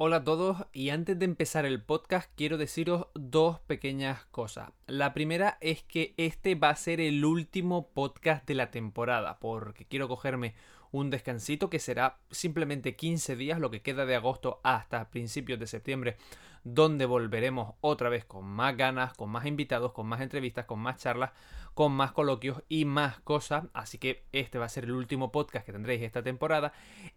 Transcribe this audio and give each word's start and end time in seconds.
Hola 0.00 0.18
a 0.18 0.22
todos 0.22 0.58
y 0.72 0.90
antes 0.90 1.18
de 1.18 1.24
empezar 1.24 1.66
el 1.66 1.82
podcast 1.82 2.30
quiero 2.36 2.56
deciros 2.56 3.08
dos 3.14 3.58
pequeñas 3.58 4.26
cosas. 4.26 4.70
La 4.86 5.12
primera 5.12 5.58
es 5.60 5.82
que 5.82 6.14
este 6.16 6.54
va 6.54 6.70
a 6.70 6.76
ser 6.76 7.00
el 7.00 7.24
último 7.24 7.88
podcast 7.88 8.46
de 8.46 8.54
la 8.54 8.70
temporada 8.70 9.40
porque 9.40 9.86
quiero 9.86 10.06
cogerme 10.06 10.54
un 10.92 11.10
descansito 11.10 11.68
que 11.68 11.80
será 11.80 12.20
simplemente 12.30 12.94
15 12.94 13.34
días, 13.34 13.58
lo 13.58 13.72
que 13.72 13.82
queda 13.82 14.06
de 14.06 14.14
agosto 14.14 14.60
hasta 14.62 15.10
principios 15.10 15.58
de 15.58 15.66
septiembre, 15.66 16.16
donde 16.62 17.04
volveremos 17.04 17.74
otra 17.80 18.08
vez 18.08 18.24
con 18.24 18.44
más 18.44 18.76
ganas, 18.76 19.14
con 19.14 19.30
más 19.30 19.46
invitados, 19.46 19.90
con 19.90 20.06
más 20.06 20.20
entrevistas, 20.20 20.66
con 20.66 20.78
más 20.78 20.98
charlas, 20.98 21.32
con 21.78 21.92
más 21.92 22.10
coloquios 22.10 22.64
y 22.68 22.86
más 22.86 23.20
cosas. 23.20 23.66
Así 23.72 23.98
que 23.98 24.24
este 24.32 24.58
va 24.58 24.64
a 24.64 24.68
ser 24.68 24.82
el 24.82 24.90
último 24.90 25.30
podcast 25.30 25.64
que 25.64 25.70
tendréis 25.70 26.02
esta 26.02 26.24
temporada. 26.24 26.72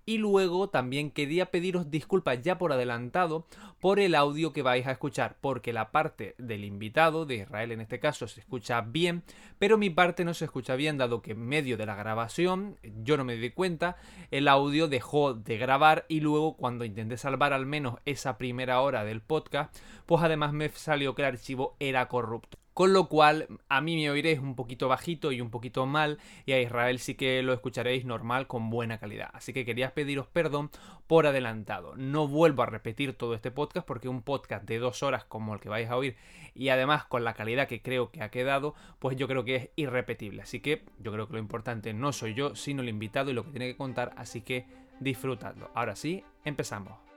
Y 0.05 0.19
luego 0.19 0.69
también 0.69 1.09
quería 1.09 1.47
pediros 1.47 1.89
disculpas 1.89 2.43
ya 2.43 2.59
por 2.59 2.71
adelantado 2.71 3.47
por 3.79 3.99
el 3.99 4.13
audio 4.13 4.53
que 4.53 4.61
vais 4.61 4.85
a 4.85 4.91
escuchar, 4.91 5.35
porque 5.41 5.73
la 5.73 5.89
parte 5.89 6.35
del 6.37 6.63
invitado, 6.63 7.25
de 7.25 7.37
Israel 7.37 7.71
en 7.71 7.81
este 7.81 7.99
caso, 7.99 8.27
se 8.27 8.41
escucha 8.41 8.81
bien, 8.81 9.23
pero 9.57 9.79
mi 9.79 9.89
parte 9.89 10.25
no 10.25 10.35
se 10.35 10.45
escucha 10.45 10.75
bien, 10.75 10.99
dado 10.99 11.23
que 11.23 11.31
en 11.31 11.39
medio 11.39 11.75
de 11.75 11.87
la 11.87 11.95
grabación, 11.95 12.77
yo 13.01 13.17
no 13.17 13.25
me 13.25 13.37
di 13.37 13.49
cuenta, 13.49 13.97
el 14.29 14.47
audio 14.47 14.87
dejó 14.87 15.33
de 15.33 15.57
grabar 15.57 16.05
y 16.07 16.19
luego 16.19 16.55
cuando 16.55 16.85
intenté 16.85 17.17
salvar 17.17 17.53
al 17.53 17.65
menos 17.65 17.95
esa 18.05 18.37
primera 18.37 18.79
hora 18.81 19.05
del 19.05 19.21
podcast, 19.21 19.75
pues 20.05 20.21
además 20.21 20.53
me 20.53 20.69
salió 20.69 21.15
que 21.15 21.23
el 21.23 21.29
archivo 21.29 21.75
era 21.79 22.07
corrupto. 22.07 22.60
Con 22.73 22.93
lo 22.93 23.09
cual, 23.09 23.47
a 23.67 23.81
mí 23.81 23.97
me 23.97 24.09
oiréis 24.09 24.39
un 24.39 24.55
poquito 24.55 24.87
bajito 24.87 25.33
y 25.33 25.41
un 25.41 25.49
poquito 25.49 25.85
mal, 25.85 26.19
y 26.45 26.53
a 26.53 26.61
Israel 26.61 26.99
sí 26.99 27.15
que 27.15 27.43
lo 27.43 27.53
escucharéis 27.53 28.05
normal 28.05 28.47
con 28.47 28.69
buena 28.69 28.97
calidad. 28.97 29.29
Así 29.33 29.51
que 29.51 29.65
quería 29.65 29.93
pediros 29.93 30.27
perdón 30.27 30.71
por 31.05 31.27
adelantado. 31.27 31.95
No 31.97 32.29
vuelvo 32.29 32.63
a 32.63 32.67
repetir 32.67 33.13
todo 33.13 33.33
este 33.33 33.51
podcast 33.51 33.85
porque 33.85 34.07
un 34.07 34.21
podcast 34.21 34.63
de 34.65 34.79
dos 34.79 35.03
horas 35.03 35.25
como 35.25 35.53
el 35.53 35.59
que 35.59 35.67
vais 35.67 35.89
a 35.89 35.97
oír, 35.97 36.15
y 36.55 36.69
además 36.69 37.05
con 37.05 37.25
la 37.25 37.33
calidad 37.33 37.67
que 37.67 37.81
creo 37.81 38.09
que 38.09 38.23
ha 38.23 38.31
quedado, 38.31 38.73
pues 38.99 39.17
yo 39.17 39.27
creo 39.27 39.43
que 39.43 39.55
es 39.55 39.69
irrepetible. 39.75 40.41
Así 40.41 40.61
que 40.61 40.83
yo 40.99 41.11
creo 41.11 41.27
que 41.27 41.33
lo 41.33 41.39
importante 41.39 41.93
no 41.93 42.13
soy 42.13 42.35
yo, 42.35 42.55
sino 42.55 42.81
el 42.81 42.89
invitado 42.89 43.31
y 43.31 43.33
lo 43.33 43.43
que 43.43 43.51
tiene 43.51 43.67
que 43.67 43.77
contar. 43.77 44.13
Así 44.15 44.41
que 44.41 44.65
disfrutadlo. 45.01 45.71
Ahora 45.73 45.97
sí, 45.97 46.23
empezamos. 46.45 47.10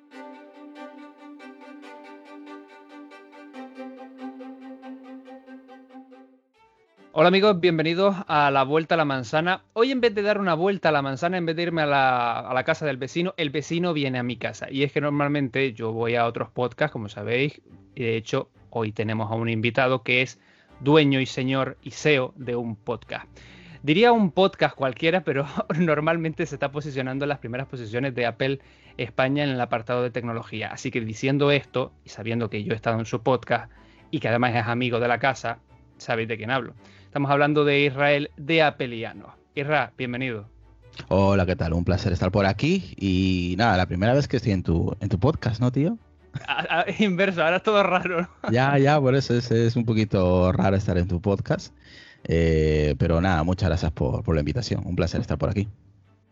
Hola 7.17 7.29
amigos, 7.29 7.61
bienvenidos 7.61 8.17
a 8.27 8.51
la 8.51 8.65
Vuelta 8.65 8.97
a 8.97 8.99
la 8.99 9.05
Manzana. 9.05 9.63
Hoy 9.73 9.93
en 9.93 10.01
vez 10.01 10.17
de 10.17 10.23
dar 10.23 10.41
una 10.41 10.55
vuelta 10.55 10.89
a 10.89 10.93
la 10.93 11.01
manzana, 11.01 11.39
en 11.39 11.47
vez 11.47 11.55
de 11.55 11.63
irme 11.63 11.83
a 11.83 11.87
la, 11.87 12.65
casa 12.65 12.87
del 12.87 12.97
vecino, 12.97 13.35
el 13.37 13.51
vecino 13.51 13.93
viene 13.93 14.19
a 14.19 14.25
mi 14.25 14.37
casa. 14.37 14.67
Y 14.69 14.83
es 14.83 14.91
que 14.91 15.01
normalmente 15.01 15.75
yo 15.75 15.93
voy 15.93 16.17
a 16.17 16.27
otros 16.27 16.51
podcasts, 16.51 16.93
como 16.93 17.09
sabéis, 17.09 17.63
y 17.95 18.03
de 18.03 18.17
hecho 18.17 18.51
hoy 18.71 18.91
tenemos 18.91 19.31
a 19.31 19.37
un 19.37 19.49
invitado 19.49 20.03
que 20.03 20.23
es 20.23 20.41
dueño 20.81 21.21
y 21.21 21.27
señor 21.27 21.79
y 21.85 21.93
CEO 21.93 22.35
de 22.35 22.57
un 22.57 22.75
podcast. 22.75 23.29
Diría 23.85 24.11
un 24.11 24.33
podcast 24.33 24.75
cualquiera, 24.75 25.23
pero 25.23 25.47
normalmente 25.79 26.47
se 26.47 26.57
está 26.57 26.73
posicionando 26.73 27.27
en 27.27 27.29
las 27.29 27.39
primeras 27.39 27.69
posiciones 27.69 28.17
de 28.17 28.27
Apple 28.27 28.59
España 28.97 29.45
en 29.45 29.51
el 29.51 29.61
apartado 29.61 30.03
de 30.03 30.11
tecnología. 30.11 30.73
Así 30.73 30.91
que 30.91 31.01
diciendo 31.01 31.53
esto 31.53 31.93
y 32.05 32.09
sabiendo 32.09 32.51
que 32.51 32.65
yo 32.65 32.73
he 32.73 32.77
estado 32.77 32.99
en 32.99 33.07
su 33.07 33.23
podcast 33.23 33.71
y 34.11 34.19
que 34.19 34.27
además 34.27 34.57
es 34.57 34.67
amigo 34.67 34.99
de 34.99 35.07
la 35.07 35.21
casa, 35.21 35.61
sabéis 35.99 36.27
de 36.27 36.37
quién 36.37 36.51
hablo. 36.51 36.75
Estamos 37.15 37.31
hablando 37.31 37.65
de 37.65 37.85
Israel 37.85 38.33
de 38.37 38.61
Apeliano. 38.61 39.37
Israel, 39.55 39.91
bienvenido. 39.97 40.49
Hola, 41.07 41.47
¿qué 41.47 41.55
tal? 41.55 41.73
Un 41.73 41.85
placer 41.85 42.13
estar 42.13 42.33
por 42.33 42.45
aquí. 42.45 42.93
Y 42.97 43.55
nada, 43.57 43.77
la 43.77 43.87
primera 43.87 44.15
vez 44.15 44.27
que 44.27 44.39
estoy 44.39 44.51
en 44.51 44.65
tu, 44.65 44.97
en 44.99 45.09
tu 45.09 45.21
podcast, 45.21 45.61
¿no, 45.61 45.71
tío? 45.71 45.97
inverso, 46.99 47.45
ahora 47.45 47.59
es 47.59 47.63
todo 47.63 47.85
raro. 47.85 48.29
Ya, 48.51 48.77
ya, 48.79 49.01
por 49.01 49.15
eso 49.15 49.33
es, 49.33 49.77
un 49.77 49.85
poquito 49.85 50.51
raro 50.51 50.75
estar 50.75 50.99
en 50.99 51.07
tu 51.07 51.21
podcast. 51.21 51.73
Eh, 52.25 52.97
pero 52.99 53.21
nada, 53.21 53.45
muchas 53.45 53.69
gracias 53.69 53.93
por, 53.93 54.25
por 54.25 54.35
la 54.35 54.41
invitación. 54.41 54.83
Un 54.85 54.97
placer 54.97 55.21
estar 55.21 55.39
por 55.39 55.51
aquí 55.51 55.69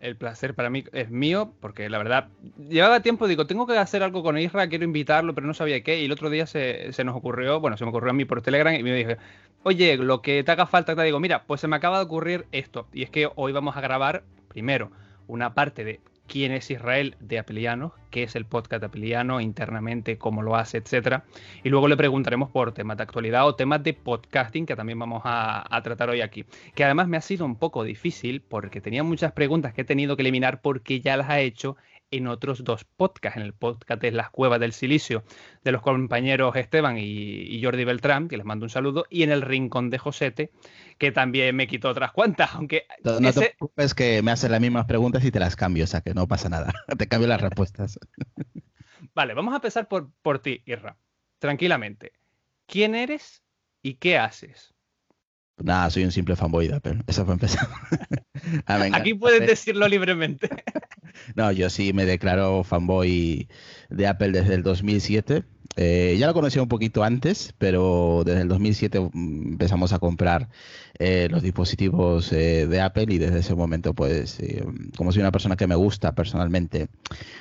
el 0.03 0.17
placer 0.17 0.55
para 0.55 0.69
mí 0.69 0.85
es 0.93 1.11
mío, 1.11 1.53
porque 1.61 1.89
la 1.89 1.99
verdad, 1.99 2.29
llevaba 2.69 3.01
tiempo, 3.01 3.29
digo, 3.29 3.47
tengo 3.47 3.69
que 3.69 3.79
hacer 3.79 4.03
algo 4.03 4.25
con 4.25 4.37
Isra, 4.37 4.69
quiero 4.69 4.85
invitarlo, 4.85 5.33
pero 5.33 5.47
no 5.47 5.55
sabía 5.55 5.81
qué, 5.85 6.01
y 6.01 6.06
el 6.06 6.12
otro 6.12 6.29
día 6.29 6.45
se, 6.47 6.91
nos 7.05 7.15
ocurrió, 7.15 7.61
bueno, 7.61 7.77
se 7.77 7.85
me 7.85 7.91
ocurrió 7.91 8.11
a 8.11 8.12
mí 8.12 8.25
por 8.25 8.43
Telegram 8.43 8.75
y 8.75 8.83
me 8.83 8.93
dije, 8.93 9.19
oye, 9.62 9.97
lo 9.97 10.23
que 10.23 10.43
te 10.43 10.53
haga 10.53 10.67
falta, 10.67 10.95
te 10.97 11.03
digo, 11.03 11.21
mira, 11.21 11.45
pues 11.45 11.61
se 11.61 11.69
me 11.69 11.77
acaba 11.77 11.99
de 11.99 12.05
ocurrir 12.05 12.47
esto, 12.53 12.89
y 12.93 13.03
es 13.03 13.11
que 13.11 13.28
hoy 13.34 13.53
vamos 13.53 13.77
a 13.77 13.81
grabar, 13.81 14.25
primero, 14.49 14.91
una 15.27 15.55
parte 15.55 15.84
de 15.84 16.00
quién 16.27 16.53
es 16.53 16.71
Israel 16.71 17.17
de 17.21 17.39
Apeliano, 17.39 17.95
qué 18.11 18.23
es 18.23 18.37
el 18.37 18.47
podcast 18.47 18.81
de 18.81 18.87
Apeliano 18.87 19.41
internamente, 19.41 20.17
cómo 20.17 20.43
lo 20.43 20.56
hace, 20.56 20.78
etcétera. 20.78 21.25
Y 21.62 21.69
luego 21.69 21.89
le 21.89 21.97
preguntaremos 21.97 22.50
por 22.50 22.73
temas 22.73 22.97
de 22.97 23.03
actualidad 23.03 23.47
o 23.47 23.55
temas 23.55 23.83
de 23.83 23.93
podcasting 23.95 24.65
que 24.65 24.77
también 24.77 24.99
vamos 24.99 25.23
a, 25.25 25.81
tratar 25.83 26.11
hoy 26.11 26.21
aquí. 26.21 26.44
Que 26.75 26.84
además 26.84 27.09
me 27.09 27.17
ha 27.17 27.21
sido 27.21 27.44
un 27.44 27.56
poco 27.56 27.84
difícil 27.84 28.41
porque 28.41 28.81
tenía 28.81 29.03
muchas 29.03 29.33
preguntas 29.33 29.75
que 29.75 29.83
he 29.83 29.84
tenido 29.84 30.17
que 30.17 30.23
eliminar 30.23 30.62
porque 30.62 31.00
ya 31.00 31.17
las 31.17 31.29
ha 31.29 31.41
hecho 31.41 31.77
en 32.12 32.28
otros 32.28 32.62
dos 32.62 32.84
podcasts, 32.84 33.37
en 33.37 33.43
el 33.43 33.55
podcast 33.55 34.00
de 34.00 34.12
Las 34.12 34.31
Cuevas 34.31 34.61
del 34.61 34.73
Silicio, 34.73 35.25
de 35.65 35.73
los 35.73 35.83
compañeros 35.83 36.55
Esteban 36.55 36.97
y, 36.99 37.61
Jordi 37.62 37.84
Beltrán, 37.84 38.28
que 38.28 38.37
les 38.37 38.47
mando 38.47 38.67
un 38.67 38.71
saludo, 38.71 39.06
y 39.11 39.25
en 39.25 39.33
el 39.33 39.43
Rincón 39.43 39.91
de 39.91 39.99
Josete, 39.99 40.53
que 40.99 41.11
también 41.11 41.56
me 41.56 41.67
quitó 41.67 41.89
otras 41.89 42.12
cuantas, 42.12 42.55
aunque... 42.55 42.87
No, 43.03 43.19
te 43.33 43.33
preocupes 43.33 43.95
que 43.95 44.23
me 44.23 44.31
hacen 44.31 44.53
las 44.53 44.61
mismas 44.61 44.84
preguntas 44.84 45.25
y 45.25 45.33
te 45.33 45.41
las 45.41 45.56
cambio, 45.56 45.84
o 45.84 45.89
sea 45.89 46.03
que 46.03 46.15
no 46.15 46.28
pasa 46.28 46.49
nada, 46.49 46.73
te 46.99 47.09
cambio 47.09 47.28
las 47.28 47.41
respuestas. 47.41 47.99
vale, 49.15 49.34
vamos 49.34 49.53
a 49.53 49.56
empezar 49.56 49.89
por, 49.89 50.11
por 50.23 50.39
ti, 50.39 50.62
Irra, 50.67 50.97
tranquilamente. 51.39 52.12
¿Quién 52.67 52.94
eres 52.94 53.43
y 53.83 53.94
qué 53.94 54.19
haces? 54.19 54.75
Nada, 55.59 55.91
soy 55.91 56.05
un 56.05 56.12
simple 56.12 56.37
fanboy 56.37 56.69
de 56.69 56.77
Apple. 56.77 56.99
Eso 57.06 57.25
fue 57.25 57.34
empezar. 57.34 57.69
Ah, 58.67 58.89
Aquí 58.94 59.15
puedes 59.15 59.47
decirlo 59.47 59.87
libremente. 59.87 60.50
No, 61.34 61.53
yo 61.53 61.71
sí 61.71 61.93
me 61.93 62.05
declaro 62.05 62.65
fanboy 62.65 63.49
de 63.91 64.06
Apple 64.06 64.33
desde 64.33 64.55
el 64.55 64.62
2007. 64.62 65.44
Eh, 65.77 66.16
ya 66.19 66.27
lo 66.27 66.34
conocía 66.34 66.62
un 66.62 66.69
poquito 66.69 67.03
antes, 67.03 67.55
pero 67.56 68.22
desde 68.27 68.43
el 68.43 68.49
2007 68.49 69.00
mm, 69.00 69.53
empezamos 69.53 69.93
a 69.93 69.99
comprar 69.99 70.50
eh, 70.99 71.28
los 71.31 71.43
dispositivos 71.43 72.31
eh, 72.32 72.66
de 72.66 72.81
Apple 72.81 73.06
y 73.09 73.19
desde 73.19 73.38
ese 73.38 73.55
momento, 73.55 73.94
pues, 73.94 74.38
como 74.97 75.12
soy 75.12 75.21
una 75.22 75.32
persona 75.32 75.56
que 75.56 75.66
me 75.66 75.75
gusta 75.75 76.15
personalmente 76.15 76.88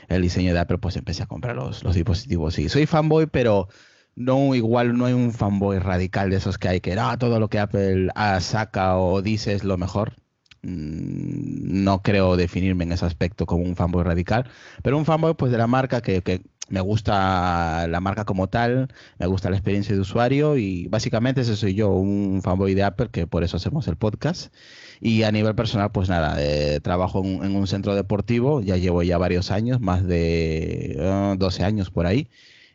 el 0.07 0.21
diseño 0.21 0.53
de 0.53 0.59
Apple, 0.59 0.77
pues 0.77 0.95
empecé 0.95 1.23
a 1.23 1.27
comprar 1.27 1.55
los, 1.55 1.81
dispositivos. 1.93 2.53
Sí, 2.53 2.69
soy 2.69 2.85
fanboy, 2.85 3.27
pero 3.27 3.67
no 4.15 4.55
igual 4.55 4.97
no 4.97 5.05
hay 5.05 5.13
un 5.13 5.33
fanboy 5.33 5.79
radical 5.79 6.29
de 6.29 6.37
esos 6.37 6.57
que 6.57 6.67
hay 6.67 6.81
que 6.81 6.93
ah, 6.99 7.17
todo 7.17 7.39
lo 7.39 7.49
que 7.49 7.59
Apple 7.59 8.09
saca 8.39 8.97
o 8.97 9.21
dice 9.21 9.53
es 9.53 9.63
lo 9.63 9.77
mejor. 9.77 10.20
Mm, 10.63 11.83
no 11.83 12.01
creo 12.03 12.37
definirme 12.37 12.83
en 12.83 12.91
ese 12.91 13.05
aspecto 13.05 13.45
como 13.45 13.63
un 13.63 13.75
fanboy 13.75 14.03
radical, 14.03 14.49
pero 14.83 14.97
un 14.97 15.05
fanboy 15.05 15.33
pues 15.33 15.51
de 15.51 15.57
la 15.57 15.67
marca 15.67 16.01
que, 16.01 16.21
que 16.21 16.41
me 16.71 16.81
gusta 16.81 17.87
la 17.87 17.99
marca 17.99 18.25
como 18.25 18.47
tal, 18.47 18.87
me 19.19 19.25
gusta 19.27 19.49
la 19.49 19.57
experiencia 19.57 19.93
de 19.93 20.01
usuario 20.01 20.57
y 20.57 20.87
básicamente 20.87 21.41
ese 21.41 21.55
soy 21.55 21.73
yo, 21.75 21.89
un 21.89 22.41
fanboy 22.41 22.73
de 22.73 22.83
Apple, 22.83 23.09
que 23.11 23.27
por 23.27 23.43
eso 23.43 23.57
hacemos 23.57 23.87
el 23.87 23.97
podcast. 23.97 24.53
Y 25.01 25.23
a 25.23 25.31
nivel 25.31 25.55
personal, 25.55 25.91
pues 25.91 26.09
nada, 26.09 26.35
eh, 26.39 26.79
trabajo 26.79 27.23
en, 27.23 27.55
un 27.55 27.67
centro 27.67 27.95
deportivo, 27.95 28.61
ya 28.61 28.77
llevo 28.77 29.03
ya 29.03 29.17
varios 29.17 29.51
años, 29.51 29.81
más 29.81 30.05
de 30.05 30.95
12 31.37 31.63
ah, 31.63 31.67
años 31.67 31.89
por 31.89 32.05
ahí. 32.05 32.29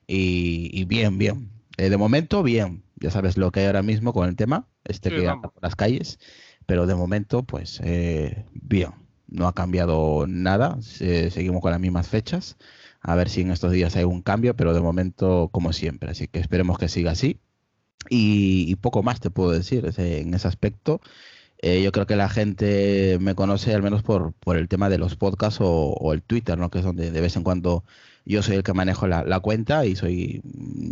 Y, 0.07 0.85
bien, 0.85 1.19
bien. 1.19 1.51
Eh, 1.79 1.89
de 1.89 1.97
momento, 1.97 2.43
bien. 2.43 2.85
Ya 2.97 3.11
sabes 3.11 3.37
lo 3.37 3.51
que 3.51 3.61
hay 3.61 3.67
ahora 3.67 3.83
mismo 3.83 4.13
con 4.13 4.29
el 4.29 4.37
tema, 4.37 4.67
este 4.85 5.11
que 5.11 5.29
anda 5.29 5.49
por 5.51 5.63
las 5.63 5.77
calles. 5.77 6.19
Pero 6.67 6.87
de 6.87 6.95
momento, 6.95 7.43
pues 7.45 7.81
eh, 7.85 8.45
bien. 8.53 8.91
No 9.29 9.49
ha 9.49 9.55
cambiado 9.55 10.27
nada. 10.29 10.79
seguimos 10.83 11.61
con 11.63 11.73
las 11.73 11.81
mismas 11.81 12.09
fechas. 12.09 12.57
A 13.01 13.15
ver 13.15 13.29
si 13.29 13.43
en 13.43 13.51
estos 13.51 13.73
días 13.73 13.97
hay 13.97 14.05
un 14.05 14.23
cambio, 14.23 14.57
pero 14.57 14.75
de 14.75 14.81
momento, 14.81 15.49
como 15.53 15.73
siempre. 15.73 16.11
Así 16.11 16.29
que 16.29 16.39
esperemos 16.41 16.79
que 16.79 16.89
siga 16.89 17.13
así. 17.13 17.41
Y, 18.09 18.75
poco 18.77 19.03
más 19.03 19.21
te 19.21 19.31
puedo 19.31 19.51
decir 19.51 19.91
en 19.97 20.35
ese 20.35 20.49
aspecto. 20.49 21.01
Eh, 21.59 21.83
yo 21.83 21.91
creo 21.93 22.07
que 22.07 22.17
la 22.17 22.29
gente 22.29 23.19
me 23.21 23.35
conoce 23.35 23.75
al 23.75 23.83
menos 23.83 24.03
por, 24.03 24.33
por 24.35 24.57
el 24.57 24.69
tema 24.69 24.89
de 24.91 24.99
los 24.99 25.17
podcasts 25.17 25.59
o, 25.63 26.13
el 26.13 26.23
Twitter, 26.23 26.59
¿no? 26.59 26.71
Que 26.71 26.79
es 26.79 26.85
donde 26.85 27.11
de 27.11 27.21
vez 27.21 27.37
en 27.37 27.45
cuando 27.45 27.85
yo 28.25 28.43
soy 28.43 28.57
el 28.57 28.63
que 28.63 28.75
manejo 28.75 29.07
la, 29.07 29.41
cuenta 29.41 29.87
y 29.87 29.97
soy 29.97 30.43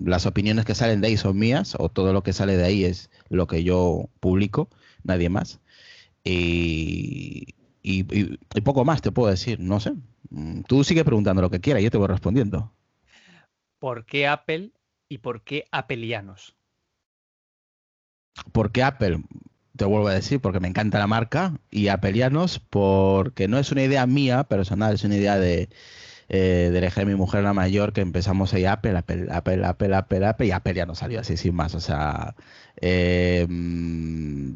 las 0.05 0.27
opiniones 0.27 0.65
que 0.65 0.75
salen 0.75 1.01
de 1.01 1.09
ahí 1.09 1.17
son 1.17 1.39
mías 1.39 1.75
o 1.79 1.89
todo 1.89 2.13
lo 2.13 2.23
que 2.23 2.33
sale 2.33 2.57
de 2.57 2.65
ahí 2.65 2.85
es 2.85 3.11
lo 3.29 3.47
que 3.47 3.65
yo 3.65 4.09
publico, 4.21 4.71
nadie 5.03 5.29
más. 5.29 5.61
Y, 6.25 7.55
poco 8.65 8.85
más 8.85 9.03
te 9.03 9.13
puedo 9.13 9.31
decir, 9.31 9.61
no 9.61 9.79
sé. 9.81 9.93
Tú 10.67 10.85
sigue 10.85 11.05
preguntando 11.05 11.43
lo 11.43 11.51
que 11.51 11.61
quieras, 11.61 11.83
yo 11.83 11.91
te 11.91 11.99
voy 11.99 12.09
respondiendo. 12.09 12.73
¿Por 13.79 14.07
qué 14.07 14.27
Apple 14.27 14.73
y 15.09 15.19
por 15.19 15.43
qué 15.43 15.67
Appleianos? 15.71 16.57
¿Por 18.53 18.73
qué 18.73 18.83
Apple? 18.83 19.23
Te 19.77 19.85
vuelvo 19.85 20.09
a 20.09 20.15
decir, 20.15 20.41
porque 20.41 20.61
me 20.61 20.69
encanta 20.69 20.99
la 20.99 21.07
marca 21.07 21.61
y 21.71 21.89
Appleianos 21.89 22.59
porque 22.59 23.49
no 23.49 23.59
es 23.59 23.71
una 23.71 23.83
idea 23.83 24.07
mía 24.07 24.45
personal, 24.45 24.95
es 24.95 25.05
una 25.05 25.17
idea 25.17 25.39
de, 25.39 25.69
eh, 26.29 26.71
dejé 26.73 27.03
a 27.03 27.05
mi 27.05 27.15
mujer 27.15 27.43
la 27.43 27.53
mayor 27.53 27.93
que 27.93 28.01
empezamos 28.01 28.55
ahí 28.55 28.65
Apple, 28.65 28.97
Apple, 28.97 29.27
Apple, 29.31 29.65
Apple, 29.65 29.95
Apple, 29.95 30.27
Apple 30.27 30.47
y 30.47 30.51
Apple 30.53 30.75
ya 30.75 30.87
no 30.87 30.95
salió 30.95 31.21
así 31.21 31.37
sin 31.37 31.55
más. 31.55 31.75
O 31.75 31.81
sea, 31.81 32.35
eh, 32.81 33.47
mm, 33.49 34.55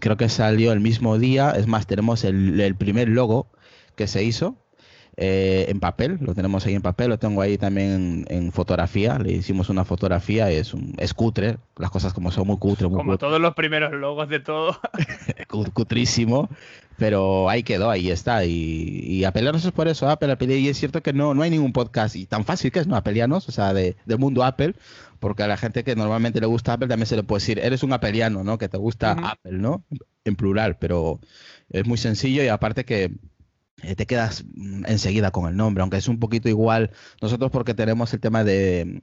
creo 0.00 0.16
que 0.16 0.28
salió 0.28 0.72
el 0.72 0.80
mismo 0.80 1.18
día. 1.18 1.52
Es 1.52 1.66
más, 1.66 1.86
tenemos 1.86 2.24
el, 2.24 2.60
el 2.60 2.74
primer 2.74 3.08
logo 3.08 3.50
que 3.96 4.06
se 4.06 4.24
hizo 4.24 4.56
eh, 5.18 5.66
en 5.68 5.78
papel, 5.78 6.18
lo 6.22 6.34
tenemos 6.34 6.64
ahí 6.64 6.74
en 6.74 6.80
papel, 6.80 7.10
lo 7.10 7.18
tengo 7.18 7.42
ahí 7.42 7.58
también 7.58 8.24
en, 8.30 8.50
fotografía, 8.50 9.18
le 9.18 9.32
hicimos 9.32 9.68
una 9.68 9.84
fotografía, 9.84 10.50
es 10.50 10.72
un 10.72 10.94
es 10.96 11.12
cutre, 11.12 11.58
las 11.76 11.90
cosas 11.90 12.14
como 12.14 12.30
son 12.30 12.46
muy 12.46 12.56
cutre. 12.56 12.88
como 12.88 13.18
todos 13.18 13.38
los 13.38 13.54
primeros 13.54 13.92
logos 13.92 14.30
de 14.30 14.40
todo. 14.40 14.80
Cutrísimo, 15.74 16.48
pero 17.02 17.50
ahí 17.50 17.64
quedó, 17.64 17.90
ahí 17.90 18.12
está, 18.12 18.44
y, 18.44 18.52
y 18.52 19.24
apelearnos 19.24 19.64
es 19.64 19.72
por 19.72 19.88
eso, 19.88 20.08
Apple, 20.08 20.30
Apple, 20.30 20.56
y 20.56 20.68
es 20.68 20.78
cierto 20.78 21.02
que 21.02 21.12
no, 21.12 21.34
no 21.34 21.42
hay 21.42 21.50
ningún 21.50 21.72
podcast, 21.72 22.14
y 22.14 22.26
tan 22.26 22.44
fácil 22.44 22.70
que 22.70 22.78
es, 22.78 22.86
¿no? 22.86 22.94
Apelianos, 22.94 23.48
o 23.48 23.50
sea, 23.50 23.74
de, 23.74 23.96
del 24.06 24.20
mundo 24.20 24.44
Apple, 24.44 24.76
porque 25.18 25.42
a 25.42 25.48
la 25.48 25.56
gente 25.56 25.82
que 25.82 25.96
normalmente 25.96 26.40
le 26.40 26.46
gusta 26.46 26.74
Apple 26.74 26.86
también 26.86 27.08
se 27.08 27.16
le 27.16 27.24
puede 27.24 27.40
decir, 27.40 27.58
eres 27.58 27.82
un 27.82 27.92
apeliano, 27.92 28.44
¿no? 28.44 28.56
Que 28.56 28.68
te 28.68 28.78
gusta 28.78 29.16
Apple, 29.20 29.58
¿no? 29.58 29.84
En 30.24 30.36
plural, 30.36 30.78
pero 30.78 31.18
es 31.70 31.84
muy 31.88 31.98
sencillo 31.98 32.44
y 32.44 32.46
aparte 32.46 32.84
que 32.84 33.10
eh, 33.82 33.96
te 33.96 34.06
quedas 34.06 34.44
mm, 34.54 34.84
enseguida 34.86 35.32
con 35.32 35.48
el 35.48 35.56
nombre, 35.56 35.82
aunque 35.82 35.96
es 35.96 36.06
un 36.06 36.20
poquito 36.20 36.48
igual. 36.48 36.92
Nosotros 37.20 37.50
porque 37.50 37.74
tenemos 37.74 38.14
el 38.14 38.20
tema 38.20 38.44
de, 38.44 39.02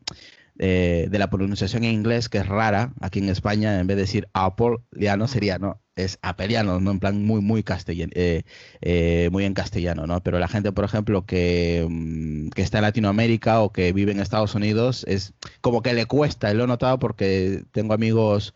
de, 0.55 1.09
la 1.19 1.29
pronunciación 1.29 1.83
en 1.83 1.91
inglés, 1.91 2.29
que 2.29 2.37
es 2.37 2.47
rara, 2.47 2.93
aquí 3.01 3.19
en 3.19 3.27
España, 3.27 3.77
en 3.77 3.87
vez 3.87 3.97
de 3.97 4.03
decir 4.03 4.29
Apple, 4.31 4.77
ya 4.91 5.17
no 5.17 5.27
sería, 5.27 5.57
¿no? 5.59 5.81
Es 6.03 6.19
apeliano, 6.21 6.79
¿no? 6.79 6.91
En 6.91 6.99
plan 6.99 7.23
muy, 7.25 7.41
muy 7.41 7.63
castellano, 7.63 8.11
eh, 8.15 8.43
eh, 8.81 9.29
muy 9.31 9.45
en 9.45 9.53
castellano, 9.53 10.07
¿no? 10.07 10.21
Pero 10.21 10.39
la 10.39 10.47
gente, 10.47 10.71
por 10.71 10.85
ejemplo, 10.85 11.25
que, 11.25 11.85
mm, 11.89 12.49
que, 12.49 12.61
está 12.61 12.79
en 12.79 12.83
Latinoamérica 12.83 13.61
o 13.61 13.71
que 13.71 13.93
vive 13.93 14.11
en 14.11 14.19
Estados 14.19 14.55
Unidos, 14.55 15.05
es 15.07 15.33
como 15.61 15.81
que 15.81 15.93
le 15.93 16.05
cuesta, 16.05 16.51
y 16.51 16.55
lo 16.55 16.63
he 16.65 16.67
notado 16.67 16.99
porque 16.99 17.63
tengo 17.71 17.93
amigos 17.93 18.53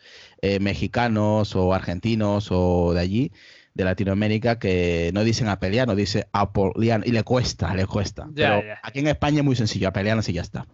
mexicanos 0.60 1.56
o 1.56 1.74
argentinos 1.74 2.50
o 2.52 2.94
de 2.94 3.00
allí, 3.00 3.32
de 3.74 3.84
Latinoamérica 3.84 4.60
que 4.60 5.12
no 5.14 5.24
dicen 5.24 5.48
apeliano, 5.48 5.96
dice 5.96 6.28
apoliano 6.32 7.04
y 7.08 7.12
le 7.12 7.24
cuesta, 7.24 7.74
le 7.76 7.86
cuesta. 7.88 8.28
Pero 8.36 8.62
aquí 8.84 9.00
en 9.00 9.08
España 9.08 9.40
es 9.40 9.46
muy 9.46 9.56
sencillo, 9.56 9.88
apeliano 9.88 10.22
y 10.28 10.34
ya 10.34 10.42
está. 10.42 10.68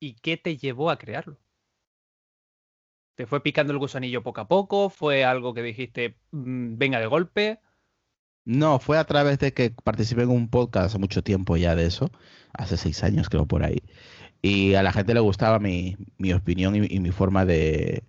¿Y 0.00 0.14
qué 0.14 0.36
te 0.36 0.56
llevó 0.56 0.90
a 0.90 0.98
crearlo? 0.98 1.36
¿Te 3.18 3.26
fue 3.26 3.42
picando 3.42 3.72
el 3.72 3.80
gusanillo 3.80 4.22
poco 4.22 4.42
a 4.42 4.46
poco? 4.46 4.90
¿Fue 4.90 5.24
algo 5.24 5.52
que 5.52 5.60
dijiste, 5.60 6.14
mm, 6.30 6.78
venga 6.78 7.00
de 7.00 7.06
golpe? 7.06 7.58
No, 8.44 8.78
fue 8.78 8.96
a 8.96 9.02
través 9.02 9.40
de 9.40 9.52
que 9.52 9.72
participé 9.72 10.22
en 10.22 10.28
un 10.28 10.48
podcast 10.48 10.86
hace 10.86 10.98
mucho 11.00 11.24
tiempo 11.24 11.56
ya 11.56 11.74
de 11.74 11.86
eso, 11.86 12.12
hace 12.52 12.76
seis 12.76 13.02
años 13.02 13.28
creo 13.28 13.44
por 13.44 13.64
ahí, 13.64 13.82
y 14.40 14.74
a 14.74 14.84
la 14.84 14.92
gente 14.92 15.14
le 15.14 15.20
gustaba 15.20 15.58
mi, 15.58 15.96
mi 16.16 16.32
opinión 16.32 16.76
y 16.76 17.00
mi 17.00 17.10
forma 17.10 17.44
de, 17.44 18.04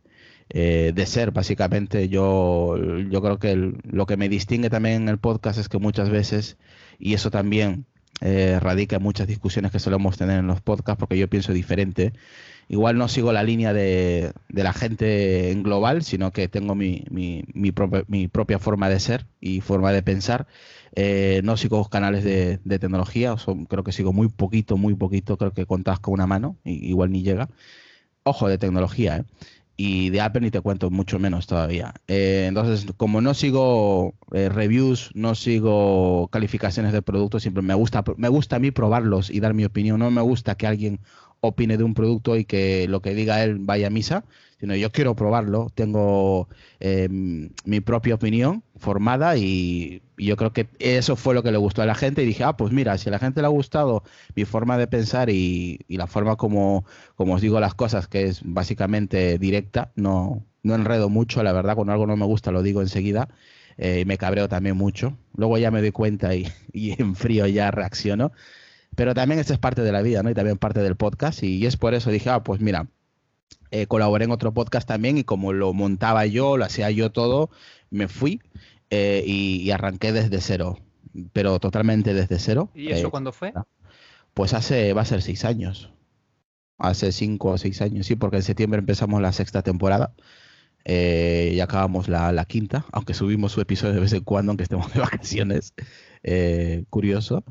eh, 0.49 0.91
de 0.93 1.05
ser, 1.07 1.31
básicamente. 1.31 2.07
Yo, 2.07 2.77
yo 2.77 3.21
creo 3.23 3.39
que 3.39 3.55
lo 3.55 4.05
que 4.05 4.15
me 4.15 4.29
distingue 4.29 4.69
también 4.69 5.03
en 5.03 5.09
el 5.09 5.17
podcast 5.17 5.57
es 5.59 5.69
que 5.69 5.79
muchas 5.79 6.11
veces, 6.11 6.57
y 6.99 7.15
eso 7.15 7.31
también 7.31 7.87
eh, 8.21 8.59
radica 8.59 8.97
en 8.97 9.03
muchas 9.03 9.27
discusiones 9.27 9.71
que 9.71 9.79
solemos 9.79 10.17
tener 10.17 10.39
en 10.39 10.47
los 10.47 10.61
podcasts, 10.61 10.99
porque 10.99 11.17
yo 11.17 11.27
pienso 11.29 11.51
diferente. 11.53 12.13
Igual 12.71 12.99
no 12.99 13.07
sigo 13.07 13.33
la 13.33 13.41
línea 13.41 13.73
de, 13.73 14.31
la 14.49 14.73
gente 14.73 15.49
en 15.51 15.63
global, 15.63 16.03
sino 16.03 16.31
que 16.31 16.47
tengo 16.47 16.75
mi, 16.75 17.03
mi, 17.09 17.43
mi, 17.53 17.71
propia, 18.27 18.59
forma 18.59 18.89
de 18.89 18.99
ser 18.99 19.25
y 19.41 19.61
forma 19.61 19.91
de 19.91 20.03
pensar. 20.03 20.45
Eh, 20.95 21.41
no 21.43 21.57
sigo 21.57 21.89
canales 21.89 22.23
de, 22.23 22.59
tecnología, 22.79 23.35
creo 23.67 23.83
que 23.83 23.91
sigo 23.91 24.13
muy 24.13 24.29
poquito, 24.29 24.77
muy 24.77 24.93
poquito, 24.93 25.35
creo 25.37 25.51
que 25.51 25.65
contás 25.65 25.99
con 25.99 26.13
una 26.13 26.27
mano, 26.27 26.57
igual 26.63 27.11
ni 27.11 27.23
llega. 27.23 27.49
Ojo 28.21 28.47
de 28.47 28.59
tecnología, 28.59 29.17
¿eh? 29.17 29.23
y 29.81 30.09
de 30.09 30.19
Apple 30.21 30.41
ni 30.41 30.51
te 30.51 30.59
cuento 30.61 30.91
mucho 30.91 31.19
menos 31.19 31.47
todavía. 31.47 31.93
Eh, 32.07 32.47
entonces, 32.49 32.85
como 32.97 33.21
no 33.21 33.33
sigo 33.33 34.13
eh, 34.33 34.49
reviews, 34.49 35.09
no 35.15 35.35
sigo 35.35 36.27
calificaciones 36.27 36.91
de 36.91 37.01
productos, 37.01 37.43
siempre 37.43 37.63
me 37.63 37.73
gusta, 37.73 38.03
me 38.17 38.27
gusta 38.27 38.57
a 38.57 38.59
mí 38.59 38.71
probarlos 38.71 39.29
y 39.31 39.39
dar 39.39 39.53
mi 39.53 39.63
opinión. 39.63 39.99
No 39.99 40.11
me 40.11 40.21
gusta 40.21 40.55
que 40.55 40.67
alguien 40.67 40.99
opine 41.41 41.77
de 41.77 41.83
un 41.83 41.93
producto 41.93 42.35
y 42.35 42.45
que 42.45 42.87
lo 42.87 43.01
que 43.01 43.13
diga 43.13 43.43
él 43.43 43.57
vaya 43.59 43.87
a 43.87 43.91
misa 43.91 44.25
sino 44.59 44.75
yo 44.75 44.91
quiero 44.91 45.15
probarlo, 45.15 45.71
tengo 45.73 46.49
em, 46.79 47.49
mi 47.63 47.79
propia 47.79 48.15
opinión 48.15 48.63
formada 48.75 49.37
y, 49.37 50.01
yo 50.17 50.35
creo 50.35 50.51
que 50.51 50.67
eso 50.79 51.15
fue 51.15 51.33
lo 51.33 51.43
que 51.43 51.51
le 51.51 51.57
gustó 51.57 51.81
a 51.81 51.85
la 51.85 51.95
gente 51.95 52.23
y 52.23 52.25
dije, 52.25 52.43
ah, 52.43 52.57
pues 52.57 52.73
mira, 52.73 52.97
si 52.97 53.07
a 53.07 53.11
la 53.13 53.19
gente 53.19 53.39
le 53.39 53.47
ha 53.47 53.49
gustado 53.49 54.03
mi 54.35 54.43
forma 54.43 54.77
de 54.77 54.87
pensar 54.87 55.29
y, 55.29 55.79
la 55.87 56.07
forma 56.07 56.35
como, 56.35 56.85
como 57.15 57.35
os 57.35 57.41
digo 57.41 57.59
las 57.61 57.73
cosas, 57.73 58.07
que 58.09 58.25
es 58.25 58.41
básicamente 58.43 59.37
directa, 59.39 59.93
no, 59.95 60.45
no 60.61 60.75
enredo 60.75 61.07
mucho, 61.09 61.41
la 61.41 61.53
verdad, 61.53 61.75
cuando 61.75 61.93
algo 61.93 62.05
no 62.05 62.17
me 62.17 62.25
gusta 62.25 62.51
lo 62.51 62.63
digo 62.63 62.81
enseguida. 62.81 63.29
Eh, 63.77 64.03
me 64.05 64.17
cabreo 64.17 64.49
también 64.49 64.75
mucho. 64.75 65.17
Luego 65.37 65.57
ya 65.57 65.71
me 65.71 65.79
doy 65.79 65.91
cuenta 65.91 66.35
y, 66.35 66.47
y 66.73 67.01
en 67.01 67.15
frío 67.15 67.47
ya 67.47 67.71
reacciono. 67.71 68.33
Pero 68.95 69.13
también 69.13 69.39
esto 69.39 69.53
es 69.53 69.59
parte 69.59 69.81
de 69.81 69.91
la 69.91 70.01
vida, 70.01 70.23
¿no? 70.23 70.29
Y 70.29 70.33
también 70.33 70.57
parte 70.57 70.81
del 70.81 70.95
podcast. 70.95 71.43
Y, 71.43 71.57
y 71.57 71.65
es 71.65 71.77
por 71.77 71.93
eso 71.93 72.11
dije, 72.11 72.29
ah, 72.29 72.43
pues 72.43 72.59
mira, 72.61 72.87
eh, 73.71 73.85
colaboré 73.85 74.25
en 74.25 74.31
otro 74.31 74.51
podcast 74.51 74.87
también 74.87 75.19
y 75.19 75.23
como 75.23 75.53
lo 75.53 75.73
montaba 75.73 76.25
yo, 76.25 76.57
lo 76.57 76.65
hacía 76.65 76.89
yo 76.89 77.11
todo, 77.11 77.51
me 77.91 78.07
fui 78.07 78.41
eh, 78.89 79.23
y, 79.25 79.69
arranqué 79.69 80.11
desde 80.11 80.41
cero, 80.41 80.79
pero 81.33 81.59
totalmente 81.59 82.15
desde 82.15 82.39
cero. 82.39 82.71
¿Y 82.73 82.89
eso 82.89 83.07
eh, 83.07 83.11
cuándo 83.11 83.31
fue? 83.31 83.53
Pues 84.33 84.55
hace, 84.55 84.93
va 84.93 85.03
a 85.03 85.05
ser 85.05 85.21
seis 85.21 85.45
años. 85.45 85.91
Hace 86.79 87.11
cinco 87.11 87.49
o 87.49 87.57
seis 87.59 87.81
años, 87.81 88.07
sí, 88.07 88.15
porque 88.15 88.37
en 88.37 88.43
septiembre 88.43 88.79
empezamos 88.79 89.21
la 89.21 89.33
sexta 89.33 89.61
temporada. 89.61 90.13
y 90.85 91.59
acabamos 91.59 92.07
la, 92.07 92.31
la, 92.31 92.45
quinta, 92.45 92.85
aunque 92.91 93.13
subimos 93.13 93.51
su 93.51 93.61
episodio 93.61 93.93
de 93.93 93.99
vez 93.99 94.13
en 94.13 94.23
cuando, 94.23 94.51
aunque 94.51 94.63
estemos 94.63 94.91
de 94.93 94.99
vacaciones. 94.99 95.73
curioso. 96.89 97.43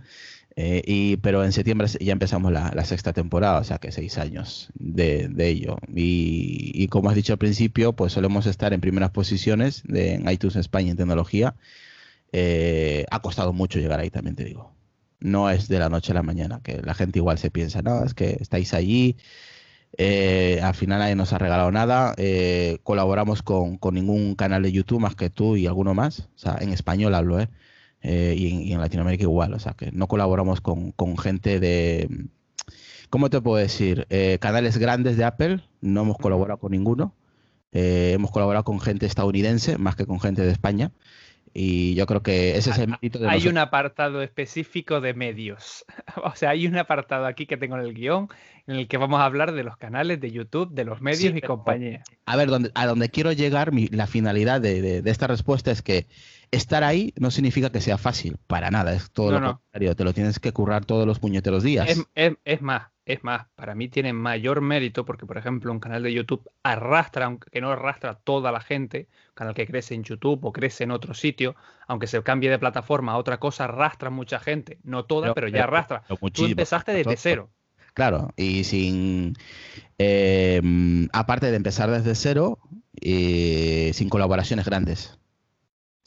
Eh, 0.61 0.83
y, 0.85 1.19
pero 1.19 1.45
en 1.45 1.53
septiembre 1.53 1.87
ya 2.01 2.13
empezamos 2.13 2.51
la, 2.51 2.85
sexta 2.85 3.13
temporada, 3.13 3.61
o 3.61 3.65
sea 3.65 3.79
que 3.79 3.93
seis 3.93 4.19
años 4.19 4.71
de, 4.75 5.31
ello. 5.39 5.79
Y, 5.95 6.89
como 6.89 7.11
has 7.11 7.15
dicho 7.15 7.33
al 7.33 7.39
principio, 7.39 7.93
pues 7.93 8.13
solemos 8.15 8.45
estar 8.47 8.73
en 8.73 8.81
primeras 8.81 9.11
posiciones 9.11 9.85
de, 9.85 10.15
en 10.15 10.29
iTunes 10.29 10.57
España 10.57 10.91
en 10.91 10.97
tecnología. 10.97 11.55
Eh, 12.33 13.07
ha 13.09 13.23
costado 13.23 13.53
mucho 13.53 13.79
llegar 13.79 14.01
ahí, 14.01 14.11
también 14.11 14.35
te 14.35 14.43
digo. 14.45 14.75
No 15.21 15.49
es 15.49 15.69
de 15.69 15.79
la 15.79 15.91
noche 15.91 16.11
a 16.11 16.17
la 16.17 16.25
mañana, 16.25 16.61
que 16.61 16.83
la 16.83 16.95
gente 16.95 17.21
igual 17.21 17.39
se 17.39 17.53
piensa, 17.53 17.83
no, 17.83 18.05
es 18.05 18.15
que 18.15 18.39
estáis 18.41 18.75
allí. 18.75 19.17
Eh, 19.97 20.61
al 20.63 20.75
final 20.75 20.99
nadie 20.99 21.15
nos 21.15 21.33
ha 21.33 21.39
regalado 21.39 21.71
nada. 21.71 22.17
colaboramos 22.83 23.43
con, 23.43 23.79
con 23.79 23.95
ningún 23.95 24.35
canal 24.35 24.65
de 24.65 24.73
YouTube 24.73 24.99
más 25.01 25.15
que 25.15 25.31
tú 25.31 25.57
y 25.57 25.69
alguno 25.69 25.95
más. 25.95 26.29
O 26.35 26.39
sea, 26.39 26.59
en 26.61 26.73
español 26.73 27.15
hablo, 27.15 27.39
¿eh? 27.39 27.49
Eh, 28.03 28.35
y, 28.37 28.73
en, 28.73 28.81
Latinoamérica 28.81 29.25
igual, 29.25 29.55
o 29.55 29.59
sea 29.59 29.73
que 29.73 29.91
no 29.91 30.07
colaboramos 30.07 30.61
con, 30.61 30.95
gente 31.19 31.59
de, 31.59 32.09
¿cómo 33.11 33.29
te 33.29 33.41
puedo 33.41 33.57
decir? 33.57 34.07
Eh, 34.11 34.39
canales 34.41 34.79
grandes 34.79 35.17
de 35.17 35.25
Apple, 35.25 35.61
no 35.81 36.03
hemos 36.03 36.17
colaborado 36.19 36.59
con 36.59 36.73
ninguno, 36.73 37.15
eh, 37.73 38.13
hemos 38.15 38.31
colaborado 38.31 38.65
con 38.65 38.81
gente 38.81 39.07
estadounidense 39.07 39.79
más 39.79 39.97
que 39.97 40.07
con 40.07 40.21
gente 40.21 40.43
de 40.43 40.53
España. 40.53 40.93
Y 41.55 41.95
yo 41.95 42.07
creo 42.07 42.23
que 42.23 42.57
ese 42.57 42.71
es 42.71 42.79
el 42.79 42.89
mérito 42.89 43.19
de 43.19 43.29
Hay 43.29 43.49
un 43.49 43.59
apartado 43.59 44.23
específico 44.23 45.01
de 45.01 45.15
medios. 45.15 45.85
O 46.23 46.35
sea, 46.35 46.51
hay 46.51 46.67
un 46.67 46.77
apartado 46.77 47.27
aquí 47.27 47.47
que 47.47 47.57
tengo 47.57 47.77
en 47.77 47.83
el 47.83 47.95
guion 47.95 48.29
en 48.67 48.77
el 48.77 48.89
que 48.89 48.99
vamos 48.99 49.21
a 49.21 49.25
hablar 49.25 49.53
de 49.53 49.65
los 49.65 49.77
canales 49.77 50.21
de 50.21 50.31
YouTube, 50.31 50.71
de 50.73 50.85
los 50.85 51.01
medios 51.01 51.35
y 51.35 51.41
compañía. 51.41 52.03
A 52.27 52.37
ver, 52.37 52.49
donde, 52.49 52.71
a 52.75 52.87
donde 52.87 53.09
quiero 53.09 53.33
llegar, 53.33 53.73
la 53.73 54.07
finalidad 54.07 54.61
de, 54.61 55.03
esta 55.07 55.27
respuesta 55.27 55.71
es 55.71 55.81
que 55.81 56.07
estar 56.51 56.85
ahí 56.85 57.13
no 57.17 57.31
significa 57.31 57.71
que 57.71 57.81
sea 57.81 57.99
fácil, 57.99 58.39
para 58.47 58.71
nada, 58.71 58.93
es 58.95 59.11
todo 59.11 59.33
lo 59.33 59.41
contrario, 59.41 59.95
te 59.97 60.05
lo 60.05 60.13
tienes 60.13 60.39
que 60.39 60.53
currar 60.53 60.85
todos 60.85 61.07
los 61.07 61.19
puñeteros 61.19 61.63
días. 61.63 61.89
Es, 62.15 62.63
más, 62.63 62.89
es 63.05 63.25
más, 63.25 63.47
para 63.55 63.75
mí 63.75 63.89
tiene 63.89 64.13
mayor 64.13 64.61
mérito 64.61 65.05
porque, 65.05 65.27
por 65.27 65.39
ejemplo, 65.39 65.73
un 65.73 65.81
canal 65.81 66.03
de 66.03 66.13
YouTube 66.13 66.49
arrastra, 66.63 67.27
aunque 67.27 67.61
no 67.61 67.71
arrastra 67.71 68.15
toda 68.15 68.53
la 68.53 68.61
gente, 68.61 69.09
un 69.29 69.35
canal 69.35 69.55
que 69.55 69.67
crece 69.67 69.95
en 69.95 70.05
YouTube 70.05 70.45
o 70.45 70.53
crece 70.53 70.85
en 70.85 70.91
otro 70.91 71.15
sitio, 71.15 71.57
aunque 71.87 72.07
se 72.07 72.23
cambie 72.23 72.51
de 72.51 72.59
plataforma 72.59 73.13
a 73.13 73.17
otra 73.17 73.39
cosa, 73.39 73.65
arrastra 73.65 74.11
mucha 74.11 74.39
gente, 74.39 74.79
no 74.83 75.05
toda, 75.05 75.35
pero, 75.35 75.49
ya 75.49 75.65
arrastra. 75.65 76.05
Tú 76.33 76.47
empezaste 76.47 76.93
desde 76.93 77.17
cero. 77.17 77.51
Claro, 77.95 78.33
y 78.37 78.63
sin. 78.63 79.35
Eh, 79.99 80.63
aparte 81.13 81.51
de 81.51 81.57
empezar 81.57 81.91
desde 81.91 82.15
cero, 82.15 82.61
y 83.01 83.91
sin 83.93 84.09
colaboraciones 84.09 84.67
grandes. 84.67 85.19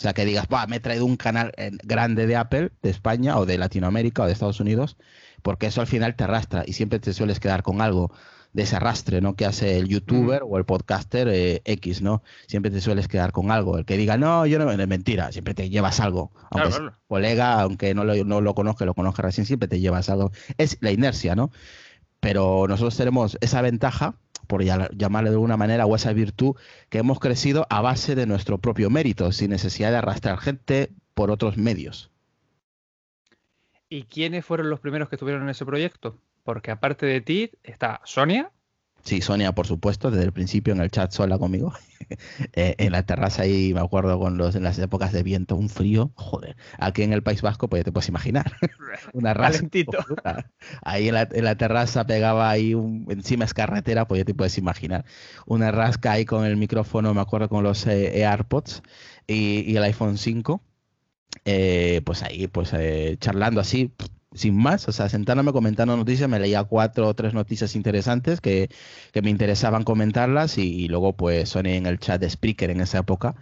O 0.01 0.03
sea, 0.03 0.13
que 0.13 0.25
digas, 0.25 0.47
me 0.67 0.77
he 0.77 0.79
traído 0.79 1.05
un 1.05 1.15
canal 1.15 1.51
eh, 1.57 1.69
grande 1.83 2.25
de 2.25 2.35
Apple, 2.35 2.71
de 2.81 2.89
España, 2.89 3.37
o 3.37 3.45
de 3.45 3.59
Latinoamérica, 3.59 4.23
o 4.23 4.25
de 4.25 4.33
Estados 4.33 4.59
Unidos, 4.59 4.97
porque 5.43 5.67
eso 5.67 5.79
al 5.79 5.85
final 5.85 6.15
te 6.15 6.23
arrastra 6.23 6.63
y 6.65 6.73
siempre 6.73 6.97
te 6.99 7.13
sueles 7.13 7.39
quedar 7.39 7.61
con 7.61 7.81
algo. 7.81 8.11
de 8.51 8.63
ese 8.63 8.77
arrastre, 8.77 9.21
¿no? 9.21 9.35
Que 9.35 9.45
hace 9.45 9.77
el 9.77 9.87
youtuber 9.87 10.41
o 10.43 10.57
el 10.57 10.65
podcaster 10.65 11.27
eh, 11.27 11.61
X, 11.65 12.01
¿no? 12.01 12.23
Siempre 12.47 12.71
te 12.71 12.81
sueles 12.81 13.07
quedar 13.07 13.31
con 13.31 13.51
algo. 13.51 13.77
El 13.77 13.85
que 13.85 13.95
diga, 13.95 14.17
no, 14.17 14.47
yo 14.47 14.57
no, 14.57 14.71
es 14.71 14.87
mentira, 14.87 15.31
siempre 15.31 15.53
te 15.53 15.69
llevas 15.69 15.99
algo. 15.99 16.31
Aunque 16.49 16.75
colega, 17.07 17.61
aunque 17.61 17.93
no 17.93 18.03
lo, 18.03 18.25
no 18.25 18.41
lo 18.41 18.55
conozca, 18.55 18.85
lo 18.85 18.95
conozca 18.95 19.21
recién, 19.21 19.45
siempre 19.45 19.67
te 19.69 19.79
llevas 19.79 20.09
algo. 20.09 20.31
Es 20.57 20.79
la 20.81 20.91
inercia, 20.91 21.35
¿no? 21.35 21.51
Pero 22.19 22.65
nosotros 22.67 22.97
tenemos 22.97 23.37
esa 23.39 23.61
ventaja, 23.61 24.15
por 24.51 24.65
llamarle 24.65 25.29
de 25.29 25.35
alguna 25.37 25.55
manera, 25.55 25.85
o 25.85 25.95
esa 25.95 26.11
virtud, 26.11 26.57
que 26.89 26.97
hemos 26.97 27.21
crecido 27.21 27.65
a 27.69 27.79
base 27.79 28.15
de 28.15 28.25
nuestro 28.25 28.57
propio 28.57 28.89
mérito, 28.89 29.31
sin 29.31 29.51
necesidad 29.51 29.91
de 29.91 29.97
arrastrar 29.99 30.37
gente 30.39 30.91
por 31.13 31.31
otros 31.31 31.55
medios. 31.55 32.11
¿Y 33.87 34.03
quiénes 34.03 34.43
fueron 34.43 34.69
los 34.69 34.81
primeros 34.81 35.07
que 35.07 35.15
estuvieron 35.15 35.43
en 35.43 35.49
ese 35.51 35.65
proyecto? 35.65 36.19
Porque 36.43 36.69
aparte 36.69 37.05
de 37.05 37.21
ti 37.21 37.51
está 37.63 38.01
Sonia. 38.03 38.51
Sí, 39.03 39.21
Sonia, 39.21 39.53
por 39.53 39.67
supuesto, 39.67 40.11
desde 40.11 40.25
el 40.25 40.31
principio 40.31 40.73
en 40.73 40.81
el 40.81 40.91
chat 40.91 41.11
sola 41.11 41.37
conmigo. 41.37 41.73
Eh, 42.53 42.75
en 42.79 42.91
la 42.91 43.03
terraza 43.05 43.43
ahí, 43.43 43.73
me 43.73 43.79
acuerdo, 43.79 44.19
con 44.19 44.35
los, 44.35 44.55
en 44.55 44.63
las 44.63 44.77
épocas 44.79 45.13
de 45.13 45.23
viento, 45.23 45.55
un 45.55 45.69
frío, 45.69 46.11
joder. 46.15 46.57
Aquí 46.77 47.03
en 47.03 47.13
el 47.13 47.23
País 47.23 47.41
Vasco, 47.41 47.69
pues 47.69 47.81
ya 47.81 47.83
te 47.85 47.91
puedes 47.91 48.09
imaginar. 48.09 48.51
Una 49.13 49.33
raza. 49.33 49.63
Ahí 50.81 51.07
en 51.07 51.13
la, 51.13 51.55
terraza 51.55 52.05
pegaba 52.05 52.49
ahí, 52.49 52.73
un, 52.73 53.05
encima 53.09 53.45
es 53.45 53.53
carretera, 53.53 54.07
pues 54.07 54.19
ya 54.19 54.25
te 54.25 54.33
puedes 54.33 54.57
imaginar. 54.57 55.05
Una 55.45 55.71
rasca 55.71 56.11
ahí 56.11 56.25
con 56.25 56.43
el 56.43 56.57
micrófono, 56.57 57.13
me 57.13 57.21
acuerdo, 57.21 57.47
con 57.47 57.63
los 57.63 57.87
eh, 57.87 58.25
AirPods 58.25 58.81
y, 59.27 59.75
el 59.75 59.83
iPhone 59.83 60.17
5 60.17 60.61
eh, 61.45 62.01
pues 62.05 62.23
ahí, 62.23 62.47
pues 62.47 62.73
eh, 62.73 63.15
charlando 63.19 63.61
así, 63.61 63.93
sin 64.33 64.55
más, 64.55 64.87
o 64.87 64.91
sea, 64.91 65.09
sentándome 65.09 65.51
comentando 65.51 65.95
noticias, 65.97 66.29
me 66.29 66.39
leía 66.39 66.63
cuatro 66.63 67.07
o 67.07 67.13
tres 67.13 67.33
noticias 67.33 67.75
interesantes 67.75 68.41
que, 68.41 68.69
me 69.21 69.29
interesaban 69.29 69.83
comentarlas 69.83 70.57
y, 70.57 70.87
luego 70.87 71.13
pues 71.13 71.49
soné 71.49 71.77
en 71.77 71.85
el 71.85 71.99
chat 71.99 72.21
de 72.21 72.29
Spreaker 72.29 72.69
en 72.71 72.81
esa 72.81 72.99
época, 72.99 73.35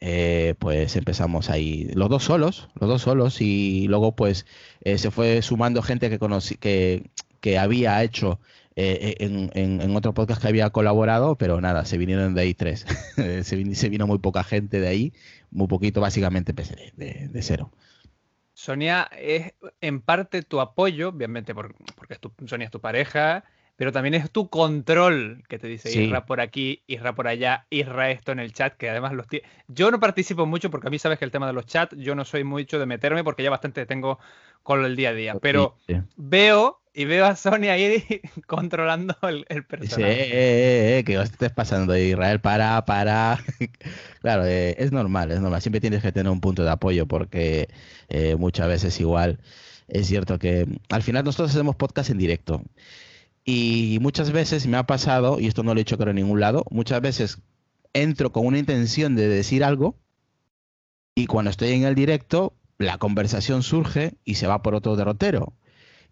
eh, 0.00 0.54
pues 0.58 0.96
empezamos 0.96 1.50
ahí 1.50 1.90
los 1.94 2.08
dos 2.08 2.24
solos, 2.24 2.68
los 2.80 2.88
dos 2.88 3.02
solos 3.02 3.40
y 3.42 3.86
luego 3.88 4.16
pues 4.16 4.46
se 4.84 5.10
fue 5.10 5.42
sumando 5.42 5.82
gente 5.82 6.08
que 6.10 6.18
conocí, 6.18 6.56
que, 6.56 7.10
que 7.40 7.58
había 7.58 8.02
hecho 8.02 8.40
en, 8.76 9.50
en, 9.54 9.96
otro 9.96 10.14
podcast 10.14 10.40
que 10.40 10.48
había 10.48 10.70
colaborado, 10.70 11.36
pero 11.36 11.60
nada, 11.60 11.84
se 11.84 11.98
vinieron 11.98 12.34
de 12.34 12.42
ahí 12.42 12.54
tres. 12.54 12.86
se, 13.16 13.74
se, 13.74 13.88
vino 13.90 14.06
muy 14.06 14.18
poca 14.18 14.42
gente 14.42 14.80
de 14.80 14.88
ahí 14.88 15.12
muy 15.50 15.66
poquito, 15.66 16.00
básicamente 16.00 16.52
empecé 16.52 16.92
de, 16.96 17.42
cero. 17.42 17.70
Sonia 18.60 19.08
es 19.12 19.54
en 19.80 20.02
parte 20.02 20.42
tu 20.42 20.60
apoyo, 20.60 21.08
obviamente 21.08 21.54
porque 21.54 21.74
Sonia 22.46 22.66
es 22.66 22.70
tu 22.70 22.78
pareja, 22.78 23.42
pero 23.80 23.92
también 23.92 24.12
es 24.12 24.30
tu 24.30 24.50
control 24.50 25.42
que 25.48 25.58
te 25.58 25.66
dice 25.66 25.90
Isra 25.90 26.26
por 26.26 26.42
aquí, 26.42 26.82
Isra 26.86 27.14
por 27.14 27.26
allá, 27.26 27.64
Isra 27.70 28.10
esto 28.10 28.30
en 28.30 28.38
el 28.38 28.52
chat, 28.52 28.76
que 28.76 28.90
además 28.90 29.14
los 29.14 29.24
Yo 29.68 29.90
no 29.90 29.98
participo 29.98 30.44
mucho 30.44 30.70
porque 30.70 30.88
a 30.88 30.90
mí 30.90 30.98
sabes 30.98 31.18
que 31.18 31.24
el 31.24 31.30
tema 31.30 31.46
de 31.46 31.54
los 31.54 31.64
chats, 31.64 31.96
yo 31.96 32.14
no 32.14 32.26
soy 32.26 32.44
mucho 32.44 32.78
de 32.78 32.84
meterme 32.84 33.24
porque 33.24 33.42
ya 33.42 33.48
bastante 33.48 33.86
tengo 33.86 34.18
con 34.62 34.84
el 34.84 34.96
día 34.96 35.08
a 35.08 35.12
día, 35.14 35.34
pero 35.40 35.78
veo 36.16 36.82
y 36.92 37.06
veo 37.06 37.24
a 37.24 37.36
Sonia 37.36 37.72
ahí 37.72 38.20
controlando 38.46 39.16
el, 39.26 39.64
personaje. 39.64 40.14
Sí, 40.14 40.30
eh, 40.30 40.98
eh, 40.98 41.04
que 41.06 41.16
os 41.16 41.30
estés 41.30 41.50
pasando 41.50 41.96
Israel 41.96 42.38
para, 42.38 42.84
para. 42.84 43.42
claro, 44.20 44.44
eh, 44.44 44.76
es 44.76 44.92
normal, 44.92 45.30
es 45.30 45.40
normal. 45.40 45.62
Siempre 45.62 45.80
tienes 45.80 46.02
que 46.02 46.12
tener 46.12 46.30
un 46.30 46.42
punto 46.42 46.64
de 46.64 46.70
apoyo 46.70 47.06
porque 47.06 47.70
muchas 48.36 48.68
veces 48.68 49.00
igual 49.00 49.38
es 49.88 50.06
cierto 50.06 50.38
que 50.38 50.66
al 50.90 51.02
final 51.02 51.24
nosotros 51.24 51.50
hacemos 51.50 51.76
podcast 51.76 52.10
en 52.10 52.18
directo. 52.18 52.62
Y 53.44 53.98
muchas 54.00 54.32
veces 54.32 54.66
me 54.66 54.76
ha 54.76 54.84
pasado, 54.84 55.40
y 55.40 55.46
esto 55.46 55.62
no 55.62 55.74
lo 55.74 55.80
he 55.80 55.84
dicho 55.84 55.98
creo 55.98 56.10
en 56.10 56.16
ningún 56.16 56.40
lado, 56.40 56.64
muchas 56.70 57.00
veces 57.00 57.38
entro 57.92 58.32
con 58.32 58.46
una 58.46 58.58
intención 58.58 59.16
de 59.16 59.28
decir 59.28 59.64
algo 59.64 59.96
y 61.14 61.26
cuando 61.26 61.50
estoy 61.50 61.72
en 61.72 61.84
el 61.84 61.94
directo 61.94 62.54
la 62.78 62.98
conversación 62.98 63.62
surge 63.62 64.14
y 64.24 64.36
se 64.36 64.46
va 64.46 64.62
por 64.62 64.74
otro 64.74 64.96
derrotero 64.96 65.54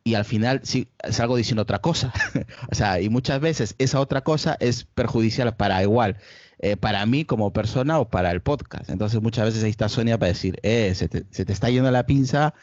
y 0.04 0.14
al 0.14 0.24
final 0.24 0.62
salgo 1.10 1.36
diciendo 1.36 1.62
otra 1.62 1.80
cosa. 1.80 2.12
o 2.70 2.74
sea, 2.74 3.00
y 3.00 3.08
muchas 3.08 3.40
veces 3.40 3.74
esa 3.78 4.00
otra 4.00 4.22
cosa 4.22 4.56
es 4.60 4.84
perjudicial 4.84 5.54
para 5.56 5.82
igual, 5.82 6.16
eh, 6.60 6.76
para 6.76 7.04
mí 7.06 7.24
como 7.24 7.52
persona 7.52 7.98
o 7.98 8.08
para 8.08 8.30
el 8.30 8.40
podcast. 8.40 8.88
Entonces 8.88 9.20
muchas 9.20 9.46
veces 9.46 9.64
ahí 9.64 9.70
está 9.70 9.88
Sonia 9.88 10.18
para 10.18 10.32
decir, 10.32 10.58
eh, 10.62 10.94
se 10.94 11.08
te, 11.08 11.24
se 11.30 11.44
te 11.44 11.52
está 11.52 11.68
yendo 11.68 11.90
la 11.90 12.06
pinza, 12.06 12.54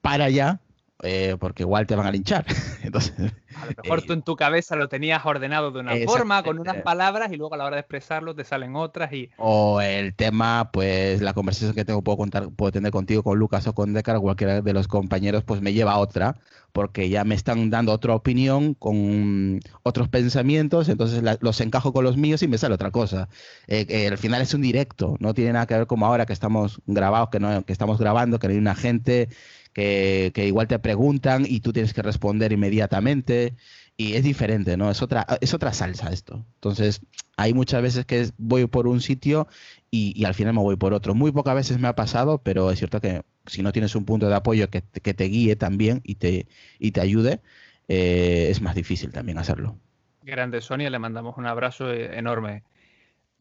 para 0.00 0.24
allá, 0.26 0.60
eh, 1.04 1.36
porque 1.40 1.64
igual 1.64 1.86
te 1.86 1.96
van 1.96 2.06
a 2.06 2.12
linchar. 2.12 2.46
Entonces, 2.82 3.12
a 3.56 3.66
lo 3.66 3.82
mejor 3.82 4.02
tú 4.02 4.12
en 4.12 4.22
tu 4.22 4.36
cabeza 4.36 4.76
lo 4.76 4.88
tenías 4.88 5.24
ordenado 5.26 5.72
de 5.72 5.80
una 5.80 5.94
forma, 6.06 6.42
con 6.44 6.60
unas 6.60 6.76
palabras, 6.82 7.32
y 7.32 7.36
luego 7.36 7.54
a 7.54 7.58
la 7.58 7.64
hora 7.64 7.76
de 7.76 7.80
expresarlo 7.80 8.36
te 8.36 8.44
salen 8.44 8.76
otras. 8.76 9.12
y 9.12 9.30
O 9.36 9.80
el 9.80 10.14
tema, 10.14 10.70
pues 10.72 11.20
la 11.20 11.34
conversación 11.34 11.74
que 11.74 11.84
tengo, 11.84 12.02
puedo, 12.02 12.18
contar, 12.18 12.50
puedo 12.50 12.70
tener 12.70 12.92
contigo, 12.92 13.24
con 13.24 13.36
Lucas 13.36 13.66
o 13.66 13.74
con 13.74 13.92
Decar, 13.92 14.16
o 14.16 14.22
cualquiera 14.22 14.60
de 14.60 14.72
los 14.72 14.86
compañeros, 14.86 15.42
pues 15.42 15.60
me 15.60 15.72
lleva 15.72 15.92
a 15.92 15.98
otra, 15.98 16.36
porque 16.72 17.08
ya 17.08 17.24
me 17.24 17.34
están 17.34 17.68
dando 17.68 17.92
otra 17.92 18.14
opinión 18.14 18.74
con 18.74 19.60
otros 19.82 20.08
pensamientos, 20.08 20.88
entonces 20.88 21.22
los 21.40 21.60
encajo 21.60 21.92
con 21.92 22.04
los 22.04 22.16
míos 22.16 22.42
y 22.44 22.48
me 22.48 22.58
sale 22.58 22.74
otra 22.74 22.92
cosa. 22.92 23.28
Eh, 23.66 24.08
al 24.08 24.18
final 24.18 24.40
es 24.40 24.54
un 24.54 24.62
directo, 24.62 25.16
no 25.18 25.34
tiene 25.34 25.52
nada 25.52 25.66
que 25.66 25.74
ver 25.74 25.86
como 25.88 26.06
ahora 26.06 26.26
que 26.26 26.32
estamos 26.32 26.80
grabados, 26.86 27.28
que, 27.30 27.40
no, 27.40 27.64
que 27.64 27.72
estamos 27.72 27.98
grabando, 27.98 28.38
que 28.38 28.46
no 28.46 28.52
hay 28.52 28.58
una 28.58 28.76
gente 28.76 29.28
que, 29.72 30.32
igual 30.36 30.68
te 30.68 30.78
preguntan 30.78 31.44
y 31.46 31.60
tú 31.60 31.72
tienes 31.72 31.94
que 31.94 32.02
responder 32.02 32.52
inmediatamente 32.52 33.54
y 33.96 34.14
es 34.14 34.24
diferente, 34.24 34.76
¿no? 34.76 34.90
Es 34.90 35.02
otra, 35.02 35.26
es 35.40 35.54
otra 35.54 35.72
salsa 35.72 36.12
esto. 36.12 36.44
Entonces, 36.54 37.02
hay 37.36 37.54
muchas 37.54 37.82
veces 37.82 38.04
que 38.04 38.30
voy 38.38 38.66
por 38.66 38.86
un 38.86 39.00
sitio 39.00 39.48
y, 39.90 40.24
al 40.24 40.34
final 40.34 40.54
me 40.54 40.60
voy 40.60 40.76
por 40.76 40.94
otro. 40.94 41.14
Muy 41.14 41.32
pocas 41.32 41.54
veces 41.54 41.78
me 41.78 41.88
ha 41.88 41.94
pasado, 41.94 42.38
pero 42.38 42.70
es 42.70 42.78
cierto 42.78 43.00
que 43.00 43.22
si 43.46 43.62
no 43.62 43.72
tienes 43.72 43.94
un 43.94 44.04
punto 44.04 44.28
de 44.28 44.34
apoyo 44.34 44.68
que, 44.70 44.82
te 44.82 45.24
guíe 45.24 45.56
también 45.56 46.00
y 46.04 46.16
te, 46.16 46.46
y 46.78 46.92
te 46.92 47.00
ayude, 47.00 47.40
eh, 47.88 48.48
es 48.50 48.60
más 48.60 48.74
difícil 48.74 49.12
también 49.12 49.38
hacerlo. 49.38 49.76
Grande 50.22 50.60
Sonia, 50.60 50.88
le 50.88 50.98
mandamos 50.98 51.36
un 51.36 51.46
abrazo 51.46 51.92
eh, 51.92 52.16
enorme. 52.16 52.62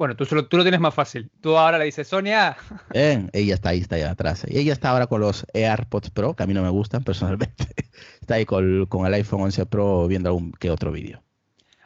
Bueno, 0.01 0.15
tú, 0.15 0.25
tú 0.25 0.57
lo 0.57 0.63
tienes 0.63 0.79
más 0.79 0.95
fácil. 0.95 1.29
Tú 1.41 1.55
ahora 1.55 1.77
le 1.77 1.85
dices, 1.85 2.07
Sonia. 2.07 2.57
ella 2.91 3.53
está 3.53 3.69
ahí, 3.69 3.81
está 3.81 3.97
ahí 3.97 4.01
atrás. 4.01 4.43
Y 4.49 4.57
ella 4.57 4.73
está 4.73 4.89
ahora 4.89 5.05
con 5.05 5.21
los 5.21 5.45
AirPods 5.53 6.09
Pro, 6.09 6.35
que 6.35 6.41
a 6.41 6.47
mí 6.47 6.55
no 6.55 6.63
me 6.63 6.69
gustan 6.69 7.03
personalmente. 7.03 7.67
Está 8.19 8.33
ahí 8.33 8.45
con, 8.45 8.87
el 9.05 9.13
iPhone 9.13 9.41
11 9.41 9.67
Pro 9.67 10.07
viendo 10.07 10.29
algún 10.29 10.53
que 10.53 10.71
otro 10.71 10.91
vídeo. 10.91 11.21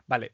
Vale. 0.08 0.32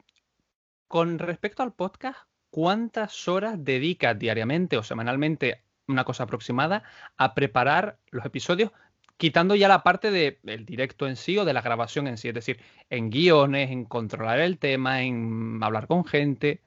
Con 0.88 1.18
respecto 1.18 1.64
al 1.64 1.74
podcast, 1.74 2.20
¿cuántas 2.52 3.28
horas 3.28 3.56
dedicas 3.58 4.20
diariamente 4.20 4.78
o 4.78 4.84
semanalmente, 4.84 5.64
una 5.88 6.04
cosa 6.04 6.26
aproximada, 6.26 6.84
a 7.18 7.34
preparar 7.34 7.98
los 8.12 8.24
episodios? 8.26 8.70
Quitando 9.18 9.56
ya 9.56 9.68
la 9.68 9.82
parte 9.82 10.12
del 10.12 10.66
directo 10.68 11.08
en 11.08 11.16
sí 11.16 11.36
o 11.40 11.46
de 11.46 11.54
la 11.54 11.64
grabación 11.64 12.08
en 12.08 12.20
sí, 12.20 12.28
es 12.28 12.36
decir, 12.36 12.60
en 12.92 13.10
guiones, 13.10 13.72
en 13.72 13.86
controlar 13.86 14.40
el 14.40 14.60
tema, 14.60 15.02
en 15.02 15.58
hablar 15.64 15.88
con 15.88 16.06
gente. 16.06 16.62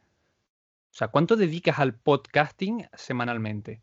O 0.95 0.97
sea, 0.97 1.09
¿cuánto 1.09 1.35
dedicas 1.35 1.81
al 1.81 1.93
podcasting 1.93 2.87
semanalmente? 2.93 3.83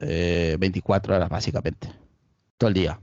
24 0.00 1.12
eh, 1.12 1.16
horas, 1.18 1.28
básicamente. 1.28 1.92
Todo 2.56 2.68
el 2.68 2.74
día. 2.74 3.00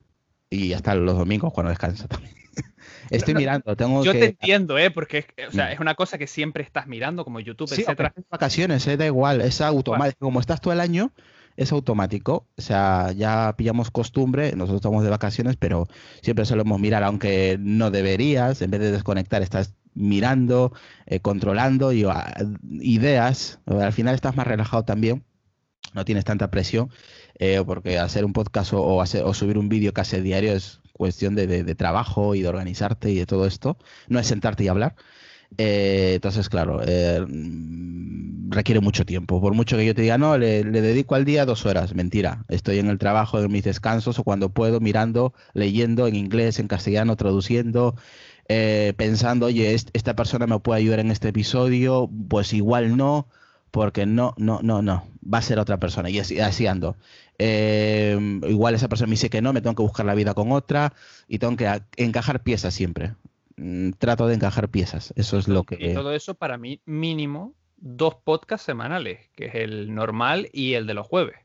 Y 0.50 0.74
hasta 0.74 0.96
los 0.96 1.16
domingos 1.16 1.54
cuando 1.54 1.70
descanso 1.70 2.08
también. 2.08 2.34
Estoy 3.12 3.36
mirando, 3.36 3.76
tengo 3.76 4.04
Yo 4.04 4.14
te 4.14 4.26
entiendo, 4.26 4.80
¿eh? 4.80 4.90
Porque 4.90 5.28
o 5.48 5.52
sea, 5.52 5.68
mm. 5.68 5.74
es 5.74 5.80
una 5.80 5.94
cosa 5.94 6.18
que 6.18 6.26
siempre 6.26 6.64
estás 6.64 6.88
mirando, 6.88 7.24
como 7.24 7.40
YouTube, 7.40 7.70
sí, 7.70 7.82
etcétera. 7.82 8.16
vacaciones, 8.32 8.88
eh, 8.88 8.98
da 8.98 9.06
igual, 9.06 9.42
es 9.42 9.62
automático. 9.62 10.26
Como 10.26 10.40
estás 10.40 10.60
todo 10.60 10.74
el 10.74 10.80
año, 10.80 11.12
es 11.56 11.72
automático. 11.72 12.48
O 12.58 12.62
sea, 12.64 13.12
ya 13.12 13.54
pillamos 13.60 13.92
costumbre, 13.92 14.54
nosotros 14.56 14.78
estamos 14.78 15.04
de 15.04 15.12
vacaciones, 15.12 15.56
pero 15.56 15.88
siempre 16.24 16.46
solemos 16.46 16.80
mirar, 16.80 17.04
aunque 17.04 17.58
no 17.60 17.92
deberías, 17.92 18.64
en 18.64 18.72
vez 18.72 18.82
de 18.82 18.92
desconectar, 18.92 19.44
estás 19.44 19.76
mirando, 19.98 20.74
eh, 21.06 21.20
controlando 21.20 21.92
y, 21.92 22.06
ah, 22.06 22.36
ideas. 22.64 23.60
Al 23.66 23.94
final 23.94 24.16
estás 24.16 24.36
más 24.36 24.48
relajado 24.48 24.86
también, 24.86 25.24
no 25.94 26.06
tienes 26.06 26.26
tanta 26.26 26.52
presión, 26.52 26.90
eh, 27.40 27.62
porque 27.66 27.98
hacer 28.00 28.26
un 28.26 28.34
podcast 28.34 28.74
o, 28.74 29.06
subir 29.34 29.58
un 29.58 29.70
vídeo 29.70 29.94
casi 29.94 30.22
diario 30.22 30.54
es 30.54 30.82
cuestión 30.94 31.36
de, 31.36 31.76
trabajo 31.76 32.36
y 32.36 32.42
de 32.42 32.48
organizarte 32.50 33.12
y 33.12 33.16
de 33.16 33.26
todo 33.26 33.46
esto. 33.46 33.78
No 34.08 34.20
es 34.20 34.28
sentarte 34.28 34.64
y 34.64 34.68
hablar. 34.68 34.96
Eh, 35.58 36.14
entonces, 36.16 36.50
claro, 36.50 36.82
requiere 38.50 38.82
mucho 38.82 39.06
tiempo. 39.06 39.42
Por 39.42 39.54
mucho 39.54 39.78
que 39.78 39.86
yo 39.86 39.96
te 39.96 40.02
diga, 40.02 40.18
no, 40.18 40.38
le, 40.38 40.64
dedico 40.64 41.16
al 41.16 41.26
día 41.26 41.46
dos 41.46 41.66
horas. 41.66 41.94
Mentira. 41.96 42.46
Estoy 42.50 42.80
en 42.80 42.88
el 42.88 42.98
trabajo, 42.98 43.40
en 43.40 43.52
mis 43.52 43.64
descansos 43.64 44.20
o 44.20 44.24
cuando 44.24 44.50
puedo, 44.50 44.80
mirando, 44.80 45.34
leyendo 45.54 46.08
en 46.08 46.16
inglés, 46.16 46.60
en 46.60 46.68
castellano, 46.68 47.16
traduciendo, 47.16 47.96
eh, 48.50 48.94
pensando, 48.96 49.48
oye, 49.48 49.74
esta 49.74 50.16
persona 50.16 50.48
me 50.48 50.60
puede 50.60 50.80
ayudar 50.80 51.00
en 51.00 51.12
este 51.12 51.30
episodio, 51.30 52.10
pues 52.30 52.54
igual 52.54 52.96
no, 52.96 53.28
porque 53.72 54.06
no, 54.06 54.34
no, 54.38 54.62
no, 54.64 54.82
no, 54.82 55.06
va 55.22 55.40
a 55.40 55.42
ser 55.42 55.60
otra 55.60 55.80
persona, 55.80 56.10
y 56.10 56.20
así, 56.20 56.68
ando. 56.68 56.96
Eh, 57.40 58.18
igual 58.48 58.76
esa 58.76 58.88
persona 58.88 59.08
me 59.08 59.14
dice 59.14 59.30
que 59.30 59.42
no, 59.42 59.54
me 59.54 59.62
tengo 59.62 59.76
que 59.76 59.84
buscar 59.84 60.06
la 60.06 60.16
vida 60.16 60.34
con 60.34 60.52
otra 60.52 60.94
y 61.28 61.40
tengo 61.40 61.56
que 61.58 61.70
encajar 61.98 62.42
piezas 62.44 62.74
siempre. 62.74 63.14
mm, 63.58 63.92
trato 63.98 64.28
de 64.28 64.36
encajar 64.36 64.70
piezas. 64.70 65.14
Eso 65.16 65.38
es 65.38 65.48
lo 65.48 65.64
que... 65.64 65.78
Y 65.80 65.94
todo 65.94 66.14
eso 66.14 66.36
para 66.36 66.58
mí 66.58 66.82
mínimo 66.86 67.54
dos 67.78 68.16
podcasts 68.16 68.66
semanales, 68.66 69.30
que 69.36 69.46
es 69.46 69.56
el 69.56 69.94
normal 69.94 70.50
y 70.54 70.74
el 70.74 70.88
de 70.88 70.94
los 70.94 71.08
jueves. 71.08 71.38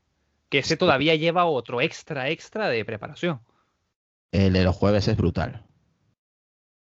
Que 0.49 0.59
ese 0.59 0.77
todavía 0.77 1.15
lleva 1.15 1.45
otro 1.45 1.81
extra, 1.81 2.29
extra 2.29 2.69
de 2.69 2.85
preparación. 2.85 3.41
El 4.31 4.53
de 4.53 4.63
los 4.63 4.75
jueves 4.75 5.07
es 5.07 5.17
brutal. 5.17 5.63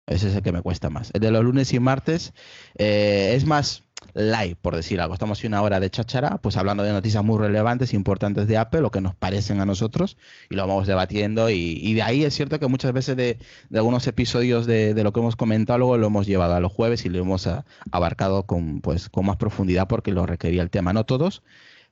Ese 0.07 0.29
es 0.29 0.37
el 0.37 0.43
que 0.43 0.53
me 0.53 0.63
cuesta 0.63 0.91
más. 0.91 1.11
El 1.15 1.23
de 1.23 1.31
los 1.31 1.43
lunes 1.43 1.73
y 1.73 1.81
martes 1.81 2.35
eh, 2.77 3.33
es 3.35 3.47
más 3.47 3.85
live, 4.13 4.57
por 4.61 4.77
decir 4.77 5.01
algo. 5.01 5.15
Estamos 5.15 5.43
una 5.45 5.63
hora 5.63 5.81
de 5.81 5.89
chachara, 5.89 6.39
pues 6.39 6.57
hablando 6.57 6.83
de 6.83 6.93
noticias 6.93 7.25
muy 7.25 7.39
relevantes, 7.39 7.95
importantes 7.95 8.47
de 8.47 8.59
Apple, 8.59 8.83
lo 8.83 8.91
que 8.91 9.01
nos 9.01 9.15
parecen 9.15 9.61
a 9.61 9.67
nosotros, 9.67 10.19
y 10.51 10.57
lo 10.57 10.67
vamos 10.67 10.87
debatiendo. 10.87 11.49
Y, 11.49 11.95
de 11.95 12.03
ahí 12.03 12.25
es 12.25 12.35
cierto 12.35 12.59
que 12.61 12.67
muchas 12.67 12.93
veces 12.93 13.17
de, 13.17 13.39
algunos 13.73 14.07
episodios 14.07 14.67
de, 14.67 14.95
lo 15.03 15.13
que 15.13 15.21
hemos 15.21 15.37
comentado, 15.37 15.79
luego 15.79 15.97
lo 15.97 16.07
hemos 16.09 16.27
llevado 16.27 16.55
a 16.55 16.61
los 16.61 16.73
jueves 16.73 17.05
y 17.07 17.09
lo 17.09 17.19
hemos 17.19 17.49
abarcado 17.91 18.45
con, 18.45 18.81
pues, 18.83 19.09
con 19.09 19.27
más 19.27 19.37
profundidad 19.37 19.89
porque 19.89 20.13
lo 20.13 20.27
requería 20.27 20.63
el 20.63 20.71
tema. 20.71 20.93
No 20.93 21.05
todos, 21.05 21.43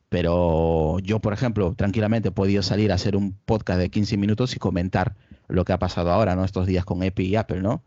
pero 0.09 0.99
yo, 1.01 1.21
por 1.21 1.33
ejemplo, 1.33 1.75
tranquilamente 1.77 2.29
he 2.29 2.33
podido 2.33 2.63
salir 2.63 2.93
a 2.93 2.97
hacer 2.97 3.17
un 3.17 3.33
podcast 3.47 3.81
de 3.81 3.91
15 3.91 4.19
minutos 4.19 4.55
y 4.55 4.59
comentar 4.59 5.17
lo 5.49 5.65
que 5.65 5.73
ha 5.73 5.79
pasado 5.79 6.13
ahora, 6.13 6.37
¿no? 6.37 6.45
Estos 6.45 6.67
días 6.67 6.85
con 6.85 7.03
Epi 7.03 7.25
y 7.25 7.37
Apple, 7.37 7.63
¿no? 7.63 7.83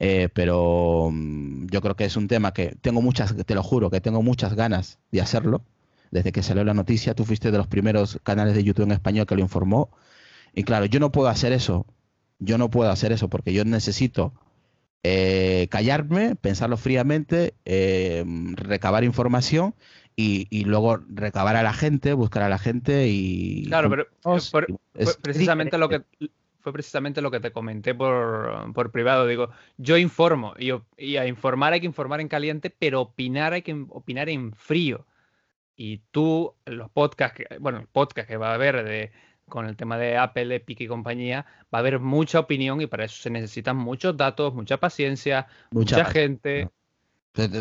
Eh, 0.00 0.28
pero 0.32 1.10
mm, 1.12 1.66
yo 1.66 1.80
creo 1.80 1.96
que 1.96 2.04
es 2.04 2.16
un 2.16 2.28
tema 2.28 2.52
que 2.52 2.76
tengo 2.80 3.02
muchas, 3.02 3.34
te 3.34 3.54
lo 3.54 3.62
juro, 3.62 3.90
que 3.90 4.00
tengo 4.00 4.22
muchas 4.22 4.54
ganas 4.54 4.98
de 5.10 5.20
hacerlo. 5.20 5.62
Desde 6.10 6.32
que 6.32 6.42
salió 6.42 6.64
la 6.64 6.74
noticia, 6.74 7.14
tú 7.14 7.24
fuiste 7.24 7.50
de 7.50 7.58
los 7.58 7.66
primeros 7.66 8.18
canales 8.22 8.54
de 8.54 8.64
YouTube 8.64 8.84
en 8.84 8.92
español 8.92 9.26
que 9.26 9.34
lo 9.34 9.42
informó. 9.42 9.90
Y 10.54 10.64
claro, 10.64 10.86
yo 10.86 11.00
no 11.00 11.12
puedo 11.12 11.28
hacer 11.28 11.52
eso. 11.52 11.86
Yo 12.38 12.56
no 12.56 12.70
puedo 12.70 12.90
hacer 12.90 13.12
eso 13.12 13.28
porque 13.28 13.52
yo 13.52 13.64
necesito 13.64 14.32
eh, 15.02 15.68
callarme, 15.70 16.34
pensarlo 16.36 16.76
fríamente, 16.76 17.54
eh, 17.64 18.24
recabar 18.54 19.04
información 19.04 19.74
y, 20.16 20.64
luego 20.64 20.98
recabar 21.08 21.54
a 21.54 21.62
la 21.62 21.72
gente, 21.72 22.12
buscar 22.12 22.42
a 22.42 22.48
la 22.48 22.58
gente 22.58 23.06
y... 23.08 23.66
Claro, 23.66 23.88
pero 23.88 24.06
precisamente 25.22 25.78
lo 25.78 25.88
que, 25.88 26.02
fue 26.60 26.72
precisamente 26.72 27.20
lo 27.20 27.30
que 27.30 27.40
te 27.40 27.52
comenté 27.52 27.94
por, 27.94 28.90
privado. 28.92 29.26
Digo, 29.26 29.50
yo 29.76 29.96
informo 29.96 30.54
y, 30.58 31.16
a 31.16 31.26
informar 31.26 31.72
hay 31.72 31.80
que 31.80 31.86
informar 31.86 32.20
en 32.20 32.28
caliente, 32.28 32.70
pero 32.70 33.02
opinar 33.02 33.52
hay 33.52 33.62
que 33.62 33.86
opinar 33.90 34.28
en 34.28 34.52
frío. 34.52 35.06
Y 35.76 35.98
tú, 36.10 36.54
los 36.66 36.90
podcasts, 36.90 37.42
bueno, 37.60 37.78
el 37.78 37.86
podcast 37.86 38.28
que 38.28 38.36
va 38.36 38.50
a 38.50 38.54
haber 38.54 38.84
de, 38.84 39.12
con 39.48 39.66
el 39.66 39.76
tema 39.76 39.96
de 39.96 40.16
Apple, 40.16 40.54
Epic 40.54 40.80
y 40.80 40.88
compañía, 40.88 41.46
va 41.72 41.78
a 41.78 41.80
haber 41.80 42.00
mucha 42.00 42.40
opinión 42.40 42.80
y 42.80 42.86
para 42.86 43.04
eso 43.04 43.22
se 43.22 43.30
necesitan 43.30 43.76
muchos 43.76 44.16
datos, 44.16 44.54
mucha 44.54 44.78
paciencia, 44.78 45.46
mucha, 45.70 46.04
gente. 46.04 46.68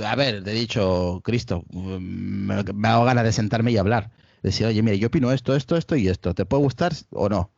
A 0.06 0.16
ver, 0.16 0.44
te 0.44 0.52
he 0.52 0.56
dicho, 0.56 1.22
Cristo, 1.24 1.64
me, 1.72 2.64
me 2.64 2.88
hago 2.88 3.06
ganas 3.06 3.24
de 3.24 3.32
sentarme 3.32 3.72
y 3.72 3.78
hablar. 3.78 4.10
Decir, 4.42 4.66
oye, 4.66 4.82
mire, 4.82 4.98
yo 4.98 5.08
opino 5.08 5.32
esto, 5.32 5.56
esto, 5.56 5.78
esto 5.78 5.96
y 5.96 6.08
esto. 6.08 6.34
¿Te 6.34 6.46
puede 6.46 6.64
gustar 6.64 6.94
o 7.12 7.30
no? 7.30 7.52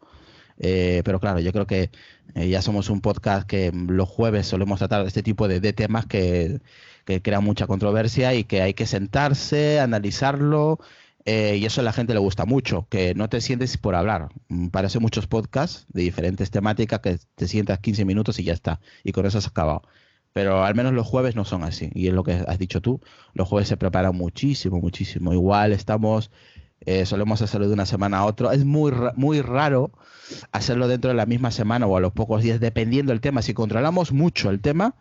Eh, 0.60 1.02
pero 1.06 1.20
claro, 1.20 1.40
yo 1.40 1.52
creo 1.54 1.66
que 1.66 1.90
eh, 2.36 2.50
ya 2.50 2.62
somos 2.62 2.90
un 2.90 3.02
podcast 3.02 3.48
que 3.48 3.72
los 3.74 4.10
jueves 4.10 4.48
solemos 4.48 4.80
tratar 4.80 5.06
este 5.08 5.24
tipo 5.24 5.48
de, 5.48 5.74
temas 5.74 6.06
que, 6.06 6.60
crean 7.24 7.44
mucha 7.44 7.66
controversia 7.66 8.36
y 8.36 8.44
que 8.44 8.62
hay 8.62 8.74
que 8.74 8.86
sentarse, 8.86 9.80
analizarlo. 9.80 10.80
Eh, 11.26 11.58
y 11.58 11.66
eso 11.66 11.82
a 11.82 11.84
la 11.84 11.94
gente 11.94 12.14
le 12.14 12.20
gusta 12.20 12.46
mucho, 12.46 12.88
que 12.90 13.14
no 13.16 13.30
te 13.30 13.42
sientes 13.42 13.78
por 13.78 13.96
hablar. 13.96 14.30
Mm, 14.50 14.68
parece 14.70 15.00
muchos 15.00 15.28
podcasts 15.28 15.86
de 15.90 16.04
diferentes 16.04 16.52
temáticas 16.52 17.00
que 17.02 17.20
te 17.36 17.48
sientas 17.48 17.80
15 17.80 18.06
minutos 18.06 18.40
y 18.40 18.44
ya 18.44 18.54
está. 18.54 18.80
Y 19.04 19.12
con 19.12 19.26
eso 19.26 19.38
has 19.38 19.48
acabado. 19.48 19.84
Pero 20.34 20.64
al 20.64 20.76
menos 20.76 20.94
los 20.94 21.08
jueves 21.08 21.36
no 21.36 21.46
son 21.46 21.64
así. 21.64 21.90
Y 21.94 22.08
es 22.08 22.14
lo 22.14 22.24
que 22.24 22.34
has 22.34 22.60
dicho 22.60 22.82
tú. 22.82 23.02
Los 23.34 23.48
jueves 23.48 23.68
se 23.68 23.78
preparan 23.78 24.16
muchísimo, 24.16 24.80
muchísimo. 24.80 25.34
Igual 25.34 25.74
estamos 25.74 26.32
eh, 26.86 27.06
solemos 27.06 27.42
hacerlo 27.42 27.68
de 27.68 27.74
una 27.74 27.86
semana 27.86 28.20
a 28.20 28.26
otra. 28.26 28.54
Es 28.54 28.66
muy, 28.66 28.94
muy 29.16 29.42
raro 29.42 29.92
hacerlo 30.52 30.88
dentro 30.88 31.10
de 31.10 31.16
la 31.16 31.26
misma 31.26 31.52
semana 31.52 31.86
o 31.88 31.98
a 31.98 32.00
los 32.00 32.14
pocos 32.14 32.44
días, 32.44 32.60
dependiendo 32.60 33.12
del 33.12 33.22
tema. 33.22 33.42
Si 33.42 33.54
controlamos 33.54 34.12
mucho 34.12 34.50
el 34.50 34.62
tema, 34.62 34.96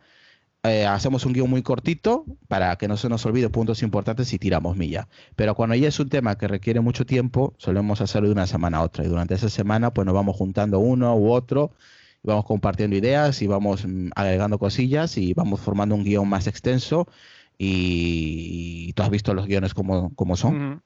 eh, 0.65 0.87
hacemos 0.87 1.25
un 1.25 1.33
guion 1.35 1.49
muy 1.49 1.63
cortito 1.63 2.25
para 2.49 2.77
que 2.77 2.89
no 2.89 2.97
se 2.97 3.09
nos 3.09 3.25
olvide 3.27 3.49
puntos 3.49 3.83
importantes 3.83 4.33
y 4.33 4.39
tiramos 4.39 4.77
milla. 4.77 5.09
Pero 5.37 5.55
cuando 5.55 5.77
ya 5.77 5.89
es 5.89 6.01
un 6.01 6.09
tema 6.09 6.37
que 6.37 6.49
requiere 6.49 6.81
mucho 6.81 7.07
tiempo, 7.07 7.55
solemos 7.59 8.01
hacerlo 8.01 8.29
de 8.29 8.33
una 8.33 8.47
semana 8.47 8.79
a 8.79 8.83
otra. 8.83 9.05
Y 9.05 9.09
durante 9.09 9.35
esa 9.35 9.49
semana, 9.49 9.93
pues 9.95 10.05
nos 10.07 10.15
vamos 10.15 10.37
juntando 10.37 10.81
uno 10.81 11.15
u 11.17 11.31
otro, 11.31 11.73
y 12.23 12.29
vamos 12.29 12.45
compartiendo 12.45 12.97
ideas 12.97 13.41
y 13.43 13.47
vamos 13.47 13.87
mm, 13.87 14.11
agregando 14.17 14.59
cosillas 14.59 15.17
y 15.19 15.35
vamos 15.35 15.61
formando 15.61 15.95
un 15.95 16.05
guion 16.05 16.29
más 16.29 16.47
extenso. 16.47 17.07
Y, 17.57 18.93
tú 18.95 19.03
has 19.03 19.11
visto 19.11 19.35
los 19.35 19.47
guiones 19.47 19.75
como, 19.75 20.15
como 20.15 20.37
son 20.37 20.83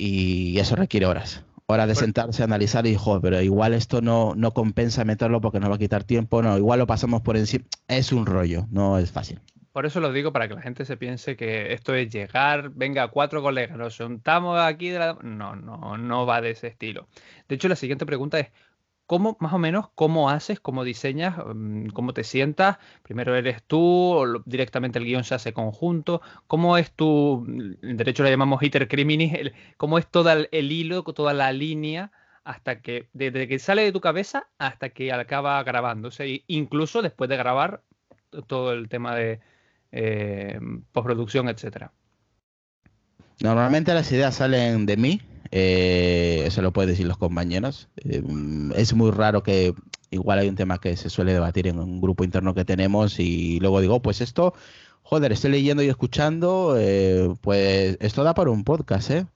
y 0.00 0.58
eso 0.58 0.76
requiere 0.76 1.04
horas. 1.04 1.44
Horas 1.66 1.86
de 1.86 1.94
sentarse, 1.94 2.42
analizar 2.42 2.86
y, 2.86 2.96
joder, 2.96 3.20
pero 3.20 3.42
igual 3.42 3.74
esto 3.74 4.00
no, 4.00 4.34
no 4.34 4.52
compensa 4.52 5.04
meterlo 5.04 5.42
porque 5.42 5.60
nos 5.60 5.70
va 5.70 5.74
a 5.74 5.78
quitar 5.78 6.04
tiempo, 6.04 6.42
no, 6.42 6.56
igual 6.56 6.78
lo 6.78 6.86
pasamos 6.86 7.20
por 7.20 7.36
encima. 7.36 7.66
Es 7.86 8.10
un 8.10 8.24
rollo, 8.24 8.66
no 8.70 8.98
es 8.98 9.12
fácil. 9.12 9.40
Por 9.72 9.84
eso 9.84 10.00
lo 10.00 10.10
digo 10.10 10.32
para 10.32 10.48
que 10.48 10.54
la 10.54 10.62
gente 10.62 10.86
se 10.86 10.96
piense 10.96 11.36
que 11.36 11.74
esto 11.74 11.94
es 11.94 12.10
llegar, 12.10 12.70
venga, 12.70 13.08
cuatro 13.08 13.42
colegas, 13.42 13.76
nos 13.76 13.96
juntamos 13.98 14.58
aquí 14.58 14.88
de 14.88 14.98
la... 14.98 15.18
No, 15.22 15.54
no, 15.54 15.98
no 15.98 16.26
va 16.26 16.40
de 16.40 16.52
ese 16.52 16.68
estilo. 16.68 17.06
De 17.46 17.56
hecho, 17.56 17.68
la 17.68 17.76
siguiente 17.76 18.06
pregunta 18.06 18.40
es, 18.40 18.48
¿Cómo, 19.10 19.36
más 19.40 19.52
o 19.52 19.58
menos, 19.58 19.88
cómo 19.96 20.30
haces, 20.30 20.60
cómo 20.60 20.84
diseñas, 20.84 21.34
mm, 21.52 21.88
cómo 21.88 22.14
te 22.14 22.22
sientas? 22.22 22.78
Primero 23.02 23.34
eres 23.34 23.60
tú, 23.64 23.80
o 23.80 24.38
directamente 24.44 25.00
el 25.00 25.04
guion 25.04 25.24
se 25.24 25.34
hace 25.34 25.52
conjunto. 25.52 26.22
¿Cómo 26.46 26.78
es 26.78 26.92
tu, 26.92 27.44
mm, 27.44 27.72
en 27.82 27.96
derecho 27.96 28.22
le 28.22 28.30
llamamos 28.30 28.62
hitter 28.62 28.86
criminis, 28.86 29.50
cómo 29.76 29.98
es 29.98 30.06
todo 30.06 30.30
el, 30.30 30.70
hilo, 30.70 31.02
toda 31.02 31.34
la 31.34 31.50
línea, 31.50 32.12
hasta 32.44 32.82
que, 32.82 33.08
desde 33.12 33.48
que 33.48 33.58
sale 33.58 33.82
de 33.82 33.90
tu 33.90 34.00
cabeza 34.00 34.46
hasta 34.58 34.90
que 34.90 35.12
acaba 35.12 35.60
grabándose, 35.64 36.44
incluso 36.46 37.02
después 37.02 37.28
de 37.28 37.36
grabar 37.36 37.82
todo 38.46 38.72
el 38.72 38.88
tema 38.88 39.16
de 39.16 39.40
eh, 39.90 40.60
postproducción, 40.92 41.48
etcétera? 41.48 41.90
Normalmente 43.40 43.92
las 43.92 44.12
ideas 44.12 44.36
salen 44.36 44.86
de 44.86 44.96
mí, 44.96 45.20
eh, 45.52 46.44
eso 46.46 46.62
lo 46.62 46.72
pueden 46.72 46.90
decir 46.90 47.06
los 47.06 47.18
compañeros. 47.18 47.88
Eh, 47.96 48.22
es 48.76 48.94
muy 48.94 49.10
raro 49.10 49.42
que 49.42 49.74
igual 50.10 50.38
hay 50.38 50.48
un 50.48 50.56
tema 50.56 50.78
que 50.78 50.96
se 50.96 51.10
suele 51.10 51.32
debatir 51.32 51.66
en 51.66 51.78
un 51.78 52.00
grupo 52.00 52.24
interno 52.24 52.54
que 52.54 52.64
tenemos 52.64 53.18
y 53.18 53.58
luego 53.60 53.80
digo, 53.80 54.00
pues 54.02 54.20
esto, 54.20 54.54
joder, 55.02 55.32
estoy 55.32 55.50
leyendo 55.52 55.82
y 55.82 55.88
escuchando, 55.88 56.76
eh, 56.78 57.34
pues 57.40 57.96
esto 58.00 58.24
da 58.24 58.34
para 58.34 58.50
un 58.50 58.64
podcast, 58.64 59.10
¿eh? 59.10 59.26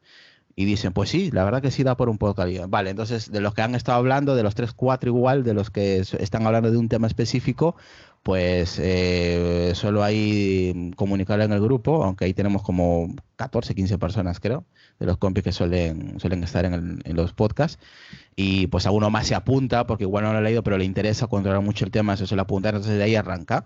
Y 0.57 0.67
dicen, 0.67 0.93
pues 0.93 1.11
sí, 1.11 1.33
la 1.33 1.45
verdad 1.45 1.63
que 1.63 1.73
sí 1.73 1.83
da 1.83 1.97
por 1.97 2.09
un 2.09 2.19
podcast. 2.19 2.49
Vale, 2.69 2.91
entonces 2.91 3.33
de 3.33 3.41
los 3.41 3.55
que 3.55 3.63
han 3.63 3.75
estado 3.75 3.99
hablando, 3.99 4.37
de 4.37 4.45
los 4.45 4.55
tres, 4.55 4.73
cuatro 4.73 5.11
igual, 5.11 5.43
de 5.43 5.53
los 5.53 5.71
que 5.71 5.99
están 5.99 6.47
hablando 6.47 6.71
de 6.71 6.77
un 6.79 6.89
tema 6.89 7.09
específico, 7.09 7.75
pues 8.23 8.79
eh, 8.81 9.73
solo 9.75 10.05
hay 10.05 10.93
comunicarlo 10.97 11.45
en 11.45 11.53
el 11.53 11.61
grupo, 11.61 12.05
aunque 12.05 12.25
ahí 12.25 12.35
tenemos 12.35 12.63
como 12.63 13.15
14, 13.37 13.75
15 13.75 13.99
personas 13.99 14.41
creo, 14.41 14.65
de 15.05 15.07
los 15.07 15.19
compis 15.19 15.45
que 15.45 15.53
suelen, 15.53 16.19
suelen 16.19 16.43
estar 16.43 16.65
en, 16.65 17.03
los 17.15 17.33
podcasts, 17.33 17.79
y 18.37 18.67
pues 18.69 18.87
alguno 18.87 19.11
más 19.11 19.27
se 19.27 19.35
apunta, 19.35 19.87
porque 19.87 20.05
igual 20.05 20.25
no 20.25 20.33
lo 20.33 20.39
ha 20.39 20.43
leído, 20.43 20.63
pero 20.63 20.79
le 20.79 20.85
interesa 20.85 21.27
controlar 21.27 21.63
mucho 21.63 21.85
el 21.85 21.91
tema, 21.91 22.17
se 22.17 22.35
lo 22.35 22.43
apunta, 22.43 22.71
entonces 22.71 22.97
de 22.97 23.03
ahí 23.03 23.15
arranca. 23.15 23.65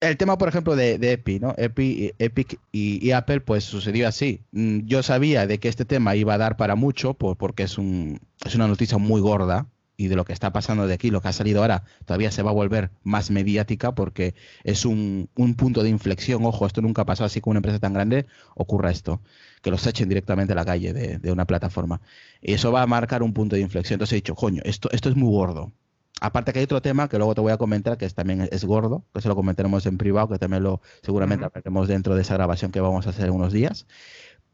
El 0.00 0.18
tema, 0.18 0.36
por 0.36 0.48
ejemplo, 0.48 0.76
de, 0.76 0.94
Epic, 1.00 1.40
¿no? 1.40 1.54
Epic, 1.56 2.14
Epic 2.18 2.58
y, 2.70 3.10
Apple, 3.12 3.40
pues 3.40 3.64
sucedió 3.64 4.06
así. 4.06 4.42
Mm, 4.52 4.80
yo 4.86 5.02
sabía 5.02 5.46
de 5.46 5.58
que 5.58 5.68
este 5.68 5.86
tema 5.86 6.14
iba 6.16 6.34
a 6.34 6.38
dar 6.38 6.58
para 6.58 6.74
mucho, 6.74 7.14
porque 7.14 7.62
es, 7.62 7.78
un, 7.78 8.20
es 8.44 8.54
una 8.54 8.68
noticia 8.68 8.98
muy 8.98 9.22
gorda, 9.22 9.66
y 9.96 10.08
de 10.08 10.16
lo 10.16 10.24
que 10.24 10.32
está 10.32 10.52
pasando 10.52 10.86
de 10.86 10.94
aquí, 10.94 11.10
lo 11.10 11.20
que 11.20 11.28
ha 11.28 11.32
salido 11.32 11.62
ahora, 11.62 11.84
todavía 12.04 12.30
se 12.30 12.42
va 12.42 12.50
a 12.50 12.54
volver 12.54 12.90
más 13.02 13.30
mediática 13.30 13.94
porque 13.94 14.34
es 14.64 14.84
un, 14.84 15.28
punto 15.56 15.82
de 15.82 15.88
inflexión. 15.88 16.44
Ojo, 16.44 16.66
esto 16.66 16.82
nunca 16.82 17.02
ha 17.02 17.06
pasado 17.06 17.26
así 17.26 17.40
con 17.40 17.52
una 17.52 17.58
empresa 17.58 17.78
tan 17.78 17.94
grande, 17.94 18.26
ocurra 18.54 18.90
esto, 18.90 19.22
que 19.62 19.70
los 19.70 19.86
echen 19.86 20.08
directamente 20.08 20.52
a 20.52 20.56
la 20.56 20.64
calle 20.64 20.92
de, 20.92 21.32
una 21.32 21.46
plataforma. 21.46 22.00
Y 22.42 22.52
eso 22.54 22.72
va 22.72 22.82
a 22.82 22.86
marcar 22.86 23.22
un 23.22 23.32
punto 23.32 23.56
de 23.56 23.62
inflexión. 23.62 23.96
Entonces 23.96 24.12
he 24.12 24.16
dicho, 24.16 24.34
coño, 24.34 24.62
esto, 24.64 24.90
esto 24.92 25.08
es 25.08 25.16
muy 25.16 25.30
gordo. 25.30 25.72
Aparte 26.20 26.52
que 26.52 26.60
hay 26.60 26.64
otro 26.64 26.80
tema 26.80 27.08
que 27.08 27.18
luego 27.18 27.34
te 27.34 27.42
voy 27.42 27.52
a 27.52 27.58
comentar, 27.58 27.98
que 27.98 28.08
también 28.10 28.48
es 28.50 28.64
gordo, 28.64 29.04
que 29.14 29.20
se 29.20 29.28
lo 29.28 29.36
comentaremos 29.36 29.84
en 29.84 29.98
privado, 29.98 30.28
que 30.28 30.38
también 30.38 30.62
lo 30.62 30.80
seguramente 31.02 31.44
hablaremos 31.44 31.88
dentro 31.88 32.14
de 32.14 32.22
esa 32.22 32.34
grabación 32.34 32.70
que 32.72 32.80
vamos 32.80 33.06
a 33.06 33.10
hacer 33.10 33.26
en 33.26 33.32
unos 33.32 33.52
días. 33.52 33.86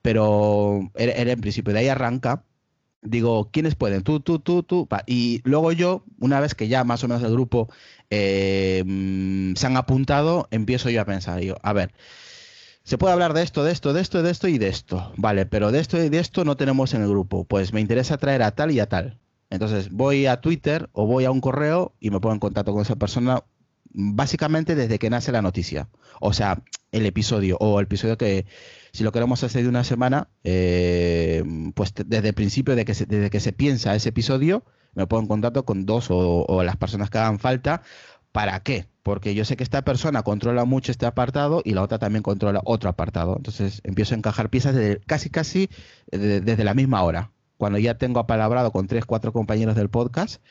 Pero 0.02 0.90
era 0.96 1.32
en 1.32 1.40
principio 1.40 1.72
de 1.72 1.80
ahí 1.80 1.88
arranca 1.88 2.44
digo, 3.02 3.50
¿quiénes 3.52 3.74
pueden? 3.74 4.02
Tú, 4.02 4.20
tú, 4.20 4.38
tú, 4.38 4.62
tú. 4.62 4.88
Y 5.06 5.40
luego 5.44 5.72
yo, 5.72 6.04
una 6.20 6.40
vez 6.40 6.54
que 6.54 6.68
ya 6.68 6.84
más 6.84 7.04
o 7.04 7.08
menos 7.08 7.22
el 7.22 7.32
grupo 7.32 7.68
eh, 8.10 8.82
mm, 8.86 9.54
se 9.54 9.66
han 9.66 9.76
apuntado, 9.76 10.48
empiezo 10.50 10.88
yo 10.90 11.00
a 11.02 11.04
pensar, 11.04 11.40
digo, 11.40 11.56
a 11.62 11.72
ver, 11.72 11.92
se 12.84 12.98
puede 12.98 13.12
hablar 13.12 13.32
de 13.34 13.42
esto, 13.42 13.62
de 13.64 13.72
esto, 13.72 13.92
de 13.92 14.00
esto, 14.00 14.22
de 14.22 14.30
esto 14.30 14.48
y 14.48 14.58
de 14.58 14.68
esto. 14.68 15.12
Vale, 15.16 15.46
pero 15.46 15.70
de 15.70 15.80
esto 15.80 16.02
y 16.02 16.08
de 16.08 16.18
esto 16.18 16.44
no 16.44 16.56
tenemos 16.56 16.94
en 16.94 17.02
el 17.02 17.08
grupo. 17.08 17.44
Pues 17.44 17.72
me 17.72 17.80
interesa 17.80 18.18
traer 18.18 18.42
a 18.42 18.52
tal 18.52 18.70
y 18.72 18.80
a 18.80 18.88
tal. 18.88 19.18
Entonces 19.50 19.90
voy 19.90 20.26
a 20.26 20.40
Twitter 20.40 20.88
o 20.92 21.06
voy 21.06 21.24
a 21.24 21.30
un 21.30 21.40
correo 21.40 21.92
y 22.00 22.10
me 22.10 22.20
pongo 22.20 22.34
en 22.34 22.40
contacto 22.40 22.72
con 22.72 22.82
esa 22.82 22.96
persona 22.96 23.44
básicamente 23.94 24.74
desde 24.74 24.98
que 24.98 25.10
nace 25.10 25.30
la 25.30 25.42
noticia. 25.42 25.88
O 26.20 26.32
sea, 26.32 26.62
el 26.90 27.06
episodio 27.06 27.56
o 27.60 27.78
el 27.78 27.84
episodio 27.84 28.18
que, 28.18 28.46
si 28.92 29.04
lo 29.04 29.12
queremos 29.12 29.42
hacer 29.42 29.62
de 29.62 29.68
una 29.68 29.84
semana, 29.84 30.28
eh, 30.44 31.42
pues 31.74 31.94
desde 31.94 32.28
el 32.28 32.34
principio, 32.34 32.76
de 32.76 32.84
que 32.84 32.92
desde 32.92 33.30
que 33.30 33.40
se 33.40 33.52
piensa 33.52 33.94
ese 33.94 34.10
episodio, 34.10 34.64
me 34.94 35.06
pongo 35.06 35.22
en 35.22 35.28
contacto 35.28 35.64
con 35.64 35.86
dos 35.86 36.08
o, 36.10 36.62
las 36.62 36.76
personas 36.76 37.08
que 37.08 37.18
hagan 37.18 37.38
falta. 37.38 37.82
¿Para 38.32 38.60
qué? 38.60 38.86
Porque 39.02 39.34
yo 39.34 39.44
sé 39.44 39.56
que 39.56 39.64
esta 39.64 39.82
persona 39.82 40.22
controla 40.22 40.64
mucho 40.64 40.92
este 40.92 41.06
apartado 41.06 41.62
y 41.64 41.72
la 41.72 41.82
otra 41.82 41.98
también 41.98 42.22
controla 42.22 42.60
otro 42.64 42.90
apartado. 42.90 43.36
Entonces 43.36 43.80
empiezo 43.84 44.14
a 44.14 44.18
encajar 44.18 44.50
piezas 44.50 44.76
casi 45.06 45.30
casi 45.30 45.68
desde 46.10 46.64
la 46.64 46.74
misma 46.74 47.02
hora. 47.02 47.30
Cuando 47.56 47.78
ya 47.78 47.96
tengo 47.96 48.20
apalabrado 48.20 48.72
con 48.72 48.86
tres, 48.86 49.04
cuatro 49.04 49.32
compañeros 49.32 49.76
del 49.76 49.88
podcast, 49.88 50.42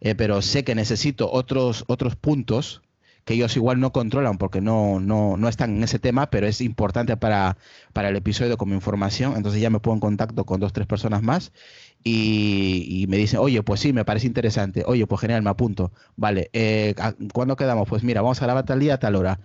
eh, 0.00 0.14
pero 0.14 0.42
sé 0.42 0.64
que 0.64 0.74
necesito 0.74 1.30
otros, 1.30 1.84
otros 1.88 2.16
puntos 2.16 2.82
que 3.28 3.34
ellos 3.34 3.54
igual 3.56 3.78
no 3.78 3.92
controlan 3.92 4.38
porque 4.38 4.62
no, 4.62 5.00
no, 5.00 5.36
no 5.36 5.48
están 5.50 5.76
en 5.76 5.82
ese 5.82 5.98
tema, 5.98 6.30
pero 6.30 6.46
es 6.46 6.62
importante 6.62 7.14
para, 7.18 7.58
para 7.92 8.08
el 8.08 8.16
episodio 8.16 8.56
como 8.56 8.72
información. 8.72 9.34
Entonces 9.36 9.60
ya 9.60 9.68
me 9.68 9.80
pongo 9.80 9.96
en 9.96 10.00
contacto 10.00 10.46
con 10.46 10.60
dos, 10.60 10.72
tres 10.72 10.86
personas 10.86 11.22
más 11.22 11.52
y, 12.02 13.04
me 13.10 13.18
dicen, 13.18 13.38
oye, 13.40 13.62
pues 13.62 13.80
sí, 13.80 13.92
me 13.92 14.06
parece 14.06 14.26
interesante. 14.26 14.82
Oye, 14.86 15.06
pues 15.06 15.20
genial, 15.20 15.42
me 15.42 15.50
apunto. 15.50 15.92
Vale, 16.16 16.48
eh, 16.54 16.94
¿cuándo 17.34 17.54
quedamos? 17.56 17.86
Pues 17.86 18.02
mira, 18.02 18.22
vamos 18.22 18.40
a 18.40 18.46
grabar 18.46 18.64
tal 18.64 18.80
día, 18.80 18.98
tal 18.98 19.14
hora. 19.14 19.40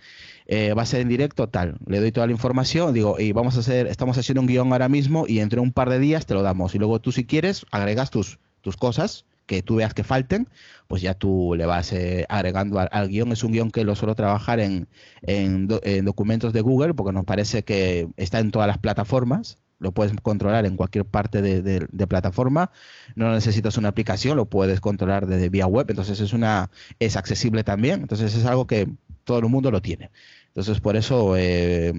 Eh, 0.45 0.73
va 0.73 0.83
a 0.83 0.85
ser 0.85 1.01
en 1.01 1.09
directo, 1.09 1.49
tal. 1.49 1.75
Le 1.85 1.99
doy 1.99 2.13
toda 2.13 2.25
la 2.27 2.31
información, 2.31 2.93
digo, 2.93 3.19
y 3.19 3.33
vamos 3.33 3.57
a 3.57 3.59
hacer, 3.59 3.87
estamos 3.87 4.17
haciendo 4.17 4.39
un 4.39 4.47
guion 4.47 4.71
ahora 4.71 4.87
mismo 4.87 5.25
y 5.27 5.39
entre 5.39 5.59
un 5.59 5.73
par 5.73 5.89
de 5.89 5.99
días 5.99 6.25
te 6.25 6.35
lo 6.35 6.41
damos. 6.41 6.73
Y 6.73 6.79
luego 6.79 7.01
tú, 7.01 7.11
si 7.11 7.25
quieres, 7.25 7.65
agregas 7.69 8.11
tus, 8.11 8.39
tus 8.61 8.77
cosas 8.77 9.25
que 9.45 9.61
tú 9.61 9.75
veas 9.75 9.93
que 9.93 10.03
falten, 10.03 10.47
pues 10.87 11.01
ya 11.01 11.13
tú 11.13 11.55
le 11.57 11.65
vas 11.65 11.91
eh, 11.93 12.25
agregando 12.29 12.79
al, 12.79 13.07
guion. 13.09 13.31
Es 13.31 13.43
un 13.43 13.51
guion 13.51 13.71
que 13.71 13.83
lo 13.83 13.95
suelo 13.95 14.15
trabajar 14.15 14.59
en, 14.59 14.87
en, 15.21 15.67
documentos 16.05 16.53
de 16.53 16.61
Google 16.61 16.93
porque 16.93 17.13
nos 17.13 17.25
parece 17.25 17.63
que 17.63 18.07
está 18.17 18.39
en 18.39 18.51
todas 18.51 18.67
las 18.67 18.77
plataformas. 18.77 19.57
Lo 19.79 19.91
puedes 19.91 20.13
controlar 20.21 20.65
en 20.65 20.77
cualquier 20.77 21.05
parte 21.05 21.41
de, 21.41 22.07
plataforma. 22.07 22.71
No 23.15 23.31
necesitas 23.31 23.77
una 23.77 23.89
aplicación, 23.89 24.37
lo 24.37 24.45
puedes 24.45 24.79
controlar 24.79 25.27
desde 25.27 25.49
vía 25.49 25.67
web. 25.67 25.87
Entonces 25.89 26.19
es 26.21 26.31
una 26.31 26.69
es 26.99 27.17
accesible 27.17 27.63
también. 27.63 28.01
Entonces 28.01 28.35
es 28.35 28.45
algo 28.45 28.65
que 28.65 28.87
todo 29.25 29.39
el 29.39 29.45
mundo 29.49 29.71
lo 29.71 29.81
tiene. 29.81 30.11
Entonces 30.47 30.79
por 30.79 30.95
eso 30.95 31.35
eh, 31.35 31.91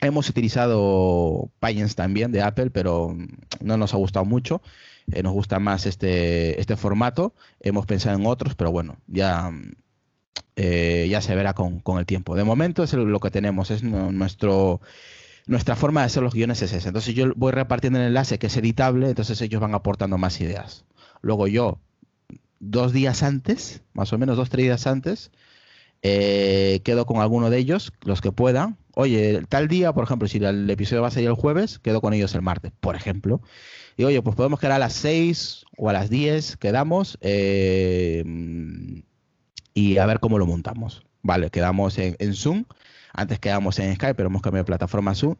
hemos 0.00 0.28
utilizado 0.28 1.50
Payens 1.58 1.94
también 1.96 2.30
de 2.30 2.42
Apple, 2.42 2.70
pero 2.70 3.16
no 3.60 3.76
nos 3.76 3.94
ha 3.94 3.96
gustado 3.96 4.24
mucho. 4.24 4.62
Eh, 5.12 5.22
nos 5.22 5.32
gusta 5.32 5.58
más 5.58 5.86
este, 5.86 6.60
este 6.60 6.76
formato. 6.76 7.34
Hemos 7.60 7.86
pensado 7.86 8.18
en 8.18 8.26
otros, 8.26 8.54
pero 8.54 8.70
bueno, 8.70 8.98
ya, 9.06 9.50
eh, 10.56 11.06
ya 11.10 11.20
se 11.20 11.34
verá 11.34 11.54
con, 11.54 11.82
el 11.98 12.06
tiempo. 12.06 12.36
De 12.36 12.44
momento 12.44 12.82
es 12.82 12.92
lo 12.92 13.20
que 13.20 13.30
tenemos, 13.30 13.70
es 13.70 13.82
nuestro 13.82 14.80
nuestra 15.48 15.76
forma 15.76 16.00
de 16.00 16.06
hacer 16.06 16.22
los 16.22 16.34
guiones 16.34 16.62
es 16.62 16.72
esa. 16.72 16.88
Entonces 16.88 17.14
yo 17.14 17.32
voy 17.34 17.52
repartiendo 17.52 17.98
el 17.98 18.06
enlace 18.06 18.38
que 18.38 18.48
es 18.48 18.56
editable, 18.56 19.08
entonces 19.08 19.40
ellos 19.40 19.60
van 19.60 19.74
aportando 19.74 20.18
más 20.18 20.40
ideas. 20.40 20.84
Luego 21.22 21.48
yo, 21.48 21.80
dos 22.60 22.92
días 22.92 23.22
antes, 23.22 23.82
más 23.94 24.12
o 24.12 24.18
menos 24.18 24.36
dos, 24.36 24.50
tres 24.50 24.64
días 24.64 24.86
antes, 24.86 25.30
eh, 26.02 26.80
quedo 26.84 27.06
con 27.06 27.20
alguno 27.20 27.50
de 27.50 27.58
ellos, 27.58 27.92
los 28.02 28.20
que 28.20 28.32
puedan. 28.32 28.76
Oye, 28.94 29.42
tal 29.48 29.68
día, 29.68 29.92
por 29.92 30.04
ejemplo, 30.04 30.28
si 30.28 30.38
el 30.38 30.68
episodio 30.70 31.02
va 31.02 31.08
a 31.08 31.12
salir 31.12 31.28
el 31.28 31.34
jueves, 31.34 31.78
quedo 31.78 32.00
con 32.00 32.12
ellos 32.14 32.34
el 32.34 32.42
martes, 32.42 32.72
por 32.80 32.96
ejemplo. 32.96 33.40
Y 33.96 34.04
oye, 34.04 34.22
pues 34.22 34.36
podemos 34.36 34.60
quedar 34.60 34.72
a 34.72 34.78
las 34.78 34.92
6 34.94 35.64
o 35.76 35.88
a 35.88 35.92
las 35.92 36.10
10, 36.10 36.56
quedamos 36.56 37.18
eh, 37.20 38.24
y 39.74 39.98
a 39.98 40.06
ver 40.06 40.20
cómo 40.20 40.38
lo 40.38 40.46
montamos. 40.46 41.02
Vale, 41.22 41.50
quedamos 41.50 41.98
en, 41.98 42.16
en 42.18 42.34
Zoom. 42.34 42.64
Antes 43.12 43.40
quedamos 43.40 43.78
en 43.78 43.94
Skype, 43.94 44.14
pero 44.14 44.28
hemos 44.28 44.42
cambiado 44.42 44.64
de 44.64 44.66
plataforma 44.66 45.12
a 45.12 45.14
Zoom 45.14 45.34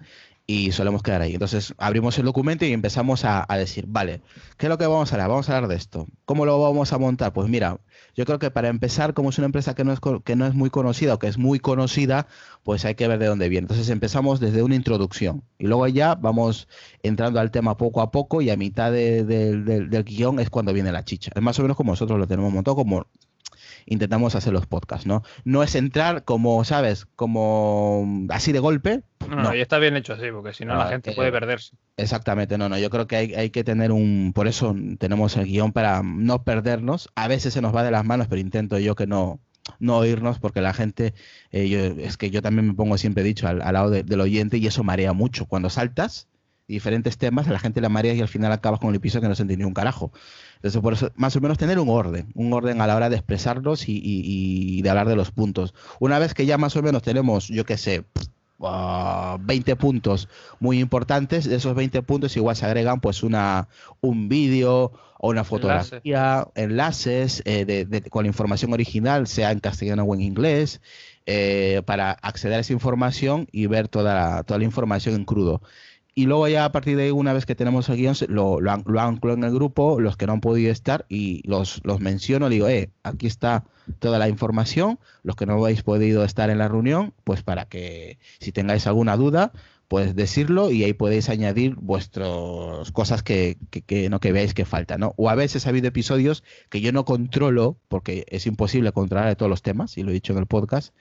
y 0.51 0.73
solemos 0.73 1.03
quedar 1.03 1.21
ahí. 1.21 1.35
Entonces 1.35 1.75
abrimos 1.77 2.19
el 2.19 2.25
documento 2.25 2.65
y 2.65 2.73
empezamos 2.73 3.27
a, 3.27 3.47
decir, 3.59 3.85
vale, 3.87 4.23
¿qué 4.57 4.65
es 4.65 4.71
lo 4.71 4.79
que 4.79 4.87
vamos 4.87 5.13
a 5.13 5.15
hablar? 5.15 5.29
Vamos 5.29 5.51
a 5.51 5.55
hablar 5.55 5.69
de 5.69 5.77
esto. 5.77 6.07
¿Cómo 6.25 6.47
lo 6.47 6.59
vamos 6.59 6.91
a 6.95 6.99
montar? 6.99 7.35
Pues 7.35 7.51
mira, 7.51 7.81
yo 8.17 8.25
creo 8.25 8.39
que 8.39 8.51
para 8.51 8.69
empezar, 8.69 9.13
como 9.13 9.29
es 9.29 9.37
una 9.37 9.45
empresa 9.45 9.75
que 9.75 9.85
no 9.85 9.93
es, 9.93 10.01
que 10.25 10.37
no 10.37 10.47
es 10.47 10.55
muy 10.55 10.71
conocida 10.71 11.13
o 11.13 11.19
que 11.19 11.27
es 11.27 11.37
muy 11.37 11.61
conocida, 11.61 12.29
pues 12.63 12.87
hay 12.87 12.95
que 12.95 13.07
ver 13.07 13.19
de 13.19 13.27
dónde 13.27 13.51
viene. 13.51 13.65
Entonces 13.65 13.91
empezamos 13.91 14.41
desde 14.41 14.63
una 14.63 14.75
introducción 14.75 15.45
y 15.59 15.67
luego 15.67 15.87
ya 15.87 16.15
vamos 16.15 16.67
entrando 17.03 17.41
al 17.41 17.51
tema 17.51 17.77
poco 17.77 18.01
a 18.01 18.11
poco 18.11 18.41
y 18.41 18.49
a 18.49 18.57
mitad 18.57 18.91
del 18.91 20.05
guion 20.07 20.41
es 20.41 20.49
cuando 20.49 20.73
viene 20.73 20.91
la 20.93 21.05
chicha. 21.05 21.31
Es 21.35 21.43
más 21.43 21.59
o 21.59 21.63
menos 21.63 21.77
como 21.77 21.93
nosotros 21.93 22.19
lo 22.19 22.27
tenemos 22.27 22.51
montado, 22.51 22.75
como 22.75 23.07
intentamos 23.89 24.35
hacer 24.35 24.53
los 24.53 24.67
podcasts, 24.67 25.07
¿no? 25.07 25.23
No 25.45 25.63
es 25.63 25.75
entrar 25.75 26.25
como, 26.25 26.65
¿sabes? 26.65 27.07
Como 27.17 28.27
así 28.31 28.53
de 28.53 28.59
golpe. 28.59 29.03
No, 29.29 29.55
y 29.55 29.61
está 29.61 29.79
bien 29.79 29.97
hecho 29.97 30.15
así, 30.15 30.31
porque 30.33 30.53
si 30.53 30.65
no 30.65 30.75
la 30.77 30.85
ah, 30.85 30.89
gente 30.89 31.13
puede 31.13 31.33
perderse. 31.33 31.77
Exactamente, 31.97 32.57
no, 32.57 32.69
no, 32.69 32.79
yo 32.79 32.91
creo 32.91 33.07
que 33.07 33.17
hay, 33.17 33.51
que 33.51 33.65
tener 33.65 33.93
un, 33.93 34.33
por 34.35 34.47
eso 34.47 34.75
tenemos 34.99 35.37
el 35.37 35.47
guion 35.47 35.73
para 35.73 36.03
no 36.03 36.45
perdernos. 36.45 37.11
A 37.15 37.29
veces 37.29 37.53
se 37.55 37.61
nos 37.61 37.75
va 37.75 37.83
de 37.83 37.91
las 37.91 38.05
manos, 38.05 38.29
pero 38.29 38.41
intento 38.41 38.79
yo 38.79 38.95
que 38.95 39.07
no, 39.07 39.41
no 39.79 39.99
oírnos 39.99 40.39
porque 40.39 40.61
la 40.61 40.73
gente, 40.73 41.15
eh, 41.51 41.95
es 41.99 42.17
que 42.17 42.31
yo 42.31 42.43
también 42.43 42.69
me 42.69 42.75
pongo 42.75 42.97
siempre 42.99 43.23
dicho 43.23 43.49
al, 43.49 43.59
lado 43.59 43.91
del 43.91 44.21
oyente 44.21 44.59
y 44.59 44.67
eso 44.67 44.85
marea 44.85 45.13
mucho. 45.13 45.47
Cuando 45.47 45.71
saltas 45.71 46.29
diferentes 46.69 47.17
temas, 47.17 47.49
a 47.49 47.53
la 47.53 47.59
gente 47.59 47.81
la 47.81 47.89
marea 47.89 48.15
y 48.15 48.21
al 48.21 48.29
final 48.29 48.53
acabas 48.53 48.79
con 48.79 48.91
el 48.91 48.97
episodio 48.97 49.23
que 49.23 49.29
no 49.29 49.35
se 49.35 49.43
entiende 49.43 49.65
un 49.65 49.75
carajo. 49.75 50.13
Entonces, 50.59 50.81
por 50.81 50.93
eso, 50.93 51.13
más 51.15 51.37
o 51.37 51.41
menos 51.41 51.57
tener 51.57 51.79
un 51.79 51.89
orden, 51.89 52.27
un 52.35 52.53
orden 52.53 52.81
a 52.81 52.87
la 52.87 52.97
hora 52.97 53.09
de 53.09 53.17
expresarlos 53.17 53.85
y, 53.87 54.83
de 54.83 54.91
hablar 54.91 55.09
de 55.09 55.15
los 55.15 55.31
puntos. 55.31 55.73
Una 56.01 56.19
vez 56.19 56.35
que 56.35 56.47
ya 56.47 56.59
más 56.59 56.75
o 56.77 56.83
menos 56.83 57.03
tenemos, 57.03 57.47
yo 57.49 57.65
qué 57.65 57.77
sé, 57.77 58.05
20 58.59 58.67
ah, 59.73 59.77
puntos 59.77 60.29
muy 60.59 60.81
importantes, 60.81 61.49
de 61.49 61.55
esos 61.55 61.77
20 61.77 62.03
puntos 62.03 62.37
igual 62.37 62.57
se 62.57 62.67
agregan 62.67 63.01
pues 63.01 63.23
una, 63.23 63.69
un 64.01 64.29
vídeo 64.29 64.93
o 65.21 65.31
una 65.31 65.45
fotografía, 65.45 66.49
enlaces 66.57 67.41
eh, 67.45 67.87
con 68.11 68.25
la 68.25 68.29
información 68.29 68.73
original, 68.73 69.29
sea 69.29 69.53
en 69.53 69.61
castellano 69.61 70.03
o 70.03 70.15
en 70.15 70.23
inglés, 70.23 70.81
eh, 71.27 71.83
para 71.87 72.11
acceder 72.11 72.57
a 72.57 72.61
esa 72.61 72.73
información 72.73 73.47
y 73.53 73.67
ver 73.67 73.87
toda 73.87 74.43
toda 74.43 74.59
la 74.59 74.65
información 74.65 75.15
en 75.15 75.25
crudo 75.25 75.63
y 76.19 76.27
luego 76.27 76.49
ya 76.49 76.65
a 76.65 76.73
partir 76.73 76.97
de 76.97 77.05
ahí, 77.05 77.11
una 77.13 77.33
vez 77.33 77.47
que 77.47 77.55
tenemos 77.55 77.89
el 77.89 77.97
guion, 77.97 78.17
lo, 78.27 78.61
lo, 78.61 78.83
lo 78.85 79.01
anclo 79.01 79.35
en 79.35 79.45
el 79.45 79.55
grupo, 79.55 80.01
los 80.01 80.17
que 80.17 80.27
no 80.27 80.33
han 80.33 80.41
podido 80.41 80.73
estar, 80.73 81.07
y 81.09 81.49
los, 81.49 81.81
los 81.85 82.01
menciono, 82.01 82.49
digo, 82.49 82.67
eh, 82.67 82.91
aquí 83.05 83.29
está 83.29 83.67
toda 84.01 84.19
la 84.19 84.29
información, 84.29 84.99
los 85.23 85.37
que 85.37 85.47
no 85.47 85.65
habéis 85.65 85.85
podido 85.85 86.25
estar 86.25 86.51
en 86.51 86.59
la 86.59 86.67
reunión, 86.67 87.15
pues 87.23 87.45
para 87.45 87.67
que 87.67 88.19
si 88.41 88.51
tengáis 88.51 88.89
alguna 88.89 89.17
duda, 89.17 89.53
pues 89.87 90.17
decirlo 90.17 90.73
y 90.73 90.83
ahí 90.83 90.93
podéis 90.93 91.29
añadir 91.29 91.77
vuestras 91.77 92.91
cosas 92.91 93.23
que, 93.23 93.57
que, 93.71 94.11
no 94.11 94.19
que 94.19 94.33
veáis 94.33 94.55
que 94.55 94.65
falta, 94.65 94.99
¿no? 94.99 95.15
O 95.19 95.31
a 95.31 95.37
veces 95.37 95.67
ha 95.67 95.69
habido 95.69 95.87
episodios 95.87 96.43
que 96.69 96.81
yo 96.81 96.91
no 96.91 97.05
controlo, 97.05 97.79
porque 97.87 98.25
es 98.27 98.45
imposible 98.49 98.91
controlar 98.91 99.37
todos 99.37 99.51
los 99.51 99.63
temas, 99.63 99.97
y 99.97 100.03
lo 100.03 100.11
he 100.11 100.15
dicho 100.15 100.33
en 100.33 100.41
el 100.41 100.47
podcast, 100.47 100.93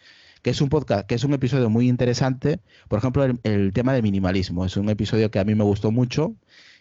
que 0.42 0.50
es 0.50 0.62
un 0.62 0.70
podcast, 0.70 1.08
que 1.08 1.16
es 1.16 1.24
un 1.24 1.34
episodio 1.34 1.70
muy 1.70 1.88
interesante. 1.88 2.60
Por 2.88 3.00
ejemplo, 3.00 3.26
el, 3.44 3.74
tema 3.74 3.94
del 3.94 4.04
minimalismo. 4.04 4.66
Es 4.66 4.78
un 4.78 4.90
episodio 4.90 5.32
que 5.32 5.40
a 5.40 5.44
mí 5.44 5.56
me 5.56 5.64
gustó 5.64 5.92
mucho, 5.92 6.36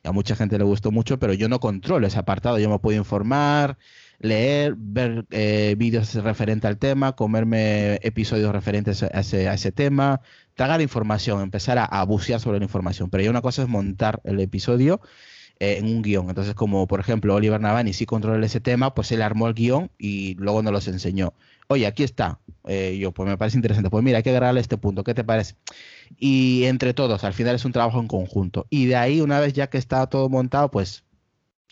y 0.04 0.08
a 0.08 0.12
mucha 0.12 0.36
gente 0.36 0.58
le 0.58 0.64
gustó 0.64 0.90
mucho, 0.90 1.18
pero 1.18 1.34
yo 1.34 1.48
no 1.48 1.60
controlo 1.60 2.06
ese 2.06 2.18
apartado. 2.18 2.58
Yo 2.58 2.70
me 2.70 2.78
puedo 2.78 2.98
informar, 2.98 3.78
leer, 4.18 4.74
ver 4.76 5.26
eh, 5.30 5.74
vídeos 5.78 6.14
referentes 6.14 6.68
al 6.68 6.78
tema, 6.78 7.12
comerme 7.12 7.96
episodios 8.02 8.52
referentes 8.52 9.02
a 9.02 9.08
ese, 9.08 9.72
tema, 9.72 10.20
tragar 10.54 10.80
información, 10.80 11.42
empezar 11.42 11.78
a, 11.78 11.84
a, 11.84 12.06
sobre 12.38 12.58
la 12.58 12.64
información. 12.64 13.10
Pero 13.10 13.24
ya 13.24 13.30
una 13.30 13.42
cosa 13.42 13.62
es 13.62 13.68
montar 13.68 14.20
el 14.24 14.40
episodio 14.40 15.00
eh, 15.58 15.78
en 15.78 15.86
un 15.86 16.02
guion. 16.02 16.28
Entonces, 16.28 16.54
como 16.54 16.86
por 16.86 17.00
ejemplo 17.00 17.34
Oliver 17.34 17.60
Navani 17.60 17.92
sí 17.92 18.04
controla 18.06 18.44
ese 18.44 18.60
tema, 18.60 18.94
pues 18.94 19.10
él 19.12 19.22
armó 19.22 19.48
el 19.48 19.54
guion 19.54 19.90
y 19.98 20.34
luego 20.34 20.62
nos 20.62 20.72
los 20.72 20.88
enseñó 20.88 21.32
oye, 21.68 21.86
aquí 21.86 22.02
está. 22.02 22.40
Eh, 22.66 22.98
yo, 22.98 23.12
pues 23.12 23.28
me 23.28 23.38
parece 23.38 23.56
interesante. 23.56 23.90
Pues 23.90 24.02
mira, 24.04 24.18
hay 24.18 24.22
que 24.22 24.30
agarrarle 24.30 24.60
este 24.60 24.76
punto. 24.76 25.04
¿Qué 25.04 25.14
te 25.14 25.24
parece? 25.24 25.54
Y 26.18 26.64
entre 26.64 26.94
todos, 26.94 27.24
al 27.24 27.32
final 27.32 27.54
es 27.54 27.64
un 27.64 27.72
trabajo 27.72 28.00
en 28.00 28.08
conjunto. 28.08 28.66
Y 28.70 28.86
de 28.86 28.96
ahí, 28.96 29.20
una 29.20 29.40
vez 29.40 29.52
ya 29.52 29.68
que 29.68 29.78
está 29.78 30.06
todo 30.06 30.28
montado, 30.28 30.70
pues 30.70 31.04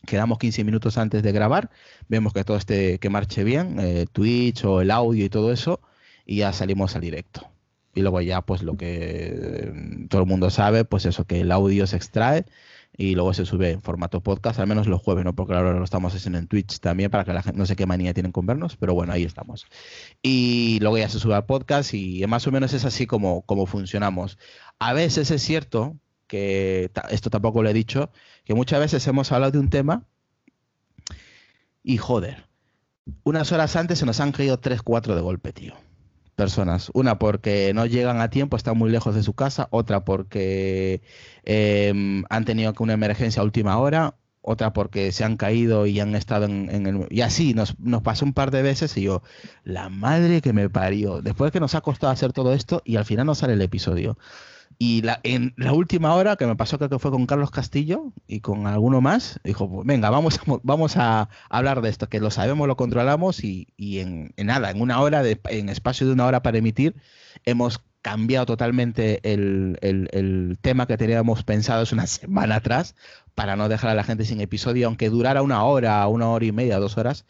quedamos 0.06 0.38
15 0.38 0.64
minutos 0.64 0.98
antes 0.98 1.22
de 1.22 1.32
grabar, 1.32 1.70
vemos 2.08 2.32
que 2.32 2.44
todo 2.44 2.56
esté, 2.56 2.98
que 2.98 3.10
marche 3.10 3.44
bien, 3.44 3.78
eh, 3.80 4.06
Twitch 4.12 4.64
o 4.64 4.80
el 4.80 4.90
audio 4.90 5.24
y 5.24 5.28
todo 5.28 5.52
eso, 5.52 5.80
y 6.26 6.36
ya 6.36 6.52
salimos 6.52 6.94
al 6.94 7.02
directo. 7.02 7.48
Y 7.94 8.02
luego 8.02 8.20
ya, 8.20 8.42
pues 8.42 8.62
lo 8.62 8.76
que 8.76 9.32
eh, 9.34 9.72
todo 10.08 10.22
el 10.22 10.28
mundo 10.28 10.50
sabe, 10.50 10.84
pues 10.84 11.06
eso, 11.06 11.24
que 11.24 11.40
el 11.40 11.52
audio 11.52 11.86
se 11.86 11.96
extrae 11.96 12.44
y 12.96 13.14
luego 13.14 13.34
se 13.34 13.44
sube 13.44 13.72
en 13.72 13.82
formato 13.82 14.20
podcast, 14.20 14.60
al 14.60 14.66
menos 14.66 14.86
los 14.86 15.02
jueves, 15.02 15.24
¿no? 15.24 15.34
Porque 15.34 15.54
ahora 15.54 15.72
lo 15.72 15.84
estamos 15.84 16.14
haciendo 16.14 16.38
en 16.38 16.46
Twitch 16.46 16.78
también 16.78 17.10
para 17.10 17.24
que 17.24 17.32
la 17.32 17.42
gente, 17.42 17.58
no 17.58 17.66
sé 17.66 17.74
qué 17.76 17.86
manía 17.86 18.14
tienen 18.14 18.32
con 18.32 18.46
vernos, 18.46 18.76
pero 18.76 18.94
bueno, 18.94 19.12
ahí 19.12 19.24
estamos. 19.24 19.66
Y 20.22 20.78
luego 20.80 20.98
ya 20.98 21.08
se 21.08 21.18
sube 21.18 21.34
al 21.34 21.46
podcast 21.46 21.92
y 21.94 22.24
más 22.26 22.46
o 22.46 22.52
menos 22.52 22.72
es 22.72 22.84
así 22.84 23.06
como, 23.06 23.42
como 23.42 23.66
funcionamos. 23.66 24.38
A 24.78 24.92
veces 24.92 25.30
es 25.30 25.42
cierto 25.42 25.96
que, 26.28 26.90
esto 27.10 27.30
tampoco 27.30 27.62
lo 27.62 27.68
he 27.68 27.74
dicho, 27.74 28.10
que 28.44 28.54
muchas 28.54 28.80
veces 28.80 29.06
hemos 29.08 29.32
hablado 29.32 29.52
de 29.52 29.58
un 29.58 29.70
tema 29.70 30.04
y 31.82 31.96
joder, 31.96 32.46
unas 33.24 33.50
horas 33.52 33.76
antes 33.76 33.98
se 33.98 34.06
nos 34.06 34.20
han 34.20 34.32
caído 34.32 34.58
3, 34.58 34.82
4 34.82 35.16
de 35.16 35.20
golpe, 35.20 35.52
tío 35.52 35.74
personas. 36.34 36.90
Una 36.94 37.18
porque 37.18 37.72
no 37.74 37.86
llegan 37.86 38.20
a 38.20 38.30
tiempo, 38.30 38.56
están 38.56 38.78
muy 38.78 38.90
lejos 38.90 39.14
de 39.14 39.22
su 39.22 39.34
casa. 39.34 39.68
Otra 39.70 40.04
porque 40.04 41.02
em, 41.44 42.24
han 42.30 42.44
tenido 42.44 42.74
una 42.78 42.92
emergencia 42.94 43.40
a 43.42 43.44
última 43.44 43.78
hora. 43.78 44.16
Otra 44.42 44.74
porque 44.74 45.10
se 45.12 45.24
han 45.24 45.36
caído 45.38 45.86
y 45.86 46.00
han 46.00 46.14
estado 46.14 46.44
en, 46.44 46.86
el... 46.86 47.06
Y 47.10 47.22
así 47.22 47.54
nos, 47.54 47.78
nos, 47.80 48.02
pasó 48.02 48.26
un 48.26 48.34
par 48.34 48.50
de 48.50 48.60
veces 48.62 48.94
y 48.98 49.02
yo, 49.02 49.22
la 49.64 49.88
madre 49.88 50.42
que 50.42 50.52
me 50.52 50.68
parió. 50.68 51.22
Después 51.22 51.50
que 51.50 51.60
nos 51.60 51.74
ha 51.74 51.80
costado 51.80 52.12
hacer 52.12 52.34
todo 52.34 52.52
esto 52.52 52.82
y 52.84 52.96
al 52.96 53.06
final 53.06 53.24
no 53.26 53.34
sale 53.34 53.54
el 53.54 53.62
episodio. 53.62 54.18
Y 54.78 55.02
la, 55.02 55.20
en 55.22 55.54
la 55.56 55.72
última 55.72 56.14
hora, 56.14 56.36
que 56.36 56.46
me 56.46 56.56
pasó 56.56 56.78
creo 56.78 56.90
que 56.90 56.98
fue 56.98 57.10
con 57.10 57.26
Carlos 57.26 57.50
Castillo 57.50 58.12
y 58.26 58.40
con 58.40 58.66
alguno 58.66 59.00
más, 59.00 59.40
dijo, 59.44 59.70
pues 59.70 59.86
venga, 59.86 60.10
vamos 60.10 60.38
a, 60.38 60.42
vamos 60.62 60.96
a 60.96 61.28
hablar 61.48 61.80
de 61.80 61.90
esto, 61.90 62.08
que 62.08 62.20
lo 62.20 62.30
sabemos, 62.30 62.66
lo 62.66 62.76
controlamos 62.76 63.44
y, 63.44 63.68
y 63.76 64.00
en, 64.00 64.32
en, 64.36 64.46
nada, 64.46 64.70
en 64.70 64.80
una 64.80 65.00
hora, 65.00 65.22
de, 65.22 65.40
en 65.50 65.68
espacio 65.68 66.06
de 66.06 66.12
una 66.12 66.26
hora 66.26 66.42
para 66.42 66.58
emitir, 66.58 66.96
hemos 67.44 67.80
cambiado 68.04 68.44
totalmente 68.44 69.18
el, 69.22 69.78
el, 69.80 70.10
el, 70.12 70.58
tema 70.60 70.86
que 70.86 70.98
teníamos 70.98 71.42
pensado 71.42 71.82
hace 71.82 71.94
una 71.94 72.06
semana 72.06 72.56
atrás 72.56 72.94
para 73.34 73.56
no 73.56 73.70
dejar 73.70 73.90
a 73.90 73.94
la 73.94 74.04
gente 74.04 74.26
sin 74.26 74.42
episodio, 74.42 74.86
aunque 74.86 75.08
durara 75.08 75.40
una 75.40 75.64
hora, 75.64 76.06
una 76.06 76.28
hora 76.28 76.44
y 76.44 76.52
media, 76.52 76.78
dos 76.78 76.98
horas, 76.98 77.24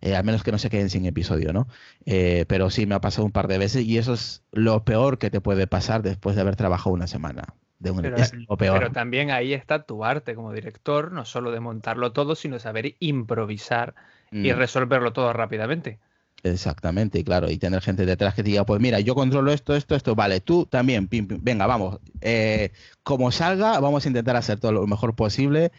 eh, 0.00 0.14
al 0.14 0.22
menos 0.22 0.44
que 0.44 0.52
no 0.52 0.58
se 0.58 0.70
queden 0.70 0.88
sin 0.88 1.04
episodio, 1.04 1.52
¿no? 1.52 1.66
Eh, 2.06 2.44
pero 2.46 2.70
sí 2.70 2.86
me 2.86 2.94
ha 2.94 3.00
pasado 3.00 3.24
un 3.24 3.32
par 3.32 3.48
de 3.48 3.58
veces 3.58 3.84
y 3.84 3.98
eso 3.98 4.14
es 4.14 4.44
lo 4.52 4.84
peor 4.84 5.18
que 5.18 5.30
te 5.30 5.40
puede 5.40 5.66
pasar 5.66 6.02
después 6.02 6.36
de 6.36 6.42
haber 6.42 6.54
trabajado 6.54 6.94
una 6.94 7.08
semana. 7.08 7.54
De 7.80 7.90
un, 7.90 8.00
pero, 8.00 8.16
es 8.16 8.32
lo 8.32 8.56
peor. 8.56 8.78
pero 8.78 8.92
también 8.92 9.32
ahí 9.32 9.52
está 9.52 9.82
tu 9.82 10.04
arte 10.04 10.36
como 10.36 10.52
director, 10.52 11.10
no 11.10 11.24
solo 11.24 11.50
de 11.50 11.58
montarlo 11.58 12.12
todo, 12.12 12.36
sino 12.36 12.60
saber 12.60 12.94
improvisar 13.00 13.96
mm. 14.30 14.44
y 14.44 14.52
resolverlo 14.52 15.12
todo 15.12 15.32
rápidamente. 15.32 15.98
Exactamente, 16.42 17.18
y 17.18 17.24
claro, 17.24 17.50
y 17.50 17.58
tener 17.58 17.82
gente 17.82 18.06
detrás 18.06 18.34
que 18.34 18.42
diga, 18.42 18.64
pues 18.64 18.80
mira, 18.80 18.98
yo 19.00 19.14
controlo 19.14 19.52
esto, 19.52 19.76
esto, 19.76 19.94
esto, 19.94 20.14
vale, 20.14 20.40
tú 20.40 20.64
también, 20.64 21.06
pim, 21.06 21.26
pim, 21.26 21.38
venga, 21.42 21.66
vamos, 21.66 21.98
eh, 22.22 22.72
como 23.02 23.30
salga, 23.30 23.78
vamos 23.78 24.04
a 24.06 24.08
intentar 24.08 24.36
hacer 24.36 24.58
todo 24.58 24.72
lo 24.72 24.86
mejor 24.86 25.14
posible, 25.14 25.70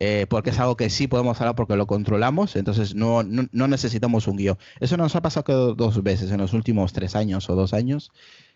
eh, 0.00 0.26
porque 0.28 0.50
es 0.50 0.58
algo 0.58 0.76
que 0.76 0.90
sí 0.90 1.06
podemos 1.06 1.40
hablar 1.40 1.54
porque 1.54 1.76
lo 1.76 1.86
controlamos, 1.86 2.56
entonces 2.56 2.94
no, 2.96 3.22
no, 3.22 3.46
no 3.52 3.68
necesitamos 3.68 4.26
un 4.26 4.36
guion. 4.36 4.58
Eso 4.80 4.96
nos 4.96 5.14
ha 5.16 5.22
pasado 5.22 5.74
dos 5.74 6.02
veces 6.02 6.30
en 6.32 6.38
los 6.38 6.52
últimos 6.52 6.92
tres 6.92 7.14
años 7.14 7.48
o 7.48 7.54
dos 7.54 7.72
años, 7.72 8.10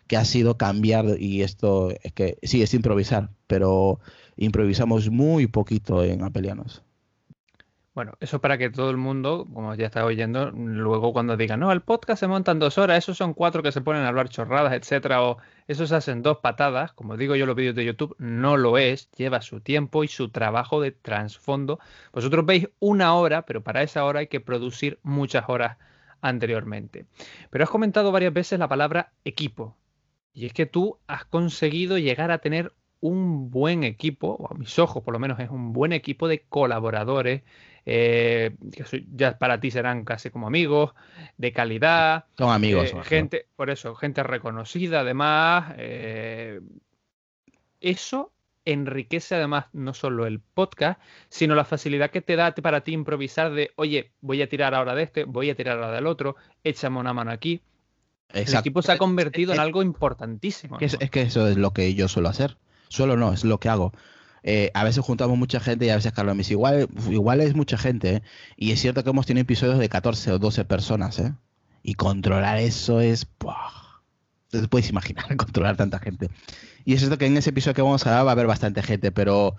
que 0.07 0.17
ha 0.17 0.25
sido 0.25 0.57
cambiar, 0.57 1.05
y 1.19 1.43
esto 1.43 1.91
es 2.03 2.11
que 2.13 2.37
sí, 2.43 2.61
es 2.61 2.73
improvisar, 2.73 3.29
pero 3.47 3.99
improvisamos 4.35 5.09
muy 5.09 5.47
poquito 5.47 6.03
en 6.03 6.23
Apelianos. 6.23 6.83
Bueno, 7.93 8.13
eso 8.19 8.41
para 8.41 8.57
que 8.57 8.71
todo 8.71 8.89
el 8.89 8.97
mundo, 8.97 9.47
como 9.53 9.75
ya 9.75 9.85
está 9.85 10.03
oyendo, 10.03 10.49
luego 10.49 11.13
cuando 11.13 11.37
digan, 11.37 11.59
no, 11.59 11.71
el 11.71 11.81
podcast 11.81 12.21
se 12.21 12.27
monta 12.27 12.51
en 12.51 12.57
dos 12.57 12.79
horas, 12.79 12.97
esos 12.97 13.17
son 13.17 13.35
cuatro 13.35 13.61
que 13.61 13.71
se 13.71 13.81
ponen 13.81 14.01
a 14.01 14.07
hablar 14.07 14.29
chorradas, 14.29 14.73
etcétera, 14.73 15.21
o 15.21 15.37
esos 15.67 15.91
hacen 15.91 16.23
dos 16.23 16.39
patadas, 16.39 16.91
como 16.93 17.17
digo 17.17 17.35
yo 17.35 17.45
los 17.45 17.55
vídeos 17.55 17.75
de 17.75 17.85
YouTube, 17.85 18.15
no 18.17 18.57
lo 18.57 18.79
es, 18.79 19.11
lleva 19.11 19.41
su 19.41 19.61
tiempo 19.61 20.03
y 20.03 20.07
su 20.07 20.29
trabajo 20.29 20.81
de 20.81 20.91
trasfondo. 20.91 21.79
Vosotros 22.11 22.43
veis 22.47 22.67
una 22.79 23.13
hora, 23.13 23.43
pero 23.43 23.61
para 23.61 23.83
esa 23.83 24.03
hora 24.05 24.21
hay 24.21 24.27
que 24.27 24.41
producir 24.41 24.99
muchas 25.03 25.47
horas 25.47 25.77
anteriormente. 26.19 27.05
Pero 27.51 27.63
has 27.63 27.69
comentado 27.69 28.11
varias 28.11 28.33
veces 28.33 28.57
la 28.57 28.67
palabra 28.67 29.13
equipo, 29.23 29.77
y 30.33 30.47
es 30.47 30.53
que 30.53 30.65
tú 30.65 30.97
has 31.05 31.25
conseguido 31.25 31.99
llegar 31.99 32.31
a 32.31 32.39
tener 32.39 32.73
un 33.01 33.51
buen 33.51 33.83
equipo, 33.83 34.29
o 34.39 34.51
a 34.51 34.57
mis 34.57 34.79
ojos 34.79 35.03
por 35.03 35.13
lo 35.13 35.19
menos 35.19 35.39
es 35.39 35.51
un 35.51 35.73
buen 35.73 35.93
equipo 35.93 36.27
de 36.27 36.41
colaboradores, 36.49 37.43
eh, 37.85 38.55
que 38.71 39.05
ya 39.13 39.37
para 39.37 39.59
ti 39.59 39.71
serán 39.71 40.05
casi 40.05 40.29
como 40.29 40.47
amigos, 40.47 40.93
de 41.37 41.51
calidad. 41.51 42.25
Son 42.37 42.51
amigos. 42.51 42.91
Eh, 42.93 43.03
gente, 43.03 43.47
por 43.55 43.69
eso, 43.69 43.95
gente 43.95 44.23
reconocida 44.23 45.01
además. 45.01 45.73
Eh, 45.77 46.61
eso 47.81 48.31
enriquece 48.65 49.35
además 49.35 49.65
no 49.73 49.93
solo 49.93 50.25
el 50.25 50.39
podcast, 50.39 51.01
sino 51.27 51.53
la 51.55 51.65
facilidad 51.65 52.11
que 52.11 52.21
te 52.21 52.37
da 52.37 52.55
para 52.55 52.81
ti 52.81 52.93
improvisar 52.93 53.51
de, 53.51 53.71
oye, 53.75 54.11
voy 54.21 54.41
a 54.41 54.47
tirar 54.47 54.73
ahora 54.73 54.95
de 54.95 55.03
este, 55.03 55.25
voy 55.25 55.49
a 55.49 55.55
tirar 55.55 55.77
ahora 55.77 55.91
del 55.91 56.07
otro, 56.07 56.37
échame 56.63 56.99
una 56.99 57.13
mano 57.13 57.31
aquí. 57.31 57.61
Exacto. 58.29 58.51
El 58.51 58.59
equipo 58.59 58.81
se 58.81 58.91
ha 58.93 58.97
convertido 58.97 59.53
en 59.53 59.59
algo 59.59 59.83
importantísimo. 59.83 60.77
Es, 60.79 60.97
es, 60.99 61.11
que 61.11 61.21
eso 61.21 61.47
es 61.47 61.57
lo 61.57 61.71
que 61.71 61.93
yo 61.93 62.07
suelo 62.07 62.29
hacer. 62.29 62.57
Suelo 62.87 63.17
no, 63.17 63.33
es 63.33 63.43
lo 63.43 63.59
que 63.59 63.69
hago. 63.69 63.91
Eh, 64.43 64.71
a 64.73 64.83
veces 64.83 65.03
juntamos 65.03 65.37
mucha 65.37 65.59
gente 65.59 65.85
y 65.85 65.89
a 65.89 65.95
veces 65.95 66.11
Carlos 66.11 66.35
me 66.35 66.43
igual, 66.43 66.89
igual 67.09 67.41
es 67.41 67.55
mucha 67.55 67.77
gente, 67.77 68.15
¿eh? 68.15 68.23
Y 68.57 68.71
es 68.71 68.81
cierto 68.81 69.03
que 69.03 69.09
hemos 69.09 69.25
tenido 69.25 69.41
episodios 69.43 69.79
de 69.79 69.89
14 69.89 70.33
o 70.33 70.39
12 70.39 70.65
personas, 70.65 71.17
¿eh? 71.19 71.33
Y 71.81 71.95
controlar 71.95 72.59
eso 72.59 72.99
es... 72.99 73.27
No 74.51 74.61
te 74.61 74.67
puedes 74.67 74.89
imaginar 74.89 75.25
controlar 75.37 75.77
tanta 75.77 75.99
gente. 75.99 76.29
Y 76.85 76.93
es 76.93 76.99
cierto 76.99 77.17
que 77.17 77.25
en 77.25 77.37
ese 77.37 77.51
episodio 77.51 77.73
que 77.73 77.81
vamos 77.81 78.05
a 78.05 78.11
dar 78.11 78.25
va 78.25 78.31
a 78.31 78.33
haber 78.33 78.47
bastante 78.47 78.83
gente, 78.83 79.11
pero 79.11 79.55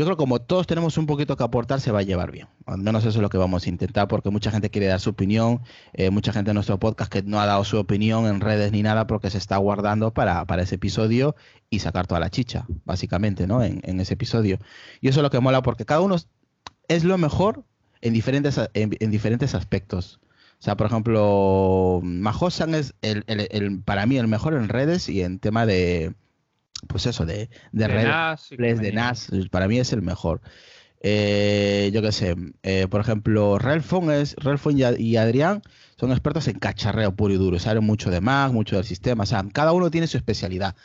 yo 0.00 0.06
creo 0.06 0.16
que 0.16 0.22
como 0.22 0.40
todos 0.40 0.66
tenemos 0.66 0.96
un 0.96 1.04
poquito 1.04 1.36
que 1.36 1.44
aportar, 1.44 1.78
se 1.78 1.92
va 1.92 1.98
a 1.98 2.02
llevar 2.02 2.30
bien. 2.30 2.48
Al 2.64 2.78
menos 2.78 3.04
eso 3.04 3.18
es 3.18 3.22
lo 3.22 3.28
que 3.28 3.36
vamos 3.36 3.66
a 3.66 3.68
intentar, 3.68 4.08
porque 4.08 4.30
mucha 4.30 4.50
gente 4.50 4.70
quiere 4.70 4.86
dar 4.86 4.98
su 4.98 5.10
opinión, 5.10 5.60
eh, 5.92 6.08
mucha 6.08 6.32
gente 6.32 6.52
en 6.52 6.54
nuestro 6.54 6.78
podcast 6.78 7.12
que 7.12 7.22
no 7.22 7.38
ha 7.38 7.44
dado 7.44 7.64
su 7.64 7.78
opinión 7.78 8.26
en 8.26 8.40
redes 8.40 8.72
ni 8.72 8.82
nada 8.82 9.06
porque 9.06 9.28
se 9.28 9.36
está 9.36 9.58
guardando 9.58 10.14
para, 10.14 10.46
para 10.46 10.62
ese 10.62 10.76
episodio 10.76 11.36
y 11.68 11.80
sacar 11.80 12.06
toda 12.06 12.18
la 12.18 12.30
chicha, 12.30 12.64
básicamente, 12.86 13.46
¿no? 13.46 13.62
En, 13.62 13.82
en, 13.84 14.00
ese 14.00 14.14
episodio. 14.14 14.58
Y 15.02 15.08
eso 15.08 15.20
es 15.20 15.22
lo 15.22 15.28
que 15.28 15.38
mola, 15.38 15.60
porque 15.60 15.84
cada 15.84 16.00
uno 16.00 16.16
es 16.88 17.04
lo 17.04 17.18
mejor 17.18 17.64
en 18.00 18.14
diferentes, 18.14 18.58
en, 18.72 18.96
en 18.98 19.10
diferentes 19.10 19.54
aspectos. 19.54 20.18
O 20.60 20.62
sea, 20.62 20.78
por 20.78 20.86
ejemplo, 20.86 22.00
Majosan 22.02 22.74
es 22.74 22.94
el, 23.02 23.24
el, 23.26 23.82
para 23.82 24.06
mí 24.06 24.16
el 24.16 24.28
mejor 24.28 24.54
en 24.54 24.70
redes 24.70 25.10
y 25.10 25.20
en 25.20 25.40
tema 25.40 25.66
de, 25.66 26.14
pues 26.86 27.06
eso, 27.06 27.26
de, 27.26 27.34
de, 27.36 27.48
de 27.72 27.88
redes, 27.88 28.06
NAS, 28.06 28.50
de 28.50 28.92
NAS, 28.92 29.30
para 29.50 29.68
mí 29.68 29.78
es 29.78 29.92
el 29.92 30.02
mejor. 30.02 30.40
Eh, 31.02 31.90
yo 31.94 32.02
qué 32.02 32.12
sé, 32.12 32.36
eh, 32.62 32.86
por 32.88 33.00
ejemplo, 33.00 33.58
Relfon, 33.58 34.10
es, 34.10 34.36
Relfon 34.36 34.78
y, 34.78 34.82
y, 35.02 35.16
Adrián 35.16 35.62
son 35.98 36.10
expertos 36.10 36.46
en 36.48 36.58
cacharreo 36.58 37.16
puro 37.16 37.32
y 37.32 37.38
duro, 37.38 37.58
saben 37.58 37.84
mucho 37.84 38.10
de 38.10 38.20
Mac, 38.20 38.52
mucho 38.52 38.76
del 38.76 38.84
sistema, 38.84 39.22
o 39.22 39.26
sea, 39.26 39.42
cada 39.52 39.72
uno 39.72 39.90
tiene 39.90 40.06
su 40.06 40.18
especialidad. 40.18 40.76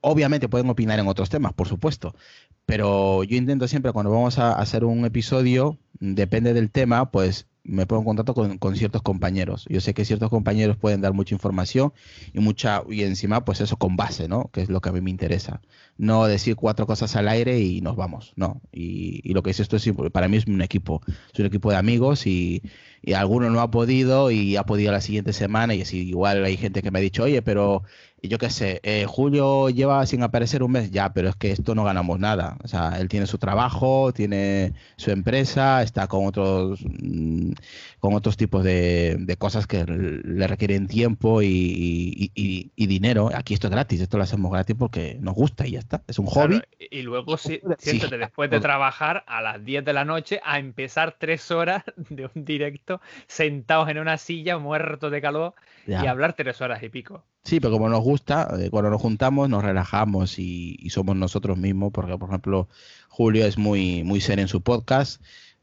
Obviamente 0.00 0.48
pueden 0.48 0.68
opinar 0.68 0.98
en 0.98 1.06
otros 1.06 1.30
temas, 1.30 1.52
por 1.52 1.68
supuesto, 1.68 2.16
pero 2.64 3.22
yo 3.22 3.36
intento 3.36 3.68
siempre 3.68 3.92
cuando 3.92 4.10
vamos 4.10 4.38
a 4.38 4.52
hacer 4.52 4.84
un 4.84 5.04
episodio, 5.04 5.78
depende 6.00 6.52
del 6.52 6.70
tema, 6.70 7.10
pues 7.12 7.46
me 7.68 7.86
pongo 7.86 8.02
en 8.02 8.06
contacto 8.06 8.34
con, 8.34 8.58
con, 8.58 8.76
ciertos 8.76 9.02
compañeros. 9.02 9.66
Yo 9.68 9.80
sé 9.80 9.94
que 9.94 10.04
ciertos 10.04 10.30
compañeros 10.30 10.76
pueden 10.76 11.00
dar 11.00 11.12
mucha 11.12 11.34
información 11.34 11.92
y 12.32 12.40
mucha 12.40 12.82
y 12.88 13.02
encima 13.02 13.44
pues 13.44 13.60
eso 13.60 13.76
con 13.76 13.96
base, 13.96 14.28
¿no? 14.28 14.50
Que 14.52 14.62
es 14.62 14.68
lo 14.68 14.80
que 14.80 14.88
a 14.88 14.92
mí 14.92 15.00
me 15.00 15.10
interesa. 15.10 15.60
No 15.98 16.26
decir 16.26 16.56
cuatro 16.56 16.86
cosas 16.86 17.16
al 17.16 17.28
aire 17.28 17.60
y 17.60 17.80
nos 17.80 17.96
vamos, 17.96 18.32
no. 18.36 18.60
Y, 18.72 19.20
y 19.28 19.34
lo 19.34 19.42
que 19.42 19.50
es 19.50 19.60
esto 19.60 19.76
es 19.76 19.88
para 20.12 20.28
mí 20.28 20.36
es 20.36 20.46
un 20.46 20.62
equipo, 20.62 21.02
es 21.32 21.38
un 21.40 21.46
equipo 21.46 21.70
de 21.70 21.76
amigos 21.76 22.26
y, 22.26 22.62
y 23.02 23.12
alguno 23.12 23.50
no 23.50 23.60
ha 23.60 23.70
podido 23.70 24.30
y 24.30 24.56
ha 24.56 24.64
podido 24.64 24.92
la 24.92 25.00
siguiente 25.00 25.32
semana 25.32 25.74
y 25.74 25.82
así 25.82 26.08
igual 26.08 26.44
hay 26.44 26.56
gente 26.56 26.82
que 26.82 26.90
me 26.90 26.98
ha 26.98 27.02
dicho, 27.02 27.24
oye, 27.24 27.42
pero 27.42 27.82
yo 28.22 28.38
qué 28.38 28.50
sé, 28.50 28.80
eh, 28.82 29.04
Julio 29.06 29.68
lleva 29.68 30.04
sin 30.06 30.22
aparecer 30.22 30.62
un 30.62 30.72
mes, 30.72 30.90
ya, 30.90 31.12
pero 31.12 31.28
es 31.28 31.36
que 31.36 31.50
esto 31.52 31.74
no 31.74 31.84
ganamos 31.84 32.18
nada. 32.18 32.56
O 32.64 32.68
sea, 32.68 32.98
él 32.98 33.08
tiene 33.08 33.26
su 33.26 33.38
trabajo, 33.38 34.12
tiene 34.12 34.72
su 34.96 35.10
empresa, 35.10 35.82
está 35.82 36.06
con 36.06 36.26
otros, 36.26 36.80
mm, 36.82 37.52
con 38.00 38.14
otros 38.14 38.36
tipos 38.36 38.64
de, 38.64 39.16
de, 39.18 39.36
cosas 39.36 39.66
que 39.66 39.84
le 39.84 40.46
requieren 40.46 40.86
tiempo 40.86 41.42
y, 41.42 41.46
y, 41.46 42.32
y, 42.34 42.72
y, 42.74 42.86
dinero. 42.86 43.30
Aquí 43.34 43.54
esto 43.54 43.66
es 43.66 43.70
gratis, 43.72 44.00
esto 44.00 44.16
lo 44.16 44.24
hacemos 44.24 44.50
gratis 44.50 44.76
porque 44.78 45.18
nos 45.20 45.34
gusta 45.34 45.66
y 45.66 45.72
ya 45.72 45.80
está. 45.80 46.02
Es 46.06 46.18
un 46.18 46.26
hobby. 46.26 46.60
Claro, 46.60 46.66
y 46.90 47.02
luego, 47.02 47.36
sí, 47.36 47.60
siéntate 47.78 48.16
después 48.16 48.50
de 48.50 48.60
trabajar 48.60 49.24
a 49.26 49.42
las 49.42 49.62
10 49.64 49.84
de 49.84 49.92
la 49.92 50.04
noche 50.04 50.40
a 50.42 50.58
empezar 50.58 51.16
tres 51.18 51.50
horas 51.50 51.84
de 52.08 52.30
un 52.34 52.44
directo 52.44 53.00
sentados 53.26 53.88
en 53.90 53.98
una 53.98 54.16
silla, 54.16 54.58
muertos 54.58 55.12
de 55.12 55.20
calor 55.20 55.54
ya. 55.86 56.04
y 56.04 56.06
hablar 56.06 56.34
tres 56.34 56.60
horas 56.60 56.82
y 56.82 56.88
pico. 56.88 57.24
Sí, 57.44 57.60
pero 57.60 57.72
como 57.72 57.88
nos 57.88 58.00
gusta, 58.00 58.48
eh, 58.58 58.70
cuando 58.70 58.90
nos 58.90 59.00
juntamos 59.00 59.48
nos 59.48 59.64
relajamos 59.64 60.38
y, 60.38 60.76
y, 60.78 60.90
somos 60.90 61.16
nosotros 61.16 61.56
mismos, 61.56 61.92
porque 61.92 62.16
por 62.18 62.28
ejemplo 62.28 62.68
Julio 63.08 63.46
es 63.46 63.56
muy, 63.58 64.02
muy 64.04 64.20
serio 64.20 64.42
en 64.42 64.48
su 64.48 64.60
podcast, 64.60 65.22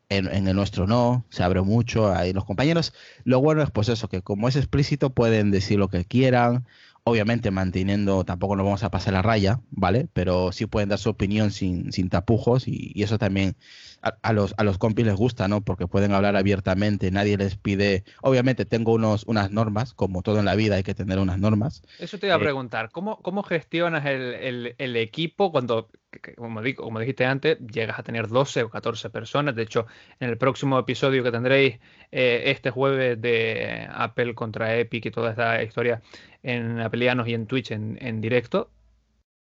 en, 0.09 0.27
en, 0.27 0.47
el 0.47 0.55
nuestro 0.55 0.87
no, 0.87 1.25
se 1.29 1.43
abre 1.43 1.61
mucho, 1.61 2.13
ahí 2.13 2.33
los 2.33 2.45
compañeros, 2.45 2.93
lo 3.23 3.41
bueno 3.41 3.61
es 3.61 3.71
pues 3.71 3.89
eso, 3.89 4.07
que 4.07 4.21
como 4.21 4.47
es 4.47 4.55
explícito 4.55 5.09
pueden 5.09 5.51
decir 5.51 5.79
lo 5.79 5.89
que 5.89 6.05
quieran, 6.05 6.65
obviamente 7.05 7.51
manteniendo, 7.51 8.23
tampoco 8.23 8.55
nos 8.55 8.65
vamos 8.65 8.83
a 8.83 8.91
pasar 8.91 9.13
la 9.13 9.21
raya, 9.21 9.59
¿vale? 9.71 10.07
Pero 10.13 10.51
sí 10.51 10.65
pueden 10.65 10.89
dar 10.89 10.99
su 10.99 11.09
opinión 11.09 11.51
sin, 11.51 11.91
sin 11.91 12.09
tapujos 12.09 12.67
y, 12.67 12.91
y 12.95 13.03
eso 13.03 13.17
también 13.17 13.55
a, 14.01 14.15
a, 14.21 14.33
los, 14.33 14.53
a 14.57 14.63
los 14.63 14.77
compis 14.77 15.05
les 15.05 15.15
gusta, 15.15 15.47
¿no? 15.47 15.61
Porque 15.61 15.87
pueden 15.87 16.13
hablar 16.13 16.35
abiertamente, 16.35 17.11
nadie 17.11 17.37
les 17.37 17.57
pide, 17.57 18.03
obviamente 18.21 18.65
tengo 18.65 18.93
unos, 18.93 19.23
unas 19.27 19.51
normas, 19.51 19.93
como 19.93 20.21
todo 20.21 20.39
en 20.39 20.45
la 20.45 20.55
vida 20.55 20.75
hay 20.75 20.83
que 20.83 20.95
tener 20.95 21.19
unas 21.19 21.39
normas. 21.39 21.83
Eso 21.99 22.17
te 22.17 22.27
iba 22.27 22.35
a 22.35 22.39
preguntar, 22.39 22.89
¿cómo, 22.91 23.21
cómo 23.21 23.43
gestionas 23.43 24.05
el, 24.05 24.21
el, 24.35 24.75
el 24.77 24.95
equipo 24.95 25.51
cuando 25.51 25.89
como, 26.35 26.61
digo, 26.61 26.83
como 26.83 26.99
dijiste 26.99 27.25
antes, 27.25 27.57
llegas 27.59 27.99
a 27.99 28.03
tener 28.03 28.27
12 28.27 28.63
o 28.63 28.69
14 28.69 29.09
personas. 29.09 29.55
De 29.55 29.63
hecho, 29.63 29.87
en 30.19 30.29
el 30.29 30.37
próximo 30.37 30.77
episodio 30.79 31.23
que 31.23 31.31
tendréis 31.31 31.79
eh, 32.11 32.43
este 32.45 32.71
jueves 32.71 33.19
de 33.21 33.87
Apple 33.91 34.35
contra 34.35 34.75
Epic 34.77 35.05
y 35.05 35.11
toda 35.11 35.31
esta 35.31 35.61
historia 35.63 36.01
en 36.43 36.79
Apelianos 36.79 37.27
y 37.27 37.33
en 37.33 37.47
Twitch 37.47 37.71
en, 37.71 38.21
directo, 38.21 38.71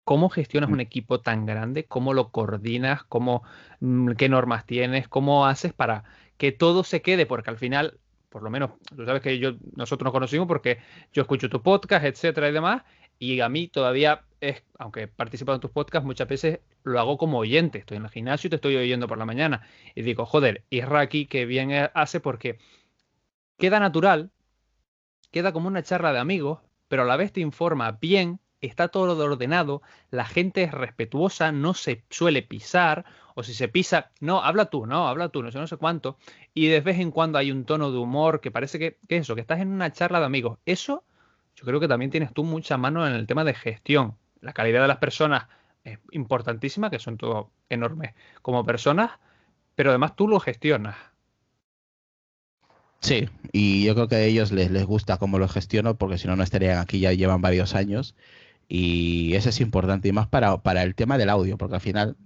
¿cómo 0.03 0.29
gestionas 0.29 0.69
un 0.69 0.77
mm. 0.77 0.81
equipo 0.81 1.21
tan 1.21 1.45
grande? 1.45 1.85
¿Cómo 1.85 2.13
lo 2.13 2.31
coordinas? 2.31 3.03
¿Cómo, 3.03 3.43
mm, 3.79 4.11
¿Qué 4.11 4.29
normas 4.29 4.65
tienes? 4.65 5.07
¿Cómo 5.07 5.45
haces 5.45 5.73
para 5.73 6.03
que 6.37 6.51
todo 6.51 6.83
se 6.83 7.01
quede? 7.01 7.25
Porque 7.25 7.49
al 7.49 7.57
final 7.57 7.99
por 8.29 8.43
lo 8.43 8.49
menos 8.49 8.71
tú 8.95 9.05
sabes 9.05 9.21
que 9.21 9.39
yo 9.39 9.53
nosotros 9.75 10.05
nos 10.05 10.13
conocimos 10.13 10.47
porque 10.47 10.79
yo 11.13 11.21
escucho 11.21 11.49
tu 11.49 11.61
podcast, 11.61 12.05
etcétera 12.05 12.49
y 12.49 12.51
demás, 12.51 12.83
y 13.19 13.39
a 13.41 13.49
mí 13.49 13.67
todavía 13.67 14.23
es, 14.41 14.63
aunque 14.77 15.07
participo 15.07 15.53
en 15.53 15.59
tus 15.59 15.71
podcasts, 15.71 16.05
muchas 16.05 16.27
veces 16.27 16.59
lo 16.83 16.99
hago 16.99 17.17
como 17.17 17.39
oyente. 17.39 17.79
Estoy 17.79 17.97
en 17.97 18.03
el 18.03 18.09
gimnasio 18.09 18.47
y 18.47 18.49
te 18.49 18.55
estoy 18.57 18.75
oyendo 18.75 19.07
por 19.07 19.17
la 19.17 19.25
mañana. 19.25 19.67
Y 19.95 20.03
digo, 20.03 20.25
joder, 20.25 20.63
Isra 20.69 20.99
aquí 20.99 21.25
que 21.25 21.45
bien 21.45 21.71
hace 21.93 22.19
porque 22.19 22.59
queda 23.57 23.79
natural, 23.79 24.31
queda 25.31 25.51
como 25.51 25.67
una 25.67 25.83
charla 25.83 26.13
de 26.13 26.19
amigos, 26.19 26.59
pero 26.87 27.03
a 27.03 27.05
la 27.05 27.17
vez 27.17 27.33
te 27.33 27.41
informa 27.41 27.97
bien, 27.99 28.39
está 28.61 28.87
todo 28.87 29.23
ordenado, 29.23 29.81
la 30.09 30.25
gente 30.25 30.63
es 30.63 30.71
respetuosa, 30.71 31.51
no 31.51 31.73
se 31.73 32.03
suele 32.09 32.41
pisar, 32.43 33.05
o 33.35 33.43
si 33.43 33.53
se 33.53 33.67
pisa, 33.67 34.11
no, 34.19 34.41
habla 34.41 34.65
tú, 34.65 34.85
no, 34.85 35.07
habla 35.07 35.29
tú, 35.29 35.43
no 35.43 35.51
sé, 35.51 35.59
no 35.59 35.67
sé 35.67 35.77
cuánto. 35.77 36.17
Y 36.53 36.67
de 36.67 36.81
vez 36.81 36.99
en 36.99 37.11
cuando 37.11 37.37
hay 37.37 37.51
un 37.51 37.65
tono 37.65 37.91
de 37.91 37.97
humor 37.97 38.41
que 38.41 38.51
parece 38.51 38.79
que, 38.79 38.97
que 39.07 39.17
eso, 39.17 39.35
que 39.35 39.41
estás 39.41 39.59
en 39.59 39.69
una 39.69 39.91
charla 39.91 40.19
de 40.19 40.25
amigos. 40.25 40.59
Eso 40.65 41.03
yo 41.57 41.65
creo 41.65 41.79
que 41.79 41.87
también 41.87 42.11
tienes 42.11 42.31
tú 42.33 42.43
mucha 42.43 42.77
mano 42.77 43.05
en 43.07 43.13
el 43.13 43.25
tema 43.25 43.43
de 43.43 43.55
gestión. 43.55 44.15
La 44.41 44.53
calidad 44.53 44.83
de 44.83 44.87
las 44.87 44.97
personas 44.97 45.47
es 45.83 45.97
importantísima, 46.11 46.91
que 46.91 46.99
son 46.99 47.17
todo 47.17 47.49
enormes 47.67 48.13
como 48.43 48.63
personas, 48.63 49.11
pero 49.73 49.89
además 49.89 50.15
tú 50.15 50.27
lo 50.27 50.39
gestionas. 50.39 50.95
Sí, 52.99 53.27
y 53.51 53.85
yo 53.85 53.95
creo 53.95 54.07
que 54.07 54.15
a 54.15 54.23
ellos 54.23 54.51
les, 54.51 54.69
les 54.69 54.85
gusta 54.85 55.17
cómo 55.17 55.39
lo 55.39 55.47
gestiono, 55.47 55.97
porque 55.97 56.19
si 56.19 56.27
no, 56.27 56.35
no 56.35 56.43
estarían 56.43 56.77
aquí, 56.77 56.99
ya 56.99 57.11
llevan 57.13 57.41
varios 57.41 57.73
años. 57.73 58.15
Y 58.67 59.33
eso 59.33 59.49
es 59.49 59.59
importante, 59.59 60.09
y 60.09 60.11
más 60.11 60.27
para, 60.27 60.57
para 60.61 60.83
el 60.83 60.93
tema 60.93 61.17
del 61.17 61.29
audio, 61.29 61.57
porque 61.57 61.75
al 61.75 61.81
final 61.81 62.17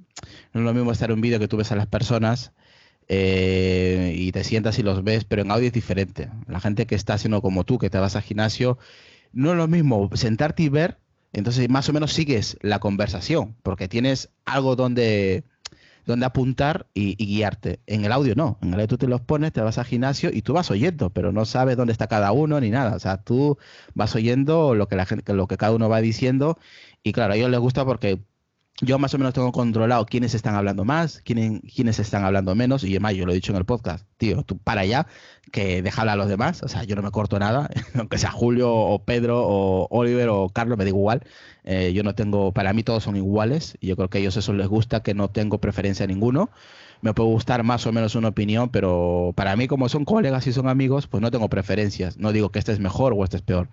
no 0.54 0.60
es 0.60 0.66
lo 0.66 0.74
mismo 0.74 0.92
estar 0.92 1.10
en 1.10 1.16
un 1.16 1.22
vídeo 1.22 1.40
que 1.40 1.48
tú 1.48 1.56
ves 1.56 1.72
a 1.72 1.76
las 1.76 1.88
personas 1.88 2.52
eh, 3.08 4.14
y 4.18 4.32
te 4.34 4.44
sientas 4.44 4.78
y 4.80 4.84
los 4.84 5.04
ves, 5.04 5.24
pero 5.24 5.44
en 5.44 5.52
audio 5.52 5.68
es 5.68 5.74
diferente. 5.74 6.30
La 6.48 6.60
gente 6.60 6.86
que 6.86 6.96
está 6.96 7.14
haciendo 7.14 7.42
como 7.42 7.64
tú, 7.64 7.78
que 7.78 7.90
te 7.90 7.98
vas 7.98 8.16
al 8.16 8.24
gimnasio 8.24 8.78
no 9.34 9.52
es 9.52 9.58
lo 9.58 9.68
mismo 9.68 10.10
sentarte 10.14 10.64
y 10.64 10.70
ver, 10.70 10.98
entonces 11.34 11.70
más 11.70 11.88
o 11.90 11.94
menos 11.94 12.14
sigues 12.14 12.58
la 12.62 12.80
conversación, 12.80 13.56
porque 13.64 13.88
tienes 13.88 14.30
algo 14.46 14.76
donde, 14.76 15.44
donde 16.06 16.26
apuntar 16.26 16.88
y, 16.94 17.16
guiarte. 17.16 17.80
En 17.88 18.04
el 18.06 18.12
audio 18.12 18.36
no, 18.36 18.58
en 18.62 18.70
el 18.70 18.76
audio 18.76 18.88
tú 18.88 18.98
te 18.98 19.08
los 19.08 19.22
pones, 19.22 19.54
te 19.54 19.62
vas 19.62 19.78
al 19.78 19.86
gimnasio 19.86 20.30
y 20.34 20.42
tú 20.42 20.54
vas 20.54 20.72
oyendo, 20.72 21.10
pero 21.12 21.32
no 21.32 21.46
sabes 21.46 21.78
dónde 21.78 21.94
está 21.94 22.08
cada 22.08 22.32
uno 22.32 22.60
ni 22.60 22.70
nada. 22.70 22.96
O 22.96 23.00
sea, 23.00 23.18
tú 23.24 23.58
vas 23.94 24.16
oyendo 24.16 24.76
lo 24.76 24.88
que 24.88 24.96
la 24.96 25.06
gente, 25.06 25.34
lo 25.34 25.48
que 25.48 25.58
cada 25.58 25.74
uno 25.74 25.90
va 25.90 26.02
diciendo 26.02 26.58
y 27.04 27.14
claro, 27.14 27.34
a 27.34 27.36
ellos 27.38 27.50
les 27.50 27.60
gusta 27.60 27.86
porque 27.86 28.22
yo 28.82 28.98
más 28.98 29.14
o 29.14 29.18
menos 29.20 29.34
tengo 29.34 29.52
controlado 29.52 30.06
quiénes 30.06 30.34
están 30.34 30.56
hablando 30.56 30.84
más, 30.86 31.22
quiénes, 31.24 31.62
quiénes 31.74 32.00
están 32.00 32.24
hablando 32.24 32.56
menos. 32.56 32.84
Y 32.84 32.90
además, 32.92 33.14
yo 33.14 33.26
lo 33.26 33.32
he 33.32 33.36
dicho 33.36 33.52
en 33.52 33.58
el 33.58 33.66
podcast, 33.66 34.08
tío, 34.18 34.44
tú 34.44 34.58
para 34.58 34.82
allá, 34.82 35.06
que 35.52 35.82
deja 35.84 36.02
a 36.02 36.16
los 36.16 36.28
demás. 36.28 36.64
O 36.64 36.68
sea, 36.68 36.84
yo 36.84 36.96
no 36.96 37.04
me 37.04 37.12
corto 37.12 37.38
nada, 37.38 37.70
aunque 37.96 38.18
sea 38.18 38.32
Julio 38.32 38.74
o 38.74 39.04
Pedro 39.04 39.44
o 39.46 39.88
Oliver 39.92 40.30
o 40.30 40.50
Carlos, 40.50 40.78
me 40.78 40.84
da 40.84 40.90
igual. 40.90 41.22
Eh, 41.64 41.94
yo 41.94 42.02
no 42.04 42.16
tengo, 42.16 42.54
para 42.54 42.74
mí 42.74 42.84
todos 42.84 43.04
son 43.04 43.16
iguales. 43.16 43.78
Y 43.80 43.88
yo 43.88 43.96
creo 43.96 44.10
que 44.10 44.18
a 44.18 44.22
ellos 44.22 44.36
eso 44.38 44.54
les 44.54 44.68
gusta, 44.68 45.04
que 45.04 45.14
no 45.14 45.30
tengo 45.30 45.60
preferencia 45.60 46.06
a 46.06 46.08
ninguno. 46.08 46.50
Me 47.02 47.14
puede 47.14 47.30
gustar 47.30 47.64
más 47.64 47.86
o 47.86 47.92
menos 47.92 48.16
una 48.16 48.30
opinión, 48.30 48.70
pero 48.70 49.34
para 49.36 49.56
mí, 49.56 49.68
como 49.68 49.90
son 49.90 50.06
colegas 50.06 50.48
y 50.48 50.54
son 50.54 50.68
amigos, 50.68 51.08
pues 51.08 51.22
no 51.22 51.30
tengo 51.32 51.50
preferencias. 51.50 52.18
No 52.18 52.32
digo 52.32 52.50
que 52.52 52.60
este 52.60 52.72
es 52.72 52.80
mejor 52.80 53.14
o 53.16 53.24
este 53.24 53.38
es 53.38 53.44
peor 53.44 53.70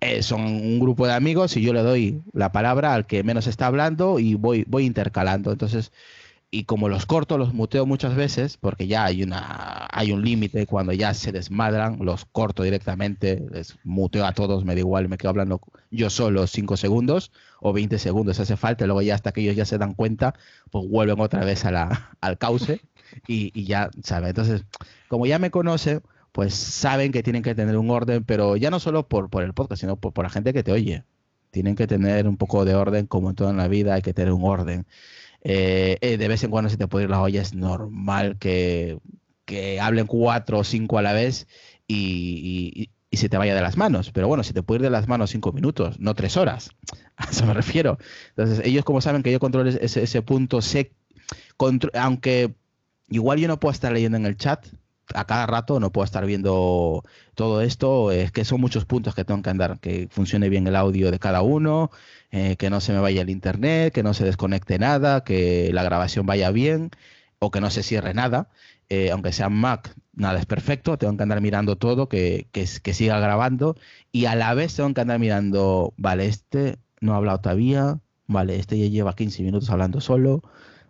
eh, 0.00 0.22
son 0.22 0.42
un 0.42 0.78
grupo 0.78 1.06
de 1.06 1.14
amigos 1.14 1.56
y 1.56 1.62
yo 1.62 1.72
le 1.72 1.82
doy 1.82 2.22
la 2.32 2.52
palabra 2.52 2.94
al 2.94 3.06
que 3.06 3.22
menos 3.24 3.46
está 3.46 3.66
hablando 3.66 4.18
y 4.18 4.34
voy, 4.34 4.64
voy 4.68 4.84
intercalando. 4.84 5.50
Entonces, 5.50 5.92
y 6.50 6.64
como 6.64 6.88
los 6.88 7.04
corto, 7.04 7.36
los 7.36 7.52
muteo 7.52 7.84
muchas 7.84 8.14
veces, 8.14 8.56
porque 8.56 8.86
ya 8.86 9.04
hay, 9.04 9.22
una, 9.22 9.86
hay 9.92 10.12
un 10.12 10.24
límite, 10.24 10.66
cuando 10.66 10.92
ya 10.92 11.12
se 11.12 11.30
desmadran, 11.30 11.98
los 12.00 12.24
corto 12.24 12.62
directamente, 12.62 13.44
les 13.50 13.76
muteo 13.84 14.24
a 14.24 14.32
todos, 14.32 14.64
me 14.64 14.74
da 14.74 14.80
igual, 14.80 15.08
me 15.08 15.18
quedo 15.18 15.30
hablando 15.30 15.60
yo 15.90 16.08
solo 16.08 16.46
5 16.46 16.76
segundos 16.78 17.32
o 17.60 17.72
20 17.72 17.98
segundos 17.98 18.40
hace 18.40 18.56
falta, 18.56 18.86
luego 18.86 19.02
ya 19.02 19.14
hasta 19.14 19.32
que 19.32 19.42
ellos 19.42 19.56
ya 19.56 19.66
se 19.66 19.78
dan 19.78 19.94
cuenta, 19.94 20.34
pues 20.70 20.88
vuelven 20.88 21.20
otra 21.20 21.44
vez 21.44 21.64
a 21.66 21.70
la, 21.70 22.16
al 22.20 22.38
cauce 22.38 22.80
y, 23.26 23.50
y 23.52 23.64
ya, 23.64 23.90
¿sabes? 24.02 24.30
Entonces, 24.30 24.64
como 25.08 25.26
ya 25.26 25.38
me 25.38 25.50
conoce, 25.50 26.00
pues 26.32 26.54
saben 26.54 27.12
que 27.12 27.22
tienen 27.22 27.42
que 27.42 27.54
tener 27.54 27.76
un 27.76 27.90
orden, 27.90 28.24
pero 28.24 28.56
ya 28.56 28.70
no 28.70 28.80
solo 28.80 29.08
por, 29.08 29.30
por 29.30 29.42
el 29.42 29.54
podcast, 29.54 29.80
sino 29.80 29.96
por, 29.96 30.22
la 30.22 30.30
gente 30.30 30.52
que 30.52 30.62
te 30.62 30.72
oye. 30.72 31.04
Tienen 31.50 31.76
que 31.76 31.86
tener 31.86 32.28
un 32.28 32.36
poco 32.36 32.64
de 32.64 32.74
orden, 32.74 33.06
como 33.06 33.30
en 33.30 33.36
toda 33.36 33.52
la 33.52 33.68
vida, 33.68 33.94
hay 33.94 34.02
que 34.02 34.12
tener 34.14 34.32
un 34.32 34.44
orden. 34.44 34.86
Eh, 35.42 35.96
eh, 36.00 36.16
de 36.18 36.28
vez 36.28 36.44
en 36.44 36.50
cuando 36.50 36.68
se 36.68 36.76
te 36.76 36.88
puede 36.88 37.04
ir 37.04 37.10
la 37.10 37.22
olla, 37.22 37.40
es 37.40 37.54
normal 37.54 38.36
que, 38.38 38.98
hablen 39.80 40.06
cuatro 40.06 40.58
o 40.58 40.64
cinco 40.64 40.98
a 40.98 41.02
la 41.02 41.12
vez 41.12 41.46
y, 41.86 42.90
se 43.10 43.28
te 43.30 43.38
vaya 43.38 43.54
de 43.54 43.62
las 43.62 43.76
manos. 43.76 44.12
Pero 44.12 44.28
bueno, 44.28 44.44
si 44.44 44.52
te 44.52 44.62
puede 44.62 44.78
ir 44.78 44.82
de 44.82 44.90
las 44.90 45.08
manos 45.08 45.30
cinco 45.30 45.52
minutos, 45.52 45.98
no 45.98 46.14
tres 46.14 46.36
horas. 46.36 46.70
A 47.16 47.24
eso 47.30 47.46
me 47.46 47.54
refiero. 47.54 47.98
Entonces, 48.30 48.64
ellos 48.64 48.84
como 48.84 49.00
saben 49.00 49.22
que 49.22 49.32
yo 49.32 49.40
controlo 49.40 49.70
ese, 49.70 50.02
ese 50.02 50.22
punto, 50.22 50.60
sé, 50.60 50.92
aunque 51.94 52.54
igual 53.08 53.38
yo 53.38 53.48
no 53.48 53.58
puedo 53.58 53.72
estar 53.72 53.92
leyendo 53.92 54.18
en 54.18 54.26
el 54.26 54.36
chat, 54.36 54.66
a 55.14 55.24
cada 55.26 55.46
rato 55.46 55.80
no 55.80 55.90
puedo 55.92 56.04
estar 56.04 56.24
viendo 56.26 57.02
todo 57.34 57.62
esto, 57.62 58.12
es 58.12 58.32
que 58.32 58.44
son 58.44 58.60
muchos 58.60 58.84
puntos 58.84 59.14
que 59.14 59.24
tengo 59.24 59.42
que 59.42 59.50
andar, 59.50 59.78
que 59.80 60.08
funcione 60.10 60.48
bien 60.48 60.66
el 60.66 60.76
audio 60.76 61.10
de 61.10 61.18
cada 61.18 61.42
uno, 61.42 61.90
eh, 62.30 62.56
que 62.56 62.70
no 62.70 62.80
se 62.80 62.92
me 62.92 63.00
vaya 63.00 63.22
el 63.22 63.30
internet, 63.30 63.92
que 63.92 64.02
no 64.02 64.14
se 64.14 64.24
desconecte 64.24 64.78
nada, 64.78 65.24
que 65.24 65.70
la 65.72 65.82
grabación 65.82 66.26
vaya 66.26 66.50
bien 66.50 66.90
o 67.38 67.50
que 67.50 67.60
no 67.60 67.70
se 67.70 67.82
cierre 67.82 68.14
nada. 68.14 68.48
Eh, 68.90 69.10
aunque 69.10 69.32
sea 69.32 69.48
Mac, 69.50 69.94
nada 70.14 70.38
es 70.38 70.46
perfecto, 70.46 70.96
tengo 70.98 71.16
que 71.16 71.22
andar 71.22 71.40
mirando 71.40 71.76
todo, 71.76 72.08
que, 72.08 72.48
que, 72.52 72.66
que 72.82 72.94
siga 72.94 73.20
grabando. 73.20 73.76
Y 74.12 74.26
a 74.26 74.34
la 74.34 74.54
vez 74.54 74.74
tengo 74.76 74.92
que 74.94 75.00
andar 75.00 75.18
mirando, 75.18 75.94
vale, 75.96 76.26
este 76.26 76.78
no 77.00 77.14
ha 77.14 77.16
hablado 77.16 77.40
todavía, 77.40 78.00
vale, 78.26 78.56
este 78.56 78.78
ya 78.78 78.86
lleva 78.88 79.14
15 79.14 79.42
minutos 79.42 79.70
hablando 79.70 80.00
solo, 80.00 80.42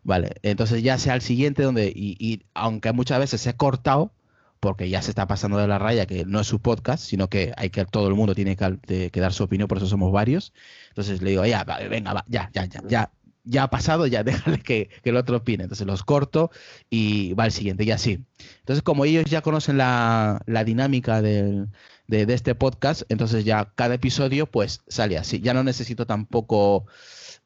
Vale, 0.09 0.37
entonces 0.43 0.83
ya 0.83 0.97
sea 0.97 1.15
el 1.15 1.21
siguiente 1.21 1.63
donde, 1.63 1.93
y, 1.95 2.41
aunque 2.55 2.93
muchas 2.95 3.19
veces 3.19 3.43
se 3.43 3.51
ha 3.51 3.57
cortado, 3.59 4.11
porque 4.59 4.89
ya 4.89 5.03
se 5.03 5.11
está 5.11 5.27
pasando 5.27 5.59
de 5.59 5.69
la 5.69 5.79
raya, 5.79 6.07
que 6.07 6.25
no 6.25 6.41
es 6.41 6.47
su 6.47 6.61
podcast, 6.63 7.05
sino 7.05 7.29
que 7.29 7.53
hay 7.59 7.69
que 7.69 7.85
todo 7.85 8.09
el 8.09 8.15
mundo 8.15 8.35
tiene 8.35 8.57
que, 8.57 9.21
dar 9.21 9.35
su 9.35 9.45
opinión, 9.45 9.69
por 9.69 9.77
eso 9.77 9.87
somos 9.87 10.11
varios. 10.11 10.55
Entonces 10.89 11.21
le 11.21 11.33
digo, 11.33 11.45
ya, 11.45 11.63
venga, 11.91 12.25
ya, 12.27 12.51
ya, 12.55 12.65
ya, 12.65 12.81
ya, 12.89 13.13
ya 13.45 13.63
ha 13.65 13.69
pasado, 13.69 14.07
ya 14.07 14.25
déjale 14.25 14.61
que, 14.61 14.89
el 15.05 15.17
otro 15.19 15.37
opine. 15.37 15.65
Entonces 15.65 15.87
los 15.87 16.05
corto 16.05 16.51
y 16.89 17.35
va 17.35 17.45
el 17.45 17.53
siguiente, 17.53 17.85
y 17.85 17.91
así. 17.91 18.25
Entonces, 18.61 18.83
como 18.83 19.05
ellos 19.05 19.27
ya 19.27 19.43
conocen 19.43 19.77
la, 19.77 20.43
dinámica 20.65 21.21
de, 21.21 21.67
de, 22.07 22.33
este 22.33 22.55
podcast, 22.55 23.03
entonces 23.11 23.45
ya 23.45 23.73
cada 23.75 23.97
episodio 23.97 24.47
pues 24.47 24.81
sale 24.89 25.19
así. 25.19 25.41
Ya 25.41 25.53
no 25.53 25.65
necesito 25.65 26.07
tampoco 26.07 26.87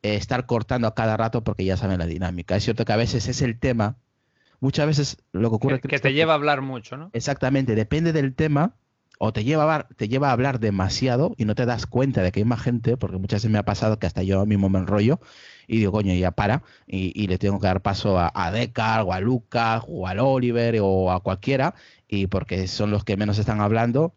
eh, 0.03 0.15
estar 0.17 0.47
cortando 0.47 0.87
a 0.87 0.95
cada 0.95 1.17
rato 1.17 1.45
porque 1.45 1.65
ya 1.65 1.77
saben 1.77 1.99
la 1.99 2.07
dinámica. 2.07 2.57
Es 2.57 2.65
cierto 2.65 2.85
que 2.85 2.93
a 2.93 2.97
veces 2.97 3.29
es 3.29 3.43
el 3.43 3.59
tema, 3.59 3.97
muchas 4.61 4.87
veces 4.87 5.17
lo 5.33 5.51
que 5.51 5.57
ocurre 5.57 5.81
que, 5.81 5.88
que 5.88 5.99
te 5.99 6.12
lleva 6.12 6.33
a 6.33 6.37
hablar 6.37 6.62
mucho, 6.62 6.97
¿no? 6.97 7.11
Exactamente, 7.12 7.75
depende 7.75 8.12
del 8.12 8.35
tema 8.35 8.75
o 9.25 9.33
te 9.33 9.45
lleva, 9.45 9.73
a, 9.73 9.87
te 9.87 10.09
lleva 10.09 10.31
a 10.31 10.33
hablar 10.33 10.59
demasiado 10.59 11.33
y 11.37 11.45
no 11.45 11.55
te 11.55 11.65
das 11.65 11.87
cuenta 11.87 12.23
de 12.23 12.33
que 12.33 12.41
hay 12.41 12.45
más 12.45 12.61
gente, 12.61 12.97
porque 12.97 13.19
muchas 13.19 13.38
veces 13.38 13.53
me 13.53 13.59
ha 13.59 13.65
pasado 13.65 14.01
que 14.01 14.09
hasta 14.09 14.25
yo 14.25 14.45
mismo 14.47 14.69
me 14.69 14.81
enrollo 14.81 15.21
y 15.69 15.79
digo, 15.79 15.93
coño, 15.93 16.12
ya 16.12 16.33
para, 16.33 16.65
y, 16.88 17.29
le 17.29 17.38
tengo 17.38 17.61
que 17.61 17.69
dar 17.69 17.83
paso 17.83 18.19
a, 18.19 18.33
a 18.35 18.51
Decar, 18.51 19.03
o 19.03 19.12
a 19.12 19.21
Lucas, 19.21 19.85
o 19.87 20.09
al 20.09 20.19
Oliver, 20.19 20.77
o 20.83 21.12
a 21.12 21.21
cualquiera, 21.21 21.77
y 22.09 22.27
porque 22.27 22.67
son 22.67 22.91
los 22.91 23.05
que 23.05 23.17
menos 23.17 23.38
están 23.38 23.61
hablando 23.61 24.12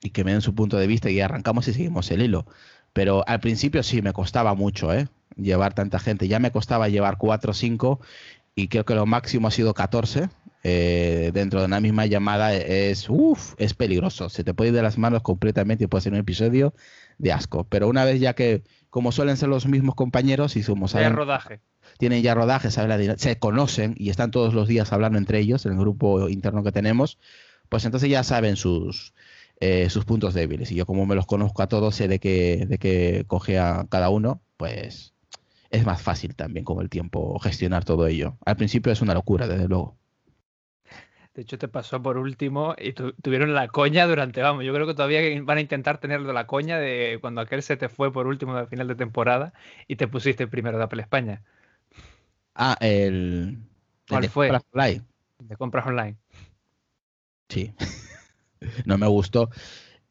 y 0.00 0.10
que 0.10 0.22
me 0.22 0.30
den 0.30 0.42
su 0.42 0.54
punto 0.54 0.76
de 0.76 0.86
vista 0.86 1.10
y 1.10 1.20
arrancamos 1.20 1.66
y 1.66 1.72
seguimos 1.72 2.08
el 2.12 2.22
hilo. 2.22 2.46
Pero 2.92 3.24
al 3.26 3.40
principio 3.40 3.82
sí 3.82 4.00
me 4.00 4.12
costaba 4.12 4.54
mucho, 4.54 4.94
¿eh? 4.94 5.08
Llevar 5.36 5.74
tanta 5.74 5.98
gente. 5.98 6.28
Ya 6.28 6.38
me 6.38 6.50
costaba 6.50 6.88
llevar 6.88 7.18
4 7.18 7.50
o 7.50 7.54
5 7.54 8.00
y 8.54 8.68
creo 8.68 8.84
que 8.84 8.94
lo 8.94 9.06
máximo 9.06 9.48
ha 9.48 9.50
sido 9.50 9.74
14. 9.74 10.28
Eh, 10.68 11.30
dentro 11.32 11.60
de 11.60 11.66
una 11.66 11.78
misma 11.78 12.06
llamada 12.06 12.52
es, 12.54 13.08
uf, 13.08 13.54
es 13.58 13.74
peligroso. 13.74 14.28
Se 14.28 14.42
te 14.42 14.54
puede 14.54 14.70
ir 14.70 14.74
de 14.74 14.82
las 14.82 14.98
manos 14.98 15.22
completamente 15.22 15.84
y 15.84 15.86
puede 15.86 16.02
ser 16.02 16.12
un 16.14 16.18
episodio 16.18 16.74
de 17.18 17.32
asco. 17.32 17.64
Pero 17.64 17.88
una 17.88 18.04
vez 18.04 18.18
ya 18.18 18.34
que, 18.34 18.64
como 18.90 19.12
suelen 19.12 19.36
ser 19.36 19.48
los 19.48 19.66
mismos 19.66 19.94
compañeros 19.94 20.56
y 20.56 20.62
somos... 20.62 20.94
Rodaje. 20.94 21.60
Tienen 21.98 22.22
ya 22.22 22.34
rodaje, 22.34 22.70
saben 22.70 23.18
se 23.18 23.38
conocen 23.38 23.94
y 23.96 24.10
están 24.10 24.30
todos 24.30 24.54
los 24.54 24.66
días 24.66 24.92
hablando 24.92 25.18
entre 25.18 25.38
ellos 25.38 25.64
en 25.66 25.72
el 25.72 25.78
grupo 25.78 26.28
interno 26.28 26.64
que 26.64 26.72
tenemos, 26.72 27.18
pues 27.68 27.84
entonces 27.84 28.10
ya 28.10 28.24
saben 28.24 28.56
sus, 28.56 29.14
eh, 29.60 29.88
sus 29.88 30.04
puntos 30.04 30.34
débiles. 30.34 30.72
Y 30.72 30.74
yo 30.74 30.84
como 30.84 31.06
me 31.06 31.14
los 31.14 31.26
conozco 31.26 31.62
a 31.62 31.68
todos, 31.68 31.94
sé 31.94 32.08
de 32.08 32.18
qué, 32.18 32.66
de 32.66 32.78
qué 32.78 33.24
coge 33.28 33.58
a 33.58 33.86
cada 33.88 34.10
uno, 34.10 34.42
pues 34.56 35.14
es 35.70 35.84
más 35.84 36.00
fácil 36.00 36.34
también 36.34 36.64
con 36.64 36.80
el 36.80 36.88
tiempo 36.88 37.38
gestionar 37.38 37.84
todo 37.84 38.06
ello. 38.06 38.36
Al 38.44 38.56
principio 38.56 38.92
es 38.92 39.00
una 39.00 39.14
locura, 39.14 39.46
desde 39.46 39.68
luego. 39.68 39.96
De 41.34 41.42
hecho, 41.42 41.58
te 41.58 41.68
pasó 41.68 42.02
por 42.02 42.16
último 42.16 42.74
y 42.78 42.94
tuvieron 42.94 43.52
la 43.52 43.68
coña 43.68 44.06
durante, 44.06 44.40
vamos, 44.40 44.64
yo 44.64 44.72
creo 44.72 44.86
que 44.86 44.94
todavía 44.94 45.20
van 45.42 45.58
a 45.58 45.60
intentar 45.60 45.98
tenerlo 45.98 46.32
la 46.32 46.46
coña 46.46 46.78
de 46.78 47.18
cuando 47.20 47.42
aquel 47.42 47.62
se 47.62 47.76
te 47.76 47.90
fue 47.90 48.10
por 48.10 48.26
último 48.26 48.54
al 48.56 48.68
final 48.68 48.88
de 48.88 48.94
temporada 48.94 49.52
y 49.86 49.96
te 49.96 50.08
pusiste 50.08 50.46
primero 50.46 50.78
de 50.78 50.84
Apple 50.84 51.02
España. 51.02 51.42
Ah, 52.54 52.78
el... 52.80 53.58
¿Cuál 54.08 54.22
de 54.22 54.28
fue? 54.30 54.48
Compras 54.48 54.64
online. 54.72 55.04
De 55.40 55.56
compras 55.56 55.86
online. 55.86 56.16
Sí. 57.50 57.74
no 58.86 58.96
me 58.96 59.06
gustó. 59.06 59.50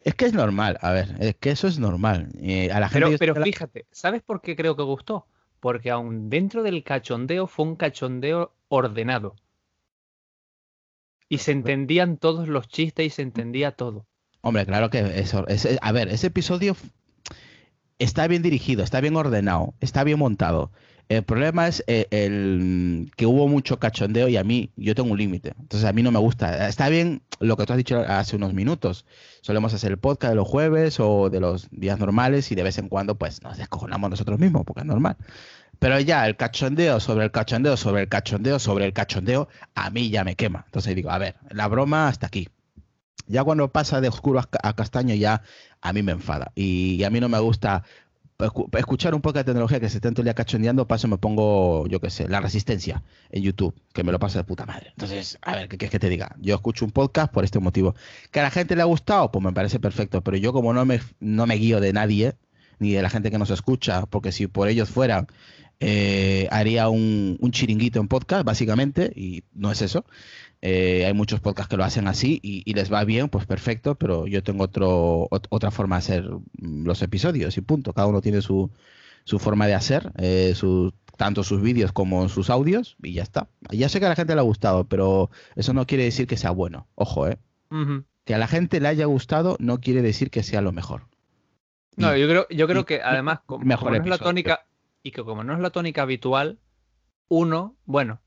Es 0.02 0.14
que 0.14 0.26
es 0.26 0.34
normal, 0.34 0.78
a 0.82 0.92
ver, 0.92 1.16
es 1.20 1.36
que 1.38 1.50
eso 1.50 1.68
es 1.68 1.80
normal. 1.80 2.30
Eh, 2.40 2.72
a 2.72 2.80
la 2.80 2.88
gente 2.88 3.18
pero, 3.18 3.34
pero 3.34 3.44
fíjate, 3.44 3.88
¿sabes 3.90 4.22
por 4.22 4.42
qué 4.42 4.56
creo 4.56 4.76
que 4.76 4.84
gustó? 4.84 5.26
Porque 5.60 5.90
aún 5.90 6.30
dentro 6.30 6.64
del 6.64 6.84
cachondeo 6.84 7.48
fue 7.48 7.66
un 7.66 7.76
cachondeo 7.76 8.54
ordenado. 8.68 9.36
Y 11.28 11.40
se 11.40 11.52
entendían 11.52 12.18
todos 12.18 12.48
los 12.48 12.68
chistes 12.68 13.06
y 13.06 13.10
se 13.10 13.22
entendía 13.22 13.72
todo. 13.72 14.06
Hombre, 14.42 14.66
claro 14.66 14.90
que 14.92 15.20
eso. 15.20 15.46
a 15.82 15.92
ver, 15.92 16.10
ese 16.10 16.28
episodio 16.28 16.76
está 17.98 18.28
bien 18.28 18.44
dirigido, 18.44 18.84
está 18.84 19.02
bien 19.02 19.16
ordenado, 19.16 19.74
está 19.80 20.04
bien 20.04 20.20
montado. 20.20 20.72
El 21.08 21.24
problema 21.24 21.68
es 21.68 21.84
eh, 21.86 22.08
el, 22.10 23.12
que 23.16 23.28
hubo 23.28 23.48
mucho 23.48 23.78
cachondeo 23.78 24.28
y 24.28 24.38
a 24.38 24.44
mí, 24.44 24.72
yo 24.76 24.96
tengo 24.96 25.12
un 25.12 25.18
límite. 25.18 25.54
Entonces 25.60 25.88
a 25.88 25.94
mí 25.94 26.02
no 26.02 26.12
me 26.12 26.20
gusta. 26.20 26.68
Está 26.68 26.90
bien 26.90 27.22
lo 27.40 27.58
que 27.58 27.66
tú 27.66 27.74
has 27.74 27.78
dicho 27.78 28.00
hace 28.00 28.36
unos 28.36 28.54
minutos. 28.54 29.06
Solemos 29.42 29.74
hacer 29.74 29.92
el 29.92 29.98
podcast 30.00 30.32
de 30.32 30.36
los 30.36 30.48
jueves 30.48 31.00
o 31.00 31.30
de 31.30 31.40
los 31.40 31.68
días 31.72 32.00
normales 32.00 32.52
y 32.52 32.56
de 32.56 32.64
vez 32.64 32.80
en 32.80 32.90
cuando 32.90 33.16
pues 33.16 33.44
nos 33.44 33.58
descojonamos 33.58 34.10
nosotros 34.10 34.40
mismos 34.40 34.64
porque 34.66 34.82
es 34.82 34.88
normal. 34.88 35.18
Pero 35.78 36.00
ya 36.00 36.26
el 36.26 36.38
cachondeo 36.38 37.00
sobre 37.00 37.26
el 37.26 37.32
cachondeo 37.32 37.78
sobre 37.78 38.04
el 38.04 38.10
cachondeo 38.10 38.60
sobre 38.60 38.86
el 38.86 38.94
cachondeo, 38.94 39.48
a 39.76 39.90
mí 39.92 40.10
ya 40.10 40.24
me 40.24 40.36
quema. 40.36 40.64
Entonces 40.66 40.96
digo, 40.96 41.12
a 41.12 41.20
ver, 41.20 41.36
la 41.52 41.68
broma 41.68 42.08
hasta 42.08 42.28
aquí. 42.28 42.48
Ya 43.28 43.44
cuando 43.44 43.72
pasa 43.72 44.02
de 44.02 44.08
oscuro 44.08 44.40
a 44.40 44.74
castaño 44.76 45.16
ya 45.16 45.42
a 45.82 45.94
mí 45.94 46.04
me 46.04 46.12
enfada. 46.12 46.52
Y, 46.56 47.04
a 47.04 47.10
mí 47.10 47.20
no 47.20 47.30
me 47.30 47.40
gusta 47.40 47.84
escuchar 48.74 49.16
un 49.16 49.22
poco 49.22 49.38
de 49.38 49.46
tecnología 49.46 49.80
que 49.80 49.90
se 49.90 49.98
estén 49.98 50.14
todo 50.14 50.22
el 50.22 50.26
día 50.26 50.34
cachondeando, 50.34 50.88
paso 50.88 51.08
me 51.08 51.18
pongo, 51.18 51.88
yo 51.88 52.02
qué 52.02 52.10
sé, 52.10 52.28
la 52.28 52.42
resistencia 52.42 53.04
en 53.30 53.44
YouTube, 53.44 53.74
que 53.94 54.04
me 54.04 54.12
lo 54.12 54.20
pasa 54.20 54.40
de 54.40 54.44
puta 54.44 54.66
madre. 54.66 54.90
Entonces, 54.90 55.38
a 55.42 55.56
ver, 55.56 55.70
¿qué 55.70 55.78
quieres 55.78 55.92
que 55.92 56.00
te 56.00 56.10
diga? 56.10 56.36
Yo 56.40 56.56
escucho 56.56 56.86
un 56.86 56.92
podcast 56.92 57.32
por 57.32 57.46
este 57.46 57.60
motivo. 57.60 57.96
¿Que 58.32 58.42
a 58.42 58.44
la 58.44 58.52
gente 58.52 58.76
le 58.76 58.82
ha 58.82 58.86
gustado? 58.86 59.32
Pues 59.32 59.44
me 59.44 59.54
parece 59.54 59.80
perfecto, 59.80 60.22
pero 60.22 60.38
yo 60.38 60.52
como 60.52 60.74
no 60.74 60.86
me, 60.86 61.00
no 61.20 61.48
me 61.48 61.56
guío 61.56 61.80
de 61.80 61.94
nadie, 61.94 62.36
ni 62.80 62.92
de 62.92 63.02
la 63.02 63.10
gente 63.10 63.32
que 63.32 63.38
nos 63.38 63.52
escucha, 63.52 64.06
porque 64.06 64.34
si 64.34 64.48
por 64.48 64.68
ellos 64.68 64.90
fueran, 64.90 65.28
eh, 65.80 66.48
haría 66.52 66.90
un, 66.90 67.38
un, 67.40 67.52
chiringuito 67.52 68.00
en 68.00 68.08
podcast, 68.08 68.46
básicamente, 68.46 69.12
y 69.16 69.44
no 69.54 69.72
es 69.72 69.82
eso. 69.82 70.06
Eh, 70.68 71.06
hay 71.06 71.14
muchos 71.14 71.42
podcasts 71.42 71.70
que 71.70 71.78
lo 71.78 71.84
hacen 71.84 72.08
así 72.08 72.40
y, 72.42 72.74
les 72.74 72.92
va 72.92 73.04
bien, 73.04 73.30
pues 73.30 73.46
perfecto, 73.46 73.94
pero 73.94 74.26
yo 74.26 74.42
tengo 74.42 74.64
otro, 74.64 75.28
otra 75.30 75.70
forma 75.70 75.98
de 75.98 76.00
hacer 76.00 76.30
los 76.60 77.04
episodios 77.04 77.56
y 77.58 77.62
punto. 77.62 77.94
Cada 77.94 78.08
uno 78.08 78.20
tiene 78.20 78.42
su, 78.42 78.72
su 79.26 79.38
forma 79.38 79.68
de 79.68 79.76
hacer, 79.76 80.12
eh, 80.18 80.54
su, 80.56 80.92
tanto 81.18 81.44
sus 81.44 81.62
vídeos 81.62 81.92
como 81.92 82.30
sus 82.30 82.50
audios 82.50 82.98
y 83.04 83.14
ya 83.14 83.22
está. 83.22 83.48
Ya 83.70 83.90
sé 83.90 84.00
que 84.00 84.08
a 84.08 84.10
la 84.10 84.16
gente 84.16 84.34
le 84.34 84.42
ha 84.42 84.44
gustado, 84.44 84.86
pero 84.86 85.30
eso 85.56 85.72
no 85.74 85.86
quiere 85.86 86.06
decir 86.06 86.26
que 86.26 86.36
sea 86.36 86.50
bueno. 86.50 86.88
Ojo, 86.96 87.28
¿eh? 87.28 87.38
Que 88.24 88.34
a 88.34 88.40
la 88.40 88.48
gente 88.48 88.80
le 88.80 88.88
haya 88.88 89.06
gustado 89.06 89.58
no 89.60 89.80
quiere 89.82 90.02
decir 90.02 90.32
que 90.32 90.42
sea 90.42 90.62
lo 90.62 90.72
mejor. 90.72 91.04
No, 91.96 92.18
yo 92.18 92.28
creo, 92.28 92.48
yo 92.50 92.68
creo 92.68 92.88
que 92.88 93.04
además, 93.04 93.42
como, 93.46 93.64
mejor 93.64 93.92
no 93.92 94.02
es 94.02 94.08
la 94.08 94.18
tónica, 94.18 94.66
y 95.04 95.12
que 95.12 95.24
como 95.24 95.44
no 95.44 95.54
es 95.54 95.60
la 95.60 95.70
tónica 95.70 96.02
habitual, 96.02 96.58
uno, 97.28 97.76
bueno, 97.86 98.20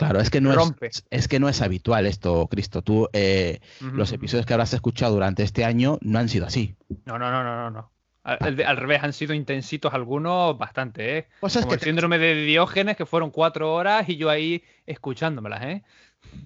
Claro, 0.00 0.18
es 0.18 0.30
que 0.30 0.40
no 0.40 0.54
es, 0.80 1.04
es 1.10 1.28
que 1.28 1.38
no 1.38 1.50
es 1.50 1.60
habitual 1.60 2.06
esto, 2.06 2.48
Cristo. 2.50 2.80
Tú, 2.80 3.10
eh, 3.12 3.60
los 3.80 4.10
episodios 4.12 4.46
que 4.46 4.54
habrás 4.54 4.72
escuchado 4.72 5.12
durante 5.12 5.42
este 5.42 5.62
año 5.62 5.98
no 6.00 6.18
han 6.18 6.30
sido 6.30 6.46
así. 6.46 6.74
No, 7.04 7.18
no, 7.18 7.30
no, 7.30 7.44
no, 7.44 7.70
no. 7.70 7.92
Al, 8.22 8.56
revés, 8.78 9.02
han 9.02 9.12
sido 9.12 9.34
intensitos 9.34 9.92
algunos 9.92 10.56
bastante, 10.56 11.18
¿eh? 11.18 11.28
Pues 11.40 11.58
Como 11.58 11.74
el 11.74 11.80
síndrome 11.80 12.16
de 12.16 12.34
Diógenes, 12.34 12.96
que 12.96 13.04
fueron 13.04 13.30
cuatro 13.30 13.74
horas 13.74 14.08
y 14.08 14.16
yo 14.16 14.30
ahí 14.30 14.62
escuchándomelas, 14.86 15.64
¿eh? 15.64 15.82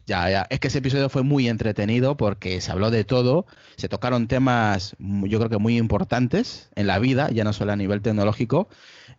Ya, 0.05 0.29
ya. 0.29 0.47
Es 0.51 0.59
que 0.59 0.69
ese 0.69 0.79
episodio 0.79 1.09
fue 1.09 1.23
muy 1.23 1.49
entretenido 1.49 2.17
porque 2.17 2.61
se 2.61 2.73
habló 2.73 2.91
de 2.91 3.05
todo, 3.05 3.47
se 3.77 3.89
tocaron 3.89 4.27
temas, 4.27 4.97
yo 4.99 5.39
creo 5.39 5.51
que 5.51 5.59
muy 5.59 5.79
importantes 5.79 6.71
en 6.75 6.89
la 6.89 6.99
vida, 6.99 7.31
ya 7.31 7.45
no 7.45 7.53
solo 7.53 7.73
a 7.73 7.77
nivel 7.77 8.03
tecnológico, 8.03 8.69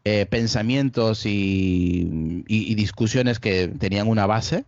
eh, 0.08 0.28
pensamientos 0.28 1.26
y, 1.26 2.46
discusiones 2.76 3.40
que 3.40 3.68
tenían 3.68 4.08
una 4.08 4.28
base. 4.28 4.66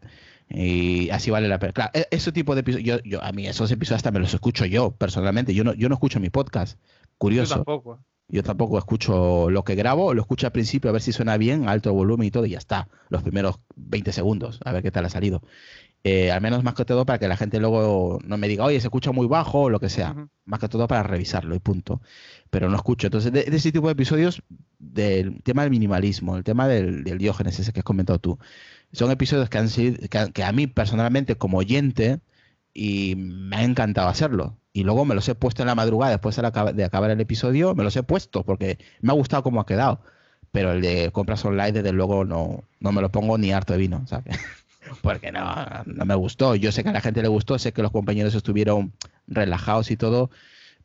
Y 0.49 1.09
así 1.11 1.29
vale 1.29 1.47
la 1.47 1.59
pena. 1.59 1.73
Claro, 1.73 1.91
e, 1.93 2.07
ese 2.09 2.31
tipo 2.31 2.55
de 2.55 2.61
episodios, 2.61 3.01
yo, 3.03 3.23
a 3.23 3.31
mí 3.31 3.47
esos 3.47 3.69
episodios 3.71 3.97
hasta 3.97 4.11
me 4.11 4.19
los 4.19 4.33
escucho 4.33 4.65
yo 4.65 4.91
personalmente. 4.91 5.53
Yo 5.53 5.63
no, 5.63 5.73
yo 5.73 5.89
no 5.89 5.95
escucho 5.95 6.19
mi 6.19 6.29
podcast. 6.29 6.79
Curioso. 7.17 7.49
Yo 7.49 7.55
tampoco. 7.57 7.99
Yo 8.29 8.43
tampoco 8.43 8.77
escucho 8.77 9.49
lo 9.49 9.63
que 9.63 9.75
grabo, 9.75 10.13
lo 10.13 10.21
escucho 10.21 10.47
al 10.47 10.51
principio 10.51 10.89
a 10.89 10.93
ver 10.93 11.01
si 11.01 11.13
suena 11.13 11.37
bien, 11.37 11.69
alto 11.69 11.93
volumen 11.93 12.27
y 12.27 12.31
todo, 12.31 12.45
y 12.45 12.49
ya 12.49 12.57
está. 12.57 12.89
Los 13.07 13.23
primeros 13.23 13.59
20 13.77 14.11
segundos, 14.11 14.59
a 14.65 14.73
ver 14.73 14.83
qué 14.83 14.91
tal 14.91 15.05
ha 15.05 15.09
salido. 15.09 15.41
Eh, 16.03 16.31
al 16.31 16.41
menos 16.41 16.63
más 16.63 16.73
que 16.73 16.85
todo 16.85 17.05
para 17.05 17.19
que 17.19 17.27
la 17.27 17.35
gente 17.35 17.59
luego 17.59 18.19
no 18.23 18.37
me 18.37 18.47
diga, 18.47 18.63
oye, 18.63 18.79
se 18.79 18.87
escucha 18.87 19.11
muy 19.11 19.27
bajo 19.27 19.63
o 19.63 19.69
lo 19.69 19.79
que 19.79 19.89
sea. 19.89 20.15
Más 20.45 20.59
que 20.59 20.69
todo 20.69 20.87
para 20.87 21.03
revisarlo 21.03 21.55
y 21.55 21.59
punto. 21.59 22.01
Pero 22.49 22.69
no 22.69 22.77
escucho. 22.77 23.07
Entonces, 23.07 23.31
de, 23.33 23.41
ese 23.47 23.71
tipo 23.71 23.87
de 23.87 23.93
episodios, 23.93 24.41
del 24.79 25.41
tema 25.43 25.63
del 25.63 25.71
minimalismo, 25.71 26.37
el 26.37 26.43
tema 26.43 26.67
del, 26.67 27.03
diógenes, 27.17 27.59
ese 27.59 27.73
que 27.73 27.81
has 27.81 27.83
comentado 27.83 28.19
tú, 28.19 28.39
son 28.93 29.11
episodios 29.11 29.49
que 29.49 29.57
han 29.57 29.69
sido, 29.69 29.97
que, 30.33 30.43
a 30.43 30.51
mí 30.53 30.67
personalmente 30.67 31.35
como 31.35 31.57
oyente, 31.57 32.21
y 32.73 33.15
me 33.17 33.57
ha 33.57 33.63
encantado 33.63 34.07
hacerlo. 34.07 34.57
Y 34.71 34.83
luego 34.83 35.03
me 35.03 35.15
los 35.15 35.27
he 35.27 35.35
puesto 35.35 35.63
en 35.63 35.67
la 35.67 35.75
madrugada, 35.75 36.11
después 36.11 36.35
de, 36.35 36.83
acabar 36.85 37.11
el 37.11 37.19
episodio, 37.19 37.75
me 37.75 37.83
los 37.83 37.95
he 37.97 38.03
puesto 38.03 38.43
porque 38.45 38.77
me 39.01 39.11
ha 39.11 39.15
gustado 39.15 39.43
cómo 39.43 39.59
ha 39.59 39.65
quedado. 39.65 40.01
Pero 40.51 40.71
el 40.71 40.81
de 40.81 41.11
compras 41.11 41.43
online, 41.43 41.73
desde 41.73 41.91
luego, 41.91 42.23
no, 42.23 42.63
no 42.79 42.91
me 42.91 43.01
lo 43.01 43.11
pongo 43.11 43.37
ni 43.37 43.51
harto 43.51 43.73
de 43.73 43.79
vino, 43.79 44.05
¿sabes? 44.07 44.37
porque 45.01 45.31
no, 45.31 45.43
no 45.85 46.05
me 46.05 46.15
gustó. 46.15 46.55
Yo 46.55 46.71
sé 46.71 46.83
que 46.83 46.89
a 46.89 46.93
la 46.93 47.01
gente 47.01 47.21
le 47.21 47.27
gustó, 47.27 47.57
sé 47.59 47.73
que 47.73 47.81
los 47.81 47.91
compañeros 47.91 48.35
estuvieron 48.35 48.93
relajados 49.27 49.91
y 49.91 49.97
todo, 49.97 50.29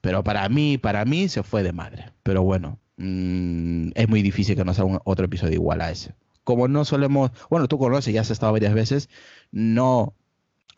pero 0.00 0.24
para 0.24 0.48
mí, 0.48 0.78
para 0.78 1.04
mí 1.04 1.28
se 1.28 1.42
fue 1.42 1.62
de 1.62 1.72
madre. 1.72 2.12
Pero 2.22 2.42
bueno, 2.42 2.78
mm, 2.96 3.90
es 3.94 4.08
muy 4.08 4.22
difícil 4.22 4.56
que 4.56 4.64
nos 4.64 4.78
haga 4.78 5.00
otro 5.04 5.26
episodio 5.26 5.54
igual 5.54 5.80
a 5.80 5.90
ese. 5.90 6.14
Como 6.44 6.68
no 6.68 6.84
solemos, 6.84 7.30
bueno, 7.50 7.68
tú 7.68 7.78
conoces, 7.78 8.12
ya 8.12 8.20
has 8.20 8.30
estado 8.30 8.52
varias 8.52 8.74
veces, 8.74 9.08
no 9.52 10.14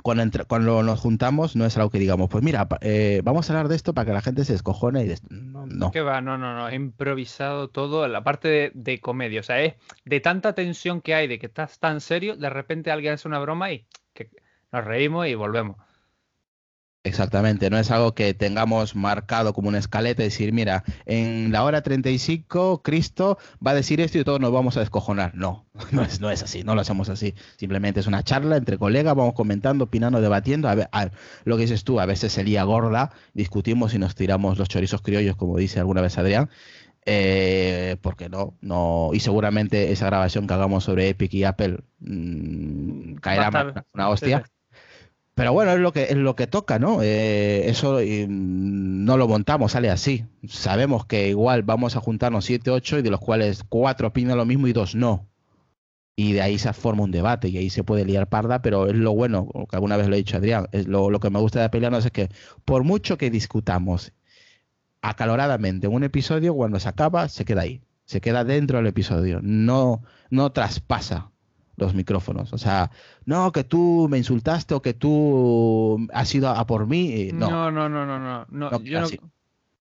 cuando, 0.05 0.83
nos 0.83 1.01
juntamos 1.01 1.57
no 1.57 1.65
es 1.65 1.79
algo 1.79 1.89
que 1.89 1.99
digamos, 1.99 2.29
pues 2.29 2.45
mira, 2.45 2.69
eh, 2.83 3.23
vamos 3.25 3.49
a 3.49 3.55
hablar 3.55 3.69
de 3.69 3.77
esto 3.77 3.95
para 3.95 4.05
que 4.05 4.13
la 4.13 4.21
gente 4.21 4.45
se 4.45 4.53
escojone 4.53 5.07
y 5.07 5.15
no, 5.31 5.65
no. 5.67 5.91
No, 5.95 6.21
no, 6.21 6.37
no, 6.37 6.69
he 6.69 6.75
improvisado 6.75 7.69
todo, 7.69 8.07
la 8.07 8.23
parte 8.23 8.71
de, 8.75 9.01
comedia, 9.01 9.41
o 9.41 9.43
sea, 9.43 9.63
es 9.63 9.77
de 10.05 10.21
tanta 10.21 10.55
tensión 10.55 11.01
que 11.01 11.15
hay, 11.15 11.27
de 11.27 11.39
que 11.39 11.47
estás 11.47 11.79
tan 11.79 12.03
serio, 12.03 12.37
de 12.37 12.51
repente 12.51 12.91
alguien 12.91 13.15
hace 13.15 13.29
una 13.29 13.39
broma 13.39 13.73
y 13.73 13.87
que 14.13 14.29
nos 14.73 14.85
reímos 14.85 15.27
y 15.27 15.35
volvemos. 15.35 15.79
Exactamente, 17.07 17.69
no 17.69 17.77
es 17.77 17.91
algo 17.91 18.15
que 18.15 18.33
tengamos 18.33 18.97
marcado 18.97 19.53
como 19.53 19.69
una 19.69 19.77
escaleta 19.77 20.23
y 20.23 20.25
decir, 20.25 20.55
mira, 20.55 20.85
en 21.05 21.53
la 21.53 21.63
hora 21.63 21.83
35 21.83 22.81
Cristo 22.83 23.37
va 23.65 23.73
a 23.73 23.75
decir 23.75 24.01
esto 24.01 24.19
y 24.19 24.25
todos 24.25 24.41
nos 24.41 24.51
vamos 24.51 24.79
a 24.79 24.81
descojonar. 24.81 25.35
No, 25.35 25.67
no 25.93 26.03
es, 26.03 26.23
no 26.23 26.31
es 26.31 26.43
así, 26.43 26.65
no 26.65 26.75
lo 26.75 26.81
hacemos 26.81 27.11
así. 27.11 27.35
Simplemente 27.59 28.01
es 28.01 28.07
una 28.07 28.23
charla 28.23 28.57
entre 28.57 28.79
colegas, 28.79 29.15
vamos 29.15 29.35
comentando, 29.35 29.85
opinando, 29.85 30.23
debatiendo. 30.23 30.67
A 30.67 30.75
ver, 30.75 30.89
lo 31.45 31.57
que 31.57 31.63
dices 31.65 31.85
tú, 31.85 32.01
a 32.01 32.07
veces 32.07 32.33
se 32.33 32.43
lía 32.43 32.63
gorda, 32.65 33.11
discutimos 33.35 33.93
y 33.93 33.99
nos 33.99 34.15
tiramos 34.15 34.57
los 34.57 34.71
chorizos 34.71 35.03
criollos, 35.03 35.37
como 35.37 35.59
dice 35.59 35.81
alguna 35.81 36.01
vez 36.01 36.17
Adrián. 36.17 36.49
Eh, 37.05 37.99
porque 38.01 38.31
no, 38.31 38.57
no, 38.63 39.11
y 39.13 39.21
seguramente 39.21 39.93
esa 39.93 40.07
grabación 40.07 40.47
que 40.47 40.55
hagamos 40.55 40.85
sobre 40.85 41.11
Epic 41.11 41.35
y 41.35 41.45
Apple 41.45 41.81
mm, 42.01 43.17
caerá 43.17 43.85
una 43.93 44.09
hostia. 44.09 44.45
Pero 45.35 45.53
bueno, 45.53 45.73
es 45.73 45.81
lo 45.81 45.93
que, 45.93 46.05
es 46.05 46.17
lo 46.17 46.37
que 46.37 46.47
toca, 46.47 46.79
¿no? 46.79 47.03
Eh, 47.03 47.69
eso 47.69 47.95
mm, 47.99 49.05
no 49.05 49.17
lo 49.17 49.27
montamos, 49.29 49.73
sale 49.73 49.91
así. 49.91 50.27
Sabemos 50.49 51.07
que 51.07 51.29
igual 51.29 51.63
vamos 51.65 51.97
a 51.97 52.01
juntarnos 52.01 52.45
7, 52.45 52.71
8 52.71 52.99
y 52.99 53.03
de 53.03 53.11
los 53.11 53.21
cuales 53.21 53.65
4 53.69 54.09
opinan 54.09 54.37
lo 54.37 54.47
mismo 54.47 54.69
y 54.69 54.73
2 54.73 54.95
no. 54.95 55.29
Y 56.17 56.33
de 56.33 56.43
ahí 56.43 56.59
se 56.59 56.73
forma 56.73 57.03
un 57.03 57.11
debate 57.11 57.49
y 57.49 57.59
ahí 57.59 57.71
se 57.71 57.83
puede 57.83 58.05
liar 58.05 58.29
parda, 58.29 58.63
pero 58.63 58.87
es 58.87 58.95
lo 58.95 59.13
bueno, 59.15 59.49
que 59.69 59.77
alguna 59.77 59.97
vez 59.97 60.09
lo 60.09 60.15
he 60.15 60.19
dicho 60.19 60.37
Adrián, 60.37 60.69
es 60.71 60.87
lo, 60.87 61.11
lo 61.11 61.19
que 61.19 61.31
me 61.31 61.41
gusta 61.41 61.61
de 61.61 61.71
pelearnos 61.71 62.05
es 62.07 62.13
que 62.13 62.29
por 62.65 62.85
mucho 62.85 63.19
que 63.19 63.31
discutamos 63.31 64.13
acaloradamente 65.03 65.89
un 65.89 66.05
episodio, 66.05 66.55
cuando 66.55 66.81
se 66.81 66.89
acaba, 66.89 67.29
se 67.29 67.45
queda 67.45 67.63
ahí. 67.63 67.83
Se 68.07 68.21
queda 68.21 68.45
dentro 68.45 68.79
del 68.79 68.87
episodio. 68.87 69.41
No, 69.43 70.03
no 70.31 70.53
traspasa 70.53 71.33
los 71.77 71.95
micrófonos. 71.95 72.53
O 72.53 72.59
sea, 72.59 72.91
no, 73.25 73.51
que 73.53 73.65
tú 73.65 74.07
me 74.11 74.19
insultaste 74.19 74.75
o 74.75 74.83
que 74.83 74.95
tú 74.95 76.07
has 76.13 76.35
ido 76.35 76.49
a, 76.49 76.67
por 76.67 76.87
mí. 76.87 77.31
No, 77.33 77.71
no, 77.71 77.89
no, 77.89 78.07
no, 78.07 78.19
no. 78.19 78.47
no, 78.51 78.71
no, 78.71 78.81
yo 78.83 79.01
no 79.01 79.07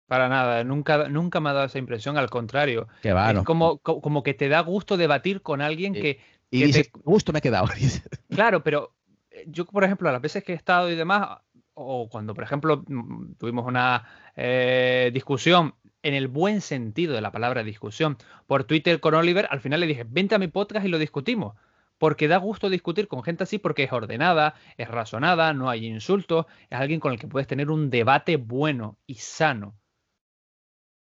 Para 0.07 0.29
nada, 0.29 0.65
nunca, 0.65 1.09
nunca 1.09 1.41
me 1.41 1.51
ha 1.51 1.53
dado 1.55 1.67
esa 1.67 1.79
impresión, 1.79 2.17
al 2.19 2.29
contrario. 2.31 2.89
Qué 3.03 3.13
va, 3.13 3.31
es 3.31 3.43
como, 3.43 3.79
co- 3.79 4.01
como 4.01 4.23
que 4.23 4.35
te 4.35 4.49
da 4.49 4.61
gusto 4.61 4.97
debatir 4.97 5.41
con 5.43 5.61
alguien 5.63 5.93
que, 5.95 6.21
Y 6.51 6.71
que 6.73 6.85
te- 6.85 6.91
justo 7.05 7.33
me 7.33 7.39
he 7.39 7.43
quedado. 7.43 7.67
Claro, 8.29 8.63
pero 8.63 8.95
eh, 9.31 9.45
yo, 9.47 9.65
por 9.65 9.83
ejemplo, 9.85 10.09
a 10.09 10.13
las 10.13 10.21
veces 10.21 10.45
que 10.45 10.53
he 10.53 10.57
estado 10.57 10.91
y 10.91 10.95
demás, 10.95 11.39
o 11.73 12.09
cuando, 12.09 12.35
por 12.35 12.45
ejemplo, 12.45 12.85
mm, 12.87 13.35
tuvimos 13.39 13.67
una 13.67 14.05
eh, 14.37 15.11
discusión, 15.13 15.75
en 16.03 16.13
el 16.13 16.29
buen 16.29 16.61
sentido 16.61 17.15
de 17.15 17.23
la 17.23 17.33
palabra 17.33 17.63
discusión, 17.63 18.19
por 18.47 18.65
Twitter 18.65 19.01
con 19.01 19.15
Oliver, 19.15 19.49
al 19.51 19.61
final 19.61 19.81
le 19.81 19.87
dije, 19.87 20.05
vente 20.07 20.35
a 20.35 20.39
mi 20.39 20.49
podcast 20.49 20.85
y 20.85 20.91
lo 20.91 20.99
discutimos. 20.99 21.55
Porque 21.99 22.29
da 22.29 22.39
gusto 22.39 22.71
discutir 22.71 23.09
con 23.09 23.23
gente 23.23 23.45
así 23.45 23.59
porque 23.59 23.85
es 23.85 23.93
ordenada, 23.93 24.55
es 24.77 24.89
razonada, 24.89 25.53
no 25.53 25.71
hay 25.71 25.87
insultos, 25.87 26.47
es 26.71 26.79
alguien 26.79 27.01
con 27.01 27.13
el 27.13 27.19
que 27.19 27.29
puedes 27.29 27.47
tener 27.47 27.71
un 27.71 27.91
debate 27.91 28.37
bueno 28.37 28.99
y 29.07 29.15
sano. 29.15 29.77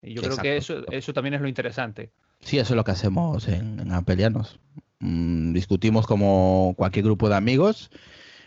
Y 0.02 0.14
yo 0.14 0.22
creo 0.22 0.36
que 0.36 0.56
eso, 0.56 0.86
eso 0.90 1.12
también 1.12 1.34
es 1.34 1.40
lo 1.40 1.48
interesante. 1.48 2.12
Sí, 2.40 2.58
eso 2.58 2.74
es 2.74 2.76
lo 2.76 2.84
que 2.84 2.92
hacemos 2.92 3.48
en, 3.48 3.80
en 3.80 3.92
Ampelianos. 3.92 4.60
Mm, 5.00 5.52
discutimos 5.52 6.06
como 6.06 6.74
cualquier 6.76 7.04
grupo 7.04 7.28
de 7.28 7.36
amigos. 7.36 7.90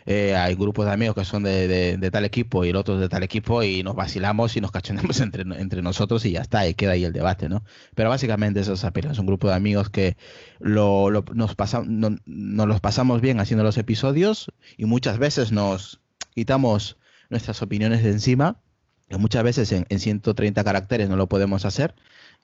Eh, 0.06 0.34
hay 0.36 0.54
grupos 0.54 0.86
de 0.86 0.92
amigos 0.92 1.14
que 1.14 1.24
son 1.24 1.42
de, 1.44 1.68
de- 1.96 2.10
tal 2.10 2.24
equipo 2.24 2.64
y 2.64 2.70
el 2.70 2.76
otro 2.76 2.98
de 2.98 3.08
tal 3.08 3.22
equipo 3.22 3.62
y 3.62 3.82
nos 3.82 3.94
vacilamos 3.94 4.56
y 4.56 4.60
nos 4.60 4.70
cachondeamos 4.72 5.20
entre, 5.20 5.42
entre 5.60 5.82
nosotros 5.82 6.24
y 6.24 6.32
ya 6.32 6.40
está, 6.42 6.66
y 6.68 6.74
queda 6.74 6.92
ahí 6.92 7.04
el 7.04 7.12
debate, 7.12 7.48
¿no? 7.48 7.62
Pero 7.94 8.08
básicamente 8.10 8.60
eso 8.60 8.72
es 8.74 8.84
Ampelianos, 8.84 9.18
un 9.18 9.26
grupo 9.26 9.48
de 9.48 9.54
amigos 9.54 9.90
que 9.90 10.16
lo, 10.58 11.10
lo- 11.10 11.24
nos, 11.34 11.54
pasa- 11.54 11.82
no- 11.86 12.16
nos 12.26 12.66
los 12.68 12.80
pasamos 12.80 13.20
bien 13.20 13.40
haciendo 13.40 13.64
los 13.64 13.78
episodios 13.78 14.50
y 14.76 14.84
muchas 14.86 15.18
veces 15.18 15.52
nos 15.52 16.00
quitamos 16.34 16.98
nuestras 17.30 17.62
opiniones 17.62 18.02
de 18.02 18.10
encima, 18.10 18.60
que 19.08 19.16
muchas 19.18 19.42
veces 19.44 19.72
en, 19.72 19.86
en 19.88 19.98
130 20.00 20.64
caracteres 20.64 21.08
no 21.08 21.16
lo 21.16 21.28
podemos 21.28 21.64
hacer 21.64 21.94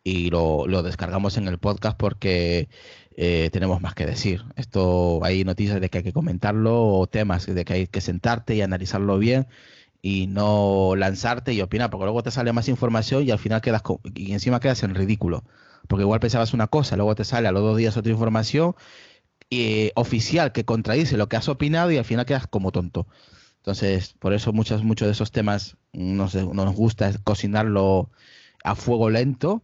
y 0.04 0.30
lo, 0.30 0.66
lo 0.66 0.82
descargamos 0.82 1.36
en 1.36 1.48
el 1.48 1.58
podcast 1.58 1.96
porque 1.98 2.68
eh, 3.18 3.50
tenemos 3.52 3.80
más 3.82 3.94
que 3.96 4.06
decir. 4.06 4.44
Esto 4.56 5.20
hay 5.24 5.44
noticias 5.44 5.80
de 5.80 5.90
que 5.90 5.98
hay 5.98 6.04
que 6.04 6.12
comentarlo 6.14 6.84
o 6.86 7.06
temas 7.08 7.46
de 7.46 7.64
que 7.66 7.74
hay 7.74 7.86
que 7.88 8.00
sentarte 8.00 8.54
y 8.56 8.62
analizarlo 8.62 9.18
bien 9.18 9.48
y 10.02 10.28
no 10.28 10.94
lanzarte 10.96 11.52
y 11.54 11.60
opinar, 11.62 11.90
porque 11.90 12.04
luego 12.06 12.22
te 12.22 12.30
sale 12.32 12.52
más 12.52 12.68
información 12.68 13.24
y 13.24 13.30
al 13.32 13.38
final 13.40 13.60
quedas 13.62 13.82
co- 13.82 14.00
y 14.14 14.32
encima 14.32 14.60
quedas 14.60 14.82
en 14.84 14.94
ridículo. 14.94 15.44
Porque 15.88 16.02
igual 16.04 16.20
pensabas 16.20 16.54
una 16.54 16.68
cosa, 16.68 16.96
luego 16.96 17.14
te 17.16 17.24
sale 17.24 17.48
a 17.48 17.52
los 17.52 17.62
dos 17.62 17.76
días 17.78 17.96
otra 17.96 18.12
información 18.12 18.76
eh, 19.50 19.92
oficial 19.96 20.52
que 20.52 20.64
contradice 20.64 21.16
lo 21.16 21.28
que 21.28 21.36
has 21.36 21.48
opinado 21.48 21.90
y 21.90 21.96
al 21.98 22.04
final 22.04 22.26
quedas 22.26 22.46
como 22.46 22.72
tonto. 22.72 23.06
Entonces, 23.58 24.14
por 24.18 24.32
eso 24.34 24.52
muchos, 24.52 24.84
muchos 24.84 25.06
de 25.08 25.12
esos 25.12 25.32
temas 25.32 25.76
nos, 25.92 26.34
nos 26.34 26.74
gusta 26.74 27.12
cocinarlo 27.24 28.10
a 28.64 28.74
fuego 28.74 29.10
lento, 29.10 29.62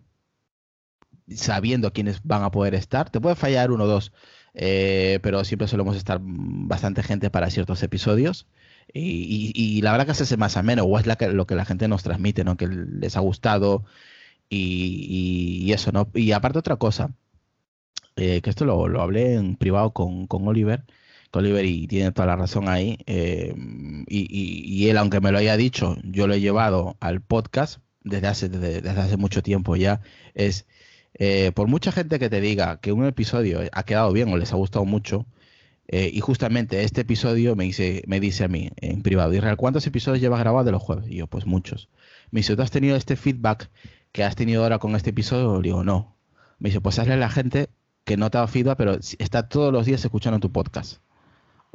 sabiendo 1.29 1.93
quiénes 1.93 2.21
van 2.25 2.43
a 2.43 2.51
poder 2.51 2.75
estar. 2.75 3.11
Te 3.11 3.21
puede 3.21 3.37
fallar 3.37 3.71
uno 3.71 3.85
o 3.85 3.87
dos, 3.87 4.13
eh, 4.55 5.19
pero 5.23 5.45
siempre 5.45 5.69
solemos 5.69 5.97
estar 5.97 6.21
bastante 6.23 7.03
gente 7.03 7.31
para 7.31 7.51
ciertos 7.51 7.83
episodios. 7.83 8.47
Y, 8.93 9.81
la 9.83 9.93
verdad 9.93 10.07
que 10.07 10.15
se 10.15 10.25
hace 10.25 10.37
más 10.37 10.57
ameno, 10.57 10.85
o 10.85 10.99
es 10.99 11.07
lo 11.07 11.47
que 11.47 11.55
la 11.55 11.65
gente 11.65 11.89
nos 11.89 12.03
transmite, 12.03 12.45
¿no? 12.45 12.57
Que 12.57 12.69
les 12.69 13.17
ha 13.17 13.21
gustado 13.21 13.85
y, 14.49 15.73
eso, 15.73 15.93
¿no? 15.93 16.09
Y 16.15 16.33
aparte 16.33 16.59
otra 16.59 16.77
cosa, 16.77 17.15
eh, 18.17 18.41
que 18.43 18.51
esto 18.51 18.65
lo, 18.65 18.89
lo 18.89 19.03
hablé 19.03 19.35
en 19.35 19.57
privado 19.57 19.93
con, 19.93 20.27
con 20.27 20.47
Oliver, 20.47 20.85
Oliver 21.33 21.65
y 21.65 21.87
tiene 21.89 22.13
toda 22.13 22.27
la 22.27 22.37
razón 22.37 22.69
ahí, 22.69 22.99
eh, 23.07 23.55
y 24.07 24.89
él, 24.89 24.99
aunque 24.99 25.21
me 25.21 25.33
lo 25.33 25.39
haya 25.39 25.57
dicho, 25.57 25.97
yo 26.05 26.27
lo 26.27 26.35
he 26.35 26.41
llevado 26.41 26.97
al 27.01 27.21
podcast 27.21 27.81
desde 28.05 28.27
hace, 28.29 28.49
desde, 28.49 28.83
desde 28.83 29.01
hace 29.01 29.17
mucho 29.17 29.43
tiempo 29.43 29.77
ya, 29.77 30.01
es, 30.35 30.67
eh, 31.15 31.53
por 31.55 31.69
mucha 31.69 31.93
gente 31.93 32.19
que 32.19 32.31
te 32.31 32.41
diga 32.41 32.81
que 32.81 32.93
un 32.93 33.05
episodio 33.07 33.61
ha 33.73 33.83
quedado 33.85 34.13
bien 34.13 34.33
o 34.33 34.37
les 34.37 34.53
ha 34.53 34.57
gustado 34.57 34.85
mucho, 34.85 35.27
eh, 35.87 36.11
y 36.13 36.21
justamente 36.21 36.83
este 36.83 37.03
episodio 37.03 37.57
me 37.57 37.65
dice, 37.65 38.03
me 38.07 38.21
dice 38.21 38.45
a 38.45 38.49
mí 38.49 38.71
en 38.77 39.03
privado, 39.03 39.35
Israel, 39.35 39.57
¿cuántos 39.57 39.87
episodios 39.87 40.21
llevas 40.21 40.41
grabados 40.41 40.67
de 40.67 40.73
los 40.73 40.83
jueves? 40.83 41.07
Y 41.09 41.17
yo, 41.17 41.27
pues 41.27 41.47
muchos. 41.47 41.89
Me 42.31 42.41
dice, 42.41 42.57
¿tú 42.57 42.63
has 42.63 42.71
tenido 42.71 42.97
este 42.97 43.17
feedback 43.17 43.71
que 44.13 44.25
has 44.25 44.37
tenido 44.37 44.63
ahora 44.63 44.79
con 44.79 44.97
este 44.97 45.11
episodio? 45.11 45.57
Le 45.61 45.69
digo, 45.69 45.85
no. 45.85 46.17
Me 46.59 46.71
dice, 46.71 46.81
pues 46.81 46.99
hazle 46.99 47.15
a 47.15 47.17
la 47.19 47.31
gente 47.31 47.69
que 48.05 48.17
no 48.17 48.31
te 48.31 48.39
ha 48.39 48.47
feedback, 48.47 48.79
pero 48.79 48.99
está 49.19 49.49
todos 49.49 49.73
los 49.73 49.87
días 49.87 50.05
escuchando 50.05 50.41
tu 50.41 50.53
podcast. 50.53 51.04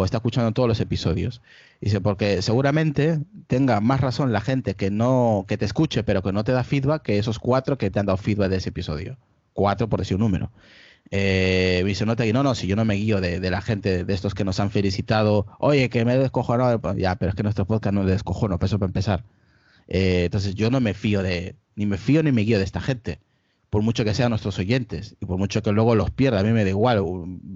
O 0.01 0.05
está 0.05 0.19
escuchando 0.19 0.53
todos 0.53 0.69
los 0.69 0.79
episodios. 0.79 1.41
Dice, 1.81 1.99
porque 1.99 2.41
seguramente 2.41 3.19
tenga 3.47 3.81
más 3.81 3.99
razón 3.99 4.31
la 4.31 4.39
gente 4.39 4.73
que 4.75 4.91
no, 4.91 5.43
que 5.45 5.57
te 5.57 5.65
escuche, 5.65 6.03
pero 6.03 6.23
que 6.23 6.31
no 6.31 6.45
te 6.45 6.53
da 6.53 6.63
feedback, 6.63 7.01
que 7.01 7.17
esos 7.19 7.37
cuatro 7.37 7.77
que 7.77 7.91
te 7.91 7.99
han 7.99 8.05
dado 8.05 8.15
feedback 8.15 8.49
de 8.49 8.55
ese 8.55 8.69
episodio. 8.69 9.17
Cuatro 9.51 9.89
por 9.89 9.99
decir 9.99 10.15
un 10.15 10.21
número. 10.21 10.51
Eh, 11.11 11.91
se 11.95 12.05
nota 12.05 12.23
que 12.23 12.31
no, 12.31 12.43
no, 12.43 12.55
si 12.55 12.65
yo 12.65 12.77
no 12.77 12.85
me 12.85 12.93
guío 12.93 13.19
de, 13.19 13.41
la 13.49 13.59
gente, 13.59 14.05
de 14.05 14.13
estos 14.13 14.33
que 14.33 14.45
nos 14.45 14.61
han 14.61 14.71
felicitado, 14.71 15.47
oye, 15.59 15.89
que 15.89 16.05
me 16.05 16.13
he 16.13 16.17
descojonado, 16.17 16.79
ya, 16.95 17.17
pero 17.17 17.31
es 17.31 17.35
que 17.35 17.43
nuestro 17.43 17.65
podcast 17.65 17.93
no 17.93 17.99
es 17.99 18.07
de 18.07 18.13
descojono, 18.13 18.57
pues 18.57 18.71
eso 18.71 18.79
para 18.79 18.87
empezar. 18.87 19.25
Eh, 19.89 20.23
entonces 20.23 20.55
yo 20.55 20.71
no 20.71 20.79
me 20.79 20.93
fío 20.93 21.23
de, 21.23 21.57
ni 21.75 21.85
me 21.85 21.97
fío 21.97 22.23
ni 22.23 22.31
me 22.31 22.43
guío 22.43 22.57
de 22.57 22.63
esta 22.63 22.79
gente, 22.79 23.19
por 23.69 23.81
mucho 23.81 24.03
que 24.03 24.13
sean 24.13 24.29
nuestros 24.31 24.57
oyentes, 24.59 25.15
y 25.19 25.25
por 25.25 25.37
mucho 25.37 25.61
que 25.61 25.71
luego 25.71 25.95
los 25.95 26.11
pierda, 26.11 26.39
a 26.39 26.43
mí 26.43 26.51
me 26.51 26.63
da 26.63 26.69
igual, 26.69 27.03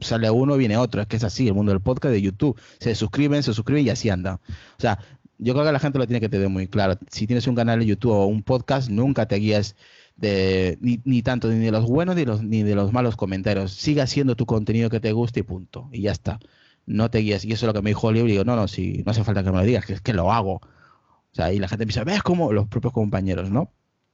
sale 0.01 0.29
uno, 0.29 0.57
viene 0.57 0.77
otro, 0.77 1.01
es 1.01 1.07
que 1.07 1.15
es 1.15 1.23
así, 1.23 1.47
el 1.47 1.53
mundo 1.53 1.71
del 1.71 1.81
podcast, 1.81 2.13
de 2.13 2.21
YouTube, 2.21 2.59
se 2.79 2.95
suscriben, 2.95 3.43
se 3.43 3.53
suscriben 3.53 3.85
y 3.85 3.89
así 3.89 4.09
anda. 4.09 4.39
O 4.77 4.81
sea, 4.81 4.99
yo 5.37 5.53
creo 5.53 5.65
que 5.65 5.71
la 5.71 5.79
gente 5.79 5.97
lo 5.99 6.07
tiene 6.07 6.21
que 6.21 6.29
tener 6.29 6.49
muy 6.49 6.67
claro. 6.67 6.97
Si 7.09 7.27
tienes 7.27 7.47
un 7.47 7.55
canal 7.55 7.79
de 7.79 7.85
YouTube 7.85 8.11
o 8.11 8.25
un 8.25 8.43
podcast, 8.43 8.89
nunca 8.89 9.27
te 9.27 9.35
guíes 9.37 9.75
de, 10.15 10.77
ni, 10.81 11.01
ni 11.05 11.21
tanto 11.21 11.49
ni 11.49 11.65
de 11.65 11.71
los 11.71 11.85
buenos 11.85 12.15
ni, 12.15 12.25
los, 12.25 12.43
ni 12.43 12.63
de 12.63 12.75
los 12.75 12.93
malos 12.93 13.15
comentarios. 13.15 13.73
Sigue 13.73 14.01
haciendo 14.01 14.35
tu 14.35 14.45
contenido 14.45 14.89
que 14.89 14.99
te 14.99 15.11
guste 15.11 15.41
y 15.41 15.43
punto. 15.43 15.89
Y 15.91 16.01
ya 16.03 16.11
está. 16.11 16.39
No 16.85 17.09
te 17.09 17.19
guíes. 17.19 17.45
Y 17.45 17.51
eso 17.51 17.65
es 17.65 17.67
lo 17.67 17.73
que 17.73 17.81
me 17.81 17.89
dijo 17.89 18.07
Oliver. 18.07 18.29
Y 18.29 18.33
digo, 18.33 18.45
no, 18.45 18.55
no, 18.55 18.67
si 18.67 19.03
no 19.05 19.11
hace 19.11 19.23
falta 19.23 19.43
que 19.43 19.51
me 19.51 19.57
lo 19.57 19.63
digas, 19.63 19.85
que 19.85 19.93
es 19.93 20.01
que 20.01 20.13
lo 20.13 20.31
hago. 20.31 20.55
O 20.55 21.35
sea, 21.35 21.51
y 21.51 21.59
la 21.59 21.67
gente 21.67 21.85
dice, 21.85 22.03
¿ves 22.03 22.21
cómo? 22.23 22.53
Los 22.53 22.67
propios 22.67 22.93
compañeros, 22.93 23.49
¿no? 23.49 23.71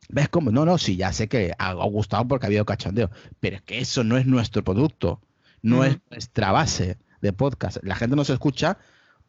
¿Ves 0.07 0.29
cómo? 0.29 0.51
No, 0.51 0.65
no, 0.65 0.77
sí, 0.77 0.95
ya 0.95 1.11
sé 1.13 1.27
que 1.27 1.53
ha, 1.57 1.73
gustado 1.73 2.27
porque 2.27 2.45
ha 2.45 2.47
habido 2.47 2.65
cachondeo. 2.65 3.11
Pero 3.39 3.57
es 3.57 3.61
que 3.61 3.79
eso 3.79 4.03
no 4.03 4.17
es 4.17 4.25
nuestro 4.25 4.63
producto. 4.63 5.21
No 5.61 5.83
es 5.83 5.97
nuestra 6.09 6.51
base 6.51 6.97
de 7.21 7.33
podcast. 7.33 7.77
La 7.83 7.95
gente 7.95 8.15
nos 8.15 8.29
escucha 8.29 8.77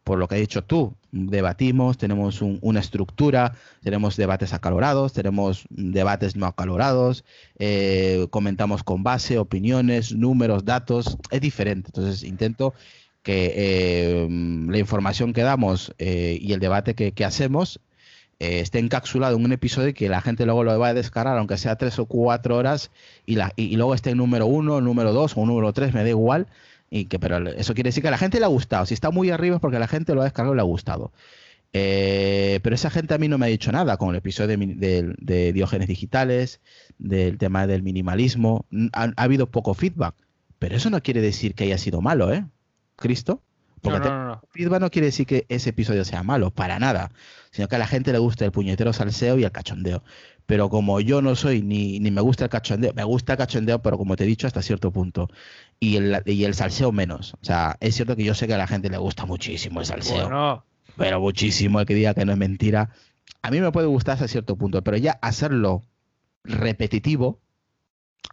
por 0.03 0.17
lo 0.17 0.27
que 0.27 0.33
has 0.35 0.41
dicho 0.41 0.63
tú, 0.63 0.95
debatimos, 1.11 1.97
tenemos 1.97 2.41
un- 2.41 2.57
una 2.63 2.79
estructura, 2.79 3.53
tenemos 3.83 4.17
debates 4.17 4.51
acalorados, 4.51 5.13
tenemos 5.13 5.65
debates 5.69 6.35
no 6.35 6.47
acalorados, 6.47 7.23
eh, 7.59 8.25
comentamos 8.31 8.83
con 8.83 9.03
base, 9.03 9.37
opiniones, 9.37 10.13
números, 10.13 10.65
datos, 10.65 11.17
es 11.29 11.39
diferente. 11.41 11.89
Entonces 11.89 12.23
intento 12.23 12.73
que 13.21 13.53
eh, 13.55 14.27
la 14.69 14.77
información 14.79 15.33
que 15.33 15.43
damos 15.43 15.93
eh, 15.99 16.35
y 16.41 16.53
el 16.53 16.59
debate 16.59 16.95
que, 16.95 17.11
que 17.11 17.23
hacemos 17.25 17.79
eh, 18.41 18.59
esté 18.61 18.79
encapsulado 18.79 19.37
en 19.37 19.45
un 19.45 19.51
episodio 19.51 19.93
que 19.93 20.09
la 20.09 20.21
gente 20.21 20.45
luego 20.45 20.63
lo 20.63 20.77
va 20.79 20.89
a 20.89 20.93
descargar, 20.93 21.37
aunque 21.37 21.57
sea 21.57 21.75
tres 21.75 21.99
o 21.99 22.05
cuatro 22.05 22.57
horas, 22.57 22.91
y, 23.25 23.35
la, 23.35 23.53
y, 23.55 23.65
y 23.65 23.75
luego 23.75 23.93
esté 23.93 24.09
en 24.11 24.17
número 24.17 24.45
uno, 24.47 24.81
número 24.81 25.13
dos 25.13 25.33
o 25.37 25.45
número 25.45 25.71
tres, 25.73 25.93
me 25.93 26.03
da 26.03 26.09
igual, 26.09 26.47
y 26.89 27.05
que, 27.05 27.19
pero 27.19 27.37
eso 27.51 27.73
quiere 27.73 27.89
decir 27.89 28.01
que 28.01 28.07
a 28.09 28.11
la 28.11 28.17
gente 28.17 28.39
le 28.39 28.45
ha 28.45 28.49
gustado. 28.49 28.85
Si 28.85 28.93
está 28.93 29.11
muy 29.11 29.29
arriba 29.29 29.55
es 29.55 29.61
porque 29.61 29.79
la 29.79 29.87
gente 29.87 30.13
lo 30.13 30.21
ha 30.21 30.25
descargado 30.25 30.53
y 30.53 30.57
le 30.57 30.61
ha 30.61 30.65
gustado. 30.65 31.11
Eh, 31.73 32.59
pero 32.63 32.75
esa 32.75 32.89
gente 32.89 33.13
a 33.13 33.17
mí 33.17 33.27
no 33.29 33.37
me 33.37 33.45
ha 33.45 33.49
dicho 33.49 33.71
nada 33.71 33.95
con 33.95 34.09
el 34.09 34.15
episodio 34.17 34.57
de, 34.57 35.15
de 35.17 35.53
Diógenes 35.53 35.87
Digitales, 35.87 36.59
del 36.97 37.37
tema 37.37 37.65
del 37.67 37.81
minimalismo. 37.81 38.65
Ha, 38.91 39.03
ha 39.15 39.23
habido 39.23 39.47
poco 39.47 39.73
feedback, 39.73 40.15
pero 40.59 40.75
eso 40.75 40.89
no 40.89 41.01
quiere 41.01 41.21
decir 41.21 41.55
que 41.55 41.63
haya 41.65 41.77
sido 41.77 42.01
malo, 42.01 42.33
¿eh? 42.33 42.43
Cristo. 42.97 43.41
Porque 43.81 43.99
No, 43.99 44.03
te- 44.03 44.09
no, 44.09 44.17
no, 44.19 44.25
no. 44.35 44.41
feedback 44.51 44.81
no 44.81 44.91
quiere 44.91 45.05
decir 45.07 45.25
que 45.25 45.45
ese 45.47 45.69
episodio 45.69 46.03
sea 46.03 46.23
malo, 46.23 46.51
para 46.51 46.77
nada, 46.77 47.09
sino 47.51 47.67
que 47.67 47.75
a 47.75 47.79
la 47.79 47.87
gente 47.87 48.11
le 48.11 48.17
gusta 48.17 48.45
el 48.45 48.51
puñetero 48.51 48.93
salseo 48.93 49.37
y 49.37 49.43
el 49.43 49.51
cachondeo. 49.51 50.03
Pero 50.45 50.69
como 50.69 50.99
yo 50.99 51.21
no 51.21 51.35
soy 51.35 51.61
ni, 51.61 51.99
ni 51.99 52.11
me 52.11 52.21
gusta 52.21 52.45
el 52.45 52.49
cachondeo, 52.49 52.93
me 52.93 53.03
gusta 53.03 53.33
el 53.33 53.37
cachondeo, 53.37 53.81
pero 53.81 53.97
como 53.97 54.15
te 54.15 54.23
he 54.23 54.27
dicho, 54.27 54.47
hasta 54.47 54.61
cierto 54.61 54.91
punto. 54.91 55.29
Y 55.79 55.97
el, 55.97 56.21
y 56.25 56.43
el 56.45 56.53
salseo 56.53 56.91
menos. 56.91 57.35
O 57.35 57.45
sea, 57.45 57.77
es 57.79 57.95
cierto 57.95 58.15
que 58.15 58.23
yo 58.23 58.33
sé 58.33 58.47
que 58.47 58.53
a 58.53 58.57
la 58.57 58.67
gente 58.67 58.89
le 58.89 58.97
gusta 58.97 59.25
muchísimo 59.25 59.79
el 59.81 59.85
salseo, 59.85 60.23
Bueno, 60.23 60.65
pero 60.97 61.19
muchísimo 61.19 61.79
el 61.79 61.85
que 61.85 61.93
diga 61.93 62.13
que 62.13 62.25
no 62.25 62.31
es 62.31 62.37
mentira. 62.37 62.89
A 63.41 63.51
mí 63.51 63.61
me 63.61 63.71
puede 63.71 63.87
gustar 63.87 64.13
hasta 64.13 64.27
cierto 64.27 64.55
punto, 64.55 64.83
pero 64.83 64.97
ya 64.97 65.19
hacerlo 65.21 65.83
repetitivo, 66.43 67.39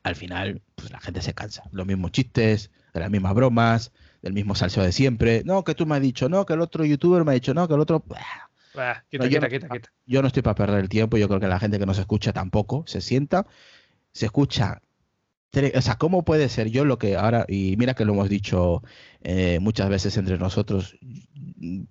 al 0.03 0.17
final, 0.17 0.63
pues 0.75 0.91
la 0.91 1.01
gente 1.01 1.23
se 1.23 1.35
cansa. 1.35 1.65
Los 1.73 1.87
mismos 1.87 2.13
chistes, 2.13 2.71
las 2.93 3.11
mismas 3.11 3.35
bromas, 3.35 3.93
del 4.23 4.33
mismo 4.33 4.55
salseo 4.55 4.83
de 4.83 4.93
siempre. 4.93 5.43
No, 5.45 5.65
que 5.65 5.75
tú 5.75 5.87
me 5.87 5.97
has 5.97 6.03
dicho, 6.03 6.29
no, 6.29 6.45
que 6.47 6.55
el 6.55 6.61
otro 6.61 6.85
youtuber 6.85 7.25
me 7.25 7.33
ha 7.33 7.35
dicho, 7.35 7.55
no, 7.55 7.69
que 7.69 7.75
el 7.75 7.81
otro. 7.81 8.05
Bah, 8.79 9.05
quita, 9.11 9.25
No, 9.25 9.31
yo 9.31 9.41
quita, 9.41 9.47
no- 9.47 9.49
quita, 9.49 9.69
quita. 9.69 9.93
Yo 10.07 10.23
no 10.23 10.29
estoy 10.29 10.43
para 10.43 10.55
perder 10.55 10.81
el 10.81 10.89
tiempo, 10.89 11.17
yo 11.17 11.29
creo 11.29 11.41
que 11.41 11.49
la 11.49 11.59
gente 11.59 11.79
que 11.79 11.87
nos 11.87 11.99
escucha 11.99 12.33
tampoco 12.33 12.85
se 12.87 13.01
sienta, 13.01 13.47
se 14.13 14.27
escucha. 14.27 14.81
O 15.75 15.81
sea, 15.81 15.97
¿cómo 15.97 16.25
puede 16.25 16.49
ser 16.49 16.71
yo 16.71 16.85
lo 16.85 16.99
que 16.99 17.17
ahora, 17.17 17.45
y 17.49 17.77
mira 17.79 17.95
que 17.95 18.05
lo 18.05 18.13
hemos 18.13 18.29
dicho 18.29 18.83
eh, 19.23 19.59
muchas 19.61 19.89
veces 19.89 20.17
entre 20.17 20.39
nosotros, 20.39 20.97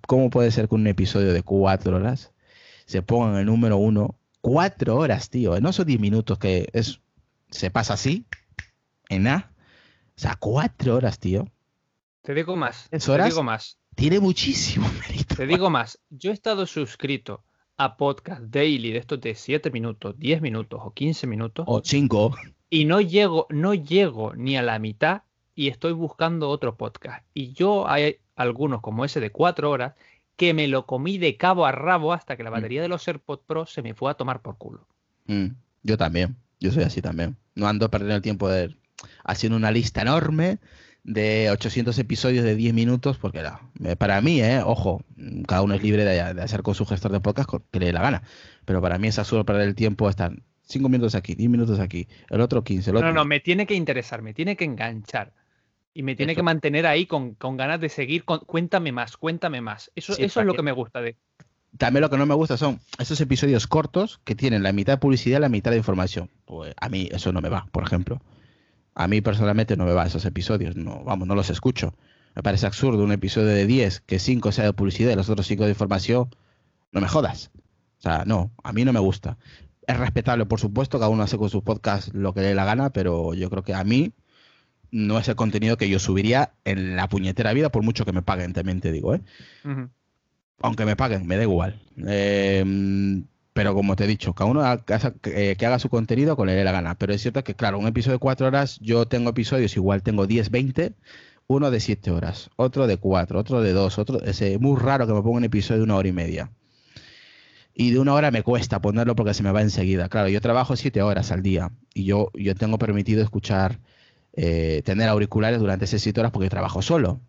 ¿cómo 0.06 0.30
puede 0.30 0.50
ser 0.50 0.68
que 0.68 0.74
un 0.76 0.86
episodio 0.86 1.32
de 1.32 1.42
cuatro 1.42 1.96
horas 1.96 2.32
se 2.86 3.02
ponga 3.02 3.32
en 3.32 3.38
el 3.38 3.46
número 3.46 3.76
uno 3.76 4.16
Cuatro 4.40 4.96
horas, 4.96 5.30
tío. 5.30 5.60
No 5.60 5.72
son 5.72 5.86
diez 5.86 5.98
minutos 6.00 6.38
que 6.38 6.68
es 6.72 7.00
se 7.50 7.70
pasa 7.70 7.94
así, 7.94 8.24
en 9.08 9.24
nada. 9.24 9.52
O 10.16 10.20
sea, 10.20 10.36
cuatro 10.38 10.94
horas, 10.96 11.18
tío. 11.18 11.48
Te 12.22 12.34
digo 12.34 12.56
más. 12.56 12.88
¿Es 12.90 13.08
horas? 13.08 13.26
Te 13.26 13.30
digo 13.32 13.42
más. 13.42 13.78
Tiene 13.98 14.20
muchísimo 14.20 14.88
mérito. 15.08 15.34
Te 15.34 15.44
digo 15.44 15.70
más. 15.70 15.98
Yo 16.08 16.30
he 16.30 16.34
estado 16.34 16.66
suscrito 16.66 17.42
a 17.76 17.96
podcast 17.96 18.42
daily 18.42 18.92
de 18.92 18.98
estos 18.98 19.20
de 19.20 19.34
7 19.34 19.72
minutos, 19.72 20.16
10 20.16 20.40
minutos 20.40 20.80
o 20.84 20.94
15 20.94 21.26
minutos. 21.26 21.64
O 21.66 21.82
cinco. 21.84 22.36
Y 22.70 22.84
no 22.84 23.00
llego, 23.00 23.48
no 23.50 23.74
llego 23.74 24.34
ni 24.36 24.56
a 24.56 24.62
la 24.62 24.78
mitad 24.78 25.22
y 25.56 25.66
estoy 25.66 25.94
buscando 25.94 26.48
otro 26.48 26.76
podcast. 26.76 27.26
Y 27.34 27.52
yo 27.54 27.88
hay 27.88 28.18
algunos 28.36 28.82
como 28.82 29.04
ese 29.04 29.18
de 29.18 29.32
4 29.32 29.68
horas 29.68 29.94
que 30.36 30.54
me 30.54 30.68
lo 30.68 30.86
comí 30.86 31.18
de 31.18 31.36
cabo 31.36 31.66
a 31.66 31.72
rabo 31.72 32.12
hasta 32.12 32.36
que 32.36 32.44
la 32.44 32.50
batería 32.50 32.80
de 32.80 32.86
los 32.86 33.08
AirPods 33.08 33.42
Pro 33.48 33.66
se 33.66 33.82
me 33.82 33.94
fue 33.94 34.12
a 34.12 34.14
tomar 34.14 34.42
por 34.42 34.58
culo. 34.58 34.86
Mm, 35.26 35.48
yo 35.82 35.96
también. 35.98 36.36
Yo 36.60 36.70
soy 36.70 36.84
así 36.84 37.02
también. 37.02 37.36
No 37.56 37.66
ando 37.66 37.90
perdiendo 37.90 38.14
el 38.14 38.22
tiempo 38.22 38.48
de 38.48 38.76
haciendo 39.24 39.56
una 39.56 39.72
lista 39.72 40.02
enorme 40.02 40.60
de 41.08 41.50
800 41.50 41.98
episodios 41.98 42.44
de 42.44 42.54
10 42.54 42.74
minutos, 42.74 43.16
porque 43.16 43.42
no, 43.42 43.96
para 43.96 44.20
mí, 44.20 44.42
eh, 44.42 44.60
ojo, 44.62 45.02
cada 45.46 45.62
uno 45.62 45.74
es 45.74 45.82
libre 45.82 46.04
de, 46.04 46.20
hacer 46.20 46.62
con 46.62 46.74
su 46.74 46.84
gestor 46.84 47.12
de 47.12 47.20
podcast 47.20 47.48
que 47.70 47.80
le 47.80 47.86
dé 47.86 47.92
la 47.92 48.02
gana, 48.02 48.22
pero 48.66 48.82
para 48.82 48.98
mí 48.98 49.08
es 49.08 49.18
absurdo 49.18 49.44
perder 49.44 49.68
el 49.68 49.74
tiempo 49.74 50.08
estar 50.10 50.32
5 50.62 50.88
minutos 50.90 51.14
aquí, 51.14 51.34
10 51.34 51.50
minutos 51.50 51.80
aquí, 51.80 52.08
el 52.28 52.42
otro 52.42 52.62
15, 52.62 52.90
el 52.90 52.96
otro... 52.96 53.08
No, 53.08 53.14
no, 53.14 53.24
me 53.24 53.40
tiene 53.40 53.66
que 53.66 53.74
interesar, 53.74 54.20
me 54.20 54.34
tiene 54.34 54.54
que 54.56 54.64
enganchar. 54.64 55.32
Y 55.94 56.02
me 56.02 56.14
tiene 56.14 56.36
que 56.36 56.44
mantener 56.44 56.86
ahí 56.86 57.06
con, 57.06 57.34
con 57.34 57.56
ganas 57.56 57.80
de 57.80 57.88
seguir. 57.88 58.24
Con, 58.24 58.40
cuéntame 58.40 58.92
más, 58.92 59.16
cuéntame 59.16 59.60
más. 59.60 59.90
Eso, 59.96 60.12
eso 60.16 60.40
es 60.40 60.46
lo 60.46 60.54
que 60.54 60.62
me 60.62 60.70
gusta 60.70 61.00
de, 61.00 61.16
también 61.76 62.02
lo 62.02 62.10
que 62.10 62.16
no 62.16 62.26
me 62.26 62.34
gusta 62.34 62.56
son 62.56 62.80
esos 62.98 63.20
episodios 63.20 63.66
cortos 63.66 64.20
que 64.24 64.34
tienen 64.34 64.62
la 64.62 64.72
mitad 64.72 64.94
de 64.94 64.98
publicidad 64.98 65.38
y 65.38 65.40
la 65.40 65.48
mitad 65.48 65.70
de 65.70 65.78
información. 65.78 66.30
Pues 66.44 66.74
a 66.80 66.88
mí 66.88 67.08
eso 67.10 67.32
no 67.32 67.40
me 67.40 67.48
va, 67.48 67.66
por 67.72 67.82
ejemplo. 67.82 68.20
A 68.98 69.06
mí 69.06 69.20
personalmente 69.20 69.76
no 69.76 69.84
me 69.84 69.92
va 69.92 70.06
esos 70.06 70.24
episodios, 70.24 70.74
no, 70.74 71.04
vamos, 71.04 71.28
no 71.28 71.36
los 71.36 71.50
escucho. 71.50 71.94
Me 72.34 72.42
parece 72.42 72.66
absurdo 72.66 73.04
un 73.04 73.12
episodio 73.12 73.46
de 73.46 73.64
10 73.64 74.00
que 74.00 74.18
5 74.18 74.50
sea 74.50 74.64
de 74.64 74.72
publicidad 74.72 75.12
y 75.12 75.14
los 75.14 75.30
otros 75.30 75.46
5 75.46 75.64
de 75.64 75.70
información. 75.70 76.28
No 76.90 77.00
me 77.00 77.06
jodas. 77.06 77.52
O 77.98 78.02
sea, 78.02 78.24
no, 78.26 78.50
a 78.60 78.72
mí 78.72 78.84
no 78.84 78.92
me 78.92 78.98
gusta. 78.98 79.38
Es 79.86 79.96
respetable, 79.96 80.46
por 80.46 80.58
supuesto, 80.58 80.98
cada 80.98 81.10
uno 81.10 81.22
hace 81.22 81.38
con 81.38 81.48
su 81.48 81.62
podcast 81.62 82.12
lo 82.12 82.34
que 82.34 82.40
le 82.40 82.48
dé 82.48 82.54
la 82.56 82.64
gana, 82.64 82.90
pero 82.90 83.34
yo 83.34 83.48
creo 83.50 83.62
que 83.62 83.72
a 83.72 83.84
mí 83.84 84.12
no 84.90 85.16
es 85.20 85.28
el 85.28 85.36
contenido 85.36 85.76
que 85.76 85.88
yo 85.88 86.00
subiría 86.00 86.54
en 86.64 86.96
la 86.96 87.08
puñetera 87.08 87.52
vida, 87.52 87.70
por 87.70 87.84
mucho 87.84 88.04
que 88.04 88.12
me 88.12 88.22
paguen, 88.22 88.52
también 88.52 88.80
te 88.80 88.90
digo, 88.90 89.14
¿eh? 89.14 89.22
aunque 90.60 90.84
me 90.84 90.96
paguen, 90.96 91.24
me 91.24 91.36
da 91.36 91.42
igual. 91.44 91.80
Em, 92.04 93.26
pero 93.58 93.74
como 93.74 93.96
te 93.96 94.04
he 94.04 94.06
dicho, 94.06 94.34
cada 94.34 94.48
uno 94.48 94.62
que, 95.20 95.66
haga 95.66 95.80
su 95.80 95.88
contenido 95.88 96.36
con 96.36 96.46
le 96.46 96.54
dé 96.54 96.62
la 96.62 96.70
gana. 96.70 96.94
Pero 96.94 97.12
es 97.12 97.22
cierto 97.22 97.42
que, 97.42 97.56
claro, 97.56 97.80
un 97.80 97.88
episodio 97.88 98.12
de 98.12 98.20
cuatro 98.20 98.46
horas, 98.46 98.78
yo 98.80 99.08
tengo 99.08 99.30
episodios, 99.30 99.76
igual 99.76 100.04
tengo 100.04 100.28
10, 100.28 100.50
20, 100.52 100.92
uno 101.48 101.72
de 101.72 101.80
siete 101.80 102.12
horas, 102.12 102.50
otro 102.54 102.86
de 102.86 102.98
cuatro, 102.98 103.40
otro 103.40 103.60
de 103.60 103.72
dos, 103.72 103.98
otro. 103.98 104.22
Es 104.22 104.40
muy 104.60 104.78
raro 104.78 105.08
que 105.08 105.12
me 105.12 105.22
ponga 105.22 105.38
un 105.38 105.44
episodio 105.44 105.78
de 105.78 105.84
una 105.86 105.96
hora 105.96 106.06
y 106.06 106.12
media. 106.12 106.52
Y 107.74 107.90
de 107.90 107.98
una 107.98 108.14
hora 108.14 108.30
me 108.30 108.44
cuesta 108.44 108.80
ponerlo 108.80 109.16
porque 109.16 109.34
se 109.34 109.42
me 109.42 109.50
va 109.50 109.60
enseguida. 109.60 110.08
Claro, 110.08 110.28
yo 110.28 110.40
trabajo 110.40 110.76
siete 110.76 111.02
horas 111.02 111.32
al 111.32 111.42
día 111.42 111.72
y 111.92 112.04
yo, 112.04 112.30
yo 112.34 112.54
tengo 112.54 112.78
permitido 112.78 113.24
escuchar, 113.24 113.80
eh, 114.34 114.82
tener 114.84 115.08
auriculares 115.08 115.58
durante 115.58 115.86
esas 115.86 116.00
siete 116.00 116.20
horas 116.20 116.30
porque 116.30 116.48
trabajo 116.48 116.80
solo. 116.80 117.20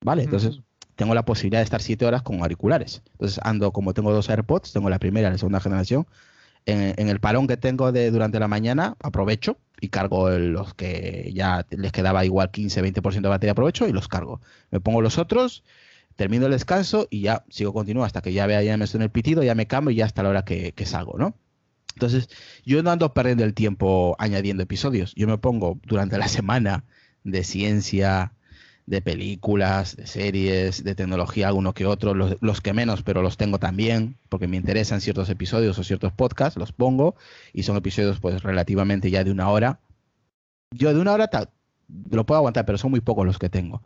¿Vale? 0.00 0.22
Entonces 0.22 0.60
tengo 0.96 1.14
la 1.14 1.24
posibilidad 1.24 1.60
de 1.60 1.64
estar 1.64 1.82
siete 1.82 2.06
horas 2.06 2.22
con 2.22 2.40
auriculares. 2.42 3.02
Entonces 3.12 3.40
ando, 3.42 3.72
como 3.72 3.94
tengo 3.94 4.12
dos 4.12 4.28
AirPods, 4.30 4.72
tengo 4.72 4.90
la 4.90 4.98
primera 4.98 5.28
y 5.28 5.32
la 5.32 5.38
segunda 5.38 5.60
generación, 5.60 6.06
en, 6.66 7.08
el 7.08 7.20
parón 7.20 7.46
que 7.46 7.56
tengo 7.56 7.92
de 7.92 8.10
durante 8.10 8.40
la 8.40 8.48
mañana, 8.48 8.96
aprovecho 9.02 9.58
y 9.80 9.88
cargo 9.88 10.30
los 10.30 10.74
que 10.74 11.30
ya 11.34 11.66
les 11.70 11.92
quedaba 11.92 12.24
igual 12.24 12.50
15-20% 12.50 13.20
de 13.20 13.28
batería, 13.28 13.52
aprovecho 13.52 13.86
y 13.86 13.92
los 13.92 14.08
cargo. 14.08 14.40
Me 14.70 14.80
pongo 14.80 15.02
los 15.02 15.18
otros, 15.18 15.62
termino 16.16 16.46
el 16.46 16.52
descanso 16.52 17.06
y 17.10 17.20
ya 17.22 17.44
sigo 17.50 17.72
continuo 17.74 18.04
hasta 18.04 18.22
que 18.22 18.32
ya 18.32 18.46
vea, 18.46 18.62
ya 18.62 18.76
me 18.76 18.86
en 18.86 19.02
el 19.02 19.10
pitido, 19.10 19.42
ya 19.42 19.54
me 19.54 19.66
cambio 19.66 19.90
y 19.90 19.96
ya 19.96 20.06
hasta 20.06 20.22
la 20.22 20.30
hora 20.30 20.44
que, 20.44 20.72
que 20.72 20.86
salgo, 20.86 21.18
¿no? 21.18 21.36
Entonces, 21.94 22.28
yo 22.64 22.82
no 22.82 22.90
ando 22.90 23.14
perdiendo 23.14 23.44
el 23.44 23.54
tiempo 23.54 24.16
añadiendo 24.18 24.62
episodios. 24.62 25.14
Yo 25.14 25.28
me 25.28 25.38
pongo 25.38 25.78
durante 25.84 26.18
la 26.18 26.28
semana 26.28 26.84
de 27.22 27.44
ciencia, 27.44 28.32
de 28.86 29.00
películas, 29.00 29.96
de 29.96 30.06
series, 30.06 30.84
de 30.84 30.94
tecnología, 30.94 31.48
alguno 31.48 31.72
que 31.72 31.86
otro, 31.86 32.14
los, 32.14 32.60
que 32.60 32.72
menos, 32.74 33.02
pero 33.02 33.22
los 33.22 33.36
tengo 33.36 33.58
también, 33.58 34.16
porque 34.28 34.46
me 34.46 34.56
interesan 34.56 35.00
ciertos 35.00 35.30
episodios 35.30 35.78
o 35.78 35.84
ciertos 35.84 36.12
podcasts, 36.12 36.58
los 36.58 36.72
pongo, 36.72 37.14
y 37.52 37.62
son 37.62 37.76
episodios 37.76 38.20
pues 38.20 38.42
relativamente 38.42 39.10
ya 39.10 39.24
de 39.24 39.30
una 39.30 39.48
hora. 39.48 39.80
Yo 40.70 40.92
de 40.92 41.00
una 41.00 41.12
hora 41.12 41.30
lo 42.10 42.26
puedo 42.26 42.38
aguantar, 42.38 42.66
pero 42.66 42.78
son 42.78 42.90
muy 42.90 43.00
pocos 43.00 43.24
los 43.24 43.38
que 43.38 43.48
tengo. 43.48 43.82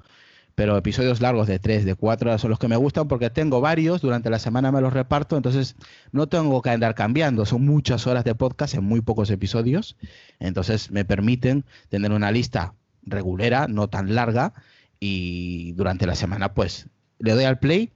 Pero 0.56 0.76
episodios 0.76 1.20
largos 1.20 1.46
de 1.46 1.60
tres, 1.60 1.84
de 1.84 1.94
cuatro 1.94 2.30
horas 2.30 2.40
son 2.40 2.50
los 2.50 2.58
que 2.58 2.66
me 2.66 2.74
gustan 2.74 3.06
porque 3.06 3.30
tengo 3.30 3.60
varios, 3.60 4.00
durante 4.00 4.28
la 4.28 4.40
semana 4.40 4.72
me 4.72 4.80
los 4.80 4.92
reparto, 4.92 5.36
entonces 5.36 5.76
no 6.10 6.26
tengo 6.26 6.60
que 6.62 6.70
andar 6.70 6.96
cambiando, 6.96 7.46
son 7.46 7.64
muchas 7.64 8.08
horas 8.08 8.24
de 8.24 8.34
podcast 8.34 8.74
en 8.74 8.82
muy 8.82 9.00
pocos 9.00 9.30
episodios, 9.30 9.96
entonces 10.40 10.90
me 10.90 11.04
permiten 11.04 11.64
tener 11.90 12.10
una 12.10 12.32
lista 12.32 12.74
regulera, 13.04 13.68
no 13.68 13.86
tan 13.86 14.16
larga, 14.16 14.52
y 15.00 15.72
durante 15.72 16.06
la 16.06 16.14
semana 16.14 16.54
pues 16.54 16.88
le 17.18 17.32
doy 17.32 17.44
al 17.44 17.58
play 17.58 17.92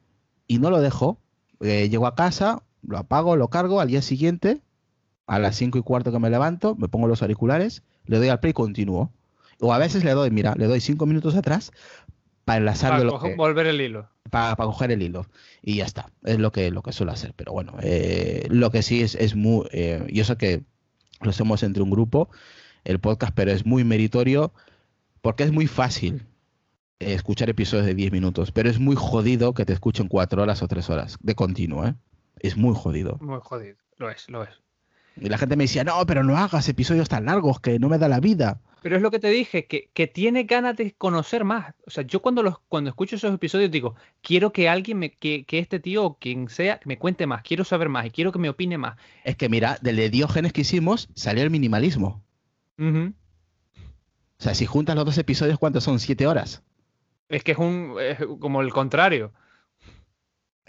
y 0.46 0.58
no 0.58 0.70
lo 0.70 0.80
dejo. 0.80 1.18
Eh, 1.60 1.88
llego 1.88 2.06
a 2.06 2.14
casa, 2.14 2.62
lo 2.82 2.98
apago, 2.98 3.36
lo 3.36 3.48
cargo, 3.48 3.80
al 3.80 3.88
día 3.88 4.02
siguiente, 4.02 4.60
a 5.26 5.38
las 5.38 5.56
5 5.56 5.78
y 5.78 5.82
cuarto 5.82 6.12
que 6.12 6.18
me 6.18 6.30
levanto, 6.30 6.74
me 6.74 6.88
pongo 6.88 7.06
los 7.06 7.22
auriculares, 7.22 7.82
le 8.06 8.18
doy 8.18 8.28
al 8.28 8.40
play 8.40 8.50
y 8.50 8.54
continúo. 8.54 9.12
O 9.60 9.72
a 9.72 9.78
veces 9.78 10.04
le 10.04 10.10
doy, 10.12 10.30
mira, 10.30 10.54
le 10.56 10.66
doy 10.66 10.80
5 10.80 11.06
minutos 11.06 11.36
atrás 11.36 11.70
para 12.44 12.58
enlazar 12.58 12.90
para 13.06 13.36
volver 13.36 13.66
el 13.66 13.80
hilo. 13.80 14.08
Para, 14.30 14.56
coger 14.56 14.90
el 14.90 15.02
hilo. 15.02 15.26
Y 15.62 15.76
ya 15.76 15.84
está. 15.84 16.10
Es 16.24 16.38
lo 16.38 16.50
que, 16.50 16.70
lo 16.70 16.82
que 16.82 16.92
suelo 16.92 17.12
hacer. 17.12 17.32
Pero 17.36 17.52
bueno, 17.52 17.74
eh, 17.82 18.46
lo 18.50 18.70
que 18.70 18.82
sí 18.82 19.02
es, 19.02 19.14
es 19.14 19.36
muy. 19.36 19.68
Eh, 19.70 20.04
yo 20.12 20.24
sé 20.24 20.36
que 20.36 20.62
lo 21.20 21.30
hacemos 21.30 21.62
entre 21.62 21.82
un 21.82 21.90
grupo, 21.90 22.28
el 22.84 22.98
podcast, 22.98 23.32
pero 23.34 23.52
es 23.52 23.64
muy 23.64 23.84
meritorio 23.84 24.52
porque 25.20 25.44
es 25.44 25.52
muy 25.52 25.68
fácil 25.68 26.26
escuchar 27.04 27.50
episodios 27.50 27.86
de 27.86 27.94
10 27.94 28.12
minutos, 28.12 28.52
pero 28.52 28.70
es 28.70 28.78
muy 28.78 28.96
jodido 28.96 29.54
que 29.54 29.64
te 29.64 29.72
escuchen 29.72 30.08
4 30.08 30.42
horas 30.42 30.62
o 30.62 30.68
3 30.68 30.90
horas 30.90 31.18
de 31.20 31.34
continuo, 31.34 31.86
¿eh? 31.86 31.94
Es 32.40 32.56
muy 32.56 32.74
jodido. 32.74 33.18
Muy 33.20 33.38
jodido, 33.42 33.76
lo 33.98 34.10
es, 34.10 34.28
lo 34.28 34.42
es. 34.42 34.50
Y 35.16 35.28
la 35.28 35.38
gente 35.38 35.56
me 35.56 35.64
decía, 35.64 35.84
no, 35.84 36.04
pero 36.06 36.24
no 36.24 36.36
hagas 36.36 36.68
episodios 36.68 37.08
tan 37.08 37.26
largos 37.26 37.60
que 37.60 37.78
no 37.78 37.88
me 37.88 37.98
da 37.98 38.08
la 38.08 38.20
vida. 38.20 38.60
Pero 38.82 38.96
es 38.96 39.02
lo 39.02 39.10
que 39.10 39.20
te 39.20 39.28
dije, 39.28 39.66
que, 39.66 39.90
que 39.94 40.08
tiene 40.08 40.42
ganas 40.44 40.76
de 40.76 40.92
conocer 40.92 41.44
más. 41.44 41.74
O 41.86 41.90
sea, 41.90 42.02
yo 42.02 42.20
cuando 42.20 42.42
los, 42.42 42.58
cuando 42.68 42.90
escucho 42.90 43.14
esos 43.14 43.32
episodios 43.32 43.70
digo, 43.70 43.94
quiero 44.22 44.52
que 44.52 44.68
alguien 44.68 44.98
me, 44.98 45.12
que, 45.12 45.44
que 45.44 45.60
este 45.60 45.78
tío 45.78 46.04
o 46.04 46.18
quien 46.18 46.48
sea, 46.48 46.80
me 46.84 46.98
cuente 46.98 47.26
más, 47.26 47.42
quiero 47.42 47.64
saber 47.64 47.88
más 47.88 48.06
y 48.06 48.10
quiero 48.10 48.32
que 48.32 48.40
me 48.40 48.48
opine 48.48 48.78
más. 48.78 48.96
Es 49.22 49.36
que 49.36 49.48
mira, 49.48 49.78
del 49.82 49.96
de 49.96 50.10
Diógenes 50.10 50.52
que 50.52 50.62
hicimos 50.62 51.08
salió 51.14 51.44
el 51.44 51.50
minimalismo. 51.50 52.24
O 52.78 54.42
sea, 54.42 54.54
si 54.54 54.66
juntas 54.66 54.96
los 54.96 55.04
dos 55.04 55.18
episodios, 55.18 55.60
¿cuántos 55.60 55.84
son? 55.84 56.00
¿Siete 56.00 56.26
horas? 56.26 56.64
Es 57.32 57.42
que 57.42 57.52
es 57.52 57.58
un 57.58 57.96
como 58.38 58.60
el 58.60 58.70
contrario. 58.72 59.32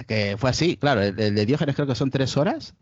Que 0.08 0.38
fue 0.38 0.50
así, 0.50 0.78
claro, 0.78 1.02
el, 1.02 1.16
de 1.16 1.46
Diógenes 1.46 1.76
creo 1.76 1.88
que 1.88 1.94
son 1.94 2.10
tres 2.10 2.36
horas 2.38 2.74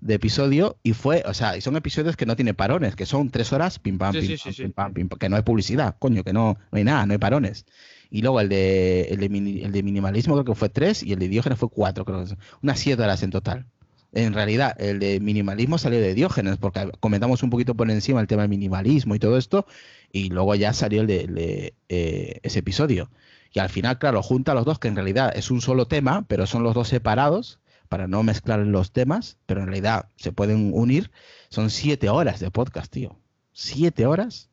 de 0.00 0.14
episodio 0.14 0.78
y 0.82 0.92
fue, 0.92 1.22
o 1.26 1.34
sea, 1.34 1.56
y 1.56 1.60
son 1.60 1.76
episodios 1.76 2.16
que 2.16 2.26
no 2.26 2.36
tienen 2.36 2.54
parones, 2.54 2.94
que 2.94 3.06
son 3.06 3.30
tres 3.30 3.52
horas, 3.52 3.78
pim 3.78 3.98
pam, 3.98 4.12
pim, 4.12 4.36
pam, 4.36 4.54
pim, 4.54 4.72
pam, 4.72 4.92
pim, 4.92 5.08
que 5.08 5.28
no 5.28 5.36
hay 5.36 5.42
publicidad, 5.42 5.96
coño, 5.98 6.22
que 6.22 6.32
no, 6.32 6.58
no 6.70 6.78
hay 6.78 6.84
nada, 6.84 7.06
no 7.06 7.12
hay 7.12 7.18
parones. 7.18 7.64
Y 8.10 8.20
luego 8.20 8.40
el 8.40 8.48
de, 8.50 9.02
el 9.10 9.20
de, 9.20 9.26
el 9.64 9.72
de 9.72 9.82
minimalismo 9.82 10.34
creo 10.34 10.44
que 10.44 10.54
fue 10.54 10.68
tres 10.68 11.02
y 11.02 11.12
el 11.12 11.18
de 11.18 11.28
Diógenes 11.28 11.58
fue 11.58 11.70
cuatro, 11.70 12.04
creo 12.04 12.24
que 12.24 12.34
unas 12.62 12.78
siete 12.78 13.02
horas 13.02 13.22
en 13.22 13.30
total. 13.30 13.66
En 14.12 14.34
realidad, 14.34 14.76
el 14.78 14.98
de 14.98 15.20
minimalismo 15.20 15.78
salió 15.78 15.98
de 15.98 16.14
Diógenes, 16.14 16.58
porque 16.58 16.90
comentamos 17.00 17.42
un 17.42 17.48
poquito 17.48 17.74
por 17.74 17.90
encima 17.90 18.20
el 18.20 18.26
tema 18.26 18.42
del 18.42 18.50
minimalismo 18.50 19.14
y 19.14 19.18
todo 19.18 19.38
esto, 19.38 19.66
y 20.12 20.28
luego 20.28 20.54
ya 20.54 20.74
salió 20.74 21.00
el 21.00 21.06
de, 21.06 21.74
eh, 21.88 22.40
ese 22.42 22.58
episodio. 22.58 23.10
Y 23.52 23.60
al 23.60 23.70
final, 23.70 23.98
claro, 23.98 24.22
junta 24.22 24.54
los 24.54 24.66
dos, 24.66 24.78
que 24.78 24.88
en 24.88 24.96
realidad 24.96 25.32
es 25.34 25.50
un 25.50 25.62
solo 25.62 25.86
tema, 25.86 26.26
pero 26.28 26.46
son 26.46 26.62
los 26.62 26.74
dos 26.74 26.88
separados 26.88 27.58
para 27.88 28.06
no 28.06 28.22
mezclar 28.22 28.60
los 28.60 28.92
temas, 28.92 29.38
pero 29.46 29.60
en 29.60 29.66
realidad 29.66 30.08
se 30.16 30.32
pueden 30.32 30.72
unir. 30.74 31.10
Son 31.48 31.70
siete 31.70 32.08
horas 32.08 32.40
de 32.40 32.50
podcast, 32.50 32.92
tío. 32.92 33.16
Siete 33.52 34.06
horas 34.06 34.50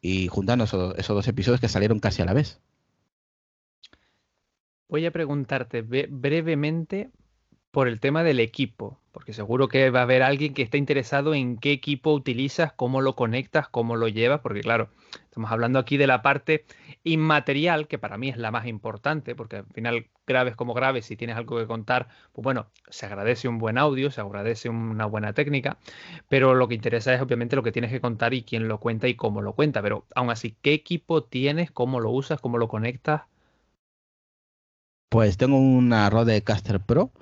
y 0.00 0.28
juntando 0.28 0.64
esos, 0.64 1.08
dos 1.08 1.28
episodios 1.28 1.60
que 1.60 1.68
salieron 1.68 2.00
casi 2.00 2.22
a 2.22 2.24
la 2.24 2.34
vez. 2.34 2.60
Voy 4.88 5.06
a 5.06 5.12
preguntarte 5.12 5.82
brevemente 5.82 7.10
por 7.72 7.88
el 7.88 8.00
tema 8.00 8.22
del 8.22 8.38
equipo, 8.38 9.00
porque 9.12 9.32
seguro 9.32 9.66
que 9.66 9.88
va 9.88 10.00
a 10.00 10.02
haber 10.02 10.22
alguien 10.22 10.52
que 10.52 10.60
esté 10.60 10.76
interesado 10.76 11.34
en 11.34 11.56
qué 11.56 11.72
equipo 11.72 12.12
utilizas, 12.12 12.70
cómo 12.74 13.00
lo 13.00 13.16
conectas, 13.16 13.66
cómo 13.66 13.96
lo 13.96 14.08
llevas, 14.08 14.40
porque 14.40 14.60
claro, 14.60 14.90
estamos 15.24 15.50
hablando 15.50 15.78
aquí 15.78 15.96
de 15.96 16.06
la 16.06 16.20
parte 16.20 16.66
inmaterial, 17.02 17.88
que 17.88 17.98
para 17.98 18.18
mí 18.18 18.28
es 18.28 18.36
la 18.36 18.50
más 18.50 18.66
importante, 18.66 19.34
porque 19.34 19.56
al 19.56 19.66
final 19.72 20.06
graves 20.26 20.54
como 20.54 20.74
graves, 20.74 21.06
si 21.06 21.16
tienes 21.16 21.34
algo 21.34 21.56
que 21.56 21.66
contar, 21.66 22.08
pues 22.32 22.44
bueno, 22.44 22.66
se 22.90 23.06
agradece 23.06 23.48
un 23.48 23.58
buen 23.58 23.78
audio, 23.78 24.10
se 24.10 24.20
agradece 24.20 24.68
una 24.68 25.06
buena 25.06 25.32
técnica, 25.32 25.78
pero 26.28 26.54
lo 26.54 26.68
que 26.68 26.74
interesa 26.74 27.14
es 27.14 27.22
obviamente 27.22 27.56
lo 27.56 27.62
que 27.62 27.72
tienes 27.72 27.90
que 27.90 28.02
contar 28.02 28.34
y 28.34 28.42
quién 28.42 28.68
lo 28.68 28.80
cuenta 28.80 29.08
y 29.08 29.14
cómo 29.14 29.40
lo 29.40 29.54
cuenta, 29.54 29.80
pero 29.80 30.04
aún 30.14 30.28
así, 30.28 30.56
¿qué 30.60 30.74
equipo 30.74 31.24
tienes, 31.24 31.70
cómo 31.70 32.00
lo 32.00 32.10
usas, 32.10 32.38
cómo 32.38 32.58
lo 32.58 32.68
conectas? 32.68 33.22
Pues 35.08 35.38
tengo 35.38 35.58
una 35.58 36.10
Rode 36.10 36.42
Caster 36.42 36.80
Pro 36.80 37.12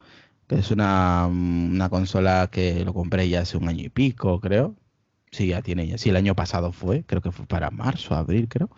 que 0.50 0.56
es 0.56 0.72
una, 0.72 1.28
una, 1.28 1.88
consola 1.90 2.48
que 2.50 2.84
lo 2.84 2.92
compré 2.92 3.28
ya 3.28 3.42
hace 3.42 3.56
un 3.56 3.68
año 3.68 3.84
y 3.84 3.88
pico, 3.88 4.40
creo. 4.40 4.74
Sí, 5.30 5.46
ya 5.46 5.62
tiene 5.62 5.86
ya. 5.86 5.96
Sí, 5.96 6.10
el 6.10 6.16
año 6.16 6.34
pasado 6.34 6.72
fue, 6.72 7.04
creo 7.04 7.22
que 7.22 7.30
fue 7.30 7.46
para 7.46 7.70
marzo, 7.70 8.16
abril, 8.16 8.48
creo. 8.48 8.68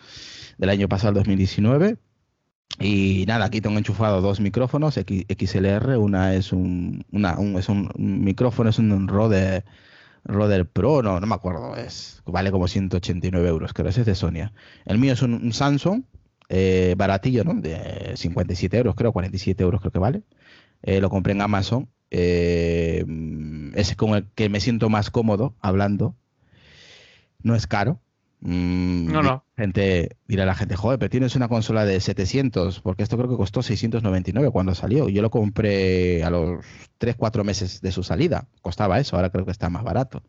Del 0.59 0.69
año 0.69 0.87
pasado, 0.87 1.15
2019. 1.15 1.97
Y 2.79 3.25
nada, 3.27 3.47
aquí 3.47 3.63
tengo 3.63 3.79
enchufado 3.79 4.21
dos 4.21 4.39
micrófonos 4.41 4.97
XLR. 4.97 5.97
Una 5.97 6.35
es 6.35 6.53
un, 6.53 7.07
una, 7.11 7.39
un, 7.39 7.57
es 7.57 7.71
un 7.71 7.91
micrófono, 7.97 8.69
es 8.69 8.79
un 8.79 9.09
Rode, 9.09 9.65
Rode 10.25 10.67
Pro, 10.67 11.03
no, 11.03 11.21
no 11.21 11.27
me 11.27 11.35
acuerdo, 11.35 11.75
es 11.75 12.23
vale 12.27 12.51
como 12.51 12.69
189 12.69 13.49
euros, 13.49 13.73
creo, 13.73 13.89
ese 13.89 14.01
es 14.01 14.07
de 14.07 14.15
Sonia. 14.15 14.53
El 14.85 14.99
mío 14.99 15.15
es 15.15 15.23
un, 15.23 15.55
Samsung, 15.55 16.03
eh, 16.51 16.95
baratillo, 16.99 17.45
¿no? 17.45 17.55
De 17.55 18.13
57 18.15 18.77
euros, 18.77 18.95
creo, 18.95 19.13
47 19.13 19.63
euros 19.63 19.81
creo 19.81 19.93
que 19.93 19.99
vale. 19.99 20.23
Eh, 20.83 21.01
lo 21.01 21.11
compré 21.11 21.33
en 21.33 21.43
Amazon. 21.43 21.89
Eh, 22.11 23.05
es 23.75 23.97
con 23.97 24.15
el 24.15 24.27
que 24.35 24.49
me 24.49 24.61
siento 24.61 24.89
más 24.89 25.11
cómodo 25.11 25.55
hablando. 25.61 26.15
No 27.43 27.55
es 27.55 27.67
caro. 27.67 28.01
Mm, 28.41 29.13
no, 29.13 29.23
no. 29.23 29.45
Gente, 29.57 30.17
dirá 30.27 30.45
la 30.45 30.57
gente, 30.57 30.75
joder, 30.75 30.99
pero 30.99 31.11
tienes 31.11 31.37
una 31.37 31.47
consola 31.49 31.85
de 31.85 32.01
700, 32.01 32.81
porque 32.81 33.05
esto 33.05 33.17
creo 33.17 33.31
que 33.31 33.37
costó 33.37 33.63
699 33.63 34.51
cuando 34.51 34.75
salió. 34.75 35.09
Yo 35.09 35.23
lo 35.23 35.31
compré 35.31 36.25
a 36.25 36.31
los 36.31 36.65
3, 36.99 37.15
4 37.17 37.45
meses 37.45 37.81
de 37.81 37.93
su 37.93 38.03
salida. 38.03 38.49
Costaba 38.61 38.99
eso, 38.99 39.17
ahora 39.17 39.31
creo 39.31 39.45
que 39.45 39.53
está 39.53 39.71
más 39.71 39.85
barato. 39.85 40.23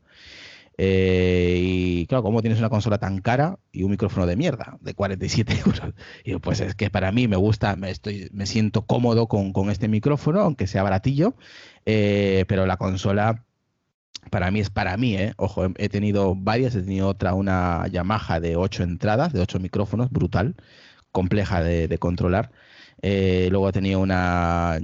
Eh, 0.78 1.60
y 1.62 2.08
claro, 2.08 2.24
¿cómo 2.24 2.42
tienes 2.42 2.60
una 2.60 2.70
consola 2.70 2.98
tan 2.98 3.20
cara 3.20 3.60
y 3.72 3.84
un 3.84 3.92
micrófono 3.92 4.26
de 4.26 4.36
mierda 4.36 4.78
de 4.82 4.94
47 4.94 5.62
euros? 5.66 5.94
Y 6.24 6.36
pues 6.38 6.62
es 6.62 6.76
que 6.76 6.90
para 6.90 7.12
mí 7.12 7.28
me 7.28 7.36
gusta, 7.36 7.76
me, 7.76 7.90
estoy, 7.90 8.30
me 8.34 8.46
siento 8.46 8.86
cómodo 8.86 9.28
con, 9.28 9.54
este 9.70 9.88
micrófono, 9.88 10.42
aunque 10.42 10.68
sea 10.68 10.84
baratillo, 10.84 11.36
eh, 11.86 12.46
pero 12.48 12.66
la 12.66 12.78
consola 12.78 13.46
para 14.30 14.52
mí 14.52 14.60
es 14.62 14.70
para 14.70 14.98
mí, 14.98 15.16
¿eh? 15.16 15.34
Ojo, 15.38 15.66
he, 15.78 15.90
tenido 15.90 16.34
varias, 16.36 16.76
he 16.76 16.82
tenido 16.82 17.10
otra, 17.10 17.34
una 17.34 17.88
Yamaha 17.88 18.40
de 18.40 18.56
8 18.56 18.84
entradas, 18.84 19.34
de 19.34 19.42
8 19.42 19.60
micrófonos, 19.60 20.10
brutal, 20.12 20.56
compleja 21.12 21.62
de, 21.62 21.98
controlar. 22.00 22.52
luego 23.02 23.70
he 23.70 23.74
tenido 23.74 24.00
una 24.00 24.80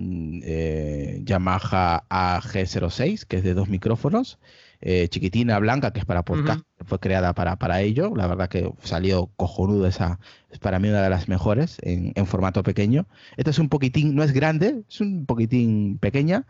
Yamaha 1.24 2.04
AG06, 2.10 3.26
que 3.26 3.38
es 3.38 3.44
de 3.44 3.54
dos 3.54 3.70
micrófonos. 3.70 4.40
Eh, 4.82 5.09
chiquitina, 5.09 5.59
blanca, 5.59 5.91
que 5.91 5.99
es 5.99 6.05
para 6.05 6.23
podcast, 6.23 6.61
fue 6.86 6.99
creada 6.99 7.34
para, 7.34 7.57
para 7.57 7.82
ello. 7.82 8.13
La 8.15 8.27
verdad 8.27 8.47
que 8.47 8.71
salió 8.82 9.27
cojonudo 9.36 9.86
esa, 9.88 10.19
es 10.51 10.59
para 10.59 10.80
mí 10.80 10.88
una 10.88 11.01
de 11.01 11.09
las 11.09 11.27
mejores 11.27 11.77
en, 11.82 12.13
en 12.15 12.25
formato 12.25 12.63
pequeño. 12.63 13.05
Esta 13.36 13.51
es 13.51 13.59
un 13.59 13.67
poquitín, 13.67 14.15
no 14.15 14.23
es 14.23 14.32
grande, 14.32 14.84
es 14.88 15.01
un 15.01 15.25
poquitín 15.25 15.97
pequeña, 15.99 16.45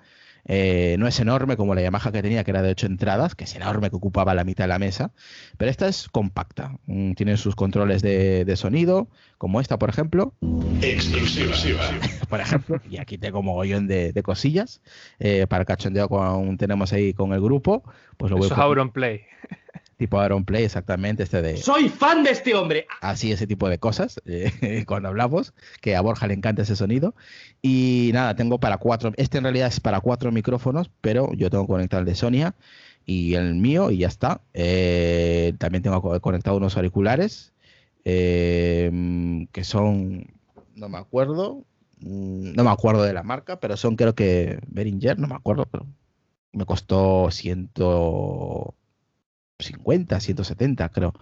eh, 0.51 0.95
no 0.97 1.07
es 1.07 1.19
enorme 1.19 1.55
como 1.57 1.75
la 1.75 1.81
Yamaha 1.81 2.11
que 2.11 2.23
tenía, 2.23 2.43
que 2.43 2.49
era 2.49 2.63
de 2.63 2.71
8 2.71 2.87
entradas, 2.87 3.35
que 3.35 3.43
es 3.43 3.55
enorme, 3.55 3.91
que 3.91 3.95
ocupaba 3.95 4.33
la 4.33 4.43
mitad 4.43 4.63
de 4.63 4.69
la 4.69 4.79
mesa, 4.79 5.11
pero 5.57 5.69
esta 5.69 5.87
es 5.87 6.09
compacta. 6.09 6.75
Mm, 6.87 7.13
tiene 7.13 7.37
sus 7.37 7.55
controles 7.55 8.01
de, 8.01 8.51
sonido, 8.55 9.09
como 9.37 9.61
esta, 9.61 9.77
por 9.77 9.89
ejemplo. 9.89 10.33
Exclusiva. 10.81 11.83
por 12.29 12.41
ejemplo, 12.41 12.81
y 12.89 12.97
aquí 12.97 13.19
tengo 13.19 13.43
mogollón 13.43 13.87
de, 13.87 14.11
de 14.11 14.23
cosillas 14.23 14.81
eh, 15.19 15.45
para 15.47 15.65
cachondeo 15.65 16.09
con 16.09 16.57
tenemos 16.57 16.93
ahí 16.93 17.13
con 17.13 17.31
el 17.33 17.41
grupo. 17.41 17.83
Pues 18.17 18.31
lo 18.31 18.37
voy 18.37 18.47
Eso 18.47 18.73
es 18.73 18.91
Play 18.91 19.21
tipo 19.99 20.17
Aaron 20.17 20.45
Play, 20.45 20.63
exactamente, 20.63 21.23
este 21.23 21.41
de... 21.41 21.57
Soy 21.57 21.89
fan 21.89 22.23
de 22.23 22.31
este 22.31 22.55
hombre. 22.55 22.87
Así, 23.01 23.33
ese 23.33 23.45
tipo 23.45 23.67
de 23.67 23.79
cosas, 23.79 24.21
eh, 24.25 24.85
cuando 24.87 25.09
hablamos, 25.09 25.53
que 25.81 25.97
a 25.97 26.01
Borja 26.01 26.25
le 26.25 26.35
encanta 26.35 26.61
ese 26.61 26.77
sonido. 26.77 27.15
Y 27.61 28.11
nada, 28.13 28.33
tengo 28.33 28.61
para 28.61 28.77
cuatro, 28.77 29.11
este 29.17 29.39
en 29.39 29.43
realidad 29.43 29.67
es 29.67 29.81
para 29.81 29.99
cuatro 29.99 30.31
micrófonos, 30.31 30.89
pero 31.01 31.33
yo 31.33 31.49
tengo 31.49 31.67
conectado 31.67 31.99
el 31.99 32.05
de 32.05 32.15
Sonia 32.15 32.55
y 33.05 33.33
el 33.33 33.55
mío 33.55 33.91
y 33.91 33.97
ya 33.97 34.07
está. 34.07 34.39
Eh, 34.53 35.53
también 35.57 35.83
tengo 35.83 36.21
conectado 36.21 36.55
unos 36.55 36.77
auriculares 36.77 37.51
eh, 38.05 38.89
que 39.51 39.65
son, 39.65 40.27
no 40.75 40.87
me 40.87 40.97
acuerdo, 40.97 41.65
mm, 41.99 42.53
no 42.53 42.63
me 42.63 42.71
acuerdo 42.71 43.03
de 43.03 43.11
la 43.11 43.23
marca, 43.23 43.59
pero 43.59 43.75
son 43.75 43.97
creo 43.97 44.15
que 44.15 44.59
Behringer, 44.67 45.19
no 45.19 45.27
me 45.27 45.35
acuerdo, 45.35 45.65
pero 45.69 45.85
me 46.53 46.65
costó 46.65 47.31
ciento 47.31 48.75
50, 49.59 50.19
170, 50.19 50.89
creo. 50.89 51.13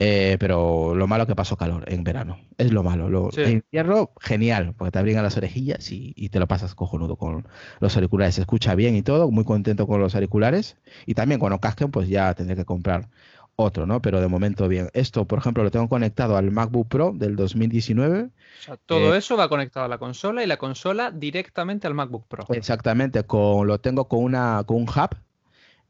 Eh, 0.00 0.36
pero 0.38 0.94
lo 0.94 1.08
malo 1.08 1.26
que 1.26 1.34
pasó 1.34 1.56
calor 1.56 1.84
en 1.88 2.04
verano. 2.04 2.38
Es 2.56 2.72
lo 2.72 2.82
malo. 2.84 3.08
Lo, 3.08 3.30
En 3.36 3.64
invierno, 3.64 4.12
genial, 4.20 4.74
porque 4.76 4.92
te 4.92 4.98
abrigan 5.00 5.24
las 5.24 5.36
orejillas 5.36 5.90
y, 5.90 6.28
te 6.28 6.38
lo 6.38 6.46
pasas 6.46 6.74
cojonudo 6.74 7.16
con 7.16 7.48
los 7.80 7.96
auriculares. 7.96 8.36
Se 8.36 8.42
escucha 8.42 8.74
bien 8.74 8.94
y 8.94 9.02
todo, 9.02 9.30
muy 9.30 9.44
contento 9.44 9.86
con 9.86 10.00
los 10.00 10.14
auriculares. 10.14 10.76
Y 11.06 11.14
también 11.14 11.40
cuando 11.40 11.58
casquen, 11.58 11.90
pues 11.90 12.08
ya 12.08 12.32
tendré 12.34 12.54
que 12.54 12.64
comprar 12.64 13.08
otro, 13.56 13.86
¿no? 13.86 14.00
Pero 14.00 14.20
de 14.20 14.28
momento 14.28 14.68
bien. 14.68 14.88
Esto, 14.92 15.24
por 15.24 15.40
ejemplo, 15.40 15.64
lo 15.64 15.72
tengo 15.72 15.88
conectado 15.88 16.36
al 16.36 16.52
MacBook 16.52 16.86
Pro 16.86 17.12
del 17.12 17.34
2019. 17.34 18.20
O 18.20 18.30
sea, 18.62 18.76
todo 18.76 19.14
eh, 19.14 19.18
eso 19.18 19.36
va 19.36 19.48
conectado 19.48 19.86
a 19.86 19.88
la 19.88 19.98
consola 19.98 20.44
y 20.44 20.46
la 20.46 20.58
consola 20.58 21.10
directamente 21.10 21.88
al 21.88 21.94
MacBook 21.94 22.28
Pro. 22.28 22.46
Exactamente, 22.50 23.24
con, 23.24 23.66
lo 23.66 23.80
tengo 23.80 24.06
con, 24.06 24.22
una, 24.22 24.62
con 24.64 24.76
un 24.76 24.88
hub 24.88 25.16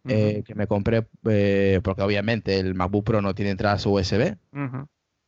eh, 0.06 0.42
que 0.46 0.54
me 0.54 0.66
compré, 0.66 1.06
eh, 1.28 1.80
porque 1.82 2.02
obviamente 2.02 2.58
el 2.58 2.74
MacBook 2.74 3.04
Pro 3.04 3.22
no 3.22 3.34
tiene 3.34 3.50
entradas 3.50 3.84
USB 3.86 4.36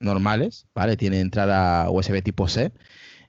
normales, 0.00 0.66
¿vale? 0.74 0.96
Tiene 0.96 1.20
entrada 1.20 1.90
USB 1.90 2.22
tipo 2.22 2.48
C. 2.48 2.72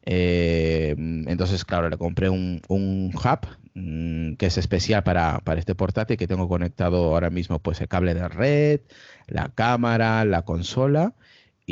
Eh, 0.03 0.95
entonces, 0.97 1.63
claro, 1.65 1.89
le 1.89 1.97
compré 1.97 2.29
un, 2.29 2.61
un 2.69 3.11
hub 3.13 3.47
mm, 3.75 4.35
que 4.35 4.47
es 4.47 4.57
especial 4.57 5.03
para, 5.03 5.39
para, 5.39 5.59
este 5.59 5.75
portátil 5.75 6.17
que 6.17 6.27
tengo 6.27 6.47
conectado 6.47 7.13
ahora 7.13 7.29
mismo, 7.29 7.59
pues 7.59 7.81
el 7.81 7.87
cable 7.87 8.13
de 8.13 8.27
red, 8.27 8.81
la 9.27 9.49
cámara, 9.49 10.25
la 10.25 10.43
consola 10.43 11.13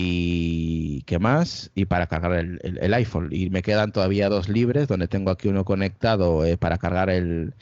y 0.01 1.01
qué 1.03 1.19
más 1.19 1.71
y 1.75 1.85
para 1.85 2.07
cargar 2.07 2.33
el, 2.33 2.93
iPhone. 2.93 3.29
Y 3.31 3.49
me 3.49 3.61
quedan 3.61 3.91
todavía 3.91 4.29
dos 4.29 4.47
libres 4.47 4.87
donde 4.87 5.09
tengo 5.09 5.29
aquí 5.29 5.49
uno 5.49 5.65
conectado 5.65 6.45
eh, 6.45 6.57
para 6.57 6.77
cargar 6.77 7.09
el, 7.09 7.53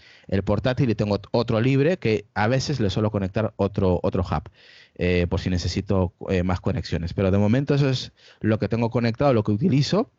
portátil 0.46 0.90
y 0.92 0.96
tengo 0.96 1.20
otro 1.32 1.60
libre 1.62 1.98
que 1.98 2.28
a 2.36 2.48
veces 2.48 2.80
le 2.80 2.90
suelo 2.92 3.10
conectar 3.12 3.54
otro 3.56 4.00
otro 4.04 4.22
hub 4.24 4.50
eh, 4.96 5.26
por 5.28 5.40
si 5.40 5.50
necesito 5.50 6.14
eh, 6.30 6.44
más 6.44 6.62
conexiones. 6.62 7.14
Pero 7.14 7.32
de 7.32 7.40
momento 7.40 7.74
eso 7.74 7.90
es 7.90 8.12
lo 8.40 8.60
que 8.60 8.68
tengo 8.70 8.92
conectado 8.92 9.34
lo 9.34 9.44
que 9.44 9.52
utilizo 9.52 10.12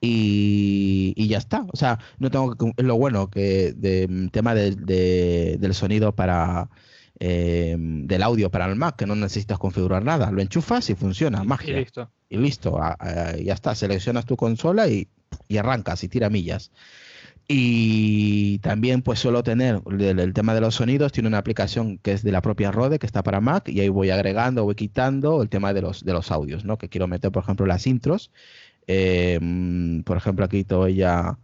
y, 0.00 1.28
ya 1.28 1.38
está. 1.38 1.66
O 1.72 1.76
sea 1.76 1.98
no 2.18 2.30
tengo 2.30 2.56
que, 2.56 2.82
lo 2.82 2.96
bueno 2.96 3.28
que 3.30 3.74
de 3.74 4.30
tema 4.32 4.54
del 4.54 5.74
sonido 5.74 6.14
para 6.14 6.70
Em, 7.20 8.06
del 8.06 8.22
audio 8.22 8.48
para 8.48 8.66
el 8.66 8.76
Mac, 8.76 8.94
que 8.94 9.06
no 9.06 9.16
necesitas 9.16 9.58
configurar 9.58 10.04
nada. 10.04 10.30
Lo 10.30 10.40
enchufas 10.40 10.88
y 10.90 10.94
funciona, 10.94 11.42
magia. 11.42 11.72
Y 11.72 11.80
listo. 11.80 12.10
Y 12.28 12.36
listo, 12.36 12.78
ya 13.42 13.54
está. 13.54 13.74
Seleccionas 13.74 14.24
tu 14.24 14.36
consola 14.36 14.86
y, 14.88 15.08
arrancas 15.58 16.04
y 16.04 16.08
tira 16.08 16.30
millas. 16.30 16.70
Y 17.48 18.58
también 18.58 19.02
pues 19.02 19.18
suelo 19.18 19.42
tener 19.42 19.80
el, 19.98 20.32
tema 20.32 20.54
de 20.54 20.60
los 20.60 20.76
sonidos, 20.76 21.12
tiene 21.12 21.28
una 21.28 21.38
aplicación 21.38 21.98
que 21.98 22.12
es 22.12 22.22
de 22.22 22.30
la 22.30 22.42
propia 22.42 22.70
Rode, 22.70 22.98
que 22.98 23.06
está 23.06 23.22
para 23.22 23.40
Mac, 23.40 23.68
y 23.68 23.80
ahí 23.80 23.88
voy 23.88 24.10
agregando, 24.10 24.64
voy 24.64 24.74
quitando 24.74 25.42
el 25.42 25.48
tema 25.48 25.72
de 25.72 25.80
los, 25.80 26.04
de 26.04 26.12
los 26.12 26.30
audios, 26.30 26.64
¿no? 26.64 26.76
Que 26.78 26.88
quiero 26.88 27.08
meter, 27.08 27.32
por 27.32 27.42
ejemplo, 27.42 27.66
las 27.66 27.86
intros. 27.86 28.30
Em, 28.86 30.04
por 30.04 30.16
ejemplo, 30.18 30.44
aquí 30.44 30.64
ya, 30.94 31.38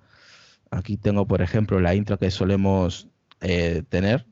aquí 0.71 0.97
tengo, 0.99 1.27
por 1.27 1.43
ejemplo, 1.43 1.81
la 1.81 1.95
intro 1.95 2.19
que 2.19 2.31
solemos 2.31 3.09
eh, 3.41 3.83
tener, 3.89 4.27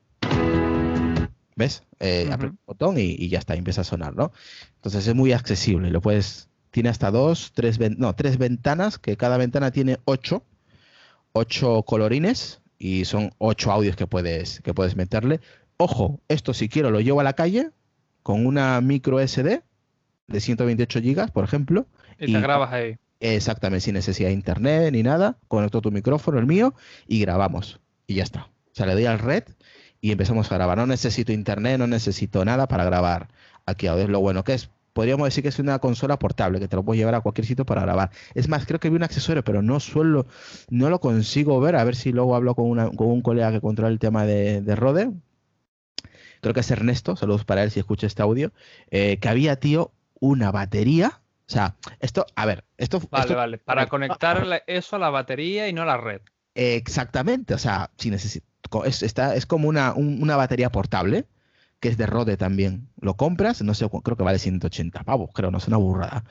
¿Ves? 1.56 1.82
Eh, 2.00 2.28
el 2.28 2.52
botón 2.66 2.96
y, 2.98 3.28
ya 3.28 3.38
está, 3.38 3.54
empieza 3.54 3.82
a 3.82 3.84
sonar, 3.84 4.16
¿no? 4.16 4.32
Entonces 4.76 5.06
es 5.06 5.14
muy 5.14 5.32
accesible. 5.32 5.90
Lo 5.90 6.00
puedes, 6.00 6.48
tiene 6.70 6.88
hasta 6.88 7.10
dos, 7.10 7.52
tres, 7.54 7.78
no, 7.98 8.14
tres 8.14 8.38
ventanas, 8.38 8.98
que 8.98 9.16
cada 9.16 9.36
ventana 9.36 9.70
tiene 9.70 9.98
ocho, 10.04 10.44
ocho 11.32 11.82
colorines 11.82 12.60
y 12.78 13.04
son 13.04 13.32
ocho 13.38 13.70
audios 13.70 13.96
que 13.96 14.06
puedes, 14.06 14.60
que 14.60 14.74
puedes 14.74 14.96
meterle. 14.96 15.40
Ojo, 15.76 16.20
esto 16.28 16.54
si 16.54 16.68
quiero 16.68 16.90
lo 16.90 17.00
llevo 17.00 17.20
a 17.20 17.24
la 17.24 17.34
calle 17.34 17.70
con 18.22 18.46
una 18.46 18.80
micro 18.80 19.20
SD 19.20 19.62
de 20.28 20.40
128 20.40 21.00
gigas, 21.00 21.30
por 21.30 21.44
ejemplo. 21.44 21.86
Y, 22.18 22.32
te 22.32 22.40
grabas 22.40 22.72
ahí. 22.72 22.96
Exactamente, 23.20 23.84
sin 23.84 23.94
necesidad 23.94 24.28
de 24.28 24.34
internet 24.34 24.92
ni 24.92 25.02
nada. 25.02 25.38
Conecto 25.48 25.80
tu 25.80 25.92
micrófono, 25.92 26.38
el 26.38 26.46
mío, 26.46 26.74
y 27.06 27.20
grabamos. 27.20 27.80
Y 28.06 28.14
ya 28.14 28.24
está. 28.24 28.48
O 28.72 28.74
sea, 28.74 28.86
le 28.86 28.94
doy 28.94 29.06
al 29.06 29.18
red 29.18 29.44
y 30.02 30.12
empezamos 30.12 30.52
a 30.52 30.56
grabar. 30.56 30.76
No 30.76 30.86
necesito 30.86 31.32
internet, 31.32 31.78
no 31.78 31.86
necesito 31.86 32.44
nada 32.44 32.68
para 32.68 32.84
grabar 32.84 33.28
aquí 33.64 33.86
audio. 33.86 34.02
Es 34.04 34.10
lo 34.10 34.20
bueno 34.20 34.44
que 34.44 34.52
es. 34.52 34.68
Podríamos 34.92 35.24
decir 35.26 35.42
que 35.42 35.48
es 35.48 35.58
una 35.58 35.78
consola 35.78 36.18
portable, 36.18 36.60
que 36.60 36.68
te 36.68 36.76
lo 36.76 36.82
puedes 36.82 36.98
llevar 36.98 37.14
a 37.14 37.22
cualquier 37.22 37.46
sitio 37.46 37.64
para 37.64 37.80
grabar. 37.80 38.10
Es 38.34 38.46
más, 38.48 38.66
creo 38.66 38.78
que 38.78 38.90
vi 38.90 38.96
un 38.96 39.02
accesorio, 39.04 39.42
pero 39.42 39.62
no 39.62 39.80
suelo, 39.80 40.26
no 40.68 40.90
lo 40.90 41.00
consigo 41.00 41.58
ver. 41.60 41.76
A 41.76 41.84
ver 41.84 41.96
si 41.96 42.12
luego 42.12 42.36
hablo 42.36 42.54
con, 42.54 42.68
una, 42.68 42.90
con 42.90 43.06
un 43.06 43.22
colega 43.22 43.50
que 43.52 43.62
controla 43.62 43.88
el 43.90 43.98
tema 43.98 44.26
de, 44.26 44.60
de 44.60 44.76
Rode. 44.76 45.12
Creo 46.42 46.52
que 46.52 46.60
es 46.60 46.70
Ernesto, 46.70 47.16
saludos 47.16 47.44
para 47.44 47.62
él 47.62 47.70
si 47.70 47.78
escucha 47.80 48.06
este 48.06 48.20
audio. 48.22 48.52
Eh, 48.90 49.18
que 49.18 49.28
había, 49.30 49.56
tío, 49.56 49.92
una 50.20 50.50
batería. 50.50 51.20
O 51.48 51.50
sea, 51.52 51.76
esto, 52.00 52.26
a 52.34 52.44
ver, 52.46 52.64
esto. 52.76 53.00
Vale, 53.10 53.22
esto- 53.24 53.36
vale. 53.36 53.58
Para 53.58 53.86
conectar 53.86 54.62
eso 54.66 54.96
a 54.96 54.98
la 54.98 55.10
batería 55.10 55.68
y 55.68 55.72
no 55.72 55.82
a 55.82 55.86
la 55.86 55.96
red. 55.96 56.20
Exactamente, 56.54 57.54
o 57.54 57.58
sea, 57.58 57.90
si 57.96 58.10
necesito, 58.10 58.46
es, 58.84 59.02
está, 59.02 59.34
es 59.36 59.46
como 59.46 59.68
una, 59.68 59.92
un- 59.94 60.22
una 60.22 60.36
batería 60.36 60.70
portable, 60.72 61.26
que 61.80 61.88
es 61.88 61.96
de 61.98 62.06
Rode 62.06 62.36
también. 62.36 62.88
Lo 63.00 63.16
compras, 63.16 63.62
no 63.62 63.74
sé, 63.74 63.88
creo 64.02 64.16
que 64.16 64.22
vale 64.22 64.38
180 64.38 65.02
pavos, 65.04 65.30
creo, 65.34 65.50
no 65.50 65.58
es 65.58 65.68
una 65.68 65.76
burrada. 65.78 66.24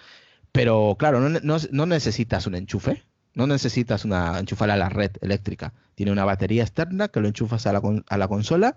Pero 0.52 0.96
claro, 1.00 1.20
no, 1.22 1.40
no- 1.42 1.58
no 1.72 1.86
necesitas 1.86 2.48
un 2.48 2.56
enchufe, 2.56 3.04
no 3.34 3.48
necesitas 3.48 4.06
una 4.06 4.40
enchufarla 4.40 4.74
a 4.76 4.78
la 4.78 4.90
red 4.90 5.12
eléctrica. 5.22 5.74
Tiene 5.96 6.12
una 6.12 6.26
batería 6.26 6.64
externa 6.64 7.08
que 7.10 7.22
lo 7.22 7.28
enchufas 7.28 7.66
a 7.68 7.74
la, 7.74 7.82
a 8.10 8.18
la 8.18 8.28
consola 8.28 8.76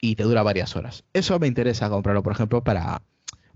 y 0.00 0.16
te 0.16 0.24
dura 0.24 0.42
varias 0.42 0.76
horas. 0.76 1.04
Eso 1.12 1.38
me 1.38 1.46
interesa 1.48 1.88
comprarlo, 1.90 2.22
por 2.22 2.32
ejemplo, 2.32 2.62
para, 2.64 3.02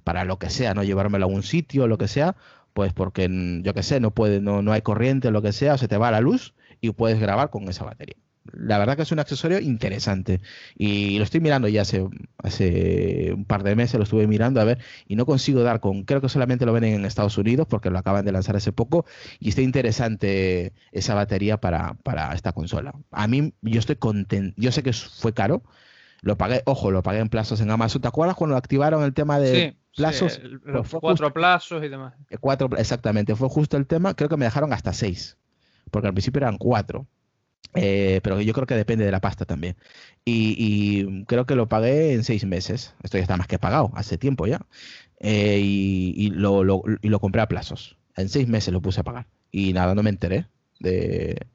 para 0.04 0.24
lo 0.24 0.38
que 0.38 0.50
sea, 0.50 0.74
no 0.74 0.82
llevármelo 0.84 1.26
a 1.26 1.28
algún 1.28 1.42
sitio, 1.42 1.86
lo 1.86 1.98
que 1.98 2.08
sea, 2.08 2.36
pues 2.72 2.92
porque 2.92 3.28
yo 3.62 3.74
que 3.74 3.82
sé, 3.82 4.00
no 4.00 4.12
puede, 4.12 4.40
no, 4.40 4.62
no 4.62 4.72
hay 4.72 4.82
corriente, 4.82 5.30
lo 5.30 5.42
que 5.42 5.52
sea, 5.52 5.74
o 5.74 5.78
se 5.78 5.88
te 5.88 5.96
va 5.98 6.10
la 6.10 6.20
luz 6.20 6.54
y 6.80 6.90
puedes 6.92 7.20
grabar 7.20 7.50
con 7.50 7.68
esa 7.68 7.84
batería. 7.84 8.16
La 8.52 8.78
verdad 8.78 8.96
que 8.96 9.02
es 9.02 9.12
un 9.12 9.18
accesorio 9.18 9.60
interesante 9.60 10.40
y 10.74 11.18
lo 11.18 11.24
estoy 11.24 11.40
mirando 11.40 11.68
ya 11.68 11.82
hace, 11.82 12.08
hace 12.38 13.32
un 13.34 13.44
par 13.44 13.62
de 13.62 13.76
meses, 13.76 13.96
lo 13.98 14.04
estuve 14.04 14.26
mirando 14.26 14.60
a 14.60 14.64
ver 14.64 14.78
y 15.06 15.16
no 15.16 15.26
consigo 15.26 15.62
dar 15.62 15.80
con, 15.80 16.04
creo 16.04 16.20
que 16.20 16.28
solamente 16.28 16.64
lo 16.66 16.72
venden 16.72 16.94
en 16.94 17.04
Estados 17.04 17.36
Unidos 17.38 17.66
porque 17.68 17.90
lo 17.90 17.98
acaban 17.98 18.24
de 18.24 18.32
lanzar 18.32 18.56
hace 18.56 18.72
poco 18.72 19.04
y 19.38 19.50
está 19.50 19.60
interesante 19.60 20.72
esa 20.90 21.14
batería 21.14 21.58
para, 21.60 21.94
para 22.02 22.32
esta 22.34 22.52
consola. 22.52 22.94
A 23.10 23.28
mí 23.28 23.52
yo 23.62 23.78
estoy 23.78 23.96
contento, 23.96 24.54
yo 24.60 24.72
sé 24.72 24.82
que 24.82 24.92
fue 24.94 25.34
caro, 25.34 25.62
lo 26.22 26.36
pagué, 26.38 26.62
ojo, 26.64 26.90
lo 26.90 27.02
pagué 27.02 27.20
en 27.20 27.28
plazos 27.28 27.60
en 27.60 27.70
Amazon. 27.70 28.00
¿Te 28.02 28.08
acuerdas 28.08 28.36
cuando 28.36 28.56
activaron 28.56 29.02
el 29.04 29.12
tema 29.14 29.38
de 29.38 29.70
Sí, 29.72 29.78
plazos? 29.96 30.32
sí, 30.34 30.40
el- 30.42 30.60
Pues 30.60 30.88
cuatro 30.90 31.00
justo- 31.28 31.32
plazos 31.34 31.84
y 31.84 31.88
demás. 31.88 32.14
Eh, 32.30 32.38
Cuatro, 32.38 32.68
exactamente, 32.78 33.36
fue 33.36 33.48
justo 33.48 33.76
el 33.76 33.86
tema. 33.86 34.14
Creo 34.14 34.28
que 34.28 34.36
me 34.36 34.44
dejaron 34.46 34.72
hasta 34.72 34.92
seis, 34.92 35.36
porque 35.90 36.08
al 36.08 36.14
principio 36.14 36.38
eran 36.40 36.56
cuatro. 36.58 37.06
Eh, 37.74 38.20
pero 38.24 38.40
yo 38.40 38.52
creo 38.52 38.66
que 38.66 38.74
depende 38.74 39.04
de 39.04 39.12
la 39.12 39.20
pasta 39.20 39.44
también. 39.44 39.76
Y, 40.24 40.56
y 40.58 41.24
creo 41.26 41.46
que 41.46 41.54
lo 41.54 41.68
pagué 41.68 42.12
en 42.14 42.24
seis 42.24 42.44
meses. 42.44 42.94
Esto 43.02 43.16
ya 43.18 43.22
está 43.22 43.36
más 43.36 43.46
que 43.46 43.58
pagado, 43.58 43.90
hace 43.94 44.18
tiempo 44.18 44.46
ya. 44.46 44.60
Eh, 45.20 45.60
y, 45.62 46.14
y 46.16 46.30
lo, 46.30 46.64
lo- 46.64 46.82
y 47.00 47.08
lo 47.08 47.20
compré 47.20 47.42
a 47.42 47.48
plazos. 47.48 47.96
En 48.16 48.28
seis 48.28 48.48
meses 48.48 48.72
lo 48.72 48.80
puse 48.82 49.00
a 49.00 49.04
pagar. 49.04 49.26
Y 49.52 49.72
nada, 49.72 49.94
no 49.94 50.02
me 50.02 50.10
enteré 50.10 50.46
de, 50.80 51.46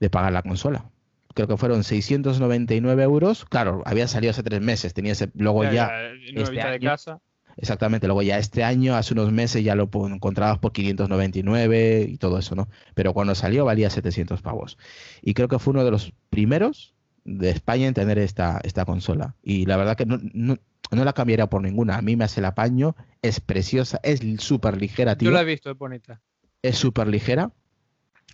de 0.00 0.10
pagar 0.10 0.32
la 0.32 0.42
consola. 0.42 0.90
Creo 1.34 1.48
que 1.48 1.56
fueron 1.56 1.82
699 1.82 3.02
euros. 3.02 3.44
Claro, 3.44 3.82
había 3.86 4.06
salido 4.06 4.30
hace 4.30 4.44
tres 4.44 4.60
meses. 4.60 4.94
Tenía 4.94 5.12
ese, 5.12 5.30
luego 5.34 5.64
ya 5.64 5.90
y 6.28 6.32
nuevita 6.32 6.68
de 6.68 6.74
año- 6.76 6.90
casa. 6.90 7.20
Exactamente, 7.56 8.06
luego 8.06 8.22
ya 8.22 8.38
este 8.38 8.64
año, 8.64 8.96
hace 8.96 9.14
unos 9.14 9.32
meses 9.32 9.62
ya 9.64 9.74
lo 9.74 9.88
encontrabas 10.06 10.58
por 10.58 10.72
599 10.72 12.06
y 12.08 12.16
todo 12.18 12.38
eso, 12.38 12.54
¿no? 12.54 12.68
Pero 12.94 13.12
cuando 13.12 13.34
salió 13.34 13.64
valía 13.64 13.90
700 13.90 14.42
pavos. 14.42 14.78
Y 15.22 15.34
creo 15.34 15.48
que 15.48 15.58
fue 15.58 15.72
uno 15.72 15.84
de 15.84 15.90
los 15.90 16.12
primeros 16.30 16.94
de 17.24 17.50
España 17.50 17.86
en 17.86 17.94
tener 17.94 18.18
esta, 18.18 18.60
esta 18.64 18.84
consola. 18.84 19.34
Y 19.42 19.66
la 19.66 19.76
verdad 19.76 19.96
que 19.96 20.06
no, 20.06 20.18
no, 20.32 20.58
no 20.90 21.04
la 21.04 21.12
cambiaría 21.12 21.48
por 21.48 21.62
ninguna. 21.62 21.96
A 21.96 22.02
mí 22.02 22.16
me 22.16 22.24
hace 22.24 22.40
el 22.40 22.46
apaño, 22.46 22.96
es 23.22 23.40
preciosa, 23.40 24.00
es 24.02 24.20
súper 24.38 24.80
ligera, 24.80 25.16
tío. 25.16 25.30
Yo 25.30 25.34
la 25.34 25.42
he 25.42 25.44
visto, 25.44 25.70
es 25.70 25.78
bonita. 25.78 26.20
Es 26.62 26.76
súper 26.76 27.08
ligera, 27.08 27.52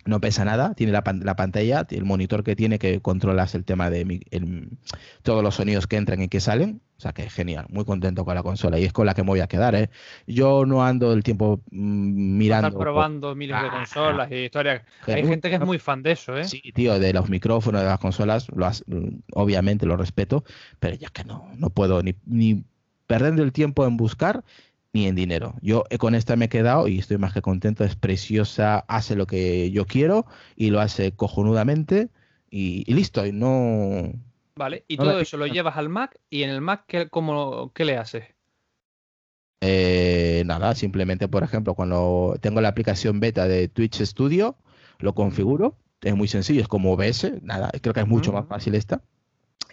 no 0.05 0.19
pesa 0.21 0.45
nada, 0.45 0.73
tiene 0.73 0.91
la, 0.91 1.03
pan- 1.03 1.21
la 1.23 1.35
pantalla, 1.35 1.85
el 1.89 2.05
monitor 2.05 2.43
que 2.43 2.55
tiene 2.55 2.79
que 2.79 3.01
controlas 3.01 3.55
el 3.55 3.65
tema 3.65 3.89
de 3.89 4.05
mi- 4.05 4.21
el- 4.31 4.69
todos 5.23 5.43
los 5.43 5.55
sonidos 5.55 5.87
que 5.87 5.97
entran 5.97 6.21
y 6.21 6.27
que 6.27 6.39
salen. 6.39 6.81
O 6.97 7.01
sea 7.01 7.13
que 7.13 7.29
genial, 7.31 7.65
muy 7.69 7.83
contento 7.83 8.25
con 8.25 8.35
la 8.35 8.43
consola 8.43 8.77
y 8.77 8.83
es 8.83 8.93
con 8.93 9.07
la 9.07 9.15
que 9.15 9.23
me 9.23 9.29
voy 9.29 9.39
a 9.39 9.47
quedar. 9.47 9.73
¿eh? 9.73 9.89
Yo 10.27 10.65
no 10.67 10.85
ando 10.85 11.13
el 11.13 11.23
tiempo 11.23 11.61
mm, 11.71 12.37
mirando. 12.37 12.67
Estar 12.67 12.79
probando 12.79 13.33
miles 13.35 13.59
de 13.59 13.67
Ah, 13.67 13.71
consolas 13.71 14.31
y 14.31 14.35
historias. 14.35 14.83
Hay 15.07 15.25
gente 15.25 15.49
que 15.49 15.55
es 15.55 15.61
muy 15.61 15.79
fan 15.79 16.03
de 16.03 16.11
eso, 16.11 16.37
¿eh? 16.37 16.43
Sí, 16.43 16.61
tío, 16.75 16.99
de 16.99 17.11
los 17.13 17.27
micrófonos, 17.29 17.81
de 17.81 17.87
las 17.87 17.99
consolas, 17.99 18.47
lo 18.55 18.65
has- 18.67 18.83
obviamente 19.33 19.85
lo 19.87 19.97
respeto, 19.97 20.43
pero 20.79 20.95
ya 20.95 21.09
que 21.09 21.23
no, 21.23 21.49
no 21.57 21.69
puedo 21.71 22.03
ni, 22.03 22.13
ni 22.25 22.63
perdiendo 23.07 23.41
el 23.43 23.51
tiempo 23.51 23.85
en 23.85 23.97
buscar 23.97 24.43
ni 24.93 25.07
en 25.07 25.15
dinero. 25.15 25.55
Yo 25.61 25.85
eh, 25.89 25.97
con 25.97 26.15
esta 26.15 26.35
me 26.35 26.45
he 26.45 26.49
quedado 26.49 26.87
y 26.87 26.99
estoy 26.99 27.17
más 27.17 27.33
que 27.33 27.41
contento, 27.41 27.83
es 27.83 27.95
preciosa, 27.95 28.79
hace 28.87 29.15
lo 29.15 29.27
que 29.27 29.71
yo 29.71 29.85
quiero 29.85 30.25
y 30.55 30.69
lo 30.69 30.79
hace 30.81 31.13
cojonudamente 31.13 32.09
y, 32.49 32.83
y 32.85 32.93
listo, 32.93 33.25
y 33.25 33.31
no... 33.31 34.13
Vale, 34.55 34.83
y 34.87 34.97
No 34.97 35.05
todo 35.05 35.19
eso 35.19 35.37
lo 35.37 35.47
llevas 35.47 35.77
al 35.77 35.89
Mac 35.89 36.19
y 36.29 36.43
en 36.43 36.49
el 36.49 36.61
Mac, 36.61 36.83
¿qué, 36.87 37.09
cómo, 37.09 37.71
qué 37.73 37.85
le 37.85 37.97
haces? 37.97 38.25
eh, 39.61 40.43
nada, 40.45 40.75
simplemente, 40.75 41.27
por 41.27 41.43
ejemplo, 41.43 41.75
cuando 41.75 42.35
tengo 42.41 42.61
la 42.61 42.69
aplicación 42.69 43.19
beta 43.19 43.47
de 43.47 43.67
Twitch 43.67 44.01
Studio, 44.01 44.57
lo 44.99 45.13
configuro, 45.13 45.77
es 46.01 46.15
muy 46.15 46.27
sencillo, 46.27 46.61
es 46.61 46.67
como 46.67 46.93
OBS, 46.93 47.41
nada, 47.43 47.69
creo 47.81 47.93
que 47.93 47.99
es 48.01 48.07
mucho 48.07 48.33
más 48.33 48.47
fácil 48.47 48.75
esta. 48.75 49.03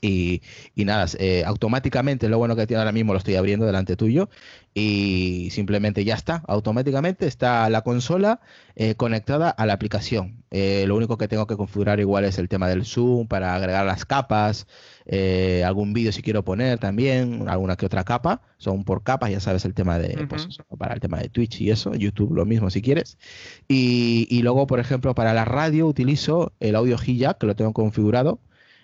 Y, 0.01 0.43
y 0.75 0.85
nada, 0.85 1.07
eh, 1.19 1.45
automáticamente, 1.45 2.29
lo 2.29 2.39
bueno 2.39 2.57
que 2.57 2.67
tiene 2.67 2.81
ahora 2.81 2.93
mismo 2.93 3.13
lo 3.13 3.19
estoy 3.19 3.37
abriendo 3.37 3.67
delante 3.67 3.97
tuyo 3.97 4.29
y 4.75 5.49
simplemente 5.51 6.05
ya 6.05 6.15
está, 6.15 6.45
automáticamente 6.47 7.27
está 7.27 7.69
la 7.69 7.83
consola 7.83 8.41
eh, 8.77 8.95
conectada 8.95 9.51
a 9.51 9.67
la 9.67 9.73
aplicación. 9.73 10.45
Eh, 10.51 10.85
lo 10.87 10.97
único 10.97 11.19
que 11.19 11.27
tengo 11.27 11.47
que 11.47 11.57
configurar 11.57 11.99
igual 12.01 12.25
es 12.25 12.39
el 12.39 12.49
tema 12.49 12.69
del 12.69 12.85
zoom 12.85 13.27
para 13.27 13.55
agregar 13.55 13.85
las 13.85 14.05
capas, 14.05 14.67
eh, 15.07 15.65
algún 15.67 15.93
vídeo 15.93 16.13
si 16.13 16.23
quiero 16.23 16.45
poner 16.45 16.79
también, 16.79 17.49
alguna 17.49 17.77
que 17.77 17.87
otra 17.87 18.05
capa, 18.05 18.43
son 18.59 18.85
por 18.85 19.03
capas, 19.03 19.31
ya 19.31 19.41
sabes 19.41 19.65
el 19.65 19.75
tema 19.75 19.99
de, 19.99 20.27
pues, 20.29 20.47
para 20.79 20.95
el 20.95 21.01
tema 21.01 21.19
de 21.19 21.29
Twitch 21.29 21.61
y 21.61 21.71
eso, 21.71 21.95
YouTube 21.95 22.35
lo 22.35 22.47
mismo 22.47 22.71
si 22.71 22.81
quieres. 22.81 23.19
Y, 23.67 24.29
y 24.31 24.43
luego, 24.43 24.67
por 24.67 24.79
ejemplo, 24.79 25.15
para 25.15 25.35
la 25.35 25.45
radio 25.45 25.87
utilizo 25.87 26.53
el 26.61 26.77
audio 26.77 26.97
jack 26.99 27.39
que 27.39 27.47
lo 27.47 27.57
tengo 27.57 27.73
configurado 27.73 28.39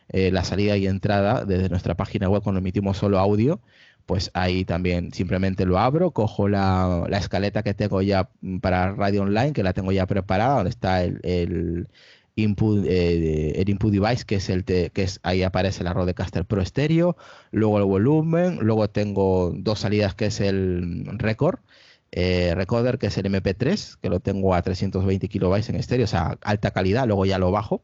eh, 0.08 0.30
la 0.30 0.44
salida 0.44 0.76
y 0.76 0.86
entrada 0.86 1.44
desde 1.44 1.68
nuestra 1.68 1.94
página 1.96 2.28
web 2.28 2.42
cuando 2.42 2.60
emitimos 2.60 2.98
solo 2.98 3.18
audio, 3.18 3.60
pues 4.06 4.30
ahí 4.34 4.64
también 4.64 5.12
simplemente 5.12 5.66
lo 5.66 5.78
abro, 5.78 6.10
cojo 6.12 6.48
la, 6.48 7.04
la 7.08 7.18
escaleta 7.18 7.62
que 7.62 7.74
tengo 7.74 8.02
ya 8.02 8.28
para 8.60 8.92
radio 8.92 9.22
online, 9.22 9.52
que 9.52 9.62
la 9.62 9.72
tengo 9.72 9.92
ya 9.92 10.06
preparada, 10.06 10.56
donde 10.56 10.70
está 10.70 11.02
el, 11.04 11.20
el 11.22 11.88
input, 12.36 12.84
eh, 12.86 13.52
el 13.60 13.68
input 13.68 13.92
device, 13.92 14.24
que 14.24 14.36
es 14.36 14.48
el 14.50 14.64
que 14.64 14.90
es 14.94 15.20
ahí 15.22 15.42
aparece 15.42 15.84
la 15.84 15.92
Rodecaster 15.92 16.44
Pro 16.44 16.62
estéreo, 16.62 17.16
luego 17.50 17.78
el 17.78 17.84
volumen, 17.84 18.58
luego 18.60 18.88
tengo 18.90 19.52
dos 19.56 19.80
salidas 19.80 20.14
que 20.14 20.26
es 20.26 20.40
el 20.40 21.06
record, 21.18 21.60
eh, 22.12 22.54
recorder 22.54 22.98
que 22.98 23.08
es 23.08 23.18
el 23.18 23.26
MP3, 23.26 23.98
que 24.00 24.08
lo 24.08 24.20
tengo 24.20 24.54
a 24.54 24.62
320 24.62 25.28
kilobytes 25.28 25.68
en 25.68 25.76
estéreo, 25.76 26.04
o 26.04 26.08
sea, 26.08 26.38
alta 26.42 26.70
calidad, 26.70 27.06
luego 27.06 27.26
ya 27.26 27.38
lo 27.38 27.50
bajo. 27.50 27.82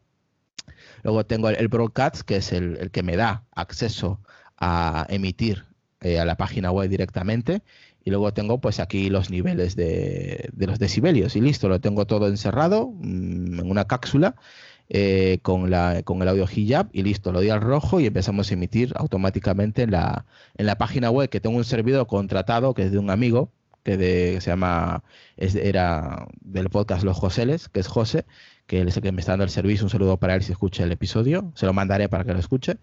Luego 1.03 1.25
tengo 1.25 1.49
el, 1.49 1.67
broadcast, 1.67 2.21
que 2.21 2.37
es 2.37 2.51
el, 2.53 2.77
el 2.77 2.91
que 2.91 3.03
me 3.03 3.15
da 3.15 3.43
acceso 3.55 4.19
a 4.57 5.05
emitir 5.09 5.65
eh, 6.01 6.19
a 6.19 6.25
la 6.25 6.35
página 6.37 6.71
web 6.71 6.89
directamente. 6.89 7.61
Y 8.03 8.09
luego 8.09 8.33
tengo 8.33 8.59
pues 8.59 8.79
aquí 8.79 9.09
los 9.09 9.29
niveles 9.29 9.75
de, 9.75 10.49
de 10.53 10.67
los 10.67 10.79
decibelios. 10.79 11.35
Y 11.35 11.41
listo, 11.41 11.69
lo 11.69 11.79
tengo 11.79 12.05
todo 12.07 12.27
encerrado 12.27 12.89
mm, 12.93 13.59
en 13.59 13.69
una 13.69 13.85
cápsula 13.85 14.35
eh, 14.89 15.39
con, 15.43 15.69
la, 15.69 16.01
con 16.03 16.21
el 16.21 16.27
audio 16.27 16.45
hijab 16.53 16.89
y 16.91 17.03
listo, 17.03 17.31
lo 17.31 17.39
doy 17.39 17.49
al 17.49 17.61
rojo 17.61 17.99
y 17.99 18.07
empezamos 18.07 18.49
a 18.51 18.53
emitir 18.55 18.91
automáticamente 18.97 19.83
en 19.83 19.91
la, 19.91 20.25
en 20.57 20.65
la 20.65 20.77
página 20.77 21.09
web 21.11 21.29
que 21.29 21.39
tengo 21.39 21.55
un 21.57 21.63
servidor 21.63 22.07
contratado 22.07 22.73
que 22.73 22.83
es 22.83 22.91
de 22.91 22.97
un 22.97 23.09
amigo 23.09 23.51
que 23.83 23.95
de- 23.97 24.41
se 24.41 24.49
llama, 24.51 25.03
era 25.37 26.27
del 26.41 26.69
podcast 26.69 27.03
Los 27.03 27.17
Joseles, 27.17 27.69
que 27.69 27.79
es 27.79 27.87
José, 27.87 28.25
que 28.71 28.79
él 28.79 28.87
es 28.87 28.95
el 28.95 29.03
que 29.03 29.11
me 29.11 29.19
está 29.19 29.33
dando 29.33 29.43
el 29.43 29.49
servicio. 29.49 29.83
Un 29.85 29.89
saludo 29.89 30.15
para 30.15 30.33
él 30.33 30.43
si 30.43 30.53
escucha 30.53 30.85
el 30.85 30.93
episodio. 30.93 31.51
Se 31.55 31.65
lo 31.65 31.73
mandaré 31.73 32.07
para 32.07 32.23
que 32.23 32.31
lo 32.31 32.39
escuche. 32.39 32.77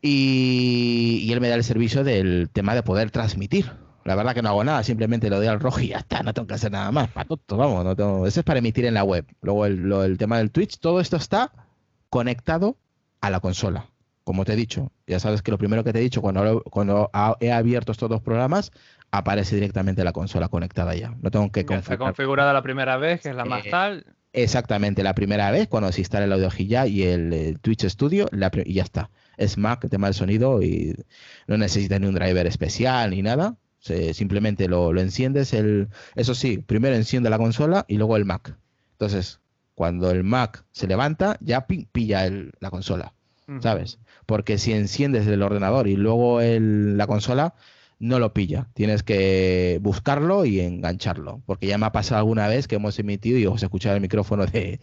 Y, 0.00 1.20
y 1.22 1.32
él 1.32 1.40
me 1.40 1.48
da 1.48 1.54
el 1.54 1.62
servicio 1.62 2.02
del 2.02 2.50
tema 2.52 2.74
de 2.74 2.82
poder 2.82 3.12
transmitir. 3.12 3.70
La 4.04 4.16
verdad 4.16 4.34
que 4.34 4.42
no 4.42 4.48
hago 4.48 4.64
nada, 4.64 4.82
simplemente 4.82 5.30
lo 5.30 5.36
doy 5.36 5.46
al 5.46 5.60
rojo 5.60 5.78
y 5.78 5.88
ya 5.88 5.98
está, 5.98 6.24
no 6.24 6.34
tengo 6.34 6.48
que 6.48 6.54
hacer 6.54 6.72
nada 6.72 6.90
más. 6.90 7.08
Vamos, 7.56 7.84
no 7.84 7.94
tengo... 7.94 8.26
Eso 8.26 8.40
es 8.40 8.44
para 8.44 8.58
emitir 8.58 8.84
en 8.84 8.94
la 8.94 9.04
web. 9.04 9.24
Luego 9.40 9.64
el, 9.66 9.76
lo- 9.76 10.02
el 10.02 10.18
tema 10.18 10.38
del 10.38 10.50
Twitch, 10.50 10.78
todo 10.80 10.98
esto 11.00 11.16
está 11.16 11.52
conectado 12.10 12.76
a 13.20 13.30
la 13.30 13.38
consola. 13.38 13.86
como 14.24 14.44
te 14.44 14.54
he 14.54 14.56
dicho, 14.56 14.90
ya 15.06 15.20
sabes 15.20 15.42
que 15.42 15.52
lo 15.52 15.58
primero 15.58 15.84
que 15.84 15.92
te 15.92 16.00
he 16.00 16.02
dicho, 16.02 16.20
cuando, 16.20 16.62
cuando 16.64 17.10
he 17.38 17.52
abierto 17.52 17.92
estos 17.92 18.08
dos 18.10 18.20
programas, 18.20 18.72
aparece 19.12 19.54
directamente 19.54 20.02
la 20.02 20.12
consola 20.12 20.48
conectada 20.48 20.96
ya. 20.96 21.14
No 21.22 21.30
tengo 21.30 21.52
que 21.52 21.64
configurar. 21.64 21.92
Está 21.94 21.96
configurada 21.98 22.52
la 22.52 22.62
primera 22.62 22.96
vez, 22.96 23.20
que 23.22 23.28
es 23.30 23.36
la 23.36 23.44
más 23.44 23.64
eh, 23.66 23.70
tal. 23.70 24.06
Exactamente, 24.34 25.02
la 25.02 25.14
primera 25.14 25.50
vez 25.50 25.68
cuando 25.68 25.92
se 25.92 26.00
instala 26.00 26.24
el 26.24 26.32
audio 26.32 26.48
ya 26.66 26.86
y 26.86 27.02
el, 27.02 27.58
Twitch 27.60 27.84
Studio, 27.86 28.28
y 28.64 28.74
ya 28.74 28.82
está. 28.82 29.10
Es 29.36 29.58
Mac, 29.58 29.86
tema 29.90 30.06
del 30.06 30.14
sonido 30.14 30.62
y 30.62 30.96
no 31.46 31.58
necesita 31.58 31.98
ni 31.98 32.06
un 32.06 32.14
driver 32.14 32.46
especial 32.46 33.10
ni 33.10 33.22
nada. 33.22 33.56
simplemente 33.80 34.68
lo, 34.68 34.98
enciendes. 34.98 35.52
El, 35.52 35.88
eso 36.14 36.34
sí, 36.34 36.58
primero 36.58 36.94
enciende 36.94 37.28
la 37.28 37.38
consola 37.38 37.84
y 37.88 37.98
luego 37.98 38.16
el 38.16 38.24
Mac. 38.24 38.56
Entonces, 38.92 39.40
cuando 39.74 40.10
el 40.10 40.24
Mac 40.24 40.64
se 40.70 40.86
levanta, 40.86 41.36
ya 41.40 41.66
pilla 41.66 42.30
la 42.60 42.70
consola, 42.70 43.12
¿sabes? 43.60 43.98
Porque 44.24 44.56
si 44.56 44.72
enciendes 44.72 45.26
el 45.26 45.42
ordenador 45.42 45.88
y 45.88 45.96
luego 45.96 46.40
el, 46.40 46.96
la 46.96 47.06
consola, 47.06 47.54
no 48.02 48.18
lo 48.18 48.34
pilla. 48.34 48.68
Tienes 48.74 49.04
que 49.04 49.78
buscarlo 49.80 50.44
y 50.44 50.58
engancharlo. 50.58 51.40
Porque 51.46 51.68
ya 51.68 51.78
me 51.78 51.86
ha 51.86 51.92
pasado 51.92 52.18
alguna 52.18 52.48
vez 52.48 52.66
que 52.66 52.74
hemos 52.74 52.98
emitido 52.98 53.38
y 53.38 53.46
os 53.46 53.62
escuchado 53.62 53.94
el 53.94 54.02
micrófono 54.02 54.44
de, 54.44 54.80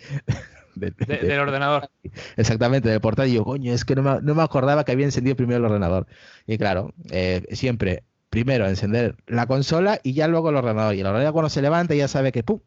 del 0.76 1.40
ordenador. 1.40 1.90
Exactamente, 2.38 2.88
del 2.88 3.02
portal. 3.02 3.28
Y 3.28 3.34
yo, 3.34 3.44
coño, 3.44 3.74
es 3.74 3.84
que 3.84 3.96
no 3.96 4.22
me, 4.22 4.42
acordaba 4.42 4.86
que 4.86 4.94
había 4.94 5.04
encendido 5.04 5.36
primero 5.36 5.58
el 5.58 5.66
ordenador. 5.66 6.08
Y 6.48 6.58
claro, 6.58 6.94
eh, 7.12 7.44
siempre, 7.52 8.06
primero 8.30 8.66
encender 8.70 9.18
la 9.28 9.48
consola 9.48 10.00
y 10.02 10.14
ya 10.14 10.30
luego 10.30 10.50
el 10.50 10.56
ordenador. 10.56 10.96
Y 10.96 11.02
el 11.02 11.08
ordenador 11.08 11.34
cuando 11.34 11.50
se 11.50 11.62
levanta 11.62 11.96
ya 11.96 12.08
sabe 12.08 12.32
que, 12.32 12.44
¡pum! 12.44 12.62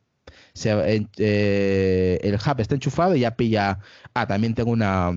Eh, 0.65 2.21
el 2.23 2.35
hub 2.35 2.61
está 2.61 2.75
enchufado 2.75 3.17
y 3.17 3.21
ya 3.21 3.37
pilla. 3.37 3.79
Ah, 4.13 4.27
también 4.27 4.55
tengo 4.55 4.71
una, 4.71 5.13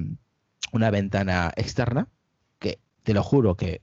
una 0.71 0.91
ventana 0.91 1.51
externa 1.57 2.07
que 2.57 2.79
te 3.03 3.13
lo 3.13 3.21
juro 3.21 3.57
que 3.57 3.81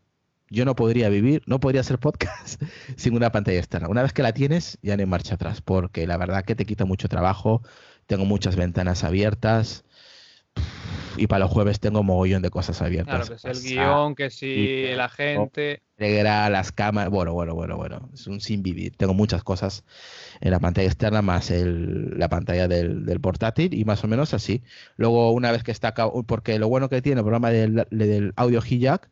yo 0.52 0.64
no 0.64 0.76
podría 0.76 1.08
vivir, 1.08 1.42
no 1.46 1.58
podría 1.60 1.80
hacer 1.80 1.98
podcast 1.98 2.62
sin 2.96 3.16
una 3.16 3.32
pantalla 3.32 3.58
externa. 3.58 3.88
Una 3.88 4.02
vez 4.02 4.12
que 4.12 4.22
la 4.22 4.32
tienes, 4.32 4.78
ya 4.82 4.96
no 4.96 5.00
hay 5.00 5.06
marcha 5.06 5.34
atrás, 5.34 5.62
porque 5.62 6.06
la 6.06 6.16
verdad 6.16 6.44
que 6.44 6.54
te 6.54 6.66
quita 6.66 6.84
mucho 6.84 7.08
trabajo. 7.08 7.62
Tengo 8.06 8.24
muchas 8.24 8.56
ventanas 8.56 9.04
abiertas 9.04 9.84
y 11.16 11.26
para 11.26 11.40
los 11.40 11.50
jueves 11.50 11.80
tengo 11.80 12.02
mogollón 12.02 12.42
de 12.42 12.50
cosas 12.50 12.82
abiertas. 12.82 13.28
Claro, 13.28 13.40
que 13.42 13.50
es 13.50 13.64
el 13.64 13.70
guion, 13.70 14.14
que 14.14 14.30
si 14.30 14.94
la 14.94 15.08
gente. 15.08 15.82
las 15.96 16.72
cámaras. 16.72 17.10
Bueno, 17.10 17.32
bueno, 17.32 17.54
bueno, 17.54 17.76
bueno. 17.76 18.10
Es 18.12 18.26
un 18.26 18.40
sin 18.40 18.62
vivir. 18.62 18.96
Tengo 18.96 19.14
muchas 19.14 19.42
cosas 19.44 19.84
en 20.40 20.50
la 20.50 20.58
pantalla 20.58 20.88
externa 20.88 21.22
más 21.22 21.50
el, 21.50 22.18
la 22.18 22.28
pantalla 22.28 22.68
del, 22.68 23.20
portátil 23.20 23.74
y 23.74 23.84
más 23.84 24.04
o 24.04 24.08
menos 24.08 24.34
así. 24.34 24.62
Luego, 24.96 25.32
una 25.32 25.52
vez 25.52 25.62
que 25.62 25.70
está. 25.70 25.94
Porque 26.26 26.58
lo 26.58 26.68
bueno 26.68 26.88
que 26.88 27.02
tiene 27.02 27.20
el 27.20 27.24
programa 27.24 27.50
del, 27.50 27.86
del 27.90 28.32
audio 28.36 28.60
hijack 28.66 29.08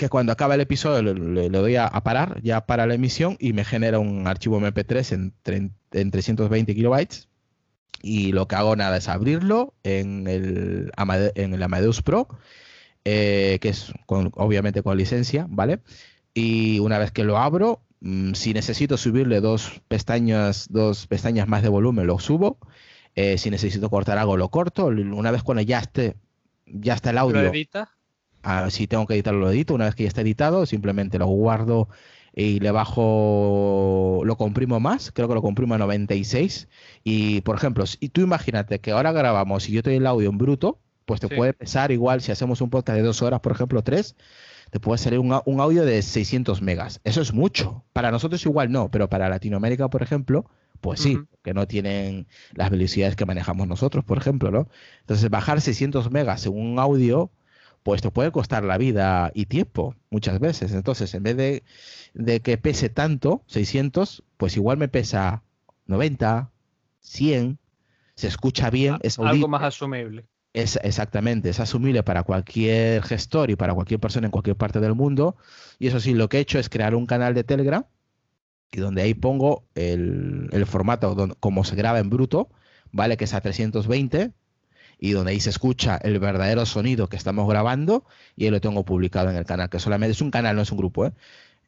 que 0.00 0.08
cuando 0.08 0.32
acaba 0.32 0.54
el 0.54 0.62
episodio 0.62 1.12
le, 1.12 1.50
doy 1.50 1.76
a, 1.76 1.90
parar, 1.90 2.40
ya 2.42 2.64
para 2.64 2.86
la 2.86 2.94
emisión 2.94 3.36
y 3.38 3.52
me 3.52 3.66
genera 3.66 3.98
un 3.98 4.26
archivo 4.26 4.58
MP3 4.58 5.12
en, 5.12 5.74
en 5.92 6.10
320 6.10 6.74
kilobytes. 6.74 7.28
Y 8.02 8.32
lo 8.32 8.48
que 8.48 8.56
hago 8.56 8.74
nada 8.76 8.96
es 8.96 9.08
abrirlo 9.10 9.74
en 9.82 10.26
el, 10.26 10.90
en 11.34 11.52
el 11.52 11.62
Amadeus 11.62 12.00
Pro, 12.00 12.28
eh, 13.04 13.58
que 13.60 13.68
es 13.68 13.92
obviamente 14.08 14.82
con 14.82 14.96
licencia, 14.96 15.46
¿vale? 15.50 15.80
Y 16.32 16.78
una 16.78 16.98
vez 16.98 17.10
que 17.10 17.24
lo 17.24 17.36
abro, 17.36 17.82
mm, 18.00 18.32
si 18.32 18.54
necesito 18.54 18.96
subirle 18.96 19.42
dos 19.42 19.82
pestañas, 19.86 20.68
dos 20.70 21.08
pestañas 21.08 21.46
más 21.46 21.62
de 21.62 21.68
volumen, 21.68 22.06
lo 22.06 22.18
subo. 22.18 22.58
Eh, 23.16 23.36
si 23.36 23.50
necesito 23.50 23.90
cortar 23.90 24.16
algo, 24.16 24.38
lo 24.38 24.48
corto. 24.48 24.86
Una 24.86 25.30
vez 25.30 25.42
cuando 25.42 25.60
ya 25.60 25.80
esté, 25.80 26.16
ya 26.64 26.94
está 26.94 27.10
el 27.10 27.18
audio. 27.18 27.42
¿Lo 27.42 27.48
edita? 27.50 27.90
Ah, 28.42 28.70
si 28.70 28.86
tengo 28.86 29.06
que 29.06 29.14
editarlo, 29.14 29.40
lo 29.40 29.50
edito. 29.50 29.74
Una 29.74 29.86
vez 29.86 29.94
que 29.94 30.04
ya 30.04 30.08
está 30.08 30.22
editado, 30.22 30.66
simplemente 30.66 31.18
lo 31.18 31.26
guardo 31.26 31.88
y 32.34 32.60
le 32.60 32.70
bajo, 32.70 34.22
lo 34.24 34.36
comprimo 34.36 34.80
más, 34.80 35.10
creo 35.12 35.28
que 35.28 35.34
lo 35.34 35.42
comprimo 35.42 35.74
a 35.74 35.78
96. 35.78 36.68
Y 37.04 37.40
por 37.42 37.56
ejemplo, 37.56 37.86
si 37.86 38.08
tú 38.08 38.20
imagínate 38.20 38.78
que 38.78 38.92
ahora 38.92 39.12
grabamos 39.12 39.68
y 39.68 39.72
yo 39.72 39.82
te 39.82 39.90
doy 39.90 39.98
el 39.98 40.06
audio 40.06 40.30
en 40.30 40.38
bruto, 40.38 40.78
pues 41.06 41.20
te 41.20 41.28
puede 41.28 41.52
pesar 41.52 41.90
igual 41.90 42.20
si 42.20 42.30
hacemos 42.30 42.60
un 42.60 42.70
podcast 42.70 42.96
de 42.96 43.02
dos 43.02 43.20
horas, 43.22 43.40
por 43.40 43.52
ejemplo, 43.52 43.82
tres, 43.82 44.14
te 44.70 44.78
puede 44.78 44.98
salir 44.98 45.18
un, 45.18 45.32
audio 45.32 45.84
de 45.84 46.00
600 46.02 46.62
megas. 46.62 47.00
Eso 47.02 47.20
es 47.20 47.32
mucho. 47.32 47.82
Para 47.92 48.12
nosotros 48.12 48.44
igual 48.46 48.70
no, 48.70 48.90
pero 48.90 49.08
para 49.08 49.28
Latinoamérica, 49.28 49.88
por 49.90 50.02
ejemplo, 50.02 50.46
pues 50.80 51.00
sí, 51.00 51.18
que 51.42 51.52
no 51.52 51.66
tienen 51.66 52.28
las 52.54 52.70
velocidades 52.70 53.16
que 53.16 53.26
manejamos 53.26 53.66
nosotros, 53.66 54.04
por 54.04 54.18
ejemplo, 54.18 54.52
¿no? 54.52 54.68
Entonces, 55.00 55.28
bajar 55.28 55.60
600 55.60 56.10
megas 56.12 56.46
en 56.46 56.56
un 56.56 56.78
audio 56.78 57.32
pues 57.82 58.02
te 58.02 58.10
puede 58.10 58.30
costar 58.30 58.64
la 58.64 58.78
vida 58.78 59.30
y 59.34 59.46
tiempo 59.46 59.94
muchas 60.10 60.38
veces. 60.38 60.72
Entonces, 60.72 61.14
en 61.14 61.22
vez 61.22 61.36
de, 61.36 62.40
que 62.40 62.58
pese 62.58 62.88
tanto, 62.88 63.42
600, 63.46 64.22
pues 64.36 64.56
igual 64.56 64.76
me 64.76 64.88
pesa 64.88 65.42
90, 65.86 66.50
100, 67.00 67.58
se 68.14 68.26
escucha 68.28 68.70
bien. 68.70 68.98
Es 69.02 69.18
algo 69.18 69.48
más 69.48 69.62
asumible. 69.62 70.26
Es, 70.52 70.78
exactamente, 70.82 71.48
es 71.48 71.60
asumible 71.60 72.02
para 72.02 72.24
cualquier 72.24 73.02
gestor 73.02 73.50
y 73.50 73.56
para 73.56 73.72
cualquier 73.72 74.00
persona 74.00 74.26
en 74.26 74.32
cualquier 74.32 74.56
parte 74.56 74.80
del 74.80 74.94
mundo. 74.94 75.36
Y 75.78 75.86
eso 75.86 76.00
sí, 76.00 76.12
lo 76.12 76.28
que 76.28 76.38
he 76.38 76.40
hecho 76.40 76.58
es 76.58 76.68
crear 76.68 76.94
un 76.94 77.06
canal 77.06 77.34
de 77.34 77.44
Telegram 77.44 77.84
y 78.72 78.78
donde 78.78 79.02
ahí 79.02 79.14
pongo 79.14 79.64
el, 79.74 80.48
el 80.52 80.66
formato 80.66 81.36
como 81.40 81.64
se 81.64 81.76
graba 81.76 82.00
en 82.00 82.10
bruto, 82.10 82.50
¿vale? 82.92 83.16
Que 83.16 83.24
es 83.24 83.34
a 83.34 83.40
320 83.40 84.32
y 85.00 85.12
donde 85.12 85.32
ahí 85.32 85.40
se 85.40 85.50
escucha 85.50 85.96
el 85.96 86.18
verdadero 86.18 86.66
sonido 86.66 87.08
que 87.08 87.16
estamos 87.16 87.48
grabando 87.48 88.04
y 88.36 88.44
ahí 88.44 88.50
lo 88.50 88.60
tengo 88.60 88.84
publicado 88.84 89.30
en 89.30 89.36
el 89.36 89.46
canal, 89.46 89.70
que 89.70 89.78
solamente 89.78 90.12
es 90.12 90.20
un 90.20 90.30
canal, 90.30 90.54
no 90.54 90.62
es 90.62 90.70
un 90.70 90.78
grupo, 90.78 91.06
¿eh? 91.06 91.12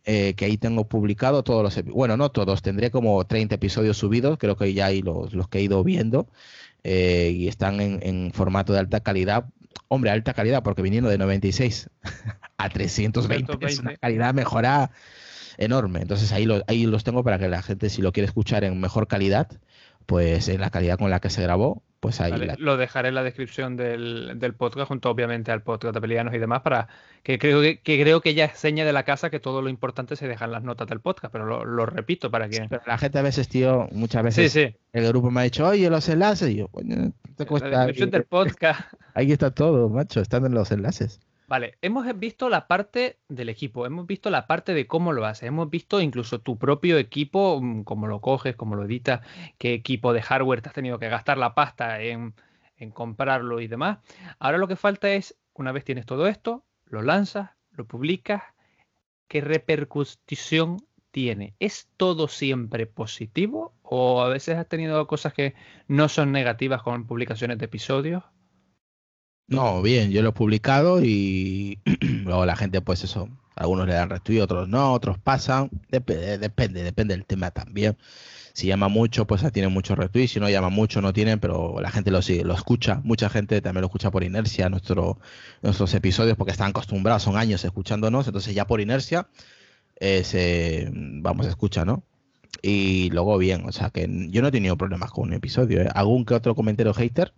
Eh, 0.05 0.35
que 0.35 0.47
ahí 0.47 0.57
tengo 0.57 0.89
publicado 0.89 1.45
todos 1.45 1.63
los, 1.63 1.85
bueno, 1.85 2.17
no 2.17 2.31
todos, 2.31 2.61
tendré 2.61 2.91
como 2.91 3.25
30 3.25 3.55
episodios 3.55 3.97
subidos, 3.97 4.37
creo 4.37 4.57
que 4.57 4.75
ya 4.75 4.87
hay 4.87 5.01
los, 5.01 5.33
los 5.33 5.49
que 5.49 5.59
he 5.59 5.63
ido 5.63 5.83
viendo 5.85 6.27
eh, 6.83 7.33
y 7.33 7.47
están 7.47 7.81
en, 7.81 8.33
formato 8.33 8.73
de 8.73 8.81
alta 8.81 9.01
calidad. 9.01 9.45
Hombre, 9.87 10.11
alta 10.11 10.35
calidad, 10.35 10.65
porque 10.65 10.83
viniendo 10.83 11.09
de 11.09 11.19
96 11.19 11.89
a 12.59 12.69
320 12.69 13.67
es 13.67 13.79
una 13.79 13.97
calidad 13.97 14.35
mejorada 14.35 14.91
enorme. 15.57 16.01
Entonces 16.01 16.33
ahí, 16.33 16.49
ahí 16.67 16.87
los 16.87 17.05
tengo 17.05 17.23
para 17.23 17.39
que 17.39 17.49
la 17.49 17.63
gente, 17.63 17.89
si 17.89 18.03
lo 18.03 18.13
quiere 18.13 18.27
escuchar 18.27 18.65
en 18.65 18.81
mejor 18.81 19.07
calidad, 19.07 19.49
pues 20.07 20.49
en 20.49 20.61
la 20.61 20.71
calidad 20.71 20.99
con 20.99 21.11
la 21.11 21.21
que 21.21 21.31
se 21.31 21.43
grabó, 21.43 21.83
pues 22.03 22.21
ahí. 22.21 22.33
Lo 22.59 22.77
dejaré 22.77 23.11
en 23.11 23.15
la 23.15 23.23
descripción 23.23 23.77
del, 23.77 24.55
podcast, 24.59 24.89
junto 24.89 25.09
obviamente 25.09 25.53
al 25.53 25.63
podcast 25.63 25.95
de 25.95 26.01
Pelianos 26.01 26.35
y 26.35 26.39
demás, 26.39 26.63
para 26.63 26.89
que 27.23 27.39
creo 27.39 27.61
que, 27.61 27.81
creo 27.81 28.21
que 28.21 28.35
ya 28.35 28.47
es 28.47 28.59
seña 28.59 28.85
de 28.85 28.93
la 28.93 29.05
casa 29.05 29.31
que 29.31 29.39
todo 29.39 29.63
lo 29.63 29.69
importante 29.69 30.17
se 30.17 30.27
deja 30.27 30.47
en 30.47 30.51
las 30.51 30.65
notas 30.65 30.89
del 30.89 30.99
podcast, 30.99 31.33
pero 31.33 31.65
lo, 31.65 31.87
repito 31.87 32.29
para 32.31 32.49
que. 32.49 32.67
Pero 32.69 32.83
la 32.87 32.99
gente 32.99 33.19
a 33.19 33.23
veces, 33.23 33.49
tío, 33.49 33.89
muchas 33.93 34.25
veces 34.25 34.75
el 34.93 35.07
grupo 35.09 35.31
me 35.31 35.43
ha 35.43 35.45
dicho, 35.45 35.67
oye, 35.67 35.89
los 35.89 36.09
enlaces, 36.09 36.51
y 36.51 36.57
yo, 36.57 36.69
coño, 36.69 37.13
te 37.37 37.47
cuesta. 37.47 37.69
La 37.69 37.79
descripción 37.79 38.11
del 38.11 38.25
podcast. 38.25 38.81
Ahí 39.15 39.31
está 39.31 39.53
todo, 39.53 39.89
macho, 39.89 40.21
están 40.21 40.45
en 40.45 40.55
los 40.55 40.73
enlaces. 40.73 41.21
Vale, 41.53 41.77
hemos 41.83 42.07
visto 42.19 42.49
la 42.49 42.67
parte 42.67 43.19
del 43.29 43.51
equipo, 43.51 43.85
hemos 43.85 44.07
visto 44.07 44.31
la 44.31 44.47
parte 44.47 44.73
de 44.73 44.87
cómo 44.87 45.13
lo 45.13 45.27
haces, 45.27 45.49
hemos 45.49 45.69
visto 45.69 46.01
incluso 46.01 46.41
tu 46.41 46.57
propio 46.57 46.97
equipo, 46.97 47.61
mm, 47.61 47.83
cómo 47.83 48.07
lo 48.07 48.23
coges, 48.23 48.57
cómo 48.57 48.75
lo 48.75 48.85
editas, 48.85 49.21
qué 49.59 49.75
equipo 49.75 50.15
de 50.15 50.23
hardware 50.23 50.63
te 50.63 50.71
has 50.71 50.75
tenido 50.75 50.99
que 50.99 51.11
gastar 51.11 51.37
la 51.37 51.55
pasta 51.55 52.01
en, 52.01 52.35
comprarlo 52.95 53.61
y 53.61 53.67
demás. 53.69 53.99
Ahora 54.39 54.57
lo 54.57 54.67
que 54.67 54.77
falta 54.77 55.11
es, 55.13 55.37
una 55.53 55.73
vez 55.73 55.85
tienes 55.85 56.07
todo 56.07 56.27
esto, 56.27 56.65
lo 56.87 57.03
lanzas, 57.03 57.51
lo 57.73 57.87
publicas, 57.87 58.43
¿qué 59.29 59.43
repercusión 59.43 60.79
tiene? 61.11 61.55
¿Es 61.59 61.87
todo 61.99 62.29
siempre 62.29 62.87
positivo 62.87 63.75
o 63.83 64.23
a 64.23 64.29
veces 64.31 64.57
has 64.57 64.69
tenido 64.69 65.07
cosas 65.07 65.35
que 65.35 65.55
no 65.87 66.09
son 66.09 66.33
negativas 66.33 66.83
con 66.83 67.07
publicaciones 67.07 67.59
de 67.59 67.67
episodios? 67.67 68.25
No, 69.47 69.83
bien, 69.83 70.11
yo 70.11 70.23
lo 70.23 70.31
he 70.31 70.33
publicado 70.33 71.05
y 71.05 71.79
luego 72.25 72.47
la 72.47 72.57
gente, 72.57 72.81
pues 72.81 73.05
eso, 73.05 73.29
algunos 73.55 73.87
le 73.87 73.95
dan 73.95 74.09
retweet, 74.11 74.41
otros 74.41 74.69
no, 74.69 74.93
otros 74.93 75.19
pasan, 75.19 75.71
depende, 75.91 76.39
depende, 76.39 76.83
depende 76.83 77.15
del 77.15 77.27
tema 77.27 77.51
también. 77.51 77.97
Si 78.55 78.67
llama 78.67 78.89
mucho, 78.89 79.27
pues 79.27 79.51
tiene 79.53 79.69
muchos 79.69 79.97
retweets, 79.99 80.33
si 80.33 80.41
no 80.41 80.49
llama 80.49 80.69
mucho, 80.69 81.01
no 81.01 81.13
tienen, 81.13 81.41
pero 81.41 81.81
la 81.81 81.91
gente 81.91 82.11
lo 82.11 82.21
sigue, 82.23 82.45
lo 82.45 82.55
escucha, 82.55 83.01
mucha 83.05 83.29
gente 83.31 83.61
también 83.61 83.83
lo 83.83 83.87
escucha 83.87 84.11
por 84.11 84.25
inercia, 84.25 84.69
nuestro, 84.69 85.19
nuestros 85.63 85.95
episodios, 85.95 86.37
porque 86.37 86.53
están 86.53 86.71
acostumbrados, 86.71 87.23
son 87.23 87.37
años 87.37 87.65
escuchándonos, 87.65 88.27
entonces 88.27 88.55
ya 88.55 88.67
por 88.67 88.81
inercia 88.81 89.29
eh, 90.01 90.25
se, 90.25 90.91
vamos, 90.93 91.47
escucha, 91.47 91.85
¿no? 91.85 92.05
Y 92.63 93.11
luego 93.11 93.39
bien, 93.39 93.65
o 93.67 93.73
sea 93.73 93.91
que 93.91 94.09
yo 94.31 94.43
no 94.43 94.49
he 94.49 94.53
tenido 94.53 94.77
problemas 94.77 95.11
con 95.11 95.29
un 95.29 95.35
episodio, 95.35 95.83
¿eh? 95.83 95.89
algún 95.95 96.25
que 96.25 96.35
otro 96.35 96.55
comentario 96.55 96.95
hater, 96.95 97.33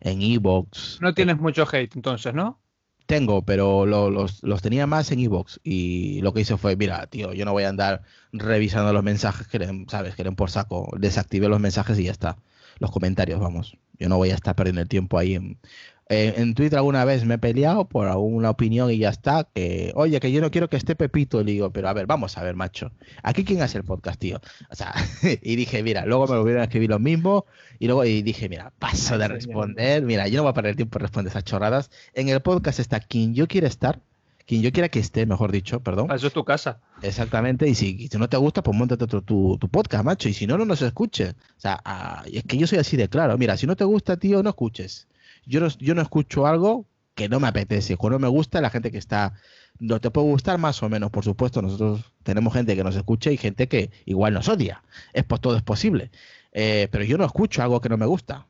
en 0.00 0.22
Evox. 0.22 0.98
No 1.00 1.14
tienes 1.14 1.38
mucho 1.38 1.66
hate 1.70 1.94
entonces, 1.96 2.34
¿no? 2.34 2.58
Tengo, 3.06 3.42
pero 3.42 3.86
los, 3.86 4.42
tenía 4.60 4.86
más 4.86 5.10
en 5.12 5.20
Evox 5.20 5.60
y 5.64 6.20
lo 6.20 6.34
que 6.34 6.42
hice 6.42 6.58
fue, 6.58 6.76
mira, 6.76 7.06
tío, 7.06 7.32
yo 7.32 7.46
no 7.46 7.52
voy 7.52 7.64
a 7.64 7.70
andar 7.70 8.02
revisando 8.32 8.92
los 8.92 9.02
mensajes, 9.02 9.48
que, 9.48 9.84
¿sabes? 9.88 10.14
Que 10.14 10.30
por 10.32 10.50
saco. 10.50 10.90
Desactivé 10.98 11.48
los 11.48 11.58
mensajes 11.58 11.98
y 11.98 12.04
ya 12.04 12.12
está. 12.12 12.36
Los 12.78 12.90
comentarios, 12.90 13.40
vamos. 13.40 13.78
Yo 13.98 14.08
no 14.08 14.18
voy 14.18 14.30
a 14.30 14.34
estar 14.34 14.54
perdiendo 14.54 14.82
el 14.82 14.88
tiempo 14.88 15.18
ahí 15.18 15.56
Eh, 16.10 16.34
en 16.38 16.54
Twitter 16.54 16.78
alguna 16.78 17.04
vez 17.04 17.26
me 17.26 17.34
he 17.34 17.38
peleado 17.38 17.86
por 17.86 18.08
alguna 18.08 18.48
opinión 18.48 18.90
y 18.90 18.98
ya 18.98 19.10
está. 19.10 19.44
Que, 19.44 19.92
oye, 19.94 20.18
que 20.20 20.32
yo 20.32 20.40
no 20.40 20.50
quiero 20.50 20.70
que 20.70 20.78
esté 20.78 20.96
Pepito. 20.96 21.42
Le 21.42 21.52
digo, 21.52 21.70
pero 21.70 21.88
a 21.88 21.92
ver, 21.92 22.06
vamos 22.06 22.38
a 22.38 22.42
ver, 22.42 22.56
macho. 22.56 22.92
Aquí 23.22 23.44
quién 23.44 23.60
hace 23.60 23.76
el 23.76 23.84
podcast, 23.84 24.18
tío. 24.18 24.40
O 24.70 24.74
sea, 24.74 24.94
y 25.42 25.56
dije, 25.56 25.82
mira, 25.82 26.06
luego 26.06 26.26
me 26.26 26.38
volvieron 26.38 26.62
a 26.62 26.64
escribir 26.64 26.88
lo 26.88 26.98
mismo. 26.98 27.44
Y 27.78 27.86
luego 27.86 28.04
y 28.04 28.22
dije, 28.22 28.48
mira, 28.48 28.72
paso 28.78 29.18
de 29.18 29.28
responder. 29.28 30.02
Mira, 30.02 30.28
yo 30.28 30.38
no 30.38 30.44
voy 30.44 30.50
a 30.50 30.54
perder 30.54 30.76
tiempo 30.76 30.98
en 30.98 31.02
responder 31.02 31.30
esas 31.30 31.44
chorradas. 31.44 31.90
En 32.14 32.28
el 32.30 32.40
podcast 32.40 32.80
está 32.80 33.00
quien 33.00 33.34
yo 33.34 33.46
quiera 33.46 33.66
estar. 33.66 34.00
Quien 34.46 34.62
yo 34.62 34.72
quiera 34.72 34.88
que 34.88 34.98
esté, 34.98 35.26
mejor 35.26 35.52
dicho, 35.52 35.80
perdón. 35.80 36.06
Ah, 36.10 36.14
eso 36.14 36.28
es 36.28 36.32
tu 36.32 36.42
casa. 36.42 36.80
Exactamente, 37.02 37.68
y 37.68 37.74
si, 37.74 38.08
no 38.18 38.30
te 38.30 38.38
gusta, 38.38 38.62
pues 38.62 38.74
montate 38.74 39.04
otro 39.04 39.20
tu, 39.20 39.58
tu, 39.58 39.68
podcast, 39.68 40.06
macho, 40.06 40.30
y 40.30 40.32
si 40.32 40.46
no, 40.46 40.56
no 40.56 40.64
nos 40.64 40.80
escuches. 40.80 41.32
O 41.32 41.60
sea, 41.60 41.78
ah, 41.84 42.24
es 42.32 42.44
que 42.44 42.56
yo 42.56 42.66
soy 42.66 42.78
así 42.78 42.96
de 42.96 43.10
claro. 43.10 43.36
Mira, 43.36 43.58
si 43.58 43.66
no 43.66 43.76
te 43.76 43.84
gusta, 43.84 44.16
tío, 44.16 44.42
no 44.42 44.48
escuches 44.48 45.06
yo 45.48 45.60
no, 45.60 45.68
yo 45.78 45.94
no 45.94 46.02
escucho 46.02 46.46
algo 46.46 46.86
que 47.14 47.28
no 47.28 47.40
me 47.40 47.48
apetece. 47.48 47.96
Cuando 47.96 48.20
me 48.20 48.28
gusta, 48.28 48.60
la 48.60 48.70
gente 48.70 48.92
que 48.92 48.98
está. 48.98 49.34
No 49.80 50.00
te 50.00 50.10
puede 50.10 50.28
gustar 50.28 50.58
más 50.58 50.82
o 50.82 50.88
menos, 50.88 51.10
por 51.10 51.24
supuesto. 51.24 51.62
Nosotros 51.62 52.12
tenemos 52.22 52.52
gente 52.52 52.76
que 52.76 52.84
nos 52.84 52.96
escucha 52.96 53.30
y 53.30 53.36
gente 53.36 53.68
que 53.68 53.90
igual 54.06 54.34
nos 54.34 54.48
odia. 54.48 54.82
Es 55.12 55.24
pues 55.24 55.40
todo 55.40 55.56
es 55.56 55.62
posible. 55.62 56.10
Eh, 56.52 56.88
pero 56.90 57.04
yo 57.04 57.18
no 57.18 57.24
escucho 57.24 57.62
algo 57.62 57.80
que 57.80 57.88
no 57.88 57.96
me 57.96 58.06
gusta. 58.06 58.46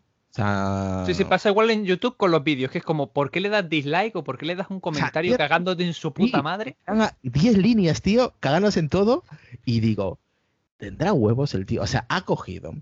Sí, 1.06 1.14
sí, 1.14 1.24
pasa 1.24 1.48
igual 1.48 1.70
en 1.70 1.84
YouTube 1.84 2.16
con 2.16 2.30
los 2.30 2.44
vídeos, 2.44 2.70
que 2.70 2.78
es 2.78 2.84
como, 2.84 3.10
¿por 3.12 3.30
qué 3.30 3.40
le 3.40 3.48
das 3.48 3.68
dislike 3.68 4.14
o 4.14 4.22
por 4.22 4.38
qué 4.38 4.46
le 4.46 4.54
das 4.54 4.68
un 4.70 4.78
comentario 4.78 5.36
cagándote 5.36 5.84
en 5.84 5.94
su 5.94 6.12
puta 6.12 6.42
madre? 6.42 6.76
10 7.22 7.58
líneas, 7.58 8.02
tío, 8.02 8.34
cagándose 8.38 8.78
en 8.78 8.88
todo. 8.88 9.24
Y 9.64 9.80
digo, 9.80 10.20
tendrá 10.76 11.12
huevos 11.12 11.54
el 11.54 11.66
tío. 11.66 11.82
O 11.82 11.86
sea, 11.86 12.06
ha 12.08 12.20
cogido, 12.20 12.74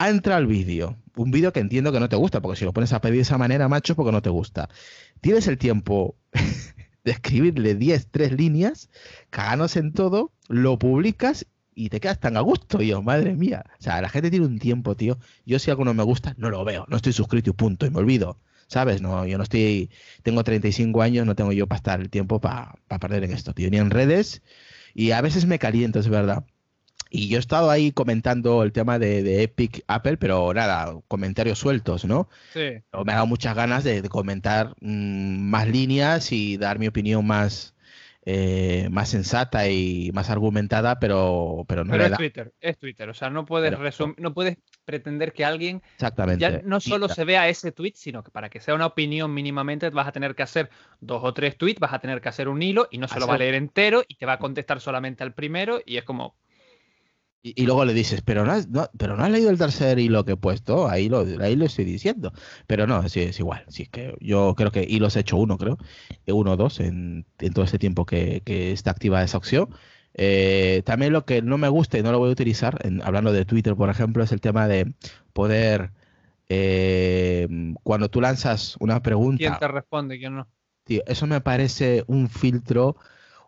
ha 0.00 0.08
entrado 0.08 0.38
al 0.38 0.46
vídeo, 0.46 0.96
un 1.14 1.30
vídeo 1.30 1.52
que 1.52 1.60
entiendo 1.60 1.92
que 1.92 2.00
no 2.00 2.08
te 2.08 2.16
gusta, 2.16 2.40
porque 2.40 2.58
si 2.58 2.64
lo 2.64 2.72
pones 2.72 2.94
a 2.94 3.02
pedir 3.02 3.16
de 3.16 3.22
esa 3.22 3.36
manera, 3.36 3.68
macho, 3.68 3.94
porque 3.94 4.12
no 4.12 4.22
te 4.22 4.30
gusta. 4.30 4.70
Tienes 5.20 5.46
el 5.46 5.58
tiempo 5.58 6.16
de 7.04 7.12
escribirle 7.12 7.74
10, 7.74 8.08
3 8.10 8.32
líneas, 8.32 8.88
caganos 9.28 9.76
en 9.76 9.92
todo, 9.92 10.32
lo 10.48 10.78
publicas 10.78 11.46
y 11.74 11.90
te 11.90 12.00
quedas 12.00 12.18
tan 12.18 12.38
a 12.38 12.40
gusto, 12.40 12.80
yo, 12.80 13.02
madre 13.02 13.34
mía. 13.34 13.62
O 13.78 13.82
sea, 13.82 14.00
la 14.00 14.08
gente 14.08 14.30
tiene 14.30 14.46
un 14.46 14.58
tiempo, 14.58 14.96
tío. 14.96 15.18
Yo 15.44 15.58
si 15.58 15.70
algo 15.70 15.84
no 15.84 15.92
me 15.92 16.02
gusta, 16.02 16.34
no 16.38 16.48
lo 16.48 16.64
veo, 16.64 16.86
no 16.88 16.96
estoy 16.96 17.12
suscrito 17.12 17.50
y 17.50 17.52
punto, 17.52 17.84
y 17.84 17.90
me 17.90 17.98
olvido. 17.98 18.38
¿Sabes? 18.68 19.02
No, 19.02 19.26
yo 19.26 19.36
no 19.36 19.44
estoy, 19.44 19.90
tengo 20.22 20.42
35 20.44 21.02
años, 21.02 21.26
no 21.26 21.34
tengo 21.34 21.52
yo 21.52 21.66
para 21.66 21.76
estar 21.76 22.00
el 22.00 22.08
tiempo 22.08 22.40
para 22.40 22.72
perder 22.88 23.24
en 23.24 23.32
esto, 23.32 23.52
tío, 23.52 23.68
ni 23.68 23.76
en 23.76 23.90
redes. 23.90 24.40
Y 24.94 25.10
a 25.10 25.20
veces 25.20 25.44
me 25.44 25.58
caliento, 25.58 25.98
es 25.98 26.08
verdad. 26.08 26.46
Y 27.12 27.28
yo 27.28 27.38
he 27.38 27.40
estado 27.40 27.70
ahí 27.70 27.90
comentando 27.90 28.62
el 28.62 28.70
tema 28.70 29.00
de, 29.00 29.42
Epic 29.42 29.82
Apple, 29.88 30.16
pero 30.16 30.54
nada, 30.54 30.94
comentarios 31.08 31.58
sueltos, 31.58 32.04
¿no? 32.04 32.28
Sí. 32.52 32.82
me 33.04 33.12
ha 33.12 33.16
dado 33.16 33.26
muchas 33.26 33.56
ganas 33.56 33.82
de, 33.82 34.08
comentar 34.08 34.74
mm, 34.80 35.40
más 35.40 35.66
líneas 35.66 36.30
y 36.30 36.56
dar 36.56 36.78
mi 36.78 36.86
opinión 36.86 37.26
más, 37.26 37.74
eh, 38.24 38.86
más 38.92 39.08
sensata 39.08 39.68
y 39.68 40.12
más 40.14 40.30
argumentada, 40.30 41.00
pero, 41.00 41.64
pero 41.66 41.84
no 41.84 41.90
pero 41.90 42.04
es 42.04 42.12
Twitter, 42.12 42.52
es 42.60 42.78
Twitter. 42.78 43.08
O 43.08 43.14
sea, 43.14 43.28
no 43.28 43.44
puedes, 43.44 43.76
no 44.16 44.32
puedes 44.32 44.58
pretender 44.84 45.32
que 45.32 45.44
alguien 45.44 45.82
Exactamente. 45.94 46.40
ya 46.40 46.60
no 46.62 46.78
solo 46.78 47.08
se 47.08 47.24
vea 47.24 47.48
ese 47.48 47.72
tweet, 47.72 47.94
sino 47.96 48.22
que 48.22 48.30
para 48.30 48.50
que 48.50 48.60
sea 48.60 48.76
una 48.76 48.86
opinión 48.86 49.34
mínimamente 49.34 49.90
vas 49.90 50.06
a 50.06 50.12
tener 50.12 50.36
que 50.36 50.44
hacer 50.44 50.70
dos 51.00 51.22
o 51.24 51.34
tres 51.34 51.56
tweets, 51.56 51.80
vas 51.80 51.92
a 51.92 51.98
tener 51.98 52.20
que 52.20 52.28
hacer 52.28 52.48
un 52.48 52.62
hilo 52.62 52.86
y 52.92 52.98
no 52.98 53.08
se 53.08 53.18
lo 53.18 53.26
va 53.26 53.34
a 53.34 53.38
leer 53.38 53.56
entero 53.56 54.04
y 54.06 54.14
te 54.14 54.26
va 54.26 54.34
a 54.34 54.38
contestar 54.38 54.80
solamente 54.80 55.24
al 55.24 55.34
primero 55.34 55.80
y 55.84 55.96
es 55.96 56.04
como 56.04 56.36
y, 57.42 57.64
luego 57.64 57.86
le 57.86 57.94
dices, 57.94 58.20
pero 58.22 58.44
no, 58.44 58.52
has, 58.52 58.68
pero 58.98 59.16
no 59.16 59.24
has 59.24 59.30
leído 59.30 59.48
el 59.48 59.56
tercer 59.56 59.98
hilo 59.98 60.24
que 60.24 60.32
he 60.32 60.36
puesto, 60.36 60.88
ahí 60.88 61.08
lo, 61.08 61.24
ahí 61.40 61.56
lo 61.56 61.64
estoy 61.64 61.86
diciendo. 61.86 62.32
Pero 62.66 62.86
no, 62.86 63.08
sí, 63.08 63.20
es 63.20 63.38
igual. 63.38 63.64
Sí, 63.68 63.86
que 63.86 64.14
yo 64.20 64.54
creo 64.56 64.70
que 64.70 64.82
hilos 64.82 65.16
he 65.16 65.20
hecho 65.20 65.38
uno, 65.38 65.56
creo, 65.56 65.78
uno 66.26 66.52
o 66.52 66.56
dos 66.56 66.80
en, 66.80 67.24
todo 67.54 67.64
este 67.64 67.78
tiempo 67.78 68.04
que, 68.04 68.42
está 68.46 68.90
activa 68.90 69.22
esa 69.22 69.38
opción. 69.38 69.70
Eh, 70.12 70.82
también 70.84 71.12
lo 71.12 71.24
que 71.24 71.40
no 71.40 71.56
me 71.56 71.68
gusta 71.68 71.98
y 71.98 72.02
no 72.02 72.12
lo 72.12 72.18
voy 72.18 72.28
a 72.28 72.32
utilizar, 72.32 72.78
hablando 73.02 73.32
de 73.32 73.46
Twitter, 73.46 73.74
por 73.74 73.88
ejemplo, 73.88 74.22
es 74.22 74.32
el 74.32 74.40
tema 74.42 74.68
de 74.68 74.92
poder, 75.32 75.92
eh, 76.50 77.48
cuando 77.82 78.10
tú 78.10 78.20
lanzas 78.20 78.76
una 78.80 79.02
pregunta... 79.02 79.38
¿Quién 79.38 79.58
te 79.58 79.68
responde, 79.68 80.18
quién 80.18 80.36
no? 80.36 80.48
Tío, 80.84 81.02
eso 81.06 81.26
me 81.26 81.40
parece 81.40 82.04
un 82.06 82.28
filtro 82.28 82.96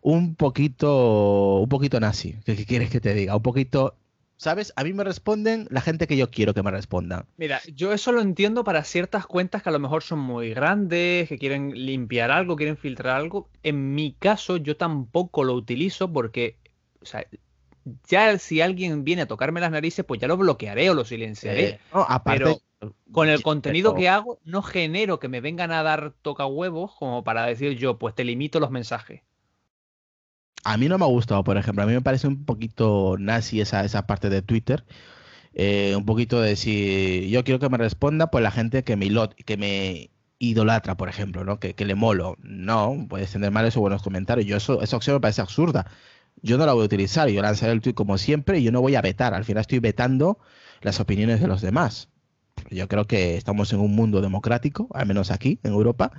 un 0.02 0.34
poquito, 0.34 1.60
un 1.60 1.68
poquito 1.68 1.98
nazi. 2.00 2.36
¿Qué, 2.44 2.66
quieres 2.66 2.90
que 2.90 3.00
te 3.00 3.14
diga? 3.14 3.36
Un 3.36 3.42
poquito 3.42 3.96
¿Sabes? 4.36 4.72
A 4.74 4.82
mí 4.82 4.92
me 4.92 5.04
responden 5.04 5.68
la 5.70 5.80
gente 5.80 6.08
que 6.08 6.16
yo 6.16 6.28
quiero 6.28 6.52
que 6.52 6.64
me 6.64 6.72
responda. 6.72 7.26
Mira, 7.36 7.60
yo 7.76 7.92
eso 7.92 8.10
lo 8.10 8.20
entiendo 8.20 8.64
para 8.64 8.82
ciertas 8.82 9.24
cuentas 9.24 9.62
que 9.62 9.68
a 9.68 9.72
lo 9.72 9.78
mejor 9.78 10.02
son 10.02 10.18
muy 10.18 10.52
grandes, 10.52 11.28
que 11.28 11.38
quieren 11.38 11.70
limpiar 11.86 12.32
algo, 12.32 12.56
quieren 12.56 12.76
filtrar 12.76 13.14
algo. 13.14 13.48
En 13.62 13.94
mi 13.94 14.14
caso, 14.14 14.56
yo 14.56 14.76
tampoco 14.76 15.44
lo 15.44 15.54
utilizo 15.54 16.12
porque, 16.12 16.56
o 17.00 17.06
sea, 17.06 17.24
ya 18.08 18.36
si 18.36 18.60
alguien 18.60 19.04
viene 19.04 19.22
a 19.22 19.28
tocarme 19.28 19.60
las 19.60 19.70
narices, 19.70 20.04
pues 20.04 20.20
ya 20.20 20.26
lo 20.26 20.36
bloquearé 20.36 20.90
o 20.90 20.94
lo 20.94 21.04
silenciaré. 21.04 21.64
Eh, 21.64 21.80
aparte, 21.92 22.60
pero 22.80 22.94
con 23.12 23.28
el 23.28 23.44
contenido 23.44 23.94
que 23.94 24.08
hago, 24.08 24.40
no 24.44 24.62
genero 24.62 25.20
que 25.20 25.28
me 25.28 25.40
vengan 25.40 25.70
a 25.70 25.84
dar 25.84 26.14
toca 26.20 26.46
huevos 26.46 26.96
como 26.98 27.22
para 27.22 27.46
decir 27.46 27.78
yo, 27.78 27.96
pues 27.96 28.16
te 28.16 28.24
limito 28.24 28.58
los 28.58 28.72
mensajes 28.72 29.20
a 30.64 30.76
mí 30.76 30.88
no 30.88 30.98
me 30.98 31.04
ha 31.04 31.08
gustado, 31.08 31.44
por 31.44 31.56
ejemplo. 31.56 31.82
A 31.82 31.86
mí 31.86 31.92
me 31.92 32.02
parece 32.02 32.28
un 32.28 32.44
poquito 32.44 33.16
nazi 33.18 33.60
esa, 33.60 33.84
esa 33.84 34.06
parte 34.06 34.30
de 34.30 34.42
Twitter. 34.42 34.84
Eh, 35.54 35.94
un 35.96 36.06
poquito 36.06 36.40
de 36.40 36.56
si 36.56 37.28
yo 37.30 37.44
quiero 37.44 37.60
que 37.60 37.68
me 37.68 37.78
responda, 37.78 38.30
pues 38.30 38.42
la 38.42 38.50
gente 38.50 38.84
que 38.84 38.96
me, 38.96 40.10
idolatra, 40.38 40.96
por 40.96 41.08
ejemplo, 41.08 41.44
¿no? 41.44 41.58
Que, 41.58 41.74
le 41.84 41.94
molo. 41.94 42.36
No, 42.42 43.06
puedes 43.08 43.32
tener 43.32 43.50
males 43.50 43.76
o 43.76 43.80
buenos 43.80 44.02
comentarios. 44.02 44.46
Yo 44.46 44.56
eso, 44.56 44.82
esa 44.82 44.96
opción 44.96 45.16
me 45.16 45.20
parece 45.20 45.40
absurda. 45.42 45.86
Yo 46.42 46.58
no 46.58 46.66
la 46.66 46.72
voy 46.72 46.82
a 46.82 46.86
utilizar. 46.86 47.28
Yo 47.28 47.42
lanzaré 47.42 47.72
el 47.72 47.80
tweet 47.80 47.94
como 47.94 48.18
siempre 48.18 48.58
y 48.58 48.64
yo 48.64 48.72
no 48.72 48.80
voy 48.80 48.94
a 48.96 49.02
vetar. 49.02 49.34
Al 49.34 49.44
final 49.44 49.62
estoy 49.62 49.80
vetando 49.80 50.38
las 50.80 51.00
opiniones 51.00 51.40
de 51.40 51.48
los 51.48 51.62
demás. 51.62 52.08
Yo 52.70 52.88
creo 52.88 53.06
que 53.06 53.36
estamos 53.36 53.72
en 53.72 53.80
un 53.80 53.94
mundo 53.94 54.20
democrático, 54.20 54.88
al 54.94 55.06
menos 55.06 55.30
aquí, 55.30 55.58
en 55.62 55.72
Europa, 55.72 56.12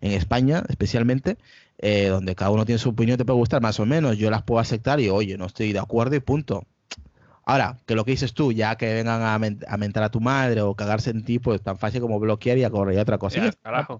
en 0.00 0.12
España 0.12 0.64
especialmente, 0.68 1.38
eh, 1.78 2.06
donde 2.06 2.34
cada 2.34 2.50
uno 2.50 2.64
tiene 2.64 2.78
su 2.78 2.90
opinión, 2.90 3.18
te 3.18 3.24
puede 3.24 3.38
gustar 3.38 3.60
más 3.62 3.78
o 3.80 3.86
menos, 3.86 4.16
yo 4.16 4.30
las 4.30 4.42
puedo 4.42 4.60
aceptar 4.60 5.00
y 5.00 5.08
oye, 5.08 5.36
no 5.36 5.46
estoy 5.46 5.72
de 5.72 5.78
acuerdo 5.78 6.16
y 6.16 6.20
punto. 6.20 6.66
Ahora, 7.48 7.78
que 7.86 7.94
lo 7.94 8.04
que 8.04 8.10
dices 8.10 8.34
tú, 8.34 8.50
ya 8.50 8.74
que 8.74 8.92
vengan 8.92 9.22
a, 9.22 9.76
mentar 9.78 10.02
a 10.02 10.10
tu 10.10 10.20
madre 10.20 10.62
o 10.62 10.74
cagarse 10.74 11.10
en 11.10 11.24
ti, 11.24 11.38
pues 11.38 11.62
tan 11.62 11.78
fácil 11.78 12.00
como 12.00 12.18
bloquear 12.18 12.58
y 12.58 12.64
acorrer 12.64 12.98
otra 12.98 13.18
cosa. 13.18 13.40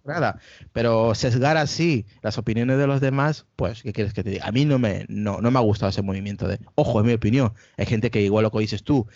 Nada. 0.04 0.40
Pero 0.72 1.14
sesgar 1.14 1.56
así 1.56 2.06
las 2.22 2.38
opiniones 2.38 2.76
de 2.76 2.88
los 2.88 3.00
demás, 3.00 3.46
pues, 3.54 3.84
¿qué 3.84 3.92
quieres 3.92 4.14
que 4.14 4.24
te 4.24 4.30
diga? 4.30 4.48
A 4.48 4.50
mí 4.50 4.64
no 4.64 4.80
me, 4.80 5.06
no, 5.08 5.40
no 5.40 5.52
me 5.52 5.60
ha 5.60 5.62
gustado 5.62 5.90
ese 5.90 6.02
movimiento 6.02 6.48
de, 6.48 6.58
ojo, 6.74 6.98
es 6.98 7.06
mi 7.06 7.12
opinión. 7.12 7.52
Hay 7.76 7.86
gente 7.86 8.10
que 8.10 8.20
igual 8.20 8.42
lo 8.42 8.50
que 8.50 8.58
dices 8.58 8.82
tú, 8.82 9.06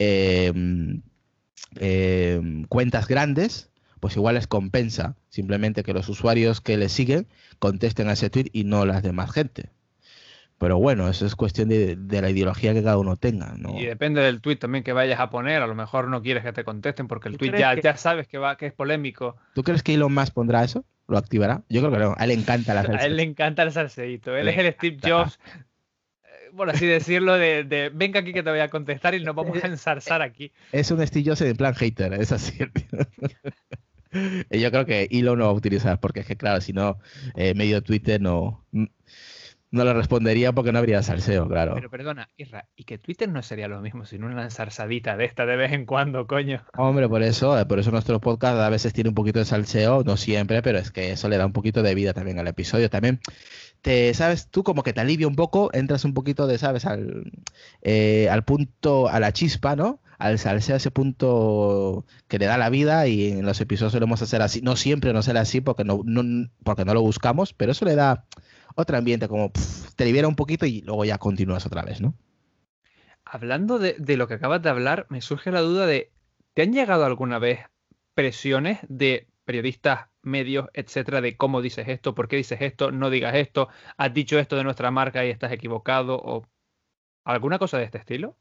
eh, 0.00 0.52
eh, 1.76 2.64
cuentas 2.68 3.06
grandes, 3.06 3.70
pues 4.00 4.16
igual 4.16 4.34
les 4.34 4.46
compensa 4.46 5.16
simplemente 5.28 5.82
que 5.82 5.92
los 5.92 6.08
usuarios 6.08 6.60
que 6.60 6.76
le 6.76 6.88
siguen 6.88 7.26
contesten 7.58 8.08
a 8.08 8.12
ese 8.12 8.30
tweet 8.30 8.50
y 8.52 8.64
no 8.64 8.84
las 8.84 9.02
demás 9.02 9.30
gente. 9.32 9.70
Pero 10.58 10.78
bueno, 10.78 11.08
eso 11.08 11.26
es 11.26 11.36
cuestión 11.36 11.68
de, 11.68 11.98
la 12.08 12.30
ideología 12.30 12.72
que 12.72 12.82
cada 12.82 12.96
uno 12.96 13.16
tenga. 13.16 13.54
Y 13.76 13.84
depende 13.84 14.22
del 14.22 14.40
tweet 14.40 14.56
también 14.56 14.84
que 14.84 14.94
vayas 14.94 15.20
a 15.20 15.28
poner. 15.28 15.60
A 15.60 15.66
lo 15.66 15.74
mejor 15.74 16.08
no 16.08 16.22
quieres 16.22 16.44
que 16.44 16.52
te 16.54 16.64
contesten 16.64 17.08
porque 17.08 17.28
el 17.28 17.36
tweet 17.36 17.58
ya, 17.58 17.78
ya 17.78 17.96
sabes 17.98 18.26
que, 18.26 18.38
va, 18.38 18.56
que 18.56 18.66
es 18.66 18.72
polémico. 18.72 19.36
¿Tú 19.54 19.62
crees 19.62 19.82
que 19.82 19.92
Elon 19.92 20.14
Musk 20.14 20.32
pondrá 20.32 20.64
eso? 20.64 20.86
¿Lo 21.08 21.18
activará? 21.18 21.62
Yo 21.68 21.82
creo 21.82 21.92
que 21.92 21.98
no. 21.98 22.14
A 22.16 22.24
él 22.24 22.28
le 22.28 22.34
encanta 22.34 22.72
la 22.72 22.80
A 22.98 23.04
él 23.04 23.16
le 23.16 23.22
encanta 23.22 23.64
el 23.64 23.72
salseíto. 23.72 24.34
Él 24.34 24.48
es 24.48 24.56
el 24.56 24.72
Steve 24.72 24.96
Jobs 25.02 25.38
por 26.56 26.70
así 26.70 26.86
decirlo, 26.86 27.34
de, 27.34 27.90
venga 27.94 28.20
aquí 28.20 28.32
que 28.32 28.42
te 28.42 28.50
voy 28.50 28.60
a 28.60 28.68
contestar 28.68 29.14
y 29.14 29.22
nos 29.22 29.34
vamos 29.34 29.62
a 29.62 29.66
ensarzar 29.66 30.22
aquí. 30.22 30.52
Es 30.72 30.90
un 30.90 31.02
estilo 31.02 31.34
en 31.38 31.56
plan 31.56 31.74
hater, 31.74 32.14
es 32.14 32.32
así. 32.32 32.58
Yo 34.50 34.70
creo 34.70 34.86
que 34.86 35.08
Elon 35.10 35.38
no 35.38 35.44
va 35.46 35.50
a 35.50 35.54
utilizar, 35.54 36.00
porque 36.00 36.20
es 36.20 36.26
que, 36.26 36.36
claro, 36.36 36.60
si 36.60 36.72
no, 36.72 36.98
eh, 37.34 37.54
medio 37.54 37.82
Twitter 37.82 38.20
no, 38.20 38.64
no 39.70 39.84
le 39.84 39.92
respondería 39.92 40.52
porque 40.52 40.72
no 40.72 40.78
habría 40.78 41.02
salseo, 41.02 41.48
claro. 41.48 41.74
Pero 41.74 41.90
perdona, 41.90 42.28
Isra, 42.36 42.68
y 42.76 42.84
que 42.84 42.98
Twitter 42.98 43.28
no 43.28 43.42
sería 43.42 43.68
lo 43.68 43.80
mismo 43.80 44.04
sin 44.04 44.24
una 44.24 44.44
ensarzadita 44.44 45.16
de 45.16 45.24
esta 45.24 45.44
de 45.44 45.56
vez 45.56 45.72
en 45.72 45.86
cuando, 45.86 46.26
coño. 46.26 46.64
Hombre, 46.76 47.08
por 47.08 47.22
eso, 47.22 47.58
eh, 47.58 47.66
por 47.66 47.78
eso 47.78 47.90
nuestro 47.90 48.20
podcast 48.20 48.58
a 48.58 48.68
veces 48.70 48.92
tiene 48.92 49.08
un 49.08 49.14
poquito 49.14 49.38
de 49.38 49.44
salseo, 49.44 50.04
no 50.04 50.16
siempre, 50.16 50.62
pero 50.62 50.78
es 50.78 50.90
que 50.90 51.12
eso 51.12 51.28
le 51.28 51.36
da 51.36 51.46
un 51.46 51.52
poquito 51.52 51.82
de 51.82 51.94
vida 51.94 52.14
también 52.14 52.38
al 52.38 52.46
episodio. 52.46 52.88
También 52.90 53.20
te, 53.82 54.14
sabes, 54.14 54.48
tú 54.48 54.62
como 54.62 54.82
que 54.82 54.92
te 54.92 55.00
alivia 55.00 55.26
un 55.26 55.36
poco, 55.36 55.70
entras 55.72 56.04
un 56.04 56.14
poquito 56.14 56.46
de, 56.46 56.58
sabes, 56.58 56.86
al, 56.86 57.32
eh, 57.82 58.28
al 58.30 58.44
punto, 58.44 59.08
a 59.08 59.18
la 59.20 59.32
chispa, 59.32 59.74
¿no? 59.74 60.00
Al 60.18 60.38
salseo, 60.38 60.76
ese 60.76 60.90
punto 60.90 62.06
que 62.28 62.38
le 62.38 62.46
da 62.46 62.56
la 62.56 62.70
vida 62.70 63.06
y 63.06 63.32
en 63.32 63.44
los 63.44 63.60
episodios 63.60 63.92
solemos 63.92 64.22
hacer 64.22 64.40
así. 64.42 64.62
No 64.62 64.76
siempre 64.76 65.12
no 65.12 65.22
será 65.22 65.42
así 65.42 65.60
porque 65.60 65.84
no, 65.84 66.00
no, 66.04 66.48
porque 66.64 66.84
no 66.84 66.94
lo 66.94 67.02
buscamos, 67.02 67.52
pero 67.52 67.72
eso 67.72 67.84
le 67.84 67.96
da 67.96 68.24
otro 68.76 68.96
ambiente, 68.96 69.26
como 69.26 69.50
te 69.96 70.04
libera 70.04 70.28
un 70.28 70.36
poquito 70.36 70.66
y 70.66 70.82
luego 70.82 71.04
ya 71.04 71.18
continúas 71.18 71.66
otra 71.66 71.82
vez, 71.82 72.00
¿no? 72.00 72.14
Hablando 73.24 73.80
de, 73.80 73.96
de 73.98 74.16
lo 74.16 74.28
que 74.28 74.34
acabas 74.34 74.62
de 74.62 74.68
hablar, 74.68 75.06
me 75.08 75.20
surge 75.20 75.50
la 75.50 75.60
duda 75.60 75.86
de, 75.86 76.12
¿te 76.54 76.62
han 76.62 76.72
llegado 76.72 77.04
alguna 77.04 77.40
vez 77.40 77.60
presiones 78.14 78.78
de 78.88 79.26
periodistas, 79.44 80.08
medios, 80.22 80.68
etcétera, 80.74 81.20
de 81.20 81.36
cómo 81.36 81.62
dices 81.62 81.88
esto, 81.88 82.14
por 82.14 82.28
qué 82.28 82.36
dices 82.36 82.60
esto, 82.60 82.90
no 82.92 83.10
digas 83.10 83.34
esto, 83.34 83.68
has 83.96 84.12
dicho 84.12 84.38
esto 84.38 84.56
de 84.56 84.64
nuestra 84.64 84.90
marca 84.90 85.24
y 85.24 85.30
estás 85.30 85.52
equivocado, 85.52 86.20
o 86.22 86.46
alguna 87.24 87.58
cosa 87.58 87.78
de 87.78 87.84
este 87.84 87.98
estilo? 87.98 88.36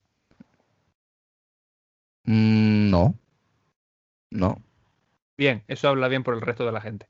Mm, 2.25 2.89
no. 2.89 3.15
No. 4.31 4.61
Bien, 5.37 5.63
eso 5.67 5.89
habla 5.89 6.07
bien 6.07 6.23
por 6.23 6.33
el 6.33 6.41
resto 6.41 6.65
de 6.65 6.71
la 6.71 6.81
gente. 6.81 7.07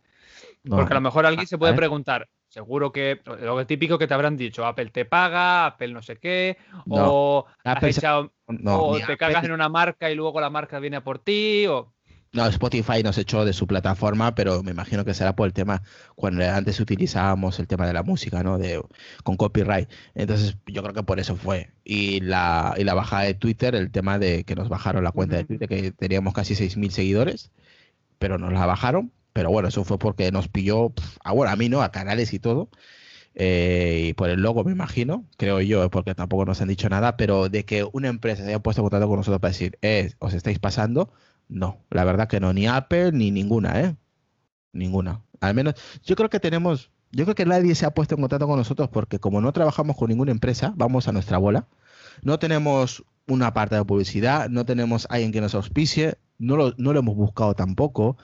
Porque 0.67 0.93
a 0.93 0.95
lo 0.95 1.01
mejor 1.01 1.25
alguien 1.25 1.47
se 1.47 1.57
puede 1.57 1.73
preguntar, 1.73 2.27
seguro 2.47 2.91
que 2.91 3.21
lo 3.41 3.65
típico 3.65 3.97
que 3.97 4.07
te 4.07 4.13
habrán 4.13 4.37
dicho, 4.37 4.65
Apple 4.65 4.91
te 4.91 5.05
paga, 5.05 5.65
Apple 5.65 5.89
no 5.89 6.01
sé 6.01 6.17
qué, 6.17 6.57
o, 6.87 7.45
te 9.07 9.17
cagas 9.17 9.43
en 9.43 9.51
una 9.51 9.69
marca 9.69 10.09
y 10.09 10.15
luego 10.15 10.39
la 10.39 10.49
marca 10.49 10.79
viene 10.79 10.97
a 10.97 11.03
por 11.03 11.19
ti, 11.19 11.65
o... 11.67 11.93
No, 12.35 12.45
Spotify 12.47 13.01
nos 13.01 13.17
echó 13.17 13.45
de 13.45 13.53
su 13.53 13.65
plataforma, 13.65 14.35
pero 14.35 14.61
me 14.61 14.71
imagino 14.71 15.05
que 15.05 15.13
será 15.13 15.37
por 15.37 15.47
el 15.47 15.53
tema, 15.53 15.83
cuando 16.15 16.43
antes 16.43 16.81
utilizábamos 16.81 17.59
el 17.59 17.67
tema 17.67 17.87
de 17.87 17.93
la 17.93 18.03
música, 18.03 18.43
¿no? 18.43 18.57
De, 18.57 18.83
con 19.23 19.37
copyright. 19.37 19.89
Entonces, 20.15 20.57
yo 20.67 20.83
creo 20.83 20.93
que 20.93 21.03
por 21.03 21.21
eso 21.21 21.37
fue. 21.37 21.71
Y 21.85 22.19
la, 22.19 22.75
y 22.77 22.83
la 22.83 22.93
bajada 22.93 23.23
de 23.23 23.35
Twitter, 23.35 23.73
el 23.73 23.89
tema 23.89 24.19
de 24.19 24.43
que 24.43 24.53
nos 24.53 24.67
bajaron 24.67 25.05
la 25.05 25.13
cuenta 25.13 25.37
de 25.37 25.45
Twitter, 25.45 25.69
que 25.69 25.91
teníamos 25.93 26.33
casi 26.33 26.55
6.000 26.55 26.89
seguidores, 26.89 27.51
pero 28.19 28.37
nos 28.37 28.51
la 28.51 28.65
bajaron. 28.65 29.13
Pero 29.35 29.51
bueno, 29.51 29.67
eso 29.67 29.83
fue 29.83 29.99
porque 29.99 30.31
nos 30.31 30.47
pilló, 30.47 30.93
a, 31.21 31.33
bueno, 31.33 31.51
a 31.51 31.57
mí 31.57 31.67
no, 31.67 31.81
a 31.81 31.91
canales 31.91 32.33
y 32.33 32.39
todo. 32.39 32.69
Eh, 33.33 34.07
y 34.09 34.13
por 34.13 34.29
el 34.29 34.41
logo, 34.41 34.63
me 34.63 34.71
imagino, 34.71 35.25
creo 35.35 35.59
yo, 35.59 35.89
porque 35.89 36.15
tampoco 36.15 36.45
nos 36.45 36.61
han 36.61 36.69
dicho 36.69 36.87
nada, 36.87 37.17
pero 37.17 37.49
de 37.49 37.65
que 37.65 37.85
una 37.91 38.07
empresa 38.07 38.43
se 38.43 38.49
haya 38.49 38.59
puesto 38.63 38.81
en 38.81 38.85
contacto 38.85 39.09
con 39.09 39.17
nosotros 39.17 39.41
para 39.41 39.51
decir, 39.51 39.77
eh, 39.81 40.13
os 40.19 40.33
estáis 40.33 40.59
pasando, 40.59 41.11
no, 41.49 41.81
la 41.89 42.05
verdad 42.05 42.29
que 42.29 42.39
no, 42.39 42.53
ni 42.53 42.65
Apple 42.65 43.11
ni 43.11 43.29
ninguna, 43.29 43.81
¿eh? 43.81 43.95
Ninguna. 44.71 45.21
Al 45.41 45.53
menos, 45.53 45.75
yo 46.05 46.15
creo 46.15 46.29
que 46.29 46.39
tenemos, 46.39 46.91
yo 47.11 47.25
creo 47.25 47.35
que 47.35 47.45
nadie 47.45 47.75
se 47.75 47.85
ha 47.85 47.93
puesto 47.93 48.15
en 48.15 48.21
contacto 48.21 48.47
con 48.47 48.57
nosotros 48.57 48.87
porque 48.87 49.19
como 49.19 49.41
no 49.41 49.51
trabajamos 49.51 49.97
con 49.97 50.07
ninguna 50.07 50.31
empresa, 50.31 50.73
vamos 50.77 51.09
a 51.09 51.11
nuestra 51.11 51.37
bola. 51.37 51.67
No 52.21 52.39
tenemos 52.39 53.03
una 53.27 53.53
parte 53.53 53.75
de 53.75 53.83
publicidad, 53.83 54.49
no 54.49 54.65
tenemos 54.65 55.07
alguien 55.09 55.33
que 55.33 55.41
nos 55.41 55.55
auspicie, 55.55 56.19
no 56.37 56.55
lo, 56.55 56.73
no 56.77 56.93
lo 56.93 56.99
hemos 56.99 57.15
buscado 57.17 57.53
tampoco. 57.53 58.17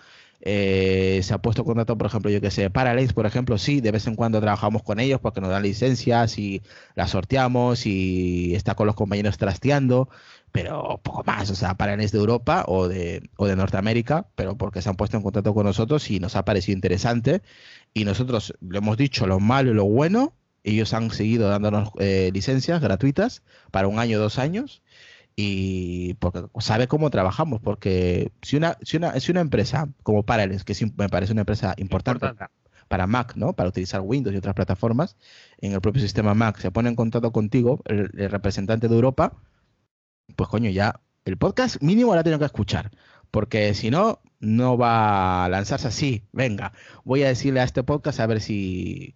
Eh, 0.44 1.22
se 1.24 1.34
ha 1.34 1.38
puesto 1.38 1.62
en 1.62 1.68
contacto, 1.68 1.98
por 1.98 2.08
ejemplo, 2.08 2.32
yo 2.32 2.42
que 2.42 2.50
sé, 2.50 2.70
Paralays, 2.72 3.14
por 3.14 3.28
ejemplo, 3.28 3.58
sí, 3.60 3.80
de 3.80 3.92
vez 3.92 4.08
en 4.08 4.16
cuando 4.16 4.42
trabajamos 4.42 4.82
con 4.82 5.00
ellos 5.00 5.20
porque 5.22 5.40
nos 5.40 5.52
dan 5.52 5.62
licencias 5.62 6.40
y 6.40 6.64
las 6.96 7.12
sorteamos 7.12 7.86
y 7.86 8.56
está 8.56 8.74
con 8.74 8.88
los 8.88 8.96
compañeros 8.96 9.38
trasteando, 9.38 10.10
pero 10.52 11.00
poco 11.04 11.24
más, 11.26 11.50
o 11.52 11.56
sea, 11.56 11.76
Paralays 11.76 12.12
de 12.12 12.18
Europa 12.18 12.66
o 12.68 12.88
de, 12.88 13.30
o 13.38 13.46
de 13.46 13.56
Norteamérica, 13.56 14.28
pero 14.36 14.58
porque 14.58 14.82
se 14.82 14.90
han 14.90 14.96
puesto 14.96 15.16
en 15.18 15.24
contacto 15.24 15.54
con 15.54 15.66
nosotros 15.66 16.10
y 16.10 16.20
nos 16.20 16.36
ha 16.36 16.44
parecido 16.44 16.76
interesante. 16.76 17.42
Y 17.94 18.06
nosotros 18.06 18.54
le 18.62 18.80
hemos 18.80 18.98
dicho 18.98 19.28
lo 19.28 19.40
malo 19.40 19.72
y 19.72 19.74
lo 19.76 19.86
bueno, 19.86 20.34
ellos 20.64 20.94
han 20.94 21.12
seguido 21.12 21.50
dándonos 21.50 21.90
eh, 22.00 22.32
licencias 22.34 22.82
gratuitas 22.82 23.44
para 23.72 23.88
un 23.88 24.00
año, 24.00 24.20
dos 24.20 24.40
años 24.40 24.82
y 25.36 26.16
porque 26.16 26.44
sabe 26.60 26.88
cómo 26.88 27.10
trabajamos, 27.10 27.62
porque 27.62 28.32
si 28.42 28.58
una, 28.58 28.78
si 28.82 28.98
una, 28.98 29.20
si 29.20 29.32
una 29.32 29.42
empresa 29.42 29.90
como 30.04 30.24
Parallels, 30.24 30.64
que 30.64 30.76
me 30.98 31.10
parece 31.10 31.32
una 31.34 31.42
empresa 31.42 31.74
importante, 31.78 32.28
Para, 32.88 33.08
Mac, 33.08 33.36
¿no? 33.36 33.54
Para 33.54 33.70
utilizar 33.70 34.02
Windows 34.02 34.36
y 34.36 34.38
otras 34.38 34.54
plataformas, 34.54 35.16
en 35.60 35.72
el 35.72 35.82
propio 35.82 36.02
sistema 36.02 36.34
Mac 36.34 36.58
se 36.60 36.72
pone 36.72 36.90
en 36.90 36.96
contacto 36.96 37.32
contigo, 37.32 37.82
el, 37.86 38.10
representante 38.30 38.90
de 38.90 38.96
Europa, 38.96 39.34
pues 40.36 40.50
coño, 40.50 40.70
ya 40.70 41.00
el 41.24 41.38
podcast 41.38 41.82
mínimo 41.82 42.16
la 42.16 42.24
tengo 42.24 42.40
que 42.40 42.46
escuchar, 42.46 42.92
porque 43.32 43.74
si 43.74 43.92
no, 43.92 44.20
no 44.42 44.78
va 44.78 45.46
a 45.46 45.50
lanzarse 45.50 45.88
así. 45.88 46.24
Venga, 46.34 46.74
voy 47.06 47.24
a 47.24 47.28
decirle 47.28 47.62
a 47.62 47.64
este 47.64 47.84
podcast 47.84 48.20
a 48.20 48.28
ver 48.28 48.42
si 48.42 49.16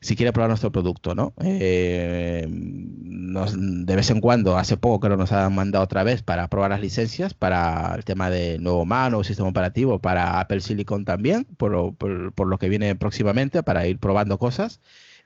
si 0.00 0.16
quiere 0.16 0.32
probar 0.32 0.48
nuestro 0.48 0.72
producto, 0.72 1.14
¿no? 1.14 1.34
Eh, 1.42 2.46
de 2.48 3.96
vez 3.96 4.10
en 4.10 4.20
cuando, 4.20 4.56
hace 4.56 4.76
poco 4.76 5.00
que 5.00 5.14
nos 5.14 5.30
han 5.32 5.54
mandado 5.54 5.84
otra 5.84 6.04
vez 6.04 6.22
para 6.22 6.48
probar 6.48 6.70
las 6.70 6.80
licencias 6.80 7.34
para 7.34 7.94
el 7.94 8.04
tema 8.04 8.30
de 8.30 8.58
nuevo 8.58 8.84
mano, 8.86 9.22
sistema 9.24 9.48
operativo, 9.48 9.98
para 9.98 10.40
Apple 10.40 10.60
Silicon 10.60 11.04
también, 11.04 11.44
por, 11.56 11.94
por, 11.94 12.46
lo 12.46 12.58
que 12.58 12.68
viene 12.68 12.94
próximamente, 12.96 13.62
para 13.62 13.86
ir 13.86 13.98
probando 13.98 14.38
cosas. 14.38 14.80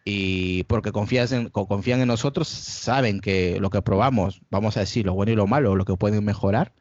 Y 0.04 0.64
porque 0.64 0.90
en, 0.90 1.48
confían 1.48 2.00
en 2.00 2.08
nosotros, 2.08 2.48
saben 2.48 3.20
que 3.20 3.58
lo 3.60 3.70
que 3.70 3.80
probamos, 3.80 4.42
vamos 4.50 4.76
a 4.76 4.80
decir 4.80 5.06
lo 5.06 5.14
bueno 5.14 5.32
y 5.32 5.36
lo 5.36 5.46
malo, 5.46 5.76
lo 5.76 5.84
que 5.86 5.96
pueden 5.96 6.24
mejorar, 6.24 6.72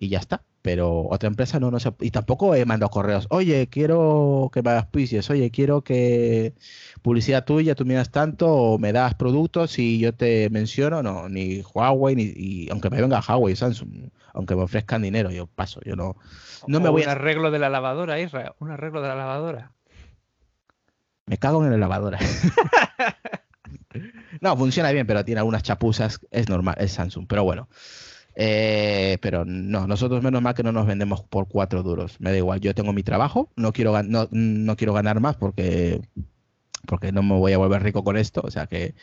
y 0.00 0.08
ya 0.08 0.18
está 0.18 0.42
pero 0.62 1.06
otra 1.08 1.28
empresa 1.28 1.58
no, 1.58 1.70
no 1.70 1.80
sé, 1.80 1.92
y 2.00 2.10
tampoco 2.10 2.54
he 2.54 2.64
mandado 2.64 2.90
correos, 2.90 3.26
oye, 3.30 3.68
quiero 3.68 4.50
que 4.52 4.62
me 4.62 4.82
pisos, 4.90 5.30
oye, 5.30 5.50
quiero 5.50 5.82
que 5.82 6.54
publicidad 7.02 7.44
tuya, 7.44 7.74
tú 7.74 7.86
me 7.86 7.94
das 7.94 8.10
tanto, 8.10 8.48
o 8.48 8.78
me 8.78 8.92
das 8.92 9.14
productos 9.14 9.78
y 9.78 9.98
yo 9.98 10.14
te 10.14 10.50
menciono, 10.50 11.02
no, 11.02 11.28
ni 11.28 11.62
Huawei, 11.62 12.14
ni, 12.14 12.32
y 12.36 12.68
aunque 12.70 12.90
me 12.90 13.00
venga 13.00 13.22
Huawei, 13.26 13.56
Samsung, 13.56 14.10
aunque 14.34 14.54
me 14.54 14.62
ofrezcan 14.62 15.02
dinero, 15.02 15.30
yo 15.30 15.46
paso, 15.46 15.80
yo 15.84 15.96
no, 15.96 16.16
no 16.66 16.80
me 16.80 16.90
voy 16.90 17.02
un 17.02 17.08
arreglo 17.08 17.50
de 17.50 17.58
la 17.58 17.70
lavadora, 17.70 18.20
Israel, 18.20 18.52
un 18.58 18.70
arreglo 18.70 19.00
de 19.00 19.08
la 19.08 19.14
lavadora. 19.14 19.72
Me 21.26 21.38
cago 21.38 21.64
en 21.64 21.70
la 21.70 21.78
lavadora. 21.78 22.18
no, 24.40 24.56
funciona 24.56 24.90
bien, 24.90 25.06
pero 25.06 25.24
tiene 25.24 25.38
algunas 25.38 25.62
chapuzas, 25.62 26.20
es 26.32 26.48
normal, 26.48 26.74
es 26.78 26.92
Samsung, 26.92 27.26
pero 27.28 27.44
bueno. 27.44 27.68
Eh, 28.42 29.18
pero 29.20 29.44
no, 29.44 29.86
nosotros 29.86 30.22
menos 30.22 30.40
mal 30.40 30.54
que 30.54 30.62
no 30.62 30.72
nos 30.72 30.86
vendemos 30.86 31.22
por 31.22 31.46
cuatro 31.46 31.82
duros. 31.82 32.18
Me 32.20 32.30
da 32.30 32.38
igual, 32.38 32.58
yo 32.60 32.74
tengo 32.74 32.94
mi 32.94 33.02
trabajo, 33.02 33.50
no 33.54 33.74
quiero, 33.74 34.02
no, 34.02 34.28
no 34.30 34.76
quiero 34.76 34.94
ganar 34.94 35.20
más 35.20 35.36
porque 35.36 36.00
porque 36.86 37.12
no 37.12 37.22
me 37.22 37.34
voy 37.34 37.52
a 37.52 37.58
volver 37.58 37.82
rico 37.82 38.02
con 38.02 38.16
esto, 38.16 38.40
o 38.42 38.50
sea 38.50 38.66
que... 38.66 38.94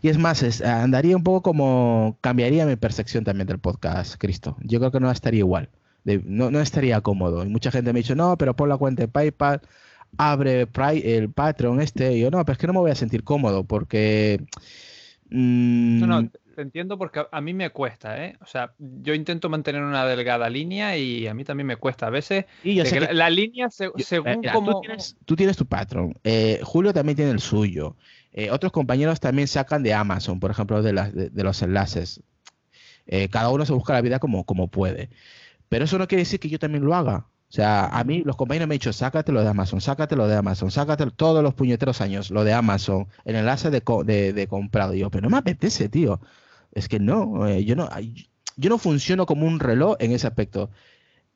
Y 0.00 0.10
es 0.10 0.16
más, 0.16 0.60
andaría 0.62 1.16
un 1.16 1.24
poco 1.24 1.42
como... 1.42 2.18
Cambiaría 2.20 2.66
mi 2.66 2.76
percepción 2.76 3.24
también 3.24 3.48
del 3.48 3.58
podcast, 3.58 4.14
Cristo. 4.16 4.56
Yo 4.60 4.78
creo 4.78 4.92
que 4.92 5.00
no 5.00 5.10
estaría 5.10 5.40
igual, 5.40 5.70
no, 6.04 6.52
no, 6.52 6.60
estaría 6.60 7.00
cómodo. 7.00 7.44
Y 7.44 7.48
mucha 7.48 7.72
gente 7.72 7.92
me 7.92 7.98
ha 7.98 8.02
dicho, 8.02 8.14
no, 8.14 8.38
pero 8.38 8.54
pon 8.54 8.68
la 8.68 8.76
cuenta 8.76 9.02
de 9.02 9.08
PayPal, 9.08 9.60
abre 10.18 10.68
el 11.02 11.32
Patreon 11.32 11.80
este. 11.80 12.16
Yo, 12.20 12.30
no, 12.30 12.44
pero 12.44 12.52
es 12.52 12.58
que 12.58 12.68
no 12.68 12.74
me 12.74 12.78
voy 12.78 12.92
a 12.92 12.94
sentir 12.94 13.24
cómodo 13.24 13.64
porque... 13.64 14.46
mm, 15.30 16.28
te 16.54 16.62
entiendo 16.62 16.96
porque 16.96 17.26
a 17.30 17.40
mí 17.40 17.52
me 17.52 17.70
cuesta, 17.70 18.24
¿eh? 18.24 18.36
O 18.40 18.46
sea, 18.46 18.72
yo 18.78 19.14
intento 19.14 19.48
mantener 19.48 19.82
una 19.82 20.06
delgada 20.06 20.48
línea 20.48 20.96
y 20.96 21.26
a 21.26 21.34
mí 21.34 21.44
también 21.44 21.66
me 21.66 21.76
cuesta 21.76 22.06
a 22.06 22.10
veces. 22.10 22.46
Y 22.62 22.82
la, 23.12 23.30
línea, 23.30 23.68
según 23.70 24.42
como... 24.52 24.82
Tú 25.24 25.36
tienes, 25.36 25.56
tu 25.56 25.66
patrón. 25.66 26.14
Eh, 26.24 26.60
Julio 26.62 26.92
también 26.92 27.16
tiene 27.16 27.32
el 27.32 27.40
suyo. 27.40 27.96
Eh, 28.32 28.50
otros 28.50 28.72
compañeros 28.72 29.20
también 29.20 29.46
sacan 29.46 29.82
de 29.82 29.94
Amazon, 29.94 30.40
por 30.40 30.50
ejemplo, 30.50 30.82
de, 30.82 30.92
de, 30.92 31.44
los 31.44 31.62
enlaces. 31.62 32.22
Eh, 33.06 33.28
cada 33.28 33.50
uno 33.50 33.66
se 33.66 33.72
busca 33.72 33.92
la 33.92 34.00
vida 34.00 34.18
como, 34.18 34.44
como 34.44 34.68
puede. 34.68 35.10
Pero 35.68 35.84
eso 35.84 35.98
no 35.98 36.08
quiere 36.08 36.22
decir 36.22 36.40
que 36.40 36.48
yo 36.48 36.58
también 36.58 36.84
lo 36.84 36.94
haga. 36.94 37.26
O 37.48 37.52
sea, 37.54 37.86
a 37.86 38.02
mí 38.02 38.22
los 38.24 38.34
compañeros 38.34 38.66
me 38.66 38.74
han 38.74 38.80
dicho, 38.80 38.92
sácatelo 38.92 39.40
de 39.42 39.48
Amazon, 39.48 39.80
sácatelo 39.80 40.26
de 40.26 40.34
Amazon, 40.34 40.72
sácatelo 40.72 41.12
todos 41.12 41.40
los 41.42 41.54
puñeteros 41.54 42.00
años, 42.00 42.32
lo 42.32 42.42
de 42.42 42.52
Amazon, 42.52 43.06
el 43.24 43.36
enlace 43.36 43.70
de, 43.70 43.80
de, 44.04 44.32
de 44.32 44.46
comprado. 44.48 44.94
Y 44.94 45.00
yo, 45.00 45.10
pero 45.10 45.22
no 45.22 45.30
me 45.30 45.38
apetece, 45.38 45.88
tío. 45.88 46.20
Es 46.74 46.88
que 46.88 46.98
no, 46.98 47.46
eh, 47.46 47.64
yo 47.64 47.76
no, 47.76 47.88
yo 48.56 48.70
no 48.70 48.78
funciono 48.78 49.26
como 49.26 49.46
un 49.46 49.60
reloj 49.60 49.96
en 50.00 50.12
ese 50.12 50.26
aspecto. 50.26 50.70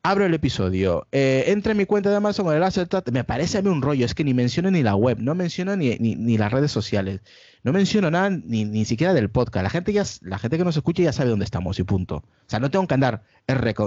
Abro 0.01 0.25
el 0.25 0.33
episodio, 0.33 1.07
eh, 1.11 1.45
entra 1.47 1.73
en 1.73 1.77
mi 1.77 1.85
cuenta 1.85 2.09
de 2.09 2.15
Amazon 2.15 2.55
el 2.55 2.63
asset, 2.63 2.89
me 3.11 3.25
parece 3.25 3.57
a 3.57 3.61
mí 3.61 3.67
un 3.67 3.81
rollo, 3.81 4.05
es 4.05 4.15
que 4.15 4.23
ni 4.23 4.33
menciono 4.33 4.71
ni 4.71 4.81
la 4.81 4.95
web, 4.95 5.17
no 5.19 5.35
menciono 5.35 5.75
ni, 5.75 5.97
ni, 5.97 6.37
las 6.37 6.53
redes 6.53 6.71
sociales, 6.71 7.19
no 7.63 7.73
menciono 7.73 8.09
nada 8.09 8.29
ni, 8.29 8.63
ni, 8.63 8.85
siquiera 8.85 9.13
del 9.13 9.29
podcast. 9.29 9.63
La 9.63 9.69
gente 9.69 9.91
ya, 9.91 10.05
la 10.21 10.39
gente 10.39 10.57
que 10.57 10.63
nos 10.63 10.77
escucha 10.77 11.03
ya 11.03 11.11
sabe 11.11 11.29
dónde 11.29 11.43
estamos 11.43 11.79
y 11.79 11.83
punto. 11.83 12.15
O 12.15 12.23
sea, 12.47 12.59
no 12.61 12.71
tengo 12.71 12.87
que 12.87 12.93
andar 12.93 13.23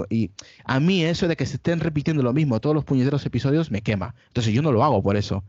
y 0.09 0.31
a 0.65 0.79
mí 0.79 1.03
eso 1.03 1.27
de 1.27 1.35
que 1.35 1.45
se 1.45 1.55
estén 1.55 1.79
repitiendo 1.79 2.21
lo 2.21 2.33
mismo 2.33 2.59
todos 2.59 2.75
los 2.75 2.85
puñeteros 2.85 3.25
episodios 3.25 3.71
me 3.71 3.81
quema. 3.81 4.13
Entonces 4.27 4.53
yo 4.53 4.61
no 4.61 4.71
lo 4.71 4.83
hago 4.83 5.01
por 5.01 5.15
eso. 5.15 5.43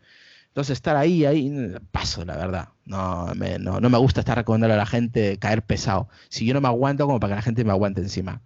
Entonces 0.54 0.78
estar 0.78 0.94
ahí, 0.94 1.24
ahí, 1.24 1.74
paso, 1.90 2.24
la 2.24 2.36
verdad. 2.36 2.68
No 2.86 3.26
me, 3.34 3.58
no, 3.58 3.80
me 3.80 3.98
gusta 3.98 4.20
estar 4.20 4.38
recomendando 4.38 4.74
a 4.74 4.76
la 4.76 4.86
gente 4.86 5.36
caer 5.38 5.62
pesado. 5.62 6.08
Si 6.28 6.46
yo 6.46 6.54
no 6.54 6.60
me 6.60 6.68
aguanto, 6.68 7.06
como 7.06 7.18
para 7.18 7.32
que 7.32 7.36
la 7.38 7.42
gente 7.42 7.64
me 7.64 7.72
aguante 7.72 8.00
encima. 8.00 8.40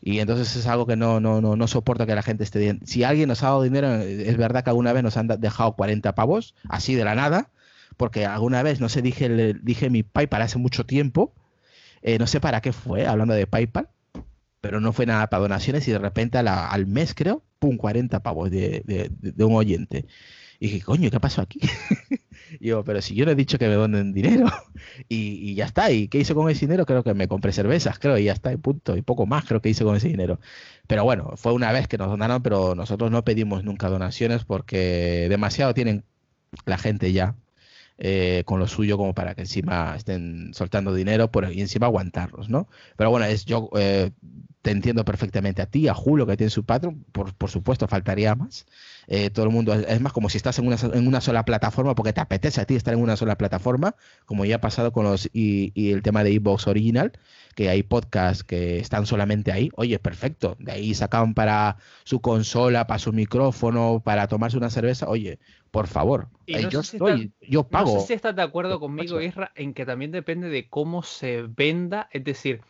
Y 0.00 0.18
entonces 0.18 0.56
es 0.56 0.66
algo 0.66 0.86
que 0.86 0.96
no, 0.96 1.20
no, 1.20 1.40
no, 1.40 1.54
no 1.54 1.68
soporto 1.68 2.04
que 2.04 2.16
la 2.16 2.24
gente 2.24 2.42
esté. 2.42 2.80
Si 2.84 3.04
alguien 3.04 3.28
nos 3.28 3.44
ha 3.44 3.46
dado 3.46 3.62
dinero, 3.62 3.94
es 3.94 4.36
verdad 4.36 4.64
que 4.64 4.70
alguna 4.70 4.92
vez 4.92 5.04
nos 5.04 5.16
han 5.16 5.28
dejado 5.28 5.74
40 5.74 6.16
pavos, 6.16 6.56
así 6.68 6.96
de 6.96 7.04
la 7.04 7.14
nada, 7.14 7.50
porque 7.96 8.26
alguna 8.26 8.64
vez, 8.64 8.80
no 8.80 8.88
sé, 8.88 9.00
dije, 9.00 9.54
dije 9.62 9.88
mi 9.88 10.02
PayPal 10.02 10.42
hace 10.42 10.58
mucho 10.58 10.84
tiempo, 10.84 11.32
eh, 12.02 12.18
no 12.18 12.26
sé 12.26 12.40
para 12.40 12.60
qué 12.60 12.72
fue, 12.72 13.06
hablando 13.06 13.34
de 13.34 13.46
PayPal, 13.46 13.88
pero 14.60 14.80
no 14.80 14.92
fue 14.92 15.06
nada 15.06 15.28
para 15.28 15.42
donaciones 15.42 15.86
y 15.86 15.92
de 15.92 15.98
repente 15.98 16.38
al 16.38 16.86
mes, 16.86 17.14
creo, 17.14 17.44
pum, 17.60 17.76
40 17.76 18.20
pavos 18.24 18.50
de, 18.50 18.82
de, 18.84 19.44
un 19.44 19.54
oyente. 19.54 20.06
Y 20.62 20.66
dije, 20.66 20.82
coño, 20.82 21.10
¿qué 21.10 21.18
pasó 21.18 21.42
aquí? 21.42 21.58
y 22.60 22.68
yo, 22.68 22.84
pero 22.84 23.02
si 23.02 23.16
yo 23.16 23.24
no 23.24 23.32
he 23.32 23.34
dicho 23.34 23.58
que 23.58 23.66
me 23.66 23.74
donen 23.74 24.12
dinero. 24.12 24.46
y, 25.08 25.50
y, 25.50 25.56
ya 25.56 25.64
está. 25.64 25.90
¿Y 25.90 26.06
qué 26.06 26.18
hice 26.18 26.34
con 26.36 26.48
ese 26.48 26.66
dinero? 26.66 26.86
Creo 26.86 27.02
que 27.02 27.14
me 27.14 27.26
compré 27.26 27.50
cervezas, 27.50 27.98
creo, 27.98 28.16
y 28.16 28.24
ya 28.26 28.32
está, 28.32 28.52
y 28.52 28.56
punto. 28.58 28.96
Y 28.96 29.02
poco 29.02 29.26
más 29.26 29.44
creo 29.44 29.60
que 29.60 29.70
hice 29.70 29.82
con 29.82 29.96
ese 29.96 30.06
dinero. 30.06 30.38
Pero 30.86 31.02
bueno, 31.02 31.32
fue 31.36 31.52
una 31.52 31.72
vez 31.72 31.88
que 31.88 31.98
nos 31.98 32.06
donaron, 32.06 32.44
pero 32.44 32.76
nosotros 32.76 33.10
no 33.10 33.24
pedimos 33.24 33.64
nunca 33.64 33.88
donaciones 33.88 34.44
porque 34.44 35.26
demasiado 35.28 35.74
tienen 35.74 36.04
la 36.64 36.78
gente 36.78 37.12
ya 37.12 37.34
eh, 37.98 38.44
con 38.46 38.60
lo 38.60 38.68
suyo 38.68 38.96
como 38.96 39.14
para 39.14 39.34
que 39.34 39.40
encima 39.40 39.96
estén 39.96 40.54
soltando 40.54 40.94
dinero 40.94 41.28
por, 41.32 41.52
y 41.52 41.60
encima 41.60 41.86
aguantarlos, 41.86 42.48
¿no? 42.48 42.68
Pero 42.96 43.10
bueno, 43.10 43.26
es 43.26 43.46
yo 43.46 43.68
eh, 43.76 44.12
te 44.62 44.70
entiendo 44.70 45.04
perfectamente 45.04 45.60
a 45.60 45.66
ti, 45.66 45.88
a 45.88 45.94
Julio 45.94 46.24
que 46.24 46.36
tiene 46.36 46.50
su 46.50 46.64
patrón, 46.64 47.04
por, 47.10 47.34
por 47.34 47.50
supuesto, 47.50 47.88
faltaría 47.88 48.36
más. 48.36 48.64
Eh, 49.08 49.30
todo 49.30 49.44
el 49.46 49.50
mundo, 49.50 49.74
es 49.74 50.00
más 50.00 50.12
como 50.12 50.28
si 50.28 50.36
estás 50.36 50.56
en 50.60 50.68
una, 50.68 50.76
en 50.80 51.08
una 51.08 51.20
sola 51.20 51.44
plataforma 51.44 51.96
porque 51.96 52.12
te 52.12 52.20
apetece 52.20 52.60
a 52.60 52.64
ti 52.64 52.76
estar 52.76 52.94
en 52.94 53.00
una 53.00 53.16
sola 53.16 53.36
plataforma, 53.36 53.96
como 54.24 54.44
ya 54.44 54.56
ha 54.56 54.60
pasado 54.60 54.92
con 54.92 55.04
los 55.04 55.28
y, 55.32 55.72
y 55.74 55.90
el 55.90 56.02
tema 56.02 56.22
de 56.22 56.36
Xbox 56.36 56.68
Original, 56.68 57.12
que 57.56 57.68
hay 57.68 57.82
podcasts 57.82 58.44
que 58.44 58.78
están 58.78 59.04
solamente 59.04 59.50
ahí. 59.50 59.70
Oye, 59.74 59.98
perfecto, 59.98 60.56
de 60.60 60.70
ahí 60.70 60.94
sacan 60.94 61.34
para 61.34 61.78
su 62.04 62.20
consola, 62.20 62.86
para 62.86 63.00
su 63.00 63.12
micrófono, 63.12 64.00
para 64.04 64.28
tomarse 64.28 64.56
una 64.56 64.70
cerveza. 64.70 65.08
Oye, 65.08 65.40
por 65.72 65.88
favor, 65.88 66.28
eh, 66.46 66.68
yo 66.70 66.80
estoy, 66.80 67.32
yo 67.40 67.64
pago. 67.64 67.94
No 67.94 68.00
sé 68.00 68.06
si 68.06 68.12
estás 68.12 68.36
de 68.36 68.42
acuerdo 68.42 68.78
conmigo, 68.78 69.20
Isra, 69.20 69.50
en 69.56 69.74
que 69.74 69.84
también 69.84 70.12
depende 70.12 70.48
de 70.48 70.68
cómo 70.68 71.02
se 71.02 71.42
venda, 71.42 72.08
es 72.12 72.22
decir, 72.22 72.60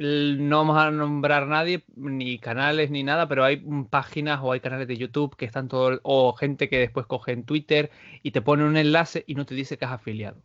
no 0.00 0.58
vamos 0.58 0.78
a 0.78 0.90
nombrar 0.90 1.46
nadie, 1.46 1.84
ni 1.94 2.38
canales, 2.38 2.90
ni 2.90 3.02
nada, 3.02 3.28
pero 3.28 3.44
hay 3.44 3.62
páginas 3.90 4.40
o 4.42 4.52
hay 4.52 4.60
canales 4.60 4.88
de 4.88 4.96
YouTube 4.96 5.36
que 5.36 5.44
están 5.44 5.68
todo, 5.68 6.00
o 6.04 6.32
gente 6.32 6.68
que 6.70 6.78
después 6.78 7.06
coge 7.06 7.32
en 7.32 7.44
Twitter 7.44 7.90
y 8.22 8.30
te 8.30 8.40
pone 8.40 8.64
un 8.64 8.76
enlace 8.78 9.24
y 9.26 9.34
no 9.34 9.44
te 9.44 9.54
dice 9.54 9.76
que 9.76 9.84
has 9.84 9.92
afiliado. 9.92 10.42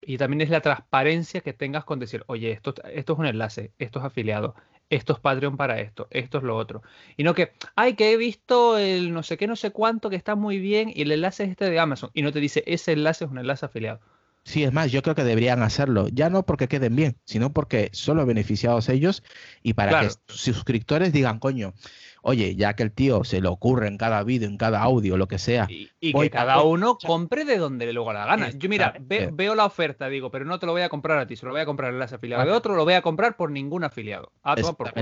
Y 0.00 0.16
también 0.18 0.40
es 0.40 0.50
la 0.50 0.62
transparencia 0.62 1.42
que 1.42 1.52
tengas 1.52 1.84
con 1.84 1.98
decir, 1.98 2.24
oye, 2.28 2.52
esto, 2.52 2.74
esto 2.92 3.12
es 3.12 3.18
un 3.18 3.26
enlace, 3.26 3.72
esto 3.78 3.98
es 3.98 4.06
afiliado, 4.06 4.54
esto 4.88 5.12
es 5.12 5.20
Patreon 5.20 5.56
para 5.58 5.80
esto, 5.80 6.08
esto 6.10 6.38
es 6.38 6.44
lo 6.44 6.56
otro. 6.56 6.82
Y 7.16 7.24
no 7.24 7.34
que, 7.34 7.52
ay, 7.76 7.94
que 7.94 8.12
he 8.12 8.16
visto 8.16 8.78
el 8.78 9.12
no 9.12 9.22
sé 9.22 9.36
qué, 9.36 9.46
no 9.46 9.56
sé 9.56 9.70
cuánto, 9.70 10.08
que 10.08 10.16
está 10.16 10.34
muy 10.34 10.58
bien, 10.60 10.90
y 10.94 11.02
el 11.02 11.12
enlace 11.12 11.44
es 11.44 11.50
este 11.50 11.68
de 11.70 11.78
Amazon, 11.78 12.10
y 12.14 12.22
no 12.22 12.32
te 12.32 12.40
dice, 12.40 12.64
ese 12.66 12.92
enlace 12.92 13.24
es 13.26 13.30
un 13.30 13.38
enlace 13.38 13.66
afiliado. 13.66 14.00
Sí, 14.48 14.64
es 14.64 14.72
más, 14.72 14.90
yo 14.90 15.02
creo 15.02 15.14
que 15.14 15.24
deberían 15.24 15.62
hacerlo, 15.62 16.08
ya 16.08 16.30
no 16.30 16.46
porque 16.46 16.68
queden 16.68 16.96
bien, 16.96 17.18
sino 17.26 17.52
porque 17.52 17.90
solo 17.92 18.24
beneficiados 18.24 18.88
ellos 18.88 19.22
y 19.62 19.74
para 19.74 20.00
que 20.00 20.08
sus 20.08 20.40
suscriptores 20.40 21.12
digan, 21.12 21.38
coño, 21.38 21.74
oye, 22.22 22.56
ya 22.56 22.74
que 22.74 22.82
el 22.82 22.92
tío 22.92 23.24
se 23.24 23.40
le 23.40 23.48
ocurre 23.48 23.88
en 23.88 23.98
cada 23.98 24.22
vídeo, 24.22 24.48
en 24.48 24.56
cada 24.56 24.82
audio, 24.82 25.16
lo 25.16 25.28
que 25.28 25.38
sea. 25.38 25.66
Y, 25.68 26.12
que 26.12 26.30
cada 26.30 26.62
uno 26.62 26.98
compre 26.98 27.44
de 27.44 27.58
donde 27.58 27.86
le 27.86 27.92
luego 27.92 28.12
la 28.12 28.26
gana. 28.26 28.50
Yo, 28.50 28.68
mira, 28.68 28.94
veo 29.00 29.54
la 29.54 29.64
oferta, 29.64 30.08
digo, 30.08 30.30
pero 30.30 30.44
no 30.44 30.58
te 30.58 30.66
lo 30.66 30.72
voy 30.72 30.82
a 30.82 30.88
comprar 30.88 31.18
a 31.18 31.26
ti, 31.26 31.36
se 31.36 31.46
lo 31.46 31.52
voy 31.52 31.60
a 31.60 31.66
comprar 31.66 31.92
en 31.92 31.98
las 31.98 32.12
afiliado 32.12 32.44
de 32.44 32.52
otro, 32.52 32.74
lo 32.74 32.84
voy 32.84 32.94
a 32.94 33.02
comprar 33.02 33.36
por 33.36 33.50
ningún 33.50 33.84
afiliado. 33.84 34.32
Ah, 34.42 34.56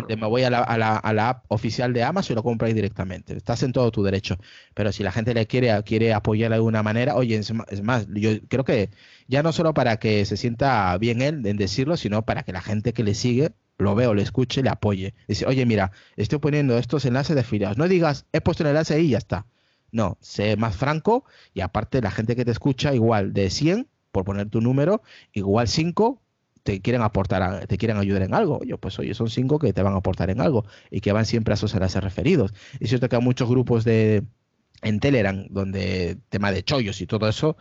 me 0.09 0.27
voy 0.27 0.43
a 0.43 0.51
la, 0.51 0.63
a, 0.63 1.13
la, 1.13 1.29
app 1.29 1.45
oficial 1.49 1.93
de 1.93 2.03
Amazon 2.03 2.35
y 2.35 2.37
lo 2.37 2.43
compráis 2.43 2.75
directamente. 2.75 3.37
Estás 3.37 3.63
en 3.63 3.73
todo 3.73 3.91
tu 3.91 4.03
derecho. 4.03 4.37
Pero 4.75 4.93
si 4.93 5.03
la 5.03 5.13
gente 5.13 5.35
le 5.35 5.47
quiere, 5.47 5.83
quiere 5.85 6.13
apoyar 6.13 6.51
de 6.51 6.57
alguna 6.57 6.83
manera, 6.83 7.17
oye, 7.17 7.37
es 7.37 7.83
más, 7.83 8.07
yo 8.13 8.31
creo 8.49 8.65
que 8.65 8.91
ya 9.29 9.43
no 9.43 9.53
solo 9.53 9.75
para 9.75 9.97
que 9.99 10.25
se 10.25 10.37
sienta 10.37 10.97
bien 10.99 11.23
él 11.23 11.45
en 11.47 11.57
decirlo, 11.57 11.97
sino 11.97 12.25
para 12.25 12.43
que 12.43 12.53
la 12.53 12.61
gente 12.61 12.93
que 12.93 13.05
le 13.05 13.15
sigue 13.15 13.53
lo 13.79 13.95
veo, 13.95 14.15
le 14.15 14.23
escuche, 14.23 14.63
le 14.63 14.71
apoye. 14.71 15.15
Dice, 15.29 15.47
oye, 15.47 15.67
mira, 15.67 15.93
estoy 16.17 16.39
poniendo 16.39 16.79
estos 16.79 17.05
enlaces 17.05 17.35
de 17.35 17.41
afiliados. 17.41 17.79
No 17.79 17.89
digas, 17.89 18.27
he 18.33 18.41
puesto 18.41 18.63
el 18.63 18.71
enlace 18.71 18.95
ahí 18.95 19.07
y 19.07 19.11
ya 19.11 19.19
está. 19.19 19.47
No, 19.93 20.19
sé 20.21 20.57
más 20.57 20.77
franco 20.77 21.25
y 21.55 21.61
aparte 21.61 22.01
la 22.01 22.11
gente 22.11 22.37
que 22.37 22.45
te 22.45 22.51
escucha, 22.51 22.95
igual 22.95 23.33
de 23.33 23.51
100, 23.51 23.89
por 24.13 24.25
poner 24.25 24.49
tu 24.49 24.61
número, 24.61 25.03
igual 25.33 25.69
5 25.69 26.23
te 26.63 26.81
quieren 26.81 27.03
aportar, 27.03 27.67
te 27.67 27.79
quieren 27.79 27.97
ayudar 27.97 28.23
en 28.23 28.35
algo. 28.35 28.61
Yo, 28.65 28.79
pues 28.79 28.99
oye, 28.99 29.15
son 29.15 29.31
5 29.31 29.59
que 29.59 29.73
te 29.73 29.83
van 29.83 29.95
a 29.95 29.99
aportar 29.99 30.31
en 30.31 30.41
algo 30.41 30.67
y 30.91 31.01
que 31.01 31.13
van 31.13 31.25
siempre 31.25 31.53
a 31.53 31.55
esos 31.55 31.75
enlaces 31.75 32.03
referidos. 32.03 32.53
Es 32.81 32.89
cierto 32.89 33.09
que 33.09 33.17
hay 33.17 33.23
muchos 33.23 33.49
grupos 33.49 33.85
de 33.85 34.25
en 34.83 35.01
Telegram, 35.01 35.47
donde 35.49 36.19
tema 36.29 36.53
de 36.53 36.63
chollos 36.63 37.01
y 37.01 37.07
todo 37.07 37.29
eso, 37.29 37.57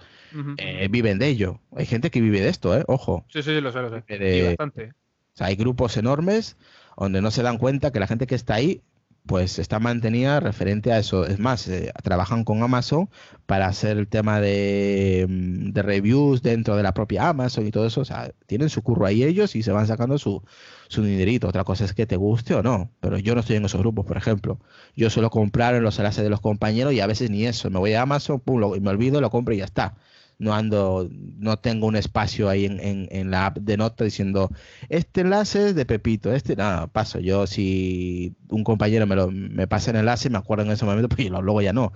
eh, 0.57 0.87
viven 0.89 1.19
de 1.19 1.27
ello. 1.27 1.61
Hay 1.75 1.85
gente 1.85 2.11
que 2.11 2.19
vive 2.19 2.41
de 2.41 2.49
esto, 2.49 2.77
¿eh? 2.77 2.83
Ojo. 2.87 3.25
Sí, 3.29 3.41
sí, 3.41 3.61
lo 3.61 3.71
sé, 3.71 3.81
lo 3.81 3.89
sé. 3.89 4.47
bastante. 4.47 4.91
O 5.35 5.37
sea, 5.37 5.47
hay 5.47 5.55
grupos 5.55 5.97
enormes 5.97 6.57
donde 6.97 7.21
no 7.21 7.29
se 7.29 7.43
dan 7.43 7.57
cuenta 7.57 7.91
que 7.91 7.99
la 7.99 8.07
gente 8.07 8.25
que 8.25 8.35
está 8.35 8.55
ahí 8.55 8.81
pues 9.25 9.59
está 9.59 9.79
mantenida 9.79 10.39
referente 10.39 10.91
a 10.91 10.99
eso. 10.99 11.25
Es 11.25 11.39
más, 11.39 11.67
eh, 11.67 11.91
trabajan 12.03 12.43
con 12.43 12.61
Amazon 12.63 13.09
para 13.45 13.67
hacer 13.67 13.97
el 13.97 14.07
tema 14.07 14.39
de, 14.39 15.25
mm, 15.27 15.71
de, 15.71 15.81
reviews 15.81 16.41
dentro 16.41 16.75
de 16.75 16.83
la 16.83 16.93
propia 16.93 17.29
Amazon 17.29 17.65
y 17.65 17.71
todo 17.71 17.87
eso. 17.87 18.01
O 18.01 18.05
sea, 18.05 18.31
tienen 18.45 18.69
su 18.69 18.81
curro 18.83 19.05
ahí 19.05 19.23
ellos 19.23 19.55
y 19.55 19.63
se 19.63 19.71
van 19.71 19.87
sacando 19.87 20.17
su, 20.17 20.43
su 20.87 21.03
dinerito. 21.03 21.47
Otra 21.47 21.63
cosa 21.63 21.85
es 21.85 21.93
que 21.93 22.05
te 22.05 22.17
guste 22.17 22.53
o 22.55 22.63
no. 22.63 22.91
Pero 22.99 23.17
yo 23.17 23.33
no 23.35 23.41
estoy 23.41 23.57
en 23.57 23.65
esos 23.65 23.81
grupos, 23.81 24.05
por 24.05 24.17
ejemplo. 24.17 24.59
Yo 24.95 25.09
suelo 25.09 25.29
comprar 25.31 25.75
en 25.75 25.83
los 25.83 25.97
enlaces 25.99 26.23
de 26.23 26.29
los 26.29 26.41
compañeros 26.41 26.93
y 26.93 26.99
a 27.01 27.07
veces 27.07 27.29
ni 27.31 27.45
eso. 27.45 27.69
Me 27.69 27.79
voy 27.79 27.93
a 27.93 28.03
Amazon, 28.03 28.39
pum, 28.39 28.75
y 28.75 28.79
me 28.79 28.89
olvido, 28.89 29.21
lo 29.21 29.29
compro 29.31 29.53
y 29.53 29.57
ya 29.57 29.65
está 29.65 29.95
no 30.37 30.53
ando, 30.53 31.09
no 31.11 31.57
tengo 31.57 31.87
un 31.87 31.95
espacio 31.95 32.49
ahí 32.49 32.65
en, 32.65 33.07
en, 33.09 33.31
la 33.31 33.47
app 33.47 33.57
de 33.57 33.77
nota 33.77 34.03
diciendo, 34.03 34.51
este 34.89 35.21
enlace 35.21 35.69
es 35.69 35.75
de 35.75 35.85
Pepito, 35.85 36.33
este, 36.33 36.55
nada, 36.55 36.87
paso. 36.87 37.19
Yo 37.19 37.47
si 37.47 38.35
un 38.49 38.63
compañero 38.63 39.07
me, 39.07 39.15
lo, 39.15 39.31
me 39.31 39.67
pasa 39.67 39.91
el 39.91 39.97
enlace, 39.97 40.29
me 40.29 40.37
acuerdo 40.37 40.65
en 40.65 40.71
ese 40.71 40.85
momento, 40.85 41.09
pues 41.09 41.29
luego 41.29 41.61
ya 41.61 41.73
no. 41.73 41.93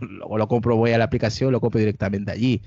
luego 0.00 0.38
lo 0.38 0.48
compro, 0.48 0.76
voy 0.76 0.92
a 0.92 0.98
la 0.98 1.04
aplicación, 1.04 1.52
lo 1.52 1.60
compro 1.60 1.78
directamente 1.78 2.32
allí. 2.32 2.62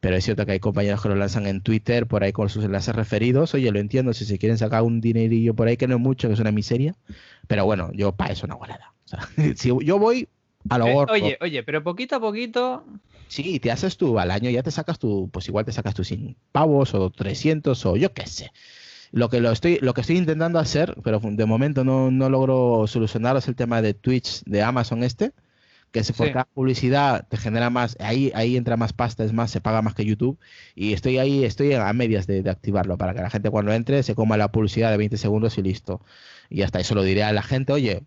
Pero 0.00 0.16
es 0.16 0.24
cierto 0.24 0.46
que 0.46 0.52
hay 0.52 0.60
compañeros 0.60 1.02
que 1.02 1.10
lo 1.10 1.14
lanzan 1.14 1.46
en 1.46 1.60
Twitter, 1.60 2.06
por 2.06 2.24
ahí 2.24 2.32
con 2.32 2.48
sus 2.48 2.64
enlaces 2.64 2.94
referidos. 2.94 3.52
Oye, 3.52 3.70
lo 3.70 3.80
entiendo, 3.80 4.14
si 4.14 4.24
se 4.24 4.38
quieren 4.38 4.56
sacar 4.56 4.82
un 4.82 5.02
dinerillo 5.02 5.54
por 5.54 5.68
ahí, 5.68 5.76
que 5.76 5.86
no 5.86 5.96
es 5.96 6.00
mucho, 6.00 6.28
que 6.28 6.34
es 6.34 6.40
una 6.40 6.52
miseria. 6.52 6.94
Pero 7.46 7.66
bueno, 7.66 7.90
yo 7.92 8.12
para 8.12 8.32
eso 8.32 8.46
no 8.46 8.54
hago 8.54 8.66
nada. 8.66 8.94
si 9.56 9.68
yo 9.84 9.98
voy 9.98 10.26
a 10.68 10.78
lo 10.78 10.86
eh, 10.86 11.06
Oye, 11.10 11.38
oye, 11.40 11.62
pero 11.62 11.82
poquito 11.82 12.16
a 12.16 12.20
poquito 12.20 12.84
Sí, 13.30 13.60
te 13.60 13.70
haces 13.70 13.96
tú 13.96 14.18
al 14.18 14.32
año, 14.32 14.50
ya 14.50 14.64
te 14.64 14.72
sacas 14.72 14.98
tu, 14.98 15.30
pues 15.32 15.46
igual 15.46 15.64
te 15.64 15.70
sacas 15.70 15.94
tus 15.94 16.08
100 16.08 16.36
pavos 16.50 16.94
o 16.94 17.10
300 17.10 17.86
o 17.86 17.96
yo 17.96 18.12
qué 18.12 18.26
sé. 18.26 18.50
Lo 19.12 19.28
que, 19.28 19.40
lo, 19.40 19.52
estoy, 19.52 19.78
lo 19.82 19.94
que 19.94 20.00
estoy 20.00 20.16
intentando 20.16 20.58
hacer, 20.58 20.96
pero 21.04 21.20
de 21.22 21.46
momento 21.46 21.84
no, 21.84 22.10
no 22.10 22.28
logro 22.28 22.88
solucionar, 22.88 23.36
es 23.36 23.46
el 23.46 23.54
tema 23.54 23.82
de 23.82 23.94
Twitch 23.94 24.42
de 24.46 24.62
Amazon 24.62 25.04
este, 25.04 25.32
que 25.92 26.02
se 26.02 26.12
por 26.12 26.32
cada 26.32 26.44
publicidad 26.44 27.26
te 27.28 27.36
genera 27.36 27.70
más, 27.70 27.96
ahí, 28.00 28.32
ahí 28.34 28.56
entra 28.56 28.76
más 28.76 28.92
pasta, 28.92 29.22
es 29.22 29.32
más, 29.32 29.52
se 29.52 29.60
paga 29.60 29.80
más 29.80 29.94
que 29.94 30.04
YouTube. 30.04 30.36
Y 30.74 30.92
estoy 30.92 31.18
ahí, 31.18 31.44
estoy 31.44 31.72
a 31.74 31.92
medias 31.92 32.26
de, 32.26 32.42
de 32.42 32.50
activarlo 32.50 32.98
para 32.98 33.14
que 33.14 33.22
la 33.22 33.30
gente 33.30 33.50
cuando 33.50 33.72
entre 33.72 34.02
se 34.02 34.16
coma 34.16 34.36
la 34.38 34.50
publicidad 34.50 34.90
de 34.90 34.96
20 34.96 35.16
segundos 35.16 35.56
y 35.56 35.62
listo. 35.62 36.00
Y 36.48 36.62
hasta 36.62 36.80
eso 36.80 36.96
lo 36.96 37.04
diré 37.04 37.22
a 37.22 37.32
la 37.32 37.42
gente, 37.42 37.72
oye, 37.72 38.02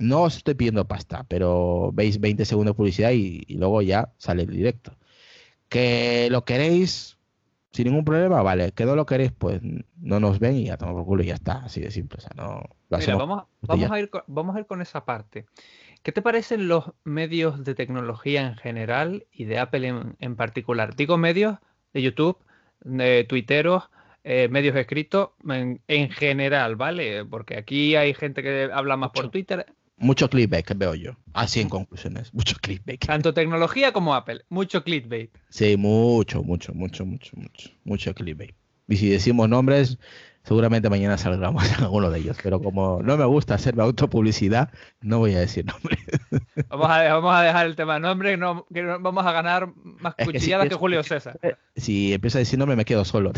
no 0.00 0.22
os 0.22 0.38
estoy 0.38 0.54
pidiendo 0.54 0.88
pasta, 0.88 1.24
pero 1.28 1.90
veis 1.92 2.20
20 2.20 2.44
segundos 2.44 2.74
de 2.74 2.76
publicidad 2.76 3.12
y, 3.12 3.44
luego 3.54 3.82
ya 3.82 4.12
sale 4.18 4.42
el 4.42 4.50
directo. 4.50 4.96
Que 5.68 6.28
lo 6.30 6.44
queréis 6.44 7.18
sin 7.72 7.86
ningún 7.86 8.04
problema, 8.04 8.42
vale. 8.42 8.72
Que 8.72 8.84
no 8.84 8.96
lo 8.96 9.06
queréis, 9.06 9.30
pues 9.32 9.60
no 10.00 10.18
nos 10.18 10.40
ven 10.40 10.56
y 10.56 10.64
ya 10.66 10.76
tomamos 10.76 11.00
por 11.00 11.06
culo 11.06 11.22
y 11.22 11.26
ya 11.26 11.34
está, 11.34 11.64
así 11.64 11.80
de 11.80 11.90
simple. 11.90 12.18
O 12.18 12.20
sea, 12.20 12.32
no, 12.34 12.64
vamos, 12.88 13.44
vamos, 13.60 13.90
a 13.90 14.00
ir 14.00 14.10
con, 14.10 14.22
vamos 14.26 14.56
a 14.56 14.60
ir 14.60 14.66
con 14.66 14.82
esa 14.82 15.04
parte. 15.04 15.46
¿Qué 16.02 16.12
te 16.12 16.22
parecen 16.22 16.66
los 16.66 16.92
medios 17.04 17.62
de 17.62 17.74
tecnología 17.74 18.46
en 18.46 18.56
general 18.56 19.26
y 19.32 19.44
de 19.44 19.58
Apple 19.58 20.14
en, 20.18 20.36
particular? 20.36 20.96
Digo 20.96 21.18
medios 21.18 21.58
de 21.92 22.00
YouTube, 22.00 22.38
de 22.80 23.24
Twitteros, 23.28 23.90
eh, 24.24 24.48
medios 24.48 24.74
escritos 24.76 25.30
en, 25.46 26.10
general, 26.10 26.76
¿vale? 26.76 27.26
Porque 27.26 27.58
aquí 27.58 27.96
hay 27.96 28.14
gente 28.14 28.42
que 28.42 28.70
habla 28.72 28.96
más 28.96 29.10
por 29.10 29.30
Twitter. 29.30 29.66
Mucho 30.00 30.30
clickbait 30.30 30.66
veo 30.76 30.94
yo. 30.94 31.12
Así 31.34 31.60
en 31.60 31.68
conclusiones. 31.68 32.32
Mucho 32.34 32.56
clickbait. 32.60 33.04
Tanto 33.04 33.34
tecnología 33.34 33.92
como 33.92 34.14
Apple. 34.14 34.42
Mucho 34.48 34.82
clickbait. 34.82 35.30
Sí, 35.50 35.76
mucho, 35.76 36.42
mucho, 36.42 36.72
mucho, 36.72 37.04
mucho, 37.04 37.36
mucho. 37.36 37.70
Mucho 37.84 38.14
clickbait. 38.14 38.54
Y 38.88 38.96
si 38.96 39.10
decimos 39.10 39.50
nombres, 39.50 39.98
seguramente 40.42 40.88
mañana 40.88 41.18
saldremos 41.18 41.70
en 41.70 41.84
alguno 41.84 42.10
de 42.10 42.18
ellos. 42.18 42.38
Pero 42.42 42.62
como 42.62 43.02
no 43.02 43.18
me 43.18 43.26
gusta 43.26 43.54
hacerme 43.54 43.82
autopublicidad, 43.82 44.70
no 45.02 45.18
voy 45.18 45.34
a 45.34 45.40
decir 45.40 45.66
nombres. 45.66 46.00
Vamos 46.68 46.88
a, 46.88 47.14
vamos 47.14 47.34
a 47.34 47.42
dejar 47.42 47.66
el 47.66 47.74
tema 47.74 47.94
de 47.94 48.00
nombre, 48.00 48.36
no, 48.36 48.66
que 48.72 48.82
vamos 48.82 49.24
a 49.24 49.32
ganar 49.32 49.72
más 49.74 50.14
cuchilladas 50.14 50.68
que, 50.68 50.74
Julio 50.74 51.02
César. 51.02 51.38
Si 51.74 52.12
empieza 52.12 52.38
a 52.38 52.40
decir 52.40 52.58
nombre, 52.58 52.76
me 52.76 52.84
quedo 52.84 53.04
solo. 53.04 53.32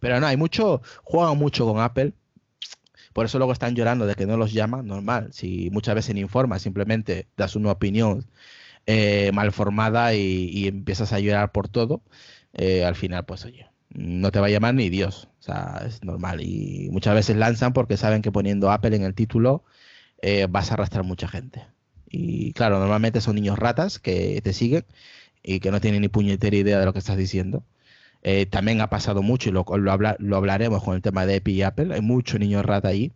Pero 0.00 0.18
no, 0.18 0.26
hay 0.26 0.36
mucho, 0.36 0.82
juegan 1.04 1.38
mucho 1.38 1.66
con 1.66 1.80
Apple 1.80 2.14
por 3.14 3.26
eso 3.26 3.38
luego 3.38 3.52
están 3.54 3.76
llorando 3.76 4.06
de 4.06 4.16
que 4.16 4.26
no 4.26 4.36
los 4.36 4.52
llaman, 4.52 4.86
normal. 4.86 5.30
Si 5.32 5.70
muchas 5.70 5.94
veces 5.94 6.16
informas, 6.16 6.62
simplemente 6.62 7.28
das 7.36 7.56
una 7.56 7.72
opinión 7.72 8.26
eh, 8.86 9.30
mal 9.32 9.52
formada 9.52 10.14
y, 10.14 10.66
empiezas 10.68 11.12
a 11.12 11.20
llorar 11.20 11.52
por 11.52 11.68
todo, 11.68 12.02
eh, 12.54 12.84
al 12.84 12.96
final, 12.96 13.24
pues 13.24 13.44
oye, 13.44 13.68
no 13.90 14.32
te 14.32 14.40
va 14.40 14.48
a 14.48 14.50
llamar 14.50 14.74
ni 14.74 14.90
Dios. 14.90 15.28
O 15.40 15.42
sea, 15.42 15.82
es 15.86 16.02
normal. 16.04 16.42
Y 16.42 16.88
muchas 16.92 17.14
veces 17.14 17.36
lanzan 17.36 17.72
porque 17.72 17.96
saben 17.96 18.22
que 18.22 18.32
poniendo 18.32 18.70
Apple 18.72 18.96
en 18.96 19.04
el 19.04 19.14
título 19.14 19.64
eh, 20.22 20.46
vas 20.50 20.70
a 20.70 20.74
arrastrar 20.74 21.04
mucha 21.04 21.28
gente. 21.28 21.64
Y 22.10 22.52
claro, 22.52 22.78
normalmente 22.80 23.20
son 23.20 23.36
niños 23.36 23.58
ratas 23.58 23.98
que 23.98 24.40
te 24.42 24.52
siguen 24.52 24.84
y 25.42 25.60
que 25.60 25.70
no 25.70 25.80
tienen 25.80 26.02
ni 26.02 26.08
puñetera 26.08 26.56
idea 26.56 26.78
de 26.80 26.86
lo 26.86 26.92
que 26.92 26.98
estás 27.00 27.16
diciendo. 27.16 27.64
Eh, 28.24 28.46
también 28.46 28.80
ha 28.80 28.88
pasado 28.88 29.22
mucho, 29.22 29.50
y 29.50 29.52
lo, 29.52 29.64
lo, 29.68 30.36
hablaremos 30.36 30.82
con 30.82 30.96
el 30.96 31.02
tema 31.02 31.26
de 31.26 31.36
Epi 31.36 31.52
y 31.52 31.62
Apple, 31.62 31.94
hay 31.94 32.00
muchos 32.00 32.40
niños 32.40 32.64
rata 32.64 32.88
ahí 32.88 33.12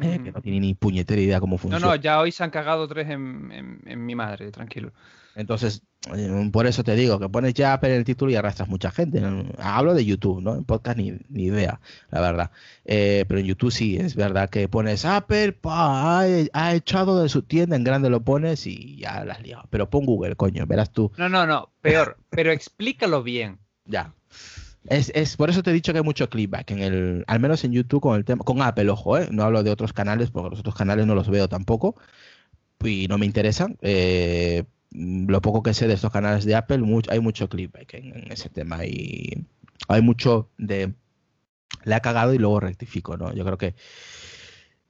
eh, 0.00 0.20
que 0.22 0.32
no 0.32 0.42
tienen 0.42 0.62
ni 0.62 0.74
puñetera 0.74 1.20
idea 1.20 1.40
cómo 1.40 1.56
funciona. 1.56 1.84
No, 1.84 1.92
no, 1.92 1.96
ya 1.96 2.20
hoy 2.20 2.32
se 2.32 2.44
han 2.44 2.50
cagado 2.50 2.86
tres 2.88 3.08
en, 3.08 3.80
en 3.86 4.04
mi 4.04 4.14
madre, 4.14 4.50
tranquilo. 4.50 4.92
Entonces, 5.34 5.82
eh, 6.14 6.50
por 6.52 6.66
eso 6.66 6.84
te 6.84 6.94
digo 6.94 7.18
que 7.18 7.28
pones 7.28 7.54
ya 7.54 7.72
Apple 7.72 7.90
en 7.90 7.96
el 7.96 8.04
título 8.04 8.30
y 8.30 8.36
arrastras 8.36 8.68
mucha 8.68 8.90
gente. 8.90 9.22
Hablo 9.58 9.94
de 9.94 10.04
YouTube, 10.04 10.40
¿no? 10.40 10.54
En 10.54 10.64
podcast 10.64 10.98
ni, 10.98 11.12
ni 11.28 11.44
idea, 11.44 11.80
la 12.10 12.20
verdad. 12.20 12.50
Eh, 12.84 13.24
pero 13.26 13.40
en 13.40 13.46
YouTube 13.46 13.72
sí, 13.72 13.96
es 13.96 14.14
verdad 14.14 14.48
que 14.48 14.68
pones 14.68 15.04
Apple, 15.04 15.58
ha, 15.64 16.74
echado 16.74 17.20
de 17.22 17.28
su 17.28 17.42
tienda, 17.42 17.76
en 17.76 17.84
grande 17.84 18.10
lo 18.10 18.22
pones 18.22 18.66
y 18.66 18.96
ya 18.98 19.24
la 19.24 19.34
has 19.34 19.42
liado. 19.42 19.64
Pero 19.70 19.90
pon 19.90 20.04
Google, 20.04 20.36
coño, 20.36 20.66
verás 20.66 20.92
tú. 20.92 21.10
No, 21.16 21.28
no, 21.28 21.46
no, 21.46 21.70
peor, 21.80 22.18
pero 22.30 22.52
explícalo 22.52 23.22
bien. 23.22 23.58
Ya. 23.86 24.14
Es, 24.88 25.10
es, 25.14 25.36
por 25.36 25.48
eso 25.48 25.62
te 25.62 25.70
he 25.70 25.74
dicho 25.74 25.92
que 25.92 25.98
hay 25.98 26.04
mucho 26.04 26.28
clipback 26.28 26.70
en 26.72 26.80
el, 26.80 27.24
al 27.26 27.40
menos 27.40 27.64
en 27.64 27.72
YouTube 27.72 28.02
con 28.02 28.16
el 28.16 28.24
tema, 28.24 28.44
con 28.44 28.60
Apple, 28.60 28.90
ojo, 28.90 29.16
¿eh? 29.16 29.28
no 29.30 29.42
hablo 29.42 29.62
de 29.62 29.70
otros 29.70 29.92
canales 29.94 30.30
porque 30.30 30.50
los 30.50 30.60
otros 30.60 30.74
canales 30.74 31.06
no 31.06 31.14
los 31.14 31.30
veo 31.30 31.48
tampoco 31.48 31.96
y 32.84 33.08
no 33.08 33.16
me 33.16 33.24
interesan, 33.24 33.78
eh, 33.80 34.64
lo 34.90 35.40
poco 35.40 35.62
que 35.62 35.74
sé 35.74 35.88
de 35.88 35.94
estos 35.94 36.12
canales 36.12 36.44
de 36.44 36.54
Apple, 36.54 36.82
hay 37.08 37.20
mucho 37.20 37.48
clip 37.48 37.74
en, 37.92 38.30
ese 38.30 38.50
tema 38.50 38.84
y 38.84 39.46
hay 39.88 40.02
mucho 40.02 40.50
de 40.58 40.92
le 41.84 41.94
ha 41.94 42.00
cagado 42.00 42.34
y 42.34 42.38
luego 42.38 42.60
rectifico, 42.60 43.16
¿no? 43.16 43.34
Yo 43.34 43.44
creo 43.44 43.58
que 43.58 43.74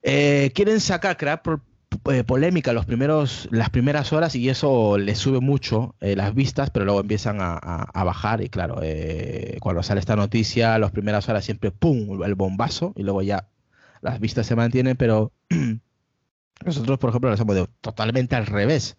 eh, 0.03 0.51
quieren 0.55 0.81
sacar, 0.81 1.17
crear 1.17 1.43
eh, 2.11 2.25
polémica 2.25 2.73
los 2.73 2.87
primeros, 2.87 3.49
las 3.51 3.71
primeras 3.71 4.13
horas 4.13 4.35
y 4.35 4.49
eso 4.49 4.99
le 4.99 5.15
sube 5.15 5.41
mucho 5.41 5.95
eh, 6.01 6.17
las 6.17 6.35
vistas, 6.35 6.71
pero 6.71 6.85
luego 6.85 7.01
empiezan 7.01 7.39
a, 7.41 7.91
bajar 8.05 8.43
y 8.43 8.49
claro, 8.49 8.81
cuando 9.61 9.83
sale 9.83 10.01
esta 10.01 10.17
noticia, 10.17 10.79
las 10.79 10.91
primeras 10.91 11.29
horas 11.29 11.45
siempre 11.45 11.71
¡pum! 11.71 12.23
el 12.23 12.35
bombazo 12.35 12.93
y 12.97 13.03
luego 13.03 13.23
ya 13.23 13.49
las 14.03 14.21
vistas 14.21 14.47
se 14.47 14.57
mantienen, 14.57 14.97
pero 14.97 15.33
nosotros, 16.65 16.99
por 16.99 17.11
ejemplo, 17.11 17.31
lo 17.31 17.35
hacemos 17.35 17.69
totalmente 17.81 18.37
al 18.37 18.47
revés 18.47 18.97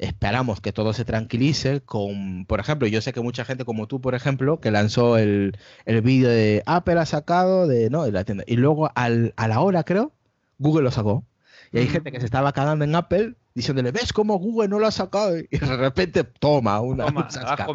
esperamos 0.00 0.60
que 0.62 0.72
todo 0.72 0.92
se 0.94 1.04
tranquilice 1.04 1.82
con, 1.82 2.46
por 2.46 2.58
ejemplo, 2.58 2.88
yo 2.88 3.02
sé 3.02 3.12
que 3.12 3.20
mucha 3.20 3.44
gente 3.44 3.64
como 3.66 3.86
tú, 3.86 4.00
por 4.00 4.14
ejemplo, 4.14 4.58
que 4.58 4.70
lanzó 4.70 5.18
el, 5.18 5.58
el 5.84 6.00
vídeo 6.00 6.30
de 6.30 6.62
Apple 6.66 6.98
ha 6.98 7.06
sacado 7.06 7.66
de, 7.68 7.90
¿no? 7.90 8.04
de 8.04 8.12
la 8.12 8.24
tienda. 8.24 8.44
Y 8.46 8.56
luego 8.56 8.90
al, 8.94 9.34
a 9.36 9.46
la 9.46 9.60
hora, 9.60 9.84
creo, 9.84 10.12
Google 10.58 10.84
lo 10.84 10.90
sacó. 10.90 11.24
Y 11.72 11.78
hay 11.78 11.86
gente 11.86 12.10
que 12.10 12.18
se 12.18 12.26
estaba 12.26 12.52
cagando 12.52 12.84
en 12.84 12.94
Apple 12.94 13.34
diciéndole, 13.54 13.92
¿ves 13.92 14.12
cómo 14.12 14.38
Google 14.38 14.68
no 14.68 14.78
lo 14.78 14.86
ha 14.86 14.90
sacado? 14.90 15.38
Y 15.38 15.46
de 15.56 15.76
repente, 15.76 16.24
toma, 16.24 16.80
una, 16.80 17.06
un 17.06 17.30
sasca. 17.30 17.66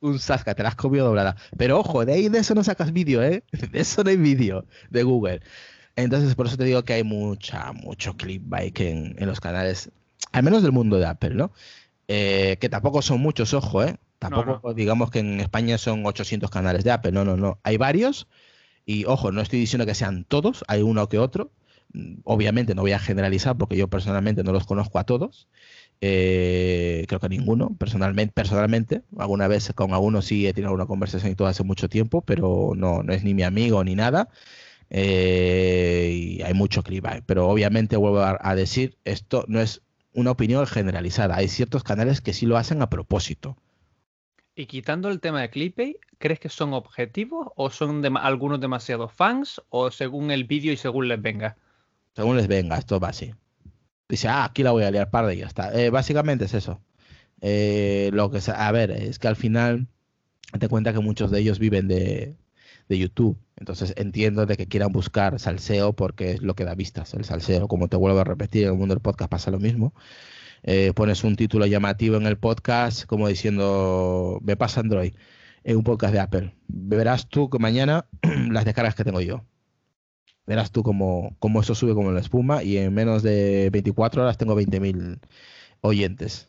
Un 0.00 0.18
sasca, 0.18 0.54
te 0.54 0.62
la 0.62 0.70
has 0.70 0.76
comido 0.76 1.06
doblada. 1.06 1.36
Pero 1.56 1.78
ojo, 1.78 2.04
de 2.04 2.12
ahí 2.12 2.28
de 2.28 2.38
eso 2.38 2.54
no 2.54 2.62
sacas 2.62 2.92
vídeo, 2.92 3.22
¿eh? 3.22 3.44
De 3.72 3.80
eso 3.80 4.04
no 4.04 4.10
hay 4.10 4.16
vídeo 4.16 4.66
de 4.90 5.02
Google. 5.02 5.40
Entonces, 5.96 6.34
por 6.34 6.46
eso 6.46 6.56
te 6.56 6.64
digo 6.64 6.84
que 6.84 6.94
hay 6.94 7.04
mucha, 7.04 7.72
mucho 7.72 8.16
clickbait 8.16 8.78
en, 8.80 9.14
en 9.18 9.26
los 9.26 9.40
canales 9.40 9.90
al 10.32 10.42
menos 10.42 10.62
del 10.62 10.72
mundo 10.72 10.98
de 10.98 11.06
Apple, 11.06 11.34
¿no? 11.34 11.52
Eh, 12.08 12.56
que 12.60 12.68
tampoco 12.68 13.02
son 13.02 13.20
muchos, 13.20 13.54
ojo, 13.54 13.82
¿eh? 13.82 13.96
Tampoco 14.18 14.74
digamos 14.74 15.10
que 15.10 15.20
en 15.20 15.40
España 15.40 15.78
son 15.78 16.04
800 16.04 16.50
canales 16.50 16.84
de 16.84 16.90
Apple, 16.90 17.12
no, 17.12 17.24
no, 17.24 17.36
no. 17.36 17.58
Hay 17.62 17.78
varios 17.78 18.28
y, 18.84 19.04
ojo, 19.06 19.32
no 19.32 19.40
estoy 19.40 19.60
diciendo 19.60 19.86
que 19.86 19.94
sean 19.94 20.24
todos, 20.24 20.64
hay 20.68 20.82
uno 20.82 21.08
que 21.08 21.18
otro. 21.18 21.52
Obviamente 22.24 22.74
no 22.74 22.82
voy 22.82 22.92
a 22.92 22.98
generalizar 22.98 23.56
porque 23.56 23.76
yo 23.76 23.88
personalmente 23.88 24.44
no 24.44 24.52
los 24.52 24.66
conozco 24.66 24.98
a 24.98 25.04
todos. 25.04 25.48
Eh, 26.00 27.04
creo 27.08 27.20
que 27.20 27.28
ninguno, 27.28 27.74
personalmente, 27.76 28.32
personalmente. 28.32 29.02
Alguna 29.18 29.48
vez 29.48 29.72
con 29.74 29.92
algunos 29.92 30.24
sí 30.24 30.46
he 30.46 30.54
tenido 30.54 30.72
una 30.72 30.86
conversación 30.86 31.32
y 31.32 31.34
todo 31.34 31.48
hace 31.48 31.64
mucho 31.64 31.88
tiempo, 31.88 32.22
pero 32.22 32.72
no, 32.76 33.02
no 33.02 33.12
es 33.12 33.24
ni 33.24 33.34
mi 33.34 33.42
amigo 33.42 33.82
ni 33.84 33.94
nada. 33.94 34.28
Eh, 34.90 36.10
y 36.12 36.42
hay 36.42 36.54
mucho 36.54 36.82
clip, 36.82 37.06
pero 37.26 37.48
obviamente 37.48 37.96
vuelvo 37.96 38.20
a 38.22 38.54
decir, 38.56 38.96
esto 39.04 39.44
no 39.46 39.60
es 39.60 39.82
una 40.14 40.32
opinión 40.32 40.66
generalizada. 40.66 41.36
Hay 41.36 41.48
ciertos 41.48 41.84
canales 41.84 42.20
que 42.20 42.32
sí 42.32 42.46
lo 42.46 42.56
hacen 42.56 42.82
a 42.82 42.90
propósito. 42.90 43.56
Y 44.54 44.66
quitando 44.66 45.08
el 45.08 45.20
tema 45.20 45.40
de 45.40 45.50
Clipey, 45.50 45.96
¿crees 46.18 46.40
que 46.40 46.48
son 46.48 46.74
objetivos 46.74 47.48
o 47.56 47.70
son 47.70 48.04
algunos 48.16 48.60
demasiados 48.60 49.12
fans 49.12 49.62
o 49.70 49.90
según 49.90 50.30
el 50.30 50.44
vídeo 50.44 50.72
y 50.72 50.76
según 50.76 51.08
les 51.08 51.22
venga? 51.22 51.56
Según 52.14 52.36
les 52.36 52.48
venga, 52.48 52.76
esto 52.78 53.00
va 53.00 53.08
así. 53.08 53.34
Dice, 54.08 54.28
ah, 54.28 54.44
aquí 54.44 54.62
la 54.62 54.72
voy 54.72 54.84
a 54.84 54.90
liar 54.90 55.10
par 55.10 55.32
y 55.32 55.38
ya 55.38 55.46
está. 55.46 55.72
Eh, 55.72 55.90
básicamente 55.90 56.46
es 56.46 56.54
eso. 56.54 56.80
Eh, 57.40 58.10
lo 58.12 58.30
que 58.30 58.40
a 58.52 58.72
ver, 58.72 58.90
es 58.90 59.18
que 59.18 59.28
al 59.28 59.36
final 59.36 59.88
te 60.58 60.68
cuenta 60.68 60.92
que 60.92 61.00
muchos 61.00 61.30
de 61.30 61.40
ellos 61.40 61.58
viven 61.58 61.88
de, 61.88 62.36
de 62.88 62.98
YouTube. 62.98 63.38
Entonces 63.56 63.94
entiendo 63.96 64.46
de 64.46 64.56
que 64.56 64.66
quieran 64.66 64.92
buscar 64.92 65.38
salseo 65.38 65.92
porque 65.94 66.32
es 66.32 66.42
lo 66.42 66.54
que 66.54 66.64
da 66.64 66.74
vistas, 66.74 67.14
el 67.14 67.24
salseo. 67.24 67.68
Como 67.68 67.88
te 67.88 67.96
vuelvo 67.96 68.20
a 68.20 68.24
repetir, 68.24 68.64
en 68.64 68.70
el 68.72 68.78
mundo 68.78 68.94
del 68.94 69.02
podcast 69.02 69.30
pasa 69.30 69.50
lo 69.50 69.60
mismo. 69.60 69.94
Eh, 70.62 70.92
pones 70.94 71.24
un 71.24 71.36
título 71.36 71.66
llamativo 71.66 72.16
en 72.16 72.26
el 72.26 72.36
podcast 72.36 73.06
como 73.06 73.28
diciendo, 73.28 74.40
me 74.42 74.56
pasa 74.56 74.80
Android, 74.80 75.14
en 75.64 75.76
un 75.76 75.84
podcast 75.84 76.12
de 76.12 76.20
Apple. 76.20 76.54
Verás 76.68 77.28
tú 77.28 77.48
que 77.48 77.58
mañana 77.58 78.06
las 78.50 78.64
descargas 78.64 78.94
que 78.94 79.04
tengo 79.04 79.20
yo. 79.20 79.44
Verás 80.50 80.72
tú 80.72 80.82
cómo, 80.82 81.36
cómo 81.38 81.60
eso 81.60 81.76
sube 81.76 81.94
como 81.94 82.10
la 82.10 82.18
espuma 82.18 82.64
y 82.64 82.76
en 82.76 82.92
menos 82.92 83.22
de 83.22 83.70
24 83.70 84.22
horas 84.22 84.36
tengo 84.36 84.56
20.000 84.60 85.20
oyentes. 85.80 86.48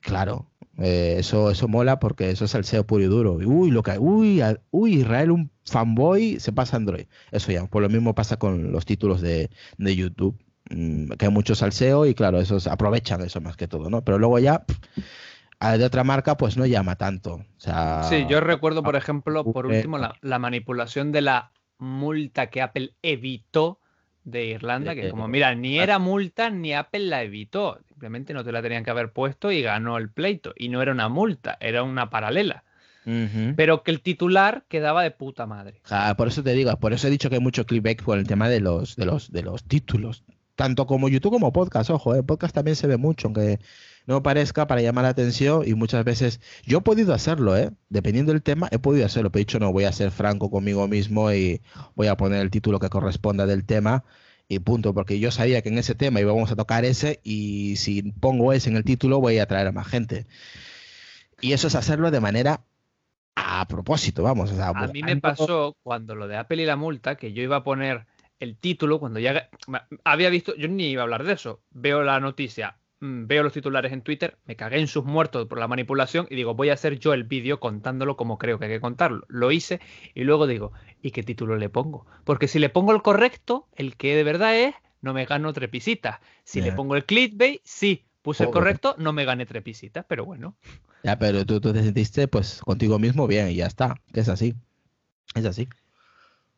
Claro, 0.00 0.46
eh, 0.78 1.16
eso, 1.18 1.50
eso 1.50 1.66
mola 1.66 1.98
porque 1.98 2.30
eso 2.30 2.44
es 2.44 2.54
el 2.54 2.64
SEO 2.64 2.86
puro 2.86 3.02
y 3.02 3.08
duro. 3.08 3.32
Uy, 3.32 3.72
lo 3.72 3.82
que 3.82 3.98
uy, 3.98 4.40
uy, 4.70 5.00
Israel, 5.00 5.32
un 5.32 5.50
fanboy, 5.64 6.38
se 6.38 6.52
pasa 6.52 6.76
Android. 6.76 7.06
Eso 7.32 7.50
ya, 7.50 7.66
por 7.66 7.82
lo 7.82 7.88
mismo 7.88 8.14
pasa 8.14 8.36
con 8.36 8.70
los 8.70 8.86
títulos 8.86 9.20
de, 9.20 9.50
de 9.76 9.96
YouTube, 9.96 10.38
mm, 10.70 11.14
que 11.18 11.24
hay 11.24 11.32
mucho 11.32 11.56
salseo 11.56 12.06
y 12.06 12.14
claro, 12.14 12.38
esos 12.38 12.68
aprovechan 12.68 13.22
eso 13.22 13.40
más 13.40 13.56
que 13.56 13.66
todo, 13.66 13.90
¿no? 13.90 14.04
Pero 14.04 14.20
luego 14.20 14.38
ya 14.38 14.64
de 15.72 15.84
otra 15.84 16.04
marca, 16.04 16.36
pues 16.36 16.56
no 16.56 16.64
llama 16.64 16.94
tanto. 16.94 17.34
O 17.34 17.44
sea, 17.56 18.04
sí, 18.04 18.24
yo 18.28 18.40
recuerdo, 18.40 18.84
por 18.84 18.94
ejemplo, 18.94 19.42
por 19.42 19.66
último, 19.66 19.98
la, 19.98 20.14
la 20.20 20.38
manipulación 20.38 21.10
de 21.10 21.22
la 21.22 21.50
multa 21.78 22.48
que 22.48 22.62
Apple 22.62 22.94
evitó 23.02 23.78
de 24.24 24.46
Irlanda, 24.46 24.94
que 24.94 25.10
como 25.10 25.28
mira, 25.28 25.54
ni 25.54 25.78
era 25.78 25.98
multa 25.98 26.48
ni 26.50 26.72
Apple 26.72 27.06
la 27.06 27.22
evitó, 27.22 27.78
simplemente 27.88 28.32
no 28.32 28.42
te 28.42 28.52
la 28.52 28.62
tenían 28.62 28.82
que 28.84 28.90
haber 28.90 29.12
puesto 29.12 29.52
y 29.52 29.62
ganó 29.62 29.98
el 29.98 30.10
pleito. 30.10 30.54
Y 30.56 30.70
no 30.70 30.80
era 30.80 30.92
una 30.92 31.08
multa, 31.08 31.56
era 31.60 31.82
una 31.82 32.10
paralela. 32.10 32.64
Pero 33.04 33.82
que 33.82 33.90
el 33.90 34.00
titular 34.00 34.64
quedaba 34.68 35.02
de 35.02 35.10
puta 35.10 35.44
madre. 35.44 35.82
por 36.16 36.28
eso 36.28 36.42
te 36.42 36.54
digo, 36.54 36.74
por 36.78 36.94
eso 36.94 37.06
he 37.06 37.10
dicho 37.10 37.28
que 37.28 37.36
hay 37.36 37.42
mucho 37.42 37.66
clickbait 37.66 38.02
por 38.02 38.16
el 38.16 38.26
tema 38.26 38.48
de 38.48 38.60
los, 38.60 38.96
de 38.96 39.04
los, 39.04 39.30
de 39.30 39.42
los 39.42 39.62
títulos. 39.64 40.24
Tanto 40.54 40.86
como 40.86 41.08
YouTube 41.08 41.32
como 41.32 41.52
podcast, 41.52 41.90
ojo, 41.90 42.14
el 42.14 42.20
eh, 42.20 42.22
podcast 42.22 42.54
también 42.54 42.76
se 42.76 42.86
ve 42.86 42.96
mucho, 42.96 43.26
aunque 43.26 43.58
no 44.06 44.22
parezca 44.22 44.66
para 44.66 44.82
llamar 44.82 45.04
la 45.04 45.10
atención 45.10 45.62
y 45.66 45.74
muchas 45.74 46.04
veces 46.04 46.40
yo 46.64 46.78
he 46.78 46.80
podido 46.82 47.14
hacerlo, 47.14 47.56
¿eh? 47.56 47.70
dependiendo 47.88 48.32
del 48.32 48.42
tema, 48.42 48.68
he 48.70 48.78
podido 48.78 49.06
hacerlo, 49.06 49.30
pero 49.30 49.40
he 49.40 49.46
dicho 49.46 49.58
no, 49.58 49.72
voy 49.72 49.84
a 49.84 49.92
ser 49.92 50.10
franco 50.10 50.50
conmigo 50.50 50.86
mismo 50.88 51.32
y 51.32 51.62
voy 51.94 52.08
a 52.08 52.16
poner 52.16 52.40
el 52.40 52.50
título 52.50 52.78
que 52.80 52.90
corresponda 52.90 53.46
del 53.46 53.64
tema 53.64 54.04
y 54.48 54.58
punto, 54.58 54.92
porque 54.92 55.18
yo 55.18 55.30
sabía 55.30 55.62
que 55.62 55.70
en 55.70 55.78
ese 55.78 55.94
tema 55.94 56.20
íbamos 56.20 56.50
a 56.52 56.56
tocar 56.56 56.84
ese 56.84 57.20
y 57.24 57.76
si 57.76 58.02
pongo 58.02 58.52
ese 58.52 58.70
en 58.70 58.76
el 58.76 58.84
título 58.84 59.20
voy 59.20 59.38
a 59.38 59.44
atraer 59.44 59.68
a 59.68 59.72
más 59.72 59.88
gente. 59.88 60.26
Y 61.40 61.52
eso 61.52 61.66
es 61.66 61.74
hacerlo 61.74 62.10
de 62.10 62.20
manera 62.20 62.64
a 63.36 63.66
propósito, 63.66 64.22
vamos. 64.22 64.52
a 64.58 64.86
mí 64.88 65.02
me 65.02 65.16
pasó 65.16 65.76
cuando 65.82 66.14
lo 66.14 66.28
de 66.28 66.36
Apple 66.36 66.62
y 66.62 66.66
la 66.66 66.76
multa, 66.76 67.16
que 67.16 67.32
yo 67.32 67.42
iba 67.42 67.56
a 67.56 67.64
poner 67.64 68.06
el 68.38 68.56
título, 68.56 69.00
cuando 69.00 69.18
ya 69.18 69.48
había 70.04 70.30
visto, 70.30 70.54
yo 70.56 70.68
ni 70.68 70.90
iba 70.90 71.02
a 71.02 71.04
hablar 71.04 71.24
de 71.24 71.32
eso, 71.32 71.62
veo 71.70 72.02
la 72.02 72.20
noticia, 72.20 72.78
veo 73.26 73.42
los 73.42 73.52
titulares 73.52 73.92
en 73.92 74.02
Twitter, 74.02 74.36
me 74.46 74.56
cagué 74.56 74.78
en 74.78 74.88
sus 74.88 75.04
muertos 75.04 75.46
por 75.46 75.58
la 75.58 75.68
manipulación 75.68 76.26
y 76.30 76.36
digo, 76.36 76.54
voy 76.54 76.70
a 76.70 76.74
hacer 76.74 76.98
yo 76.98 77.12
el 77.12 77.24
vídeo 77.24 77.60
contándolo 77.60 78.16
como 78.16 78.38
creo 78.38 78.58
que 78.58 78.66
hay 78.66 78.70
que 78.72 78.80
contarlo. 78.80 79.24
Lo 79.28 79.52
hice 79.52 79.80
y 80.14 80.24
luego 80.24 80.46
digo, 80.46 80.72
¿y 81.02 81.10
qué 81.10 81.22
título 81.22 81.56
le 81.56 81.68
pongo? 81.68 82.06
Porque 82.24 82.48
si 82.48 82.58
le 82.58 82.68
pongo 82.68 82.92
el 82.92 83.02
correcto, 83.02 83.66
el 83.76 83.96
que 83.96 84.14
de 84.16 84.24
verdad 84.24 84.56
es, 84.56 84.74
no 85.00 85.12
me 85.12 85.26
gano 85.26 85.52
tres 85.52 85.70
visitas. 85.70 86.18
Si 86.44 86.62
le 86.62 86.72
pongo 86.72 86.96
el 86.96 87.04
clickbait, 87.04 87.60
sí, 87.64 88.04
puse 88.22 88.44
el 88.44 88.50
correcto, 88.50 88.94
no 88.98 89.12
me 89.12 89.24
gané 89.24 89.44
tres 89.46 89.62
visitas, 89.62 90.04
pero 90.08 90.24
bueno. 90.24 90.56
Ya, 91.02 91.18
pero 91.18 91.44
tú, 91.44 91.60
tú 91.60 91.72
te 91.72 91.82
sentiste 91.82 92.28
pues 92.28 92.60
contigo 92.64 92.98
mismo 92.98 93.26
bien 93.26 93.50
y 93.50 93.56
ya 93.56 93.66
está, 93.66 93.96
que 94.12 94.20
es 94.20 94.28
así. 94.28 94.54
Es 95.34 95.44
así. 95.44 95.68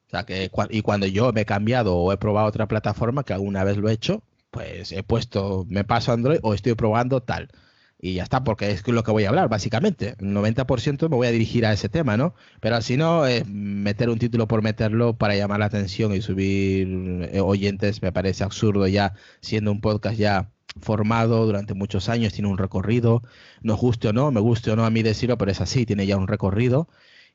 O 0.06 0.10
sea, 0.10 0.24
que 0.24 0.50
y 0.70 0.82
cuando 0.82 1.06
yo 1.06 1.32
me 1.32 1.40
he 1.40 1.44
cambiado 1.44 1.96
o 1.96 2.12
he 2.12 2.16
probado 2.16 2.46
otra 2.46 2.68
plataforma, 2.68 3.24
que 3.24 3.32
alguna 3.32 3.64
vez 3.64 3.76
lo 3.76 3.88
he 3.88 3.92
hecho, 3.92 4.22
pues 4.50 4.92
he 4.92 5.02
puesto, 5.02 5.64
me 5.68 5.84
paso 5.84 6.12
Android 6.12 6.38
o 6.42 6.54
estoy 6.54 6.74
probando 6.74 7.22
tal. 7.22 7.50
y 7.98 8.14
ya 8.14 8.24
está, 8.24 8.44
porque 8.44 8.70
es 8.70 8.86
lo 8.88 9.02
que 9.04 9.10
voy 9.10 9.24
a 9.24 9.30
hablar, 9.30 9.48
básicamente. 9.48 10.16
El 10.20 10.28
90% 10.34 11.08
me 11.08 11.16
voy 11.16 11.26
a 11.28 11.30
dirigir 11.32 11.66
a 11.66 11.72
ese 11.72 11.88
tema, 11.88 12.16
¿no? 12.16 12.34
Pero 12.60 12.80
si 12.82 12.96
no, 12.96 13.26
eh, 13.26 13.44
meter 13.46 14.10
un 14.10 14.18
título 14.18 14.46
por 14.48 14.62
meterlo 14.62 15.16
para 15.16 15.34
llamar 15.36 15.60
la 15.60 15.66
atención 15.66 16.12
y 16.14 16.20
subir 16.22 17.28
eh, 17.32 17.40
oyentes 17.40 18.02
me 18.02 18.12
parece 18.12 18.44
absurdo 18.44 18.86
ya, 18.86 19.14
siendo 19.40 19.72
un 19.72 19.80
podcast 19.80 20.18
ya 20.18 20.52
formado 20.80 21.46
durante 21.46 21.74
muchos 21.74 22.08
años, 22.08 22.32
tiene 22.34 22.48
un 22.48 22.58
recorrido, 22.58 23.22
nos 23.62 23.78
guste 23.80 24.08
o 24.08 24.12
no, 24.12 24.30
me 24.30 24.40
guste 24.40 24.70
o 24.72 24.76
no 24.76 24.84
a 24.84 24.90
mí 24.90 25.02
decirlo, 25.02 25.38
pero 25.38 25.50
es 25.50 25.60
así, 25.60 25.86
tiene 25.86 26.06
ya 26.06 26.16
un 26.16 26.28
recorrido 26.28 26.88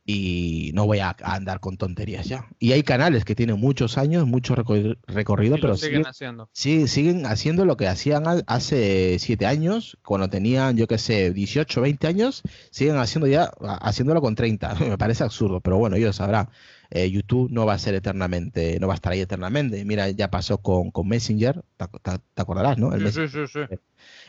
y 0.03 0.71
no 0.73 0.85
voy 0.87 0.99
a, 0.99 1.15
andar 1.23 1.59
con 1.59 1.77
tonterías 1.77 2.25
ya. 2.25 2.47
Y 2.59 2.71
hay 2.71 2.83
canales 2.83 3.23
que 3.23 3.35
tienen 3.35 3.59
muchos 3.59 3.97
años, 3.97 4.25
mucho 4.25 4.55
recorrido, 4.55 5.57
pero 5.61 5.77
siguen, 5.77 6.07
haciendo. 6.07 6.49
Sí, 6.53 6.87
siguen 6.87 7.25
haciendo 7.25 7.65
lo 7.65 7.77
que 7.77 7.87
hacían 7.87 8.23
hace 8.47 9.17
siete 9.19 9.45
años, 9.45 9.97
cuando 10.03 10.29
tenían, 10.29 10.75
yo 10.75 10.87
qué 10.87 10.97
sé, 10.97 11.31
18, 11.31 11.81
20 11.81 12.07
años, 12.07 12.41
siguen 12.71 12.97
haciendo 12.97 13.27
ya, 13.27 13.51
haciéndolo 13.81 14.21
con 14.21 14.35
30. 14.35 14.75
Me 14.89 14.97
parece 14.97 15.23
absurdo, 15.23 15.61
pero 15.61 15.77
bueno, 15.77 15.95
ellos 15.95 16.15
sabrán. 16.15 16.49
Eh, 16.89 17.09
YouTube 17.09 17.49
no 17.51 17.65
va 17.65 17.73
a 17.73 17.79
ser 17.79 17.93
eternamente, 17.95 18.77
no 18.79 18.87
va 18.87 18.93
a 18.93 18.95
estar 18.95 19.13
ahí 19.13 19.21
eternamente. 19.21 19.85
Mira, 19.85 20.09
ya 20.09 20.29
pasó 20.29 20.57
con, 20.57 20.91
con 20.91 21.07
Messenger, 21.07 21.63
te, 21.77 22.41
acordarás, 22.41 22.77
¿no? 22.77 22.93
El, 22.93 23.09
sí, 23.13 23.29
sí, 23.29 23.47
sí, 23.47 23.59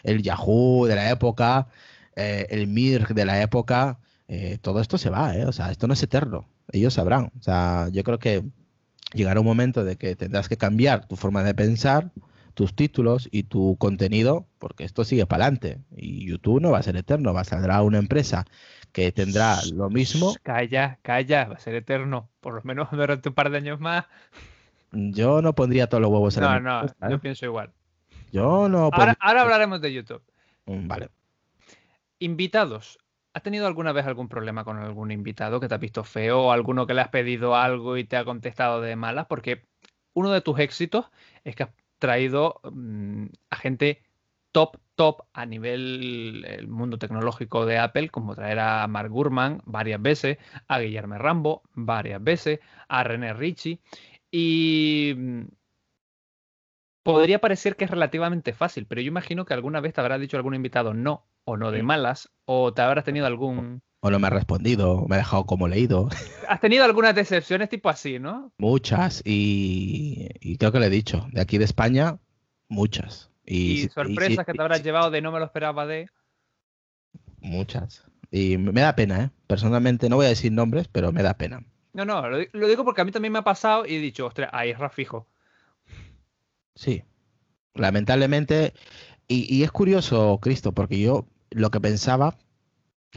el 0.04 0.22
Yahoo 0.22 0.86
de 0.86 0.94
la 0.94 1.10
época, 1.10 1.66
eh, 2.14 2.46
el 2.50 2.68
Mir 2.68 3.08
de 3.08 3.24
la 3.24 3.42
época 3.42 3.98
eh, 4.34 4.56
todo 4.62 4.80
esto 4.80 4.96
se 4.96 5.10
va, 5.10 5.36
¿eh? 5.36 5.44
O 5.44 5.52
sea, 5.52 5.70
esto 5.70 5.86
no 5.86 5.92
es 5.92 6.02
eterno. 6.02 6.48
Ellos 6.72 6.94
sabrán. 6.94 7.30
O 7.38 7.42
sea, 7.42 7.90
yo 7.92 8.02
creo 8.02 8.18
que 8.18 8.42
llegará 9.12 9.40
un 9.40 9.46
momento 9.46 9.84
de 9.84 9.96
que 9.96 10.16
tendrás 10.16 10.48
que 10.48 10.56
cambiar 10.56 11.06
tu 11.06 11.16
forma 11.16 11.42
de 11.42 11.52
pensar, 11.52 12.12
tus 12.54 12.74
títulos 12.74 13.28
y 13.30 13.42
tu 13.42 13.76
contenido, 13.76 14.46
porque 14.58 14.84
esto 14.84 15.04
sigue 15.04 15.26
para 15.26 15.44
adelante. 15.44 15.80
Y 15.94 16.26
YouTube 16.26 16.62
no 16.62 16.70
va 16.70 16.78
a 16.78 16.82
ser 16.82 16.96
eterno, 16.96 17.34
va 17.34 17.42
a 17.42 17.44
salir 17.44 17.70
una 17.82 17.98
empresa 17.98 18.46
que 18.92 19.12
tendrá 19.12 19.58
lo 19.74 19.90
mismo. 19.90 20.34
Calla, 20.42 20.98
calla, 21.02 21.44
va 21.48 21.56
a 21.56 21.58
ser 21.58 21.74
eterno, 21.74 22.30
por 22.40 22.54
lo 22.54 22.62
menos 22.64 22.88
durante 22.90 23.28
un 23.28 23.34
par 23.34 23.50
de 23.50 23.58
años 23.58 23.80
más. 23.80 24.06
Yo 24.92 25.42
no 25.42 25.54
pondría 25.54 25.90
todos 25.90 26.00
los 26.00 26.10
huevos 26.10 26.38
en 26.38 26.44
la 26.44 26.58
No, 26.58 26.84
no, 26.84 27.10
yo 27.10 27.16
¿eh? 27.16 27.18
pienso 27.18 27.44
igual. 27.44 27.70
Yo 28.32 28.70
no. 28.70 28.88
Ahora, 28.94 29.14
ahora 29.20 29.42
hablaremos 29.42 29.82
de 29.82 29.92
YouTube. 29.92 30.22
Mm, 30.64 30.88
vale. 30.88 31.10
Invitados. 32.18 32.98
¿Has 33.34 33.42
tenido 33.42 33.66
alguna 33.66 33.92
vez 33.92 34.06
algún 34.06 34.28
problema 34.28 34.64
con 34.64 34.78
algún 34.78 35.10
invitado 35.10 35.58
que 35.58 35.68
te 35.68 35.74
ha 35.74 35.78
visto 35.78 36.04
feo 36.04 36.42
o 36.42 36.52
alguno 36.52 36.86
que 36.86 36.94
le 36.94 37.00
has 37.00 37.08
pedido 37.08 37.56
algo 37.56 37.96
y 37.96 38.04
te 38.04 38.16
ha 38.16 38.24
contestado 38.24 38.80
de 38.82 38.94
malas? 38.94 39.26
Porque 39.26 39.64
uno 40.12 40.30
de 40.30 40.42
tus 40.42 40.58
éxitos 40.58 41.06
es 41.44 41.56
que 41.56 41.62
has 41.64 41.70
traído 41.98 42.60
mm, 42.70 43.26
a 43.50 43.56
gente 43.56 44.02
top, 44.52 44.76
top 44.96 45.22
a 45.32 45.46
nivel 45.46 46.44
el 46.46 46.68
mundo 46.68 46.98
tecnológico 46.98 47.64
de 47.64 47.78
Apple, 47.78 48.10
como 48.10 48.34
traer 48.34 48.58
a 48.58 48.86
Mark 48.86 49.10
Gurman 49.10 49.62
varias 49.64 50.02
veces, 50.02 50.38
a 50.68 50.78
Guillermo 50.78 51.16
Rambo 51.16 51.62
varias 51.74 52.22
veces, 52.22 52.60
a 52.88 53.02
René 53.02 53.32
Ricci. 53.32 53.80
Y 54.30 55.14
mm, 55.16 55.42
podría 57.02 57.40
parecer 57.40 57.76
que 57.76 57.84
es 57.84 57.90
relativamente 57.90 58.52
fácil, 58.52 58.86
pero 58.86 59.00
yo 59.00 59.08
imagino 59.08 59.44
que 59.44 59.54
alguna 59.54 59.80
vez 59.80 59.94
te 59.94 60.00
habrá 60.00 60.18
dicho 60.18 60.36
algún 60.36 60.54
invitado 60.54 60.94
no, 60.94 61.26
o 61.44 61.56
no 61.56 61.70
de 61.70 61.82
malas, 61.82 62.30
o 62.44 62.72
te 62.72 62.82
habrás 62.82 63.04
tenido 63.04 63.26
algún... 63.26 63.82
O 64.00 64.10
no 64.10 64.18
me 64.18 64.26
ha 64.26 64.30
respondido, 64.30 65.06
me 65.08 65.14
ha 65.14 65.18
dejado 65.18 65.46
como 65.46 65.68
leído. 65.68 66.08
Has 66.48 66.60
tenido 66.60 66.84
algunas 66.84 67.14
decepciones 67.14 67.68
tipo 67.68 67.88
así, 67.88 68.18
¿no? 68.18 68.52
Muchas, 68.58 69.22
y, 69.24 70.56
creo 70.58 70.72
que 70.72 70.80
le 70.80 70.86
he 70.86 70.90
dicho, 70.90 71.28
de 71.32 71.40
aquí 71.40 71.58
de 71.58 71.64
España, 71.64 72.18
muchas. 72.68 73.30
Y, 73.44 73.88
sorpresas 73.88 74.44
que 74.44 74.52
te 74.52 74.62
habrás 74.62 74.82
llevado 74.82 75.10
de 75.10 75.20
no 75.20 75.30
me 75.30 75.38
lo 75.38 75.44
esperaba 75.44 75.86
de... 75.86 76.08
Muchas. 77.40 78.04
Y 78.30 78.56
me 78.56 78.80
da 78.80 78.96
pena, 78.96 79.24
¿eh? 79.24 79.30
Personalmente, 79.46 80.08
no 80.08 80.16
voy 80.16 80.26
a 80.26 80.30
decir 80.30 80.52
nombres, 80.52 80.88
pero 80.88 81.12
me 81.12 81.22
da 81.22 81.34
pena. 81.34 81.60
No, 81.92 82.04
no, 82.04 82.26
lo, 82.28 82.66
digo 82.66 82.84
porque 82.84 83.02
a 83.02 83.04
mí 83.04 83.12
también 83.12 83.32
me 83.32 83.40
ha 83.40 83.44
pasado 83.44 83.84
y 83.86 83.96
he 83.96 84.00
dicho, 84.00 84.26
ostras, 84.26 84.48
ahí 84.52 84.70
es 84.70 84.78
Rafijo. 84.78 85.28
Sí. 86.74 87.04
Lamentablemente, 87.74 88.74
y, 89.28 89.62
es 89.62 89.70
curioso, 89.70 90.38
Cristo, 90.42 90.72
porque 90.72 91.00
yo 91.00 91.26
lo 91.50 91.70
que 91.70 91.80
pensaba 91.80 92.36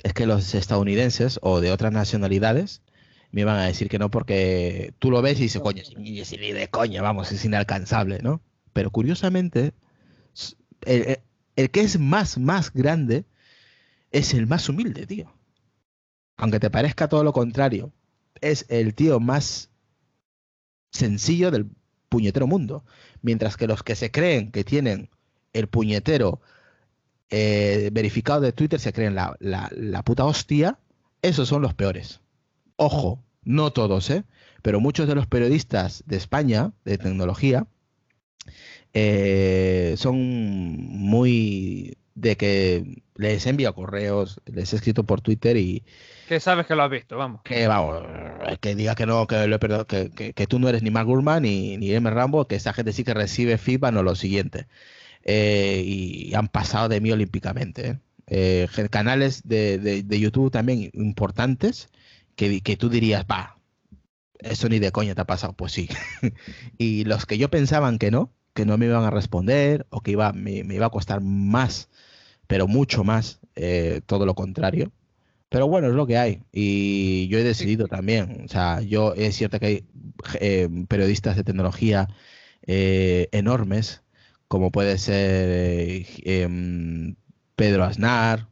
es 0.04 0.14
que 0.14 0.26
los 0.26 0.54
estadounidenses 0.56 1.40
o 1.42 1.62
de 1.62 1.72
otras 1.72 1.92
nacionalidades 1.92 2.82
me 3.32 3.42
iban 3.42 3.58
a 3.58 3.66
decir 3.66 3.90
que 3.90 4.00
no 4.00 4.10
porque 4.12 4.94
tú 5.00 5.12
lo 5.12 5.22
ves 5.22 5.40
y 5.40 5.44
dices, 5.44 5.62
coño, 5.62 5.84
coña, 6.72 7.02
vamos, 7.02 7.32
es 7.32 7.44
inalcanzable, 7.44 8.20
¿no? 8.22 8.42
Pero 8.72 8.92
curiosamente, 8.92 9.74
el, 10.86 11.20
el, 11.56 11.72
que 11.72 11.82
es 11.82 12.00
más, 12.00 12.38
más 12.38 12.72
grande 12.72 13.26
es 14.12 14.34
el 14.34 14.48
más 14.48 14.70
humilde, 14.70 15.06
tío. 15.06 15.34
Aunque 16.38 16.60
te 16.60 16.70
parezca 16.70 17.10
todo 17.10 17.24
lo 17.24 17.34
contrario, 17.34 17.92
es 18.42 18.66
el 18.70 18.94
tío 18.94 19.20
más 19.20 19.70
sencillo 20.92 21.52
del 21.52 21.70
puñetero 22.10 22.48
mundo. 22.48 22.84
Mientras 23.22 23.58
que 23.58 23.68
los 23.68 23.84
que 23.84 23.96
se 23.96 24.12
creen 24.12 24.52
que 24.52 24.64
tienen 24.64 25.10
el 25.54 25.68
puñetero 25.68 26.42
eh, 27.30 27.90
verificado 27.92 28.42
de 28.42 28.54
Twitter 28.54 28.80
se 28.80 28.94
creen 28.94 29.16
la, 29.16 29.36
la, 29.40 30.04
puta 30.04 30.26
hostia, 30.26 30.80
esos 31.22 31.48
son 31.48 31.62
los 31.62 31.74
peores. 31.74 32.22
Ojo, 32.76 33.24
no 33.44 33.72
todos, 33.72 34.10
¿eh? 34.10 34.24
Pero 34.62 34.80
muchos 34.80 35.08
de 35.08 35.16
los 35.16 35.28
periodistas 35.28 36.04
de 36.06 36.18
España, 36.18 36.74
de 36.84 36.98
tecnología, 36.98 37.68
eh, 38.94 39.96
son 39.98 40.16
muy 40.18 41.98
de 42.16 42.38
que 42.38 43.04
les 43.16 43.46
envía 43.46 43.74
correos, 43.74 44.42
les 44.46 44.74
he 44.74 44.78
escrito 44.78 45.04
por 45.04 45.22
Twitter 45.22 45.58
y... 45.58 45.84
Que 46.28 46.40
sabes 46.40 46.66
que 46.66 46.76
lo 46.76 46.84
has 46.84 46.90
visto, 46.90 47.18
vamos. 47.18 47.42
Que 47.44 47.68
vamos, 47.68 48.04
que 48.60 48.76
diga 48.76 48.96
que 48.96 49.06
no, 49.06 49.28
que, 49.28 49.48
lo 49.48 49.60
que, 49.60 50.34
que, 50.34 50.48
tú 50.48 50.58
no 50.58 50.68
eres 50.68 50.82
ni 50.82 50.90
Mark 50.90 51.08
Gurman 51.08 51.44
ni, 51.44 51.78
ni 51.78 51.94
M. 51.94 52.10
Rambo, 52.10 52.48
que 52.48 52.56
esa 52.56 52.74
gente 52.74 52.94
sí 52.94 53.04
que 53.04 53.14
recibe 53.14 53.58
feedback 53.58 53.96
o 53.96 54.04
lo 54.04 54.16
siguiente. 54.16 54.68
Eh, 55.24 55.84
y 55.86 56.34
han 56.34 56.48
pasado 56.48 56.90
de 56.90 57.02
mí 57.02 57.12
olímpicamente. 57.12 57.88
¿eh? 57.88 58.00
Eh, 58.28 58.88
canales 58.90 59.42
de, 59.44 60.04
YouTube 60.10 60.52
también 60.52 60.90
importantes 60.94 61.90
que, 62.36 62.62
que 62.62 62.78
tú 62.78 62.90
dirías, 62.90 63.26
va, 63.30 63.58
eso 64.40 64.70
ni 64.70 64.80
de 64.80 64.92
coña 64.92 65.16
te 65.16 65.22
ha 65.22 65.26
pasado, 65.26 65.54
pues 65.54 65.74
sí. 65.74 65.90
y 66.78 67.04
los 67.04 67.26
que 67.26 67.38
yo 67.38 67.50
pensaban 67.50 68.00
que 68.00 68.12
no, 68.12 68.32
que 68.54 68.66
no 68.66 68.78
me 68.78 68.86
iban 68.88 69.04
a 69.04 69.12
responder 69.12 69.86
o 69.90 70.02
que 70.02 70.12
iba, 70.12 70.32
me, 70.34 70.52
iba 70.52 70.86
a 70.86 70.92
costar 70.92 71.22
más, 71.22 71.90
pero 72.48 72.68
mucho 72.68 73.04
más, 73.04 73.40
todo 74.06 74.26
lo 74.26 74.36
contrario. 74.36 74.92
Pero 75.50 75.68
bueno, 75.68 75.88
es 75.88 75.94
lo 75.94 76.08
que 76.08 76.18
hay. 76.18 76.42
Y 76.52 77.28
yo 77.30 77.38
he 77.38 77.44
decidido 77.44 77.88
también. 77.88 78.44
O 78.46 78.48
sea, 78.48 78.82
yo 78.82 79.14
es 79.14 79.36
cierto 79.36 79.60
que 79.60 79.66
hay 79.66 79.86
periodistas 80.88 81.36
de 81.36 81.44
tecnología 81.44 82.08
enormes 82.62 84.04
como 84.48 84.72
puede 84.72 84.98
ser 84.98 85.50
eh, 85.50 86.06
em, 86.24 87.16
Pedro 87.56 87.84
Aznar, 87.84 88.48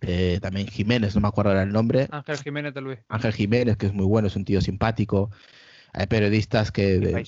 eh, 0.00 0.38
también 0.42 0.66
Jiménez, 0.66 1.14
no 1.14 1.20
me 1.20 1.28
acuerdo 1.28 1.58
el 1.60 1.72
nombre. 1.72 2.08
Ángel 2.10 2.38
Jiménez 2.38 2.74
de 2.74 2.80
Luis. 2.80 2.98
Ángel 3.08 3.32
Jiménez, 3.32 3.76
que 3.76 3.86
es 3.86 3.94
muy 3.94 4.06
bueno, 4.06 4.28
es 4.28 4.36
un 4.36 4.44
tío 4.44 4.60
simpático. 4.60 5.30
Hay 5.92 6.06
periodistas 6.06 6.72
que... 6.72 7.24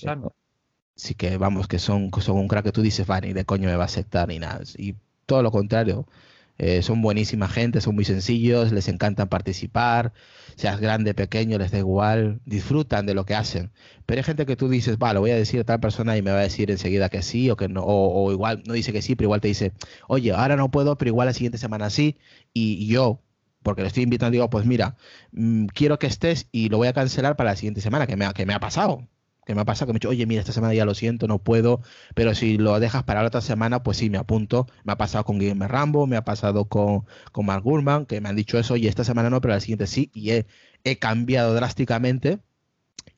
sí 0.95 1.15
que, 1.15 1.37
vamos, 1.37 1.67
que 1.67 1.79
son, 1.79 2.11
son 2.21 2.37
un 2.37 2.47
crack 2.47 2.65
que 2.65 2.71
tú 2.71 2.81
dices, 2.81 3.09
va, 3.09 3.21
ni 3.21 3.33
de 3.33 3.45
coño 3.45 3.69
me 3.69 3.75
va 3.75 3.83
a 3.83 3.85
aceptar 3.85 4.27
ni 4.27 4.39
nada. 4.39 4.61
Y 4.77 4.95
todo 5.25 5.43
lo 5.43 5.51
contrario. 5.51 6.07
Eh, 6.57 6.81
son 6.83 7.01
buenísima 7.01 7.49
gente, 7.49 7.81
son 7.81 7.95
muy 7.95 8.05
sencillos, 8.05 8.71
les 8.71 8.87
encanta 8.87 9.25
participar, 9.25 10.13
seas 10.55 10.79
grande, 10.79 11.13
pequeño, 11.13 11.57
les 11.57 11.71
da 11.71 11.79
igual, 11.79 12.39
disfrutan 12.45 13.05
de 13.05 13.13
lo 13.13 13.25
que 13.25 13.35
hacen. 13.35 13.71
Pero 14.05 14.19
hay 14.19 14.23
gente 14.23 14.45
que 14.45 14.55
tú 14.55 14.69
dices, 14.69 14.97
va, 14.97 15.13
lo 15.13 15.19
voy 15.19 15.31
a 15.31 15.35
decir 15.35 15.59
a 15.59 15.63
tal 15.65 15.81
persona 15.81 16.15
y 16.17 16.21
me 16.21 16.31
va 16.31 16.39
a 16.39 16.43
decir 16.43 16.71
enseguida 16.71 17.09
que 17.09 17.21
sí 17.23 17.49
o 17.49 17.57
que 17.57 17.67
no, 17.67 17.83
o, 17.85 18.31
igual 18.31 18.63
no 18.65 18.73
dice 18.73 18.93
que 18.93 19.01
sí, 19.01 19.15
pero 19.15 19.27
igual 19.27 19.41
te 19.41 19.49
dice, 19.49 19.73
oye, 20.07 20.31
ahora 20.31 20.55
no 20.55 20.71
puedo, 20.71 20.97
pero 20.97 21.09
igual 21.09 21.27
la 21.27 21.33
siguiente 21.33 21.57
semana 21.57 21.89
sí. 21.89 22.17
Y, 22.53 22.87
yo, 22.87 23.21
porque 23.63 23.81
le 23.81 23.89
estoy 23.89 24.03
invitando, 24.03 24.31
digo, 24.31 24.49
pues 24.49 24.65
mira, 24.65 24.95
mm, 25.33 25.65
quiero 25.67 25.99
que 25.99 26.07
estés 26.07 26.47
y 26.51 26.69
lo 26.69 26.77
voy 26.77 26.87
a 26.87 26.93
cancelar 26.93 27.35
para 27.35 27.51
la 27.51 27.55
siguiente 27.57 27.81
semana, 27.81 28.07
que 28.07 28.15
me 28.15 28.31
que 28.33 28.45
me 28.45 28.53
ha 28.53 28.59
pasado 28.59 29.07
que 29.45 29.55
me 29.55 29.61
ha 29.61 29.65
pasado 29.65 29.87
que 29.87 29.93
me 29.93 29.97
he 29.97 29.99
dicho, 29.99 30.09
oye, 30.09 30.25
mira, 30.25 30.41
esta 30.41 30.53
semana 30.53 30.73
ya 30.73 30.85
lo 30.85 30.95
siento, 30.95 31.27
no 31.27 31.39
puedo, 31.39 31.81
pero 32.15 32.35
si 32.35 32.57
lo 32.57 32.79
dejas 32.79 33.03
para 33.03 33.21
la 33.21 33.27
otra 33.27 33.41
semana, 33.41 33.83
pues 33.83 33.97
sí, 33.97 34.09
me 34.09 34.17
apunto. 34.17 34.67
Me 34.83 34.93
ha 34.93 34.97
pasado 34.97 35.23
con 35.25 35.39
Guillermo 35.39 35.67
Rambo, 35.67 36.07
me 36.07 36.17
ha 36.17 36.25
pasado 36.25 36.65
con, 36.65 37.05
con 37.31 37.45
Mark 37.45 37.63
Gurman, 37.63 38.05
que 38.05 38.21
me 38.21 38.29
han 38.29 38.35
dicho 38.35 38.57
eso, 38.59 38.73
oye, 38.73 38.89
esta 38.89 39.03
semana 39.03 39.29
no, 39.29 39.41
pero 39.41 39.53
la 39.53 39.59
siguiente 39.59 39.87
sí, 39.87 40.11
y 40.13 40.31
he, 40.31 40.45
cambiado 40.99 41.53
drásticamente 41.55 42.39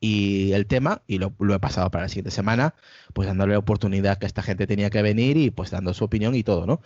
y 0.00 0.52
el 0.52 0.66
tema 0.66 1.02
y 1.06 1.18
lo, 1.18 1.34
he 1.54 1.58
pasado 1.60 1.90
para 1.90 2.04
la 2.04 2.08
siguiente 2.08 2.30
semana, 2.30 2.74
pues 3.14 3.28
dándole 3.28 3.52
la 3.54 3.58
oportunidad 3.58 4.18
que 4.18 4.26
esta 4.26 4.42
gente 4.42 4.66
tenía 4.66 4.90
que 4.90 5.02
venir 5.02 5.36
y 5.36 5.50
pues 5.50 5.70
dando 5.70 5.94
su 5.94 6.04
opinión 6.04 6.34
y 6.34 6.42
todo, 6.44 6.66
¿no? 6.66 6.80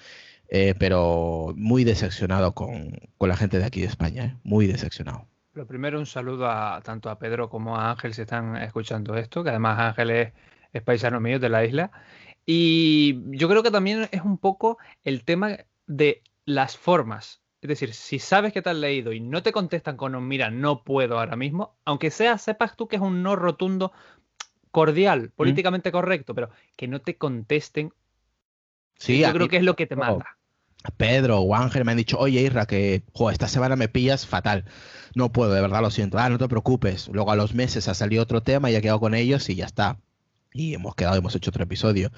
Eh, 0.49 0.75
pero 0.79 1.55
muy 1.57 1.85
decepcionado 1.85 2.55
con, 2.55 3.01
la 3.21 3.37
gente 3.37 3.59
de 3.59 3.65
aquí 3.65 3.81
de 3.81 3.87
España, 3.87 4.25
¿eh? 4.25 4.37
muy 4.45 4.67
decepcionado. 4.67 5.32
Lo 5.55 5.67
primero, 5.67 5.99
un 5.99 6.07
saludo 6.07 6.49
a 6.49 6.81
tanto 6.83 7.11
a 7.11 7.19
Pedro 7.19 7.51
como 7.51 7.77
a 7.77 7.91
Ángel 7.91 8.15
si 8.15 8.23
están 8.23 8.57
escuchando 8.57 9.17
esto, 9.17 9.45
que 9.45 9.51
además 9.51 9.79
Ángel 9.79 10.11
es, 10.11 10.83
paisano 10.83 11.21
mío 11.21 11.39
de 11.39 11.51
la 11.51 11.65
isla. 11.65 11.91
Y 12.47 13.21
yo 13.37 13.49
creo 13.49 13.63
que 13.63 13.71
también 13.71 14.09
es 14.11 14.23
un 14.23 14.39
poco 14.39 14.79
el 15.03 15.25
tema 15.25 15.59
de 15.87 16.23
las 16.47 16.79
formas. 16.79 17.43
Es 17.61 17.69
decir, 17.69 17.93
si 17.93 18.19
sabes 18.19 18.53
que 18.53 18.63
te 18.63 18.71
has 18.71 18.77
leído 18.77 19.13
y 19.13 19.21
no 19.21 19.43
te 19.43 19.53
contestan 19.53 19.97
con 19.97 20.15
un 20.15 20.27
mira, 20.27 20.51
no 20.51 20.83
puedo 20.85 21.19
ahora 21.19 21.37
mismo, 21.37 21.77
aunque 21.85 22.11
sea, 22.11 22.39
sepas 22.39 22.75
tú 22.75 22.89
que 22.89 22.97
es 22.97 23.03
un 23.03 23.23
no 23.23 23.37
rotundo, 23.37 23.93
cordial, 24.71 25.31
políticamente 25.37 25.93
correcto, 25.93 26.35
pero 26.35 26.49
que 26.77 26.89
no 26.89 27.01
te 27.03 27.17
contesten. 27.19 27.93
Sí, 28.97 29.21
yo 29.21 29.33
creo 29.33 29.49
que 29.49 29.59
es 29.59 29.65
lo 29.65 29.77
que 29.77 29.87
te 29.87 29.97
manda. 29.97 30.39
Pedro 30.97 31.41
o 31.41 31.55
Ángel 31.55 31.85
me 31.85 31.93
han 31.93 31.99
dicho, 31.99 32.19
oye 32.19 32.43
Isra, 32.43 32.67
que 32.67 33.03
esta 33.31 33.49
semana 33.49 33.77
me 33.77 33.89
pillas 33.89 34.27
fatal. 34.27 34.65
No 35.15 35.33
puedo, 35.33 35.53
de 35.53 35.61
verdad 35.61 35.81
lo 35.83 35.91
siento. 35.91 36.19
Ah, 36.19 36.29
no 36.29 36.39
te 36.39 36.49
preocupes. 36.49 37.09
Luego 37.09 37.31
a 37.31 37.37
los 37.37 37.55
meses 37.55 37.89
ha 37.89 37.95
salido 37.95 38.23
otro 38.23 38.43
tema 38.43 38.71
y 38.71 38.77
he 38.77 38.83
quedado 38.83 39.01
con 39.01 39.15
ellos 39.15 39.49
y 39.49 39.55
ya 39.57 39.67
está. 39.67 39.99
Y 40.53 40.75
hemos 40.75 40.95
quedado, 40.95 41.17
hemos 41.17 41.35
hecho 41.37 41.51
otro 41.51 41.65
episodio. 41.65 42.11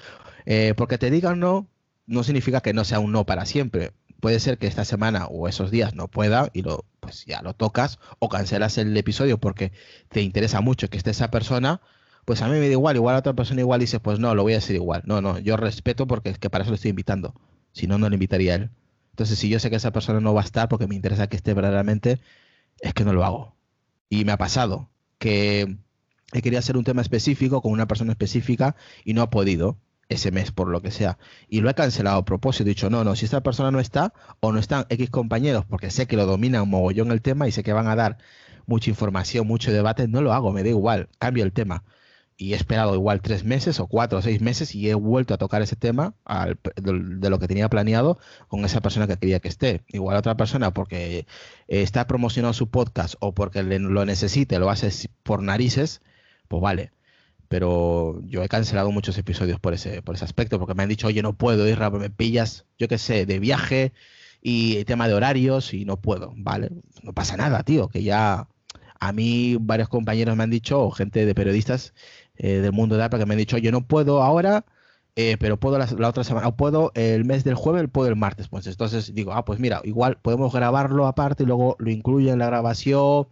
Eh, 0.45 0.73
porque 0.75 0.97
te 0.97 1.09
digan 1.11 1.39
no, 1.39 1.67
no 2.07 2.23
significa 2.23 2.61
que 2.61 2.73
no 2.73 2.83
sea 2.85 2.99
un 2.99 3.11
no 3.11 3.25
para 3.25 3.45
siempre. 3.45 3.91
Puede 4.19 4.39
ser 4.39 4.57
que 4.57 4.67
esta 4.67 4.85
semana 4.85 5.27
o 5.27 5.47
esos 5.47 5.71
días 5.71 5.93
no 5.93 6.07
pueda 6.07 6.49
y 6.53 6.61
lo, 6.61 6.85
pues 6.99 7.25
ya 7.25 7.41
lo 7.41 7.53
tocas 7.53 7.99
o 8.19 8.29
cancelas 8.29 8.77
el 8.77 8.95
episodio 8.97 9.37
porque 9.39 9.71
te 10.09 10.21
interesa 10.21 10.61
mucho 10.61 10.89
que 10.89 10.97
esté 10.97 11.11
esa 11.11 11.29
persona. 11.29 11.81
Pues 12.25 12.41
a 12.41 12.47
mí 12.47 12.53
me 12.53 12.67
da 12.67 12.71
igual, 12.71 12.95
igual 12.95 13.15
a 13.15 13.19
otra 13.19 13.33
persona 13.33 13.61
igual 13.61 13.79
dice, 13.79 13.99
pues 13.99 14.19
no, 14.19 14.33
lo 14.33 14.43
voy 14.43 14.53
a 14.53 14.57
decir 14.57 14.75
igual. 14.75 15.03
No, 15.05 15.21
no, 15.21 15.37
yo 15.39 15.57
respeto 15.57 16.07
porque 16.07 16.29
es 16.29 16.39
que 16.39 16.49
para 16.49 16.63
eso 16.63 16.71
lo 16.71 16.75
estoy 16.75 16.89
invitando. 16.89 17.35
Si 17.75 17.87
no, 17.87 17.97
no 17.97 18.07
le 18.07 18.15
invitaría 18.15 18.53
a 18.53 18.55
él. 18.55 18.69
Entonces, 19.11 19.37
si 19.37 19.49
yo 19.49 19.59
sé 19.59 19.69
que 19.69 19.75
esa 19.75 19.91
persona 19.91 20.21
no 20.21 20.33
va 20.33 20.41
a 20.41 20.45
estar 20.45 20.69
porque 20.69 20.87
me 20.87 20.95
interesa 20.95 21.27
que 21.27 21.35
esté 21.35 21.53
verdaderamente, 21.53 22.21
es 22.79 22.93
que 22.93 23.03
no 23.03 23.11
lo 23.11 23.25
hago. 23.25 23.57
Y 24.09 24.23
me 24.23 24.31
ha 24.31 24.37
pasado 24.37 24.89
que 25.17 25.77
he 26.31 26.41
querido 26.41 26.59
hacer 26.59 26.77
un 26.77 26.85
tema 26.85 27.01
específico 27.01 27.61
con 27.61 27.73
una 27.73 27.85
persona 27.85 28.13
específica 28.13 28.77
y 29.03 29.13
no 29.13 29.21
ha 29.21 29.29
podido 29.29 29.77
ese 30.07 30.31
mes 30.31 30.53
por 30.53 30.69
lo 30.69 30.81
que 30.81 30.89
sea. 30.89 31.17
Y 31.49 31.59
lo 31.59 31.69
he 31.69 31.73
cancelado 31.73 32.17
a 32.19 32.25
propósito. 32.25 32.63
He 32.63 32.69
dicho, 32.69 32.89
no, 32.89 33.03
no, 33.03 33.13
si 33.17 33.25
esta 33.25 33.43
persona 33.43 33.71
no 33.71 33.81
está 33.81 34.13
o 34.39 34.53
no 34.53 34.59
están 34.59 34.85
X 34.87 35.09
compañeros 35.09 35.65
porque 35.65 35.91
sé 35.91 36.07
que 36.07 36.15
lo 36.15 36.25
dominan 36.25 36.69
mogollón 36.69 37.11
el 37.11 37.21
tema 37.21 37.45
y 37.49 37.51
sé 37.51 37.61
que 37.61 37.73
van 37.73 37.87
a 37.89 37.97
dar 37.97 38.17
mucha 38.67 38.89
información, 38.89 39.47
mucho 39.47 39.73
debate, 39.73 40.07
no 40.07 40.21
lo 40.21 40.31
hago, 40.31 40.53
me 40.53 40.63
da 40.63 40.69
igual, 40.69 41.09
cambio 41.19 41.43
el 41.43 41.51
tema 41.51 41.83
y 42.37 42.53
he 42.53 42.55
esperado 42.55 42.95
igual 42.95 43.21
tres 43.21 43.43
meses 43.43 43.79
o 43.79 43.87
cuatro 43.87 44.19
o 44.19 44.21
seis 44.21 44.41
meses 44.41 44.75
y 44.75 44.89
he 44.89 44.93
vuelto 44.93 45.33
a 45.33 45.37
tocar 45.37 45.61
ese 45.61 45.75
tema 45.75 46.15
de, 46.75 47.29
lo 47.29 47.39
que 47.39 47.47
tenía 47.47 47.69
planeado 47.69 48.19
con 48.47 48.65
esa 48.65 48.81
persona 48.81 49.07
que 49.07 49.17
quería 49.17 49.39
que 49.39 49.47
esté. 49.47 49.83
Igual 49.87 50.17
otra 50.17 50.35
persona 50.35 50.73
porque 50.73 51.25
está 51.67 52.07
promocionando 52.07 52.53
su 52.53 52.69
podcast 52.69 53.15
o 53.19 53.33
porque 53.33 53.63
lo 53.63 54.05
necesite, 54.05 54.59
lo 54.59 54.69
hace 54.69 54.89
por 55.23 55.41
narices, 55.43 56.01
pues 56.47 56.61
vale. 56.61 56.91
Pero 57.47 58.21
yo 58.25 58.43
he 58.43 58.49
cancelado 58.49 58.91
muchos 58.91 59.17
episodios 59.17 59.59
por 59.59 59.73
ese, 59.73 60.01
por 60.01 60.15
ese 60.15 60.25
aspecto, 60.25 60.59
porque 60.59 60.73
me 60.73 60.83
han 60.83 60.89
dicho, 60.89 61.07
oye, 61.07 61.21
no 61.21 61.33
puedo 61.33 61.67
ir, 61.67 61.79
me 61.79 62.09
pillas, 62.09 62.65
yo 62.77 62.87
qué 62.87 62.97
sé, 62.97 63.25
de 63.25 63.39
viaje 63.39 63.93
y 64.41 64.83
tema 64.85 65.07
de 65.07 65.13
horarios 65.13 65.73
y 65.73 65.85
no 65.85 65.97
puedo, 65.97 66.33
¿vale? 66.35 66.71
No 67.03 67.13
pasa 67.13 67.37
nada, 67.37 67.63
tío, 67.63 67.87
que 67.87 68.03
ya 68.03 68.47
a 68.99 69.11
mí 69.11 69.57
varios 69.59 69.89
compañeros 69.89 70.35
me 70.35 70.43
han 70.43 70.49
dicho, 70.49 70.81
o 70.81 70.91
gente 70.91 71.25
de 71.25 71.35
periodistas, 71.35 71.93
eh, 72.37 72.59
del 72.59 72.71
mundo 72.71 72.97
de 72.97 73.03
Apple 73.03 73.19
que 73.19 73.25
me 73.25 73.33
han 73.33 73.39
dicho, 73.39 73.57
yo 73.57 73.71
no 73.71 73.81
puedo 73.81 74.21
ahora, 74.21 74.65
eh, 75.17 75.37
pero 75.39 75.57
puedo 75.57 75.77
la, 75.77 76.09
otra 76.09 76.25
semana, 76.25 76.49
o 76.49 76.57
puedo 76.57 76.91
el 76.93 77.23
mes 77.23 77.45
del 77.45 77.55
jueves, 77.55 77.87
puedo 77.89 78.09
el 78.09 78.17
martes. 78.17 78.49
Pues 78.49 78.67
entonces 78.67 79.13
digo, 79.13 79.31
ah, 79.33 79.45
pues 79.45 79.59
mira, 79.59 79.81
igual 79.85 80.17
podemos 80.21 80.53
grabarlo 80.53 81.07
aparte 81.07 81.43
y 81.43 81.45
luego 81.45 81.77
lo 81.79 81.89
incluyo 81.89 82.33
en 82.33 82.39
la 82.39 82.47
grabación. 82.47 83.27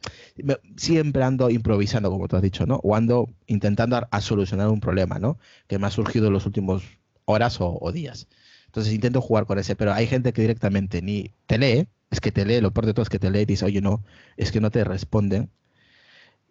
Siempre 0.77 1.23
ando 1.23 1.49
improvisando, 1.49 2.09
como 2.09 2.27
tú 2.29 2.37
has 2.37 2.41
dicho, 2.41 2.65
¿no? 2.65 2.79
O 2.83 2.95
ando 2.95 3.29
intentando 3.47 4.07
a, 4.09 4.21
solucionar 4.21 4.69
un 4.69 4.79
problema, 4.79 5.19
¿no? 5.19 5.37
Que 5.67 5.77
me 5.77 5.87
ha 5.87 5.91
surgido 5.91 6.27
en 6.27 6.33
los 6.33 6.45
últimos 6.45 6.83
horas 7.25 7.57
o, 7.59 7.91
días. 7.91 8.27
Entonces 8.67 8.93
intento 8.93 9.21
jugar 9.21 9.45
con 9.45 9.59
ese, 9.59 9.75
pero 9.75 9.93
hay 9.93 10.07
gente 10.07 10.33
que 10.33 10.41
directamente 10.41 11.01
ni 11.01 11.31
te 11.47 11.57
lee, 11.57 11.87
es 12.11 12.21
que 12.21 12.31
te 12.31 12.45
lee, 12.45 12.61
lo 12.61 12.71
peor 12.71 12.85
de 12.85 12.93
todo 12.93 13.03
es 13.03 13.09
que 13.09 13.19
te 13.19 13.29
lee 13.29 13.41
y 13.41 13.45
dice, 13.45 13.65
oye, 13.65 13.81
no, 13.81 14.03
es 14.37 14.51
que 14.51 14.61
no 14.61 14.71
te 14.71 14.83
responden 14.83 15.49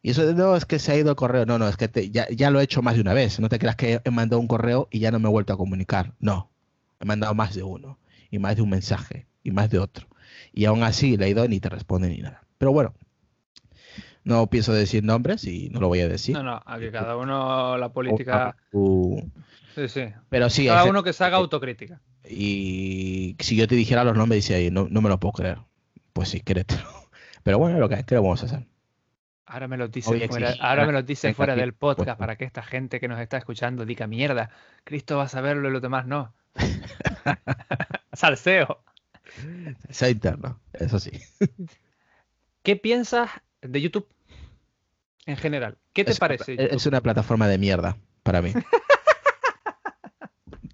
y 0.03 0.11
eso 0.11 0.27
de 0.27 0.35
no, 0.35 0.57
es 0.57 0.65
que 0.65 0.81
se 0.81 0.93
ha 0.93 0.97
ido 0.97 1.11
el 1.11 1.17
correo. 1.17 1.47
No, 1.47 1.59
no, 1.59 1.69
es 1.69 1.77
que 1.77 2.11
ya, 2.11 2.29
ya, 2.29 2.51
lo 2.51 2.61
he 2.61 2.65
hecho 2.65 2.83
más 2.83 2.97
de 2.97 3.01
una 3.01 3.15
vez. 3.15 3.39
No 3.39 3.49
te 3.49 3.61
creas 3.61 3.77
que 3.77 4.01
he 4.05 4.11
mandado 4.11 4.41
un 4.41 4.49
correo 4.49 4.89
y 4.91 4.99
ya 4.99 5.13
no 5.13 5.21
me 5.21 5.29
he 5.29 5.31
vuelto 5.31 5.53
a 5.53 5.57
comunicar. 5.57 6.13
No, 6.19 6.51
he 6.99 7.05
mandado 7.05 7.35
más 7.35 7.55
de 7.55 7.63
uno. 7.63 7.99
Y 8.31 8.39
más 8.39 8.57
de 8.57 8.63
un 8.63 8.71
mensaje. 8.71 9.27
Y 9.45 9.53
más 9.53 9.71
de 9.71 9.79
otro. 9.79 10.09
Y 10.53 10.65
aún 10.65 10.83
así 10.83 11.17
le 11.17 11.27
he 11.27 11.31
ido 11.31 11.47
ni 11.47 11.61
te 11.61 11.69
responde 11.69 12.09
ni 12.09 12.19
nada. 12.19 12.43
Pero 12.59 12.73
bueno, 12.73 12.95
no 14.25 14.49
pienso 14.49 14.73
decir 14.73 15.05
nombres 15.05 15.45
y 15.45 15.69
no 15.71 15.79
lo 15.79 15.87
voy 15.87 16.01
a 16.01 16.09
decir. 16.09 16.35
No, 16.35 16.43
no, 16.43 16.63
a 16.65 16.79
que 16.81 16.91
cada 16.91 17.17
uno 17.17 17.79
la 17.79 17.93
política. 17.93 18.57
Sí, 18.73 19.89
sí. 19.89 20.05
Pero 20.29 20.51
sí. 20.51 20.67
Cada 20.67 20.85
uno 20.85 21.05
que 21.05 21.13
se 21.13 21.23
haga 21.23 21.37
autocrítica. 21.37 22.01
Y 22.29 23.37
si 23.39 23.55
yo 23.55 23.69
te 23.69 23.77
dijera 23.77 24.03
los 24.03 24.17
nombres, 24.17 24.45
dice 24.45 24.57
ahí, 24.57 24.71
no, 24.71 24.89
no 24.91 25.01
me 25.01 25.09
lo 25.09 25.21
puedo 25.21 25.33
creer. 25.33 25.59
Pues 26.13 26.29
sí, 26.29 26.41
créetelo. 26.41 26.83
Pero 27.45 27.59
bueno, 27.59 27.79
lo 27.79 27.89
que, 27.89 28.03
¿qué 28.05 28.17
lo 28.17 28.23
vamos 28.23 28.43
a 28.43 28.47
hacer? 28.47 28.67
Ahora 29.47 29.69
me 29.69 29.77
lo 29.77 29.89
dicen 29.89 30.29
fuera, 30.29 30.55
ahora 30.61 30.87
me 30.87 30.93
lo 30.93 31.03
dicen 31.03 31.35
fuera 31.35 31.57
del 31.57 31.73
podcast 31.73 32.19
para 32.19 32.37
que 32.37 32.45
esta 32.45 32.63
gente 32.63 33.01
que 33.01 33.09
nos 33.09 33.21
está 33.21 33.37
escuchando 33.37 33.85
diga 33.85 34.07
mierda. 34.07 34.51
Cristo 34.85 35.17
va 35.17 35.25
a 35.25 35.29
saberlo 35.29 35.69
y 35.69 35.73
los 35.73 35.83
demás 35.83 36.07
no. 36.07 36.33
Salseo. 38.13 38.83
Sea 39.91 40.11
interno, 40.11 40.61
eso 40.73 40.99
sí. 40.99 41.11
¿Qué 42.63 42.77
piensas 42.77 43.31
de 43.61 43.81
YouTube 43.81 44.09
en 45.27 45.37
general? 45.37 45.79
¿Qué 45.93 46.05
te 46.05 46.15
parece? 46.15 46.57
Es 46.59 46.87
una 46.87 47.01
plataforma 47.01 47.49
de 47.49 47.59
mierda 47.59 47.97
para 48.23 48.43
mí. 48.43 48.53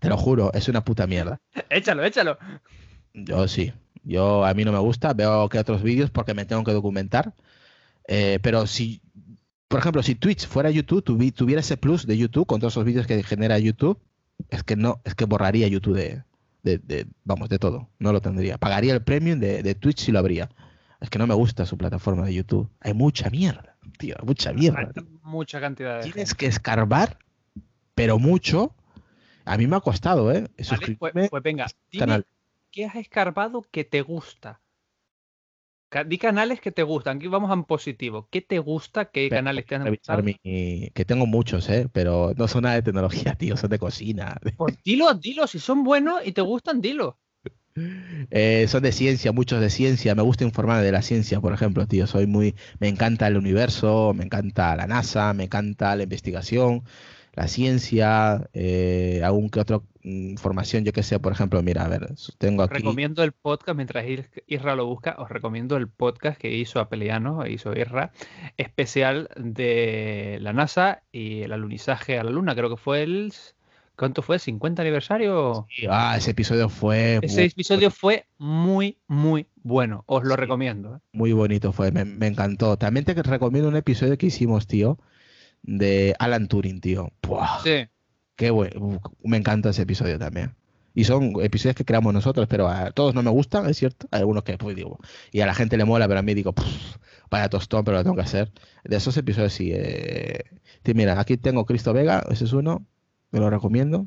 Te 0.01 0.09
lo 0.09 0.16
juro, 0.16 0.53
es 0.53 0.69
una 0.69 0.85
puta 0.85 1.07
mierda. 1.07 1.40
Échalo, 1.70 2.05
échalo. 2.05 2.39
Yo 3.15 3.49
sí. 3.49 3.73
Yo 4.05 4.45
a 4.45 4.55
mí 4.55 4.65
no 4.65 4.73
me 4.73 4.78
gusta, 4.78 5.12
veo 5.12 5.49
que 5.49 5.59
otros 5.59 5.82
vídeos 5.82 6.11
porque 6.11 6.35
me 6.35 6.45
tengo 6.45 6.62
que 6.65 6.73
documentar 6.73 7.35
eh, 8.09 8.39
pero 8.43 8.67
si, 8.67 9.03
por 9.69 9.81
ejemplo, 9.81 10.03
si 10.03 10.15
Twitch 10.15 10.47
fuera 10.47 10.71
YouTube, 10.71 11.05
tuviera 11.33 11.61
ese 11.61 11.77
plus 11.77 12.07
de 12.07 12.17
YouTube 12.17 12.47
con 12.47 12.59
todos 12.59 12.73
esos 12.73 12.85
vídeos 12.85 13.07
que 13.07 13.23
genera 13.23 13.59
YouTube, 13.59 14.01
es 14.49 14.65
que 14.65 14.77
no, 14.77 15.01
es 15.05 15.15
que 15.15 15.27
borraría 15.27 15.69
YouTube 15.69 15.97
de, 15.97 16.25
de, 16.63 17.07
vamos, 17.25 17.51
de 17.51 17.59
todo. 17.59 17.91
No 17.99 18.13
lo 18.13 18.21
tendría. 18.21 18.57
Pagaría 18.57 18.95
el 18.95 19.03
premium 19.03 19.39
de, 19.39 19.63
de, 19.63 19.75
Twitch 19.75 20.01
si 20.01 20.13
lo 20.13 20.19
habría. 20.19 20.49
Es 21.01 21.11
que 21.11 21.19
no 21.19 21.27
me 21.27 21.35
gusta 21.35 21.67
su 21.67 21.77
plataforma 21.77 22.25
de 22.25 22.35
YouTube. 22.35 22.71
Hay 22.81 22.95
mucha 22.95 23.31
mierda, 23.31 23.77
tío, 23.99 24.17
mucha 24.25 24.53
mierda. 24.53 24.91
mucha 25.23 25.61
cantidad 25.61 25.99
de 25.99 26.11
Tienes 26.11 26.35
que 26.35 26.47
escarbar, 26.47 27.19
pero 27.95 28.19
mucho. 28.19 28.75
A 29.45 29.57
mí 29.57 29.67
me 29.67 29.77
ha 29.77 29.81
costado, 29.81 30.33
¿eh? 30.33 30.49
pues, 30.99 31.13
pues, 31.31 31.43
venga, 31.43 31.67
dime, 31.91 32.23
¿qué 32.71 32.85
has 32.85 32.97
escarbado 32.97 33.63
que 33.71 33.85
te 33.85 34.03
gusta? 34.03 34.61
Di 36.06 36.19
canales 36.19 36.60
que 36.60 36.70
te 36.70 36.82
gustan. 36.82 37.16
Aquí 37.16 37.28
vamos 37.28 37.51
a 37.51 37.62
positivo. 37.62 38.28
¿Qué 38.31 38.43
te 38.43 38.59
gusta? 38.59 39.06
¿Qué 39.06 39.31
canales 39.31 39.65
te 39.65 39.74
han 39.74 39.89
gustado? 39.89 40.23
que 40.23 41.05
tengo 41.06 41.27
muchos, 41.27 41.69
¿eh? 41.70 41.89
Pero 41.93 42.35
no 42.36 42.47
son 42.47 42.65
nada 42.65 42.74
de 42.74 42.82
tecnología, 42.82 43.35
tío. 43.39 43.56
Son 43.56 43.70
de 43.70 43.78
cocina. 43.78 44.39
Pues 44.56 44.77
dilo, 44.85 45.12
dilo. 45.15 45.47
Si 45.47 45.59
son 45.59 45.85
buenos 45.85 46.20
y 46.27 46.32
te 46.32 46.43
gustan, 46.43 46.81
dilo. 46.81 47.19
Eh, 48.31 48.66
son 48.66 48.82
de 48.82 48.90
ciencia, 48.90 49.31
muchos 49.31 49.60
de 49.60 49.70
ciencia. 49.70 50.16
Me 50.16 50.23
gusta 50.23 50.43
informar 50.43 50.82
de 50.82 50.90
la 50.90 51.01
ciencia, 51.01 51.40
por 51.40 51.52
ejemplo, 51.52 51.86
tío. 51.86 52.09
Soy 52.09 52.27
muy. 52.27 52.56
Me 52.81 52.89
encanta 52.89 53.28
el 53.28 53.36
universo, 53.36 54.12
me 54.16 54.24
encanta 54.24 54.74
la 54.74 54.89
NASA, 54.89 55.32
me 55.32 55.44
encanta 55.44 55.94
la 55.94 56.02
investigación 56.02 56.82
la 57.39 57.47
ciencia, 57.47 58.48
eh, 58.52 59.20
algún 59.23 59.48
que 59.48 59.60
otra 59.60 59.81
información, 60.09 60.85
yo 60.85 60.93
que 60.93 61.03
sé, 61.03 61.19
por 61.19 61.33
ejemplo, 61.33 61.63
mira, 61.63 61.85
a 61.85 61.89
ver, 61.89 62.09
tengo 62.39 62.63
aquí... 62.63 62.75
Recomiendo 62.75 63.23
el 63.23 63.33
podcast, 63.33 63.77
mientras 63.77 64.05
Isra 64.47 64.75
lo 64.75 64.87
busca, 64.87 65.17
os 65.19 65.29
recomiendo 65.29 65.77
el 65.77 65.89
podcast 65.89 66.39
que 66.39 66.55
hizo 66.55 66.81
Apeliano, 66.81 67.47
hizo 67.47 67.73
Isra, 67.73 68.13
especial 68.57 69.29
de 69.37 70.39
la 70.41 70.53
NASA 70.53 71.03
y 71.13 71.43
el 71.43 71.53
alunizaje 71.53 72.19
a 72.19 72.25
la 72.25 72.31
Luna, 72.31 72.55
creo 72.55 72.71
que 72.71 72.77
fue 72.77 73.03
el... 73.03 73.33
¿Cuánto 73.97 74.23
fue? 74.23 74.37
¿50 74.37 74.79
aniversario? 74.79 75.67
ah, 75.91 76.15
ese 76.17 76.31
episodio 76.31 76.69
fue... 76.69 77.19
Ese 77.21 77.47
episodio 77.47 77.91
fue 77.91 78.27
muy, 78.39 78.97
muy 79.09 79.49
bueno. 79.57 80.05
Os 80.07 80.23
lo 80.23 80.37
recomiendo. 80.37 80.95
¿eh? 80.95 80.99
Muy 81.11 81.33
bonito 81.33 81.73
fue, 81.73 81.91
me, 81.91 82.05
me, 82.05 82.29
encantó. 82.29 82.79
También 82.79 83.05
te 83.05 83.21
recomiendo 83.21 83.69
un 83.69 83.75
episodio 83.75 84.17
que 84.17 84.27
hicimos, 84.27 84.69
tío, 84.69 85.01
de 85.63 86.15
Alan 86.21 86.47
Turing, 86.47 86.81
tío. 86.81 87.11
Sí. 87.65 87.89
Qué 88.39 88.51
bueno. 88.51 89.01
Me 89.24 89.36
encanta 89.36 89.70
ese 89.70 89.82
episodio 89.82 90.16
también. 90.16 90.55
Y 90.94 91.02
son 91.02 91.32
episodios 91.43 91.74
que 91.74 91.85
creamos 91.85 92.15
nosotros, 92.15 92.47
pero 92.48 92.69
a 92.69 92.93
todos 92.93 93.12
no 93.12 93.20
me 93.24 93.31
gustan, 93.31 93.69
es 93.69 93.78
cierto. 93.78 94.06
Hay 94.12 94.20
algunos 94.20 94.44
que, 94.44 94.56
pues 94.56 94.77
digo, 94.77 95.01
y 95.32 95.40
a 95.40 95.47
la 95.47 95.55
gente 95.55 95.77
le 95.77 95.85
mola, 95.85 96.06
pero 96.06 96.20
a 96.20 96.23
mí 96.23 96.35
digo, 96.35 96.55
vaya 97.31 97.48
tostón, 97.48 97.85
pero 97.85 97.97
lo 97.97 98.05
tengo 98.05 98.15
que 98.15 98.23
hacer. 98.23 98.52
De 98.85 98.97
esos 98.97 99.16
episodios 99.16 99.52
sí. 99.52 99.73
Eh... 99.74 100.44
mira, 100.94 101.19
aquí 101.19 101.36
tengo 101.36 101.66
Cristo 101.66 101.93
Vega, 101.93 102.24
ese 102.31 102.44
es 102.44 102.52
uno, 102.52 102.86
me 103.32 103.40
lo 103.40 103.51
recomiendo. 103.51 104.06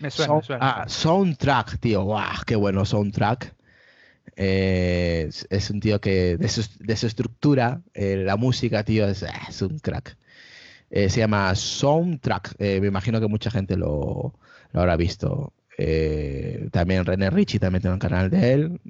Me 0.00 0.10
suena, 0.10 0.36
me 0.36 0.42
suena. 0.42 0.70
Ah, 0.70 0.88
Soundtrack, 0.88 1.80
tío, 1.80 2.08
qué 2.46 2.56
bueno 2.56 2.86
Soundtrack. 2.86 3.54
Eh, 4.36 5.28
es, 5.50 5.70
un 5.70 5.80
tío 5.80 6.00
que 6.00 6.38
de 6.38 6.48
su, 6.48 6.64
de 6.78 6.96
su 6.96 7.06
estructura, 7.06 7.82
eh, 7.92 8.22
la 8.24 8.38
música, 8.38 8.84
tío, 8.84 9.06
es, 9.06 9.22
ah, 9.22 9.48
es 9.50 9.60
un 9.60 9.78
crack. 9.80 10.16
Eh, 10.92 11.08
se 11.08 11.20
llama 11.20 11.54
Soundtrack. 11.54 12.54
Eh, 12.58 12.80
me 12.80 12.88
imagino 12.88 13.18
que 13.20 13.26
mucha 13.26 13.50
gente 13.50 13.76
lo, 13.76 14.34
lo 14.72 14.80
habrá 14.80 14.96
visto. 14.96 15.54
Eh, 15.78 16.68
también 16.70 17.06
René 17.06 17.30
Richie 17.30 17.58
también 17.58 17.82
tengo 17.82 17.94
un 17.94 17.98
canal 17.98 18.30
de 18.30 18.52
él. 18.52 18.80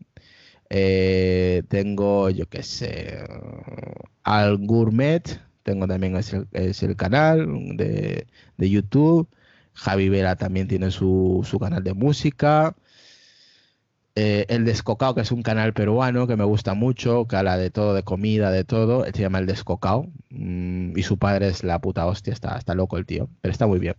Tengo, 1.69 2.31
yo 2.31 2.49
qué 2.49 2.63
sé, 2.63 3.19
Al 4.25 4.59
Gourmet, 4.59 5.23
tengo 5.63 5.87
también 5.87 6.17
ese, 6.17 6.47
el 6.53 6.97
canal 6.97 7.77
de, 7.77 8.27
de, 8.57 8.71
YouTube. 8.71 9.29
Javi 9.75 10.09
Vera 10.09 10.37
también 10.37 10.69
tiene 10.69 10.91
su, 10.91 11.43
su 11.49 11.59
canal 11.59 11.85
de 11.85 11.95
música. 11.95 12.75
Eh, 14.15 14.45
el 14.49 14.67
Descocao, 14.67 15.15
que 15.15 15.23
es 15.23 15.33
un 15.33 15.43
canal 15.43 15.73
peruano 15.73 16.27
que 16.27 16.37
me 16.37 16.45
gusta 16.45 16.75
mucho, 16.75 17.27
que 17.27 17.37
habla 17.37 17.57
de 17.57 17.71
todo, 17.71 17.95
de 17.95 18.03
comida, 18.03 18.51
de 18.51 18.65
todo. 18.65 19.05
se 19.07 19.23
llama 19.23 19.39
El 19.39 19.47
Descocao. 19.47 20.07
Mm, 20.31 20.97
y 20.97 21.03
su 21.03 21.19
padre 21.19 21.49
es 21.49 21.65
la 21.65 21.81
puta 21.81 22.07
hostia, 22.07 22.33
está, 22.33 22.59
está 22.59 22.75
loco 22.75 22.99
el 22.99 23.07
tío, 23.07 23.29
pero 23.41 23.53
está 23.53 23.67
muy 23.67 23.79
bien. 23.79 23.95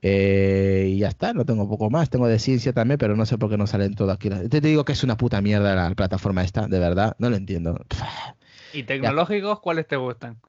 Eh, 0.00 0.90
y 0.90 0.98
ya 0.98 1.08
está, 1.08 1.32
no 1.32 1.44
tengo 1.44 1.68
poco 1.68 1.90
más. 1.90 2.10
Tengo 2.10 2.28
de 2.28 2.38
ciencia 2.38 2.72
también, 2.72 2.98
pero 2.98 3.16
no 3.16 3.26
sé 3.26 3.38
por 3.38 3.50
qué 3.50 3.56
no 3.56 3.66
salen 3.66 3.94
todo 3.94 4.12
aquí. 4.12 4.30
Te 4.30 4.60
digo 4.60 4.84
que 4.84 4.92
es 4.92 5.02
una 5.02 5.16
puta 5.16 5.40
mierda 5.40 5.74
la 5.74 5.94
plataforma 5.94 6.44
esta, 6.44 6.68
de 6.68 6.78
verdad, 6.78 7.16
no 7.18 7.30
lo 7.30 7.36
entiendo. 7.36 7.80
¿Y 8.72 8.84
tecnológicos 8.84 9.60
cuáles 9.60 9.86
te 9.86 9.96
gustan? 9.96 10.40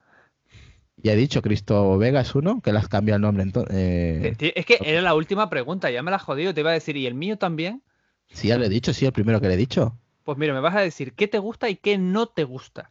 Ya 0.96 1.12
he 1.12 1.16
dicho, 1.16 1.42
Cristo 1.42 1.98
Vega 1.98 2.20
es 2.20 2.34
uno, 2.34 2.60
que 2.62 2.72
las 2.72 2.88
cambia 2.88 3.16
el 3.16 3.20
nombre. 3.20 3.44
Eh... 3.70 4.34
Es 4.54 4.64
que 4.64 4.78
era 4.80 5.02
la 5.02 5.14
última 5.14 5.50
pregunta, 5.50 5.90
ya 5.90 6.02
me 6.02 6.10
la 6.10 6.16
has 6.16 6.22
jodido, 6.22 6.54
te 6.54 6.60
iba 6.60 6.70
a 6.70 6.74
decir, 6.74 6.96
¿y 6.96 7.06
el 7.06 7.14
mío 7.14 7.36
también? 7.36 7.82
Sí, 8.30 8.48
ya 8.48 8.58
lo 8.58 8.64
he 8.64 8.68
dicho, 8.68 8.92
sí, 8.92 9.06
el 9.06 9.12
primero 9.12 9.40
que 9.40 9.48
le 9.48 9.54
he 9.54 9.58
dicho. 9.58 9.96
Pues 10.24 10.38
mira, 10.38 10.54
me 10.54 10.60
vas 10.60 10.74
a 10.74 10.80
decir 10.80 11.12
qué 11.14 11.28
te 11.28 11.38
gusta 11.38 11.68
y 11.68 11.76
qué 11.76 11.98
no 11.98 12.26
te 12.26 12.44
gusta. 12.44 12.90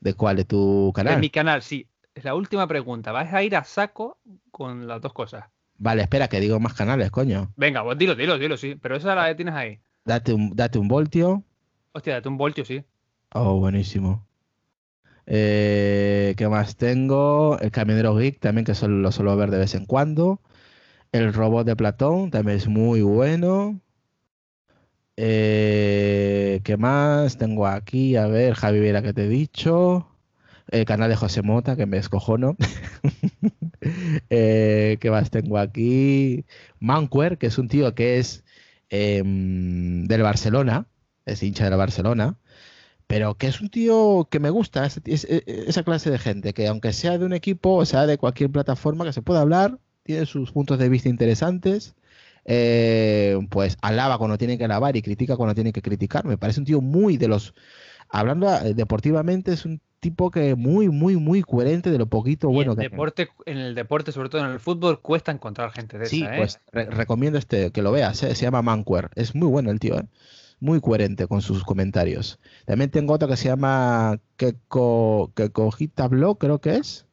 ¿De 0.00 0.14
cuál? 0.14 0.36
¿De 0.36 0.44
tu 0.44 0.92
canal? 0.94 1.16
De 1.16 1.20
mi 1.20 1.30
canal, 1.30 1.62
sí. 1.62 1.88
Es 2.14 2.24
la 2.24 2.34
última 2.34 2.66
pregunta. 2.66 3.12
Vas 3.12 3.32
a 3.32 3.42
ir 3.42 3.56
a 3.56 3.64
saco 3.64 4.18
con 4.50 4.86
las 4.86 5.00
dos 5.00 5.12
cosas. 5.12 5.44
Vale, 5.76 6.02
espera, 6.02 6.28
que 6.28 6.40
digo 6.40 6.58
más 6.58 6.74
canales, 6.74 7.10
coño. 7.10 7.52
Venga, 7.56 7.84
pues 7.84 7.98
dilo, 7.98 8.14
dilo, 8.14 8.38
dilo, 8.38 8.56
sí. 8.56 8.76
Pero 8.80 8.96
esa 8.96 9.14
la 9.14 9.34
tienes 9.36 9.54
ahí. 9.54 9.80
Date 10.04 10.32
un, 10.32 10.54
date 10.54 10.78
un 10.78 10.88
voltio. 10.88 11.44
Hostia, 11.92 12.14
date 12.14 12.28
un 12.28 12.38
voltio, 12.38 12.64
sí. 12.64 12.84
Oh, 13.34 13.58
buenísimo. 13.58 14.26
Eh, 15.26 16.34
¿Qué 16.36 16.48
más 16.48 16.76
tengo? 16.76 17.58
El 17.60 17.70
Caminero 17.70 18.16
Geek 18.16 18.40
también, 18.40 18.64
que 18.64 18.74
solo, 18.74 18.96
lo 18.96 19.12
suelo 19.12 19.36
ver 19.36 19.50
de 19.50 19.58
vez 19.58 19.74
en 19.74 19.84
cuando. 19.84 20.40
El 21.12 21.32
robot 21.32 21.66
de 21.66 21.76
Platón 21.76 22.30
también 22.30 22.56
es 22.58 22.68
muy 22.68 23.02
bueno. 23.02 23.80
Eh, 25.20 26.60
¿Qué 26.62 26.76
más? 26.76 27.38
Tengo 27.38 27.66
aquí, 27.66 28.14
a 28.14 28.28
ver, 28.28 28.54
Javi 28.54 28.78
Vera 28.78 29.02
que 29.02 29.12
te 29.12 29.24
he 29.24 29.28
dicho. 29.28 30.06
El 30.68 30.84
canal 30.84 31.10
de 31.10 31.16
José 31.16 31.42
Mota, 31.42 31.74
que 31.76 31.86
me 31.86 31.98
escojono. 31.98 32.56
eh, 34.30 34.96
¿Qué 35.00 35.10
más 35.10 35.30
tengo 35.30 35.58
aquí? 35.58 36.44
Manquer, 36.78 37.36
que 37.38 37.48
es 37.48 37.58
un 37.58 37.68
tío 37.68 37.94
que 37.96 38.18
es 38.18 38.44
eh, 38.90 39.22
del 39.24 40.22
Barcelona, 40.22 40.86
es 41.26 41.42
hincha 41.42 41.64
del 41.68 41.78
Barcelona, 41.78 42.38
pero 43.08 43.36
que 43.36 43.48
es 43.48 43.60
un 43.60 43.70
tío 43.70 44.28
que 44.30 44.40
me 44.40 44.50
gusta, 44.50 44.86
es, 44.86 45.00
es, 45.04 45.24
esa 45.28 45.82
clase 45.82 46.10
de 46.10 46.18
gente, 46.18 46.52
que 46.54 46.68
aunque 46.68 46.92
sea 46.92 47.18
de 47.18 47.24
un 47.26 47.32
equipo, 47.32 47.74
o 47.74 47.86
sea 47.86 48.06
de 48.06 48.18
cualquier 48.18 48.50
plataforma 48.50 49.04
que 49.04 49.12
se 49.12 49.22
pueda 49.22 49.40
hablar, 49.40 49.78
tiene 50.04 50.26
sus 50.26 50.52
puntos 50.52 50.78
de 50.78 50.88
vista 50.88 51.08
interesantes 51.08 51.96
eh, 52.50 53.38
pues 53.50 53.76
alaba 53.82 54.16
cuando 54.16 54.38
tiene 54.38 54.56
que 54.56 54.64
alabar 54.64 54.96
y 54.96 55.02
critica 55.02 55.36
cuando 55.36 55.54
tiene 55.54 55.70
que 55.70 55.82
criticar. 55.82 56.24
Me 56.24 56.38
parece 56.38 56.60
un 56.60 56.66
tío 56.66 56.80
muy 56.80 57.18
de 57.18 57.28
los... 57.28 57.54
Hablando 58.08 58.48
eh, 58.48 58.72
deportivamente, 58.72 59.52
es 59.52 59.66
un 59.66 59.82
tipo 60.00 60.30
que 60.30 60.54
muy, 60.54 60.88
muy, 60.88 61.16
muy 61.16 61.42
coherente 61.42 61.90
de 61.90 61.98
lo 61.98 62.06
poquito 62.06 62.48
bueno 62.48 62.74
que 62.74 62.88
deporte, 62.88 63.28
En 63.44 63.58
el 63.58 63.74
deporte, 63.74 64.12
sobre 64.12 64.30
todo 64.30 64.46
en 64.46 64.52
el 64.52 64.60
fútbol, 64.60 65.02
cuesta 65.02 65.30
encontrar 65.30 65.72
gente 65.72 65.98
de 65.98 66.06
sí, 66.06 66.22
esa. 66.22 66.34
¿eh? 66.34 66.38
pues 66.38 66.60
re 66.72 66.86
recomiendo 66.86 67.38
este 67.38 67.70
que 67.70 67.82
lo 67.82 67.92
veas. 67.92 68.22
¿eh? 68.22 68.34
Se 68.34 68.46
llama 68.46 68.62
Manquer. 68.62 69.10
Es 69.14 69.34
muy 69.34 69.48
bueno 69.48 69.70
el 69.70 69.78
tío. 69.78 69.98
¿eh? 69.98 70.06
Muy 70.58 70.80
coherente 70.80 71.26
con 71.26 71.42
sus 71.42 71.64
comentarios. 71.64 72.40
También 72.64 72.90
tengo 72.90 73.12
otro 73.12 73.28
que 73.28 73.36
se 73.36 73.48
llama 73.48 74.18
Keko, 74.38 75.32
Kekojita 75.34 76.08
Blog, 76.08 76.38
creo 76.38 76.62
que 76.62 76.76
es. 76.76 77.04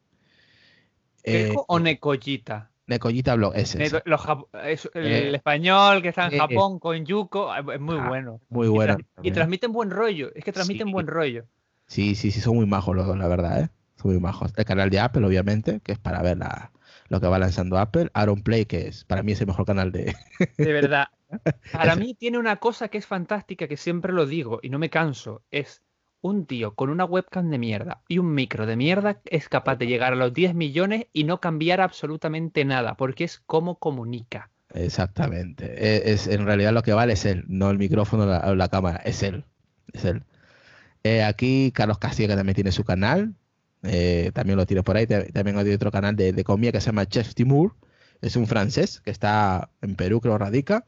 ¿Keko 1.23 1.65
o 1.67 1.79
Nekoyita? 1.79 2.71
Nekoyita 2.87 3.35
Blog, 3.35 3.53
ese. 3.55 3.83
Es. 3.83 3.95
Los, 4.05 4.21
es 4.63 4.89
el, 4.93 5.05
eh, 5.05 5.35
español 5.35 6.01
que 6.01 6.09
está 6.09 6.27
en 6.27 6.35
eh, 6.35 6.37
Japón 6.37 6.79
con 6.79 7.05
Yuko, 7.05 7.53
es 7.55 7.79
muy 7.79 7.97
ah, 7.97 8.07
bueno. 8.07 8.41
Muy 8.49 8.67
bueno. 8.67 8.97
Y, 8.99 9.03
tra 9.03 9.23
y, 9.23 9.31
transmiten 9.31 9.71
buen 9.71 9.89
rollo, 9.89 10.31
es 10.35 10.43
que 10.43 10.51
transmiten 10.51 10.87
sí. 10.87 10.93
buen 10.93 11.07
rollo. 11.07 11.45
Sí, 11.87 12.15
sí, 12.15 12.31
sí, 12.31 12.41
son 12.41 12.55
muy 12.55 12.65
majos 12.65 12.95
los 12.95 13.07
dos, 13.07 13.17
la 13.17 13.27
verdad, 13.27 13.61
¿eh? 13.61 13.69
Son 13.95 14.11
muy 14.11 14.19
majos. 14.19 14.53
El 14.55 14.65
canal 14.65 14.89
de 14.89 14.99
Apple, 14.99 15.25
obviamente, 15.25 15.79
que 15.81 15.93
es 15.93 15.99
para 15.99 16.21
ver 16.21 16.37
la, 16.37 16.71
lo 17.09 17.21
que 17.21 17.27
va 17.27 17.39
lanzando 17.39 17.77
Apple. 17.77 18.09
Aaron 18.13 18.41
Play, 18.41 18.65
que 18.65 18.87
es 18.87 19.03
para 19.03 19.23
mí 19.23 19.31
es 19.31 19.41
el 19.41 19.47
mejor 19.47 19.65
canal 19.65 19.91
de... 19.91 20.15
De 20.57 20.73
verdad. 20.73 21.07
Para 21.71 21.95
mí 21.95 22.13
tiene 22.13 22.37
una 22.37 22.57
cosa 22.57 22.87
que 22.87 22.99
es 22.99 23.07
fantástica, 23.07 23.67
que 23.67 23.77
siempre 23.77 24.13
lo 24.13 24.25
digo 24.25 24.59
y 24.61 24.69
no 24.69 24.79
me 24.79 24.91
canso, 24.91 25.41
es 25.49 25.81
un 26.25 26.47
tío 26.47 26.73
con 26.73 26.89
una 26.89 27.05
webcam 27.05 27.51
de 27.51 27.59
mierda 27.59 28.01
y 28.07 28.17
un 28.17 28.33
micro 28.33 28.65
de 28.65 28.75
mierda 28.75 29.21
es 29.25 29.47
capaz 29.47 29.75
de 29.75 29.85
llegar 29.85 30.13
a 30.13 30.15
los 30.15 30.33
10 30.33 30.55
millones 30.55 31.05
y 31.13 31.23
no 31.23 31.39
cambiar 31.39 31.81
absolutamente 31.81 32.65
nada, 32.65 32.95
porque 32.95 33.25
es 33.25 33.43
como 33.45 33.77
comunica. 33.77 34.49
Exactamente. 34.73 35.65
Es, 35.77 36.25
es 36.25 36.33
en 36.33 36.45
realidad 36.45 36.73
lo 36.73 36.81
que 36.81 36.93
vale 36.93 37.13
es 37.13 37.25
él, 37.25 37.45
no 37.47 37.69
el 37.69 37.77
micrófono 37.77 38.23
o 38.23 38.55
la, 38.55 38.69
cámara, 38.69 38.97
es 39.05 39.21
él. 39.21 39.45
Es 39.93 40.03
él. 40.03 40.23
Eh, 41.03 41.23
aquí 41.23 41.71
Carlos 41.71 41.99
Castillo, 41.99 42.29
que 42.29 42.35
también 42.35 42.55
tiene 42.55 42.71
su 42.71 42.83
canal, 42.83 43.35
eh, 43.83 44.31
también 44.33 44.57
lo 44.57 44.65
tiene 44.65 44.81
por 44.81 44.97
ahí. 44.97 45.05
También 45.05 45.57
hay 45.59 45.71
otro 45.73 45.91
canal 45.91 46.15
de, 46.15 46.33
de 46.33 46.43
comida 46.43 46.71
que 46.71 46.81
se 46.81 46.87
llama 46.87 47.05
Chef 47.05 47.35
Timur. 47.35 47.75
Es 48.21 48.35
un 48.35 48.47
francés 48.47 48.99
que 49.01 49.11
está 49.11 49.69
en 49.81 49.95
Perú, 49.95 50.21
creo 50.21 50.39
radica. 50.39 50.85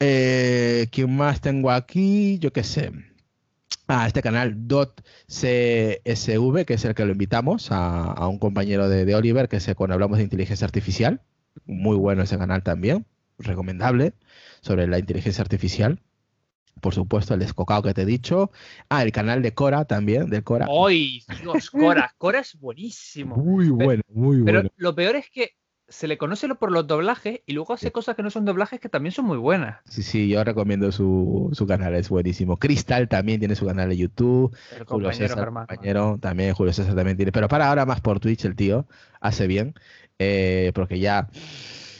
Eh, 0.00 0.88
¿Quién 0.90 1.14
más 1.16 1.40
tengo 1.40 1.70
aquí? 1.70 2.38
Yo 2.40 2.52
qué 2.52 2.64
sé 2.64 2.90
a 3.86 4.06
este 4.06 4.22
canal 4.22 4.56
.csv, 4.66 6.64
que 6.64 6.74
es 6.74 6.84
el 6.84 6.94
que 6.94 7.04
lo 7.04 7.12
invitamos, 7.12 7.70
a, 7.70 8.12
a 8.12 8.28
un 8.28 8.38
compañero 8.38 8.88
de, 8.88 9.04
de, 9.04 9.14
Oliver, 9.14 9.48
que 9.48 9.56
es 9.56 9.74
cuando 9.76 9.94
hablamos 9.94 10.18
de 10.18 10.24
inteligencia 10.24 10.64
artificial. 10.64 11.20
Muy 11.66 11.96
bueno 11.96 12.22
ese 12.22 12.38
canal 12.38 12.62
también, 12.62 13.06
recomendable, 13.38 14.14
sobre 14.60 14.86
la 14.86 14.98
inteligencia 14.98 15.42
artificial. 15.42 16.00
Por 16.80 16.94
supuesto, 16.94 17.34
el 17.34 17.40
descocado 17.40 17.82
que 17.82 17.94
te 17.94 18.02
he 18.02 18.06
dicho. 18.06 18.50
Ah, 18.88 19.02
el 19.02 19.12
canal 19.12 19.42
de 19.42 19.54
Cora 19.54 19.84
también, 19.84 20.28
de 20.28 20.42
Cora. 20.42 20.66
¡Ay, 20.68 21.22
Dios, 21.40 21.70
Cora! 21.70 22.14
Cora 22.18 22.40
es 22.40 22.58
buenísimo. 22.58 23.36
Muy 23.36 23.68
bueno, 23.68 24.02
muy 24.08 24.40
bueno. 24.40 24.44
Pero 24.44 24.72
lo 24.76 24.94
peor 24.94 25.16
es 25.16 25.30
que 25.30 25.56
se 25.88 26.08
le 26.08 26.16
conoce 26.18 26.48
por 26.54 26.72
los 26.72 26.86
doblajes 26.86 27.40
y 27.46 27.52
luego 27.52 27.74
hace 27.74 27.88
sí. 27.88 27.92
cosas 27.92 28.16
que 28.16 28.22
no 28.22 28.30
son 28.30 28.44
doblajes 28.44 28.80
que 28.80 28.88
también 28.88 29.12
son 29.12 29.26
muy 29.26 29.36
buenas. 29.38 29.80
Sí, 29.84 30.02
sí, 30.02 30.28
yo 30.28 30.42
recomiendo 30.42 30.90
su, 30.92 31.50
su 31.52 31.66
canal, 31.66 31.94
es 31.94 32.08
buenísimo. 32.08 32.56
Crystal 32.56 33.08
también 33.08 33.38
tiene 33.38 33.54
su 33.54 33.66
canal 33.66 33.88
de 33.88 33.96
YouTube. 33.96 34.56
El 34.76 34.84
Julio 34.84 35.12
César, 35.12 35.52
compañero, 35.52 36.18
también 36.20 36.54
Julio 36.54 36.72
César 36.72 36.94
también 36.94 37.16
tiene. 37.16 37.32
Pero 37.32 37.48
para 37.48 37.68
ahora 37.68 37.86
más 37.86 38.00
por 38.00 38.20
Twitch 38.20 38.44
el 38.44 38.56
tío 38.56 38.86
hace 39.20 39.46
bien, 39.46 39.74
eh, 40.18 40.72
porque 40.74 40.98
ya 40.98 41.28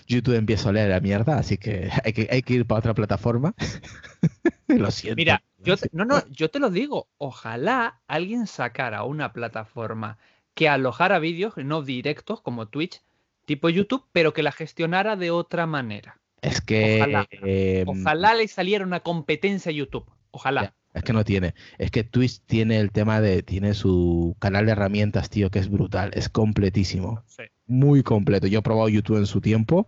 YouTube 0.06 0.34
empieza 0.34 0.68
a 0.68 0.70
oler 0.70 0.90
la 0.90 1.00
mierda, 1.00 1.38
así 1.38 1.58
que 1.58 1.90
hay 2.04 2.12
que, 2.12 2.28
hay 2.30 2.42
que 2.42 2.54
ir 2.54 2.66
para 2.66 2.80
otra 2.80 2.94
plataforma. 2.94 3.54
lo 4.68 4.90
siento. 4.90 5.16
Mira, 5.16 5.42
yo 5.58 5.76
te, 5.76 5.88
no, 5.92 6.04
no, 6.04 6.26
yo 6.30 6.50
te 6.50 6.58
lo 6.58 6.70
digo, 6.70 7.08
ojalá 7.18 8.00
alguien 8.06 8.46
sacara 8.46 9.04
una 9.04 9.32
plataforma 9.32 10.18
que 10.54 10.68
alojara 10.68 11.18
vídeos 11.18 11.56
no 11.56 11.82
directos 11.82 12.40
como 12.40 12.66
Twitch 12.66 13.02
tipo 13.44 13.68
YouTube, 13.68 14.04
pero 14.12 14.32
que 14.32 14.42
la 14.42 14.52
gestionara 14.52 15.16
de 15.16 15.30
otra 15.30 15.66
manera. 15.66 16.20
Es 16.42 16.60
que. 16.60 16.96
Ojalá, 17.00 17.26
eh, 17.30 17.84
ojalá 17.86 18.34
le 18.34 18.48
saliera 18.48 18.84
una 18.84 19.00
competencia 19.00 19.70
a 19.70 19.72
YouTube. 19.72 20.10
Ojalá. 20.30 20.74
Es 20.92 21.02
que 21.02 21.12
no 21.12 21.24
tiene. 21.24 21.54
Es 21.78 21.90
que 21.90 22.04
Twitch 22.04 22.40
tiene 22.46 22.78
el 22.78 22.92
tema 22.92 23.20
de. 23.20 23.42
Tiene 23.42 23.74
su 23.74 24.36
canal 24.38 24.66
de 24.66 24.72
herramientas, 24.72 25.30
tío, 25.30 25.50
que 25.50 25.58
es 25.58 25.68
brutal. 25.68 26.10
Es 26.14 26.28
completísimo. 26.28 27.22
Sí. 27.26 27.44
Muy 27.66 28.02
completo. 28.02 28.46
Yo 28.46 28.60
he 28.60 28.62
probado 28.62 28.88
YouTube 28.88 29.18
en 29.18 29.26
su 29.26 29.40
tiempo. 29.40 29.86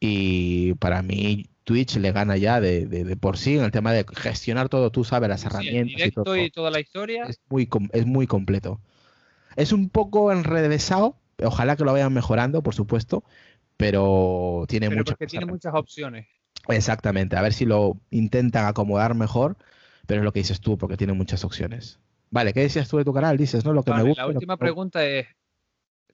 Y 0.00 0.74
para 0.74 1.02
mí, 1.02 1.46
Twitch 1.64 1.96
le 1.96 2.12
gana 2.12 2.36
ya 2.36 2.60
de, 2.60 2.86
de, 2.86 3.04
de 3.04 3.16
por 3.16 3.36
sí 3.36 3.56
en 3.56 3.64
el 3.64 3.72
tema 3.72 3.92
de 3.92 4.06
gestionar 4.14 4.68
todo. 4.68 4.92
Tú 4.92 5.04
sabes, 5.04 5.28
las 5.28 5.44
herramientas. 5.44 6.06
Y, 6.06 6.10
todo, 6.12 6.36
y 6.36 6.50
toda 6.50 6.70
la 6.70 6.80
historia. 6.80 7.24
Es 7.24 7.40
muy, 7.48 7.68
es 7.92 8.06
muy 8.06 8.26
completo. 8.26 8.80
Es 9.56 9.72
un 9.72 9.88
poco 9.88 10.30
enrevesado, 10.30 11.16
Ojalá 11.42 11.76
que 11.76 11.84
lo 11.84 11.92
vayan 11.92 12.12
mejorando, 12.12 12.62
por 12.62 12.74
supuesto, 12.74 13.24
pero 13.76 14.64
tiene 14.68 14.88
pero 14.88 15.00
muchas 15.00 15.16
porque 15.16 15.26
tiene 15.26 15.46
muchas 15.46 15.74
opciones. 15.74 16.26
Exactamente, 16.68 17.36
a 17.36 17.42
ver 17.42 17.52
si 17.52 17.64
lo 17.64 17.96
intentan 18.10 18.66
acomodar 18.66 19.14
mejor, 19.14 19.56
pero 20.06 20.20
es 20.20 20.24
lo 20.24 20.32
que 20.32 20.40
dices 20.40 20.60
tú, 20.60 20.76
porque 20.76 20.96
tiene 20.96 21.12
muchas 21.12 21.44
opciones. 21.44 21.98
Vale, 22.30 22.52
¿qué 22.52 22.60
decías 22.60 22.88
tú 22.88 22.98
de 22.98 23.04
tu 23.04 23.14
canal? 23.14 23.36
Dices, 23.36 23.64
¿no? 23.64 23.72
Lo 23.72 23.82
que 23.82 23.90
vale, 23.90 24.02
me 24.02 24.08
gusta. 24.10 24.22
La 24.22 24.28
última 24.28 24.56
pregunta 24.56 25.04
es: 25.06 25.28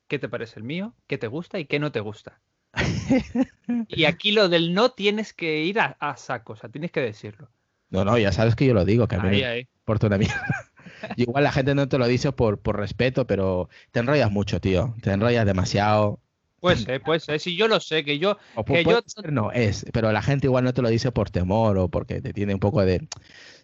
¿qué 0.06 0.18
te 0.18 0.28
parece 0.28 0.60
el 0.60 0.64
mío? 0.64 0.94
¿Qué 1.06 1.18
te 1.18 1.26
gusta 1.26 1.58
y 1.58 1.64
qué 1.64 1.78
no 1.78 1.90
te 1.90 2.00
gusta? 2.00 2.40
y 3.88 4.04
aquí 4.04 4.32
lo 4.32 4.48
del 4.48 4.74
no 4.74 4.90
tienes 4.90 5.32
que 5.32 5.62
ir 5.62 5.80
a, 5.80 5.96
a, 5.98 6.16
saco, 6.16 6.52
o 6.52 6.56
sea, 6.56 6.68
tienes 6.68 6.92
que 6.92 7.00
decirlo. 7.00 7.50
No, 7.90 8.04
no, 8.04 8.18
ya 8.18 8.32
sabes 8.32 8.56
que 8.56 8.66
yo 8.66 8.74
lo 8.74 8.84
digo, 8.84 9.08
que 9.08 9.16
a 9.16 9.20
mí 9.20 9.28
ahí, 9.28 9.40
me 9.40 9.46
ahí. 9.46 9.68
importa 9.78 10.06
una 10.06 10.18
mierda. 10.18 10.70
Igual 11.16 11.44
la 11.44 11.52
gente 11.52 11.74
no 11.74 11.88
te 11.88 11.98
lo 11.98 12.06
dice 12.06 12.32
por, 12.32 12.58
por 12.58 12.76
respeto, 12.78 13.26
pero 13.26 13.68
te 13.90 14.00
enrollas 14.00 14.30
mucho, 14.30 14.60
tío. 14.60 14.94
Te 15.02 15.12
enrollas 15.12 15.46
demasiado. 15.46 16.20
Pues 16.60 16.82
ser, 16.82 17.02
puede 17.02 17.20
ser. 17.20 17.40
Si 17.40 17.56
yo 17.56 17.68
lo 17.68 17.78
sé, 17.78 18.04
que 18.04 18.18
yo. 18.18 18.38
que 18.66 18.84
yo... 18.84 19.00
no, 19.30 19.52
es. 19.52 19.84
Pero 19.92 20.12
la 20.12 20.22
gente 20.22 20.46
igual 20.46 20.64
no 20.64 20.72
te 20.72 20.82
lo 20.82 20.88
dice 20.88 21.12
por 21.12 21.30
temor 21.30 21.76
o 21.76 21.88
porque 21.88 22.20
te 22.20 22.32
tiene 22.32 22.54
un 22.54 22.60
poco 22.60 22.84
de. 22.84 23.06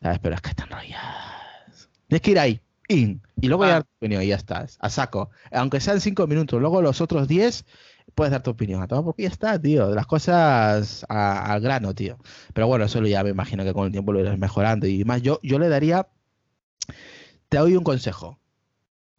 ¿Sabes? 0.02 0.18
Pero 0.18 0.34
es 0.34 0.40
que 0.42 0.54
te 0.54 0.62
enrollas. 0.64 1.00
Tienes 2.08 2.20
que 2.22 2.30
ir 2.30 2.38
ahí. 2.38 2.60
In, 2.88 3.22
y 3.40 3.46
luego 3.46 3.64
ya 3.64 3.70
ah. 3.70 3.72
dar 3.74 3.84
tu 3.84 3.90
opinión 3.98 4.22
y 4.22 4.26
ya 4.26 4.36
estás. 4.36 4.76
A 4.80 4.90
saco. 4.90 5.30
Aunque 5.52 5.80
sean 5.80 6.00
cinco 6.00 6.26
minutos. 6.26 6.60
Luego 6.60 6.82
los 6.82 7.00
otros 7.00 7.28
diez 7.28 7.64
puedes 8.14 8.32
dar 8.32 8.42
tu 8.42 8.50
opinión 8.50 8.82
a 8.82 8.88
todo 8.88 9.04
porque 9.04 9.22
ya 9.22 9.28
está, 9.28 9.58
tío. 9.58 9.94
Las 9.94 10.06
cosas 10.06 11.06
al 11.08 11.60
grano, 11.60 11.94
tío. 11.94 12.18
Pero 12.52 12.66
bueno, 12.66 12.84
eso 12.84 13.00
ya 13.02 13.24
me 13.24 13.30
imagino 13.30 13.64
que 13.64 13.72
con 13.72 13.86
el 13.86 13.92
tiempo 13.92 14.12
lo 14.12 14.20
irás 14.20 14.38
mejorando. 14.38 14.86
Y 14.86 15.04
más, 15.04 15.22
yo, 15.22 15.40
yo 15.42 15.58
le 15.58 15.68
daría. 15.68 16.08
Te 17.51 17.59
doy 17.59 17.77
un 17.77 17.85
consejo 17.85 18.40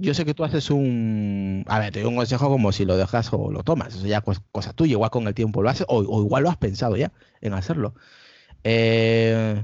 yo 0.02 0.14
sé 0.14 0.26
que 0.26 0.34
tú 0.34 0.44
haces 0.44 0.70
un. 0.72 1.64
A 1.68 1.80
ver, 1.80 1.94
te 1.94 2.02
doy 2.02 2.10
un 2.10 2.16
consejo 2.16 2.50
como 2.50 2.72
si 2.72 2.86
lo 2.86 2.98
dejas 2.98 3.30
o 3.32 3.52
lo 3.52 3.64
tomas. 3.64 3.96
Eso 3.96 4.08
ya 4.08 4.24
es 4.26 4.42
cosa 4.52 4.74
tuya. 4.74 4.94
Igual 4.94 5.12
con 5.12 5.28
el 5.28 5.36
tiempo 5.36 5.62
lo 5.62 5.70
haces, 5.70 5.86
o, 5.90 6.02
igual 6.02 6.44
lo 6.44 6.50
has 6.50 6.58
pensado 6.58 6.98
ya 6.98 7.12
en 7.42 7.54
hacerlo. 7.54 7.94
Eh, 8.64 9.64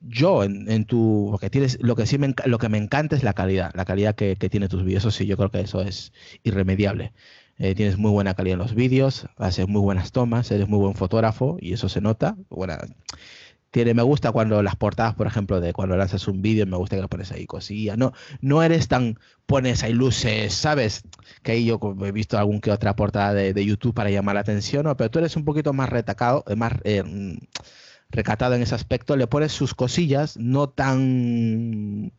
yo, 0.00 0.44
en, 0.44 0.84
tu. 0.86 1.38
Lo 1.80 1.96
que 1.96 2.06
sí 2.06 2.18
me, 2.18 2.34
lo 2.46 2.58
que 2.58 2.68
me 2.68 2.78
encanta 2.78 3.16
es 3.16 3.22
la 3.22 3.34
calidad. 3.34 3.70
La 3.74 3.84
calidad 3.84 4.14
que, 4.14 4.36
que 4.36 4.48
tiene 4.48 4.68
tus 4.68 4.82
vídeos. 4.84 5.02
Eso 5.02 5.10
sí, 5.10 5.26
yo 5.26 5.36
creo 5.36 5.50
que 5.50 5.60
eso 5.60 5.82
es 5.82 6.12
irremediable. 6.42 7.12
Eh, 7.58 7.74
tienes 7.74 7.98
muy 7.98 8.12
buena 8.12 8.34
calidad 8.34 8.54
en 8.54 8.60
los 8.60 8.74
vídeos, 8.74 9.26
haces 9.36 9.66
muy 9.66 9.80
buenas 9.80 10.12
tomas, 10.12 10.48
eres 10.52 10.68
muy 10.68 10.78
buen 10.78 10.94
fotógrafo 10.94 11.58
y 11.60 11.72
eso 11.72 11.88
se 11.88 12.00
nota. 12.00 12.36
Bueno, 12.50 12.74
tiene, 13.70 13.94
me 13.94 14.02
gusta 14.02 14.32
cuando 14.32 14.62
las 14.62 14.76
portadas, 14.76 15.14
por 15.14 15.26
ejemplo, 15.26 15.60
de 15.60 15.72
cuando 15.72 15.96
lanzas 15.96 16.26
un 16.28 16.42
vídeo, 16.42 16.66
me 16.66 16.76
gusta 16.76 16.96
que 16.96 17.02
lo 17.02 17.08
pones 17.08 17.32
ahí 17.32 17.46
cosillas. 17.46 17.98
No, 17.98 18.12
no 18.40 18.62
eres 18.62 18.88
tan, 18.88 19.18
pones 19.46 19.82
ahí 19.82 19.92
luces, 19.92 20.54
¿sabes? 20.54 21.02
Que 21.42 21.52
ahí 21.52 21.66
yo 21.66 21.78
he 22.04 22.12
visto 22.12 22.38
algún 22.38 22.60
que 22.60 22.70
otra 22.70 22.96
portada 22.96 23.34
de, 23.34 23.64
YouTube 23.66 23.94
para 23.94 24.10
llamar 24.10 24.36
la 24.36 24.40
atención, 24.40 24.84
¿no? 24.84 24.96
pero 24.96 25.10
tú 25.10 25.18
eres 25.18 25.36
un 25.36 25.44
poquito 25.44 25.72
más 25.72 25.90
retacado, 25.90 26.44
eh, 26.48 26.56
más 26.56 26.72
eh, 26.84 27.02
mm, 27.02 27.38
recatado 28.10 28.54
en 28.54 28.62
ese 28.62 28.74
aspecto, 28.74 29.16
le 29.16 29.26
pones 29.26 29.52
sus 29.52 29.74
cosillas, 29.74 30.36
no 30.38 30.68
tan 30.70 32.12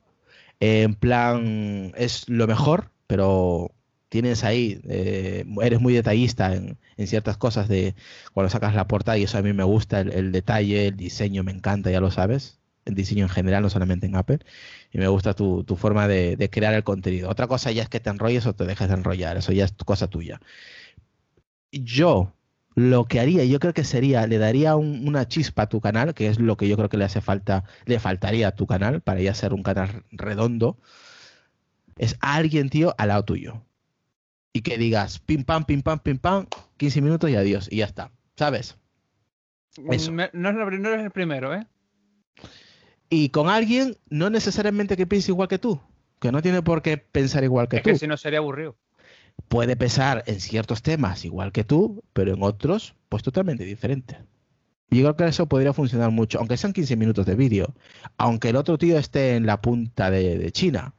en 0.60 0.96
plan, 0.96 1.94
es 1.96 2.28
lo 2.28 2.46
mejor, 2.48 2.92
pero 3.08 3.72
tienes 4.10 4.44
ahí, 4.44 4.82
eh, 4.90 5.46
eres 5.62 5.80
muy 5.80 5.94
detallista 5.94 6.56
en, 6.56 6.78
ciertas 7.08 7.38
cosas 7.38 7.70
de 7.70 7.96
cuando 8.34 8.50
sacas 8.50 8.76
la 8.76 8.88
portada 8.88 9.18
y 9.18 9.24
eso 9.24 9.38
a 9.38 9.42
mí 9.42 9.54
me 9.54 9.64
gusta, 9.64 10.02
el, 10.02 10.32
detalle, 10.34 10.88
el 10.88 10.98
diseño 10.98 11.44
me 11.44 11.52
encanta, 11.54 11.92
ya 11.92 12.02
lo 12.02 12.12
sabes, 12.12 12.60
el 12.86 12.96
diseño 12.96 13.24
en 13.24 13.30
general, 13.30 13.64
no 13.64 13.70
solamente 13.70 14.08
en 14.08 14.16
Apple, 14.18 14.40
y 14.92 14.98
me 14.98 15.08
gusta 15.08 15.34
tu, 15.34 15.64
forma 15.78 16.08
de, 16.08 16.50
crear 16.52 16.74
el 16.74 16.84
contenido. 16.84 17.30
Otra 17.30 17.48
cosa 17.48 17.72
ya 17.72 17.84
es 17.84 17.90
que 17.90 18.02
te 18.02 18.10
enrolles 18.10 18.46
o 18.48 18.54
te 18.54 18.66
dejes 18.66 18.90
de 18.90 18.96
enrollar, 18.96 19.38
eso 19.38 19.54
ya 19.54 19.66
es 19.66 19.74
cosa 19.86 20.08
tuya. 20.08 20.42
Yo 21.72 22.34
lo 22.76 23.06
que 23.06 23.20
haría, 23.20 23.46
yo 23.46 23.60
creo 23.60 23.74
que 23.74 23.84
sería, 23.84 24.28
le 24.28 24.38
daría 24.38 24.76
una 24.76 25.28
chispa 25.28 25.64
a 25.64 25.70
tu 25.70 25.82
canal, 25.82 26.14
que 26.14 26.28
es 26.28 26.40
lo 26.40 26.58
que 26.58 26.68
yo 26.68 26.78
creo 26.78 26.90
que 26.90 26.98
le 26.98 27.06
hace 27.06 27.22
falta, 27.22 27.64
le 27.86 28.00
faltaría 28.00 28.50
a 28.50 28.56
tu 28.56 28.68
canal 28.68 29.02
para 29.02 29.22
ya 29.22 29.34
ser 29.34 29.54
un 29.54 29.64
canal 29.64 30.04
redondo, 30.12 30.78
es 31.98 32.18
alguien, 32.22 32.70
tío, 32.70 32.96
al 32.98 33.10
lado 33.10 33.26
tuyo 33.26 33.64
y 34.54 34.62
que 34.62 34.78
digas 34.78 35.20
pim 35.20 35.44
pam, 35.44 35.66
pim 35.66 35.82
pam, 35.82 36.00
pim 36.00 36.18
pam, 36.18 36.48
15 36.78 37.02
minutos 37.02 37.30
y 37.30 37.36
adiós, 37.36 37.68
y 37.72 37.78
ya 37.78 37.86
está. 37.86 38.12
¿Sabes? 38.36 38.78
No, 39.78 39.94
es 39.94 40.08
el 40.08 41.12
primero, 41.12 41.54
¿eh? 41.54 41.68
Y 43.10 43.30
con 43.30 43.50
alguien, 43.50 43.98
no 44.10 44.30
necesariamente 44.30 44.96
que 44.98 45.08
piense 45.08 45.32
igual 45.32 45.48
que 45.48 45.60
tú, 45.60 45.80
que 46.20 46.32
no 46.32 46.42
tiene 46.42 46.62
por 46.62 46.82
qué 46.82 46.98
pensar 46.98 47.44
igual 47.44 47.68
que 47.68 47.80
tú. 47.80 47.90
Es 47.90 47.94
que 47.94 48.00
si 48.00 48.08
no 48.08 48.18
sería 48.18 48.40
aburrido. 48.40 48.76
Puede 49.48 49.76
pensar 49.76 50.24
en 50.28 50.40
ciertos 50.40 50.82
temas 50.82 51.24
igual 51.26 51.52
que 51.52 51.64
tú, 51.64 52.04
pero 52.14 52.34
en 52.34 52.44
otros, 52.44 52.96
pues 53.08 53.24
totalmente 53.24 53.64
diferente. 53.64 54.18
Y 54.92 54.98
yo 54.98 55.04
creo 55.04 55.16
que 55.16 55.28
eso 55.28 55.48
podría 55.48 55.74
funcionar 55.74 56.12
mucho, 56.12 56.40
aunque 56.40 56.58
sean 56.58 56.74
15 56.74 56.96
minutos 56.98 57.26
de 57.26 57.36
vídeo, 57.36 57.74
aunque 58.18 58.50
el 58.50 58.56
otro 58.56 58.78
tío 58.78 58.98
esté 58.98 59.36
en 59.36 59.46
la 59.46 59.62
punta 59.62 60.12
de, 60.12 60.38
de 60.38 60.52
China. 60.52 60.94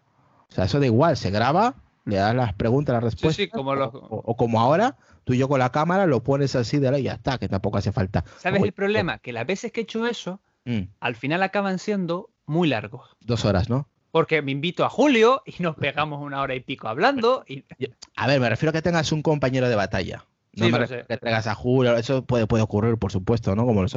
O 0.48 0.52
sea, 0.52 0.64
eso 0.64 0.80
da 0.80 0.86
igual, 0.86 1.16
se 1.16 1.30
graba 1.30 1.76
le 2.04 2.16
das 2.16 2.34
las 2.34 2.54
preguntas, 2.54 2.94
las 2.94 3.04
respuestas. 3.04 3.48
como 3.48 3.72
o, 3.72 4.36
como 4.36 4.60
ahora, 4.60 4.96
tú 5.24 5.34
y 5.34 5.38
yo 5.38 5.48
con 5.48 5.58
la 5.58 5.70
cámara 5.70 6.06
lo 6.06 6.22
pones 6.22 6.56
así 6.56 6.78
de 6.78 6.90
la 6.90 6.98
y 6.98 7.04
ya 7.04 7.14
está, 7.14 7.38
que 7.38 7.48
tampoco 7.48 7.78
hace 7.78 7.92
falta. 7.92 8.24
¿Sabes 8.38 8.62
el 8.62 8.72
problema? 8.72 9.18
Que 9.18 9.32
las 9.32 9.46
veces 9.46 9.72
que 9.72 9.80
he 9.80 9.82
hecho 9.84 10.06
eso, 10.06 10.40
mm. 10.64 10.82
al 11.00 11.16
final 11.16 11.42
acaban 11.42 11.78
siendo 11.78 12.30
muy 12.46 12.68
largos. 12.68 13.16
Dos 13.20 13.44
horas, 13.44 13.68
¿no? 13.68 13.88
Porque 14.10 14.42
me 14.42 14.50
invito 14.50 14.84
a 14.84 14.88
Julio 14.88 15.42
y 15.46 15.62
nos 15.62 15.76
pegamos 15.76 16.20
una 16.20 16.40
hora 16.40 16.54
y 16.54 16.60
pico 16.60 16.88
hablando. 16.88 17.44
Y... 17.46 17.64
A 18.16 18.26
ver, 18.26 18.40
me 18.40 18.48
refiero 18.48 18.70
a 18.70 18.72
que 18.72 18.82
tengas 18.82 19.12
un 19.12 19.22
compañero 19.22 19.68
de 19.68 19.76
batalla. 19.76 20.24
No 20.52 20.68
me 20.68 20.78
refiero 20.78 21.06
que 21.06 21.16
traigas 21.16 21.46
a 21.46 21.54
Julio, 21.54 21.96
eso 21.96 22.24
puede, 22.24 22.48
puede 22.48 22.64
ocurrir, 22.64 22.96
por 22.98 23.12
supuesto, 23.12 23.54
¿no? 23.54 23.66
Como 23.66 23.84
lo, 23.84 23.88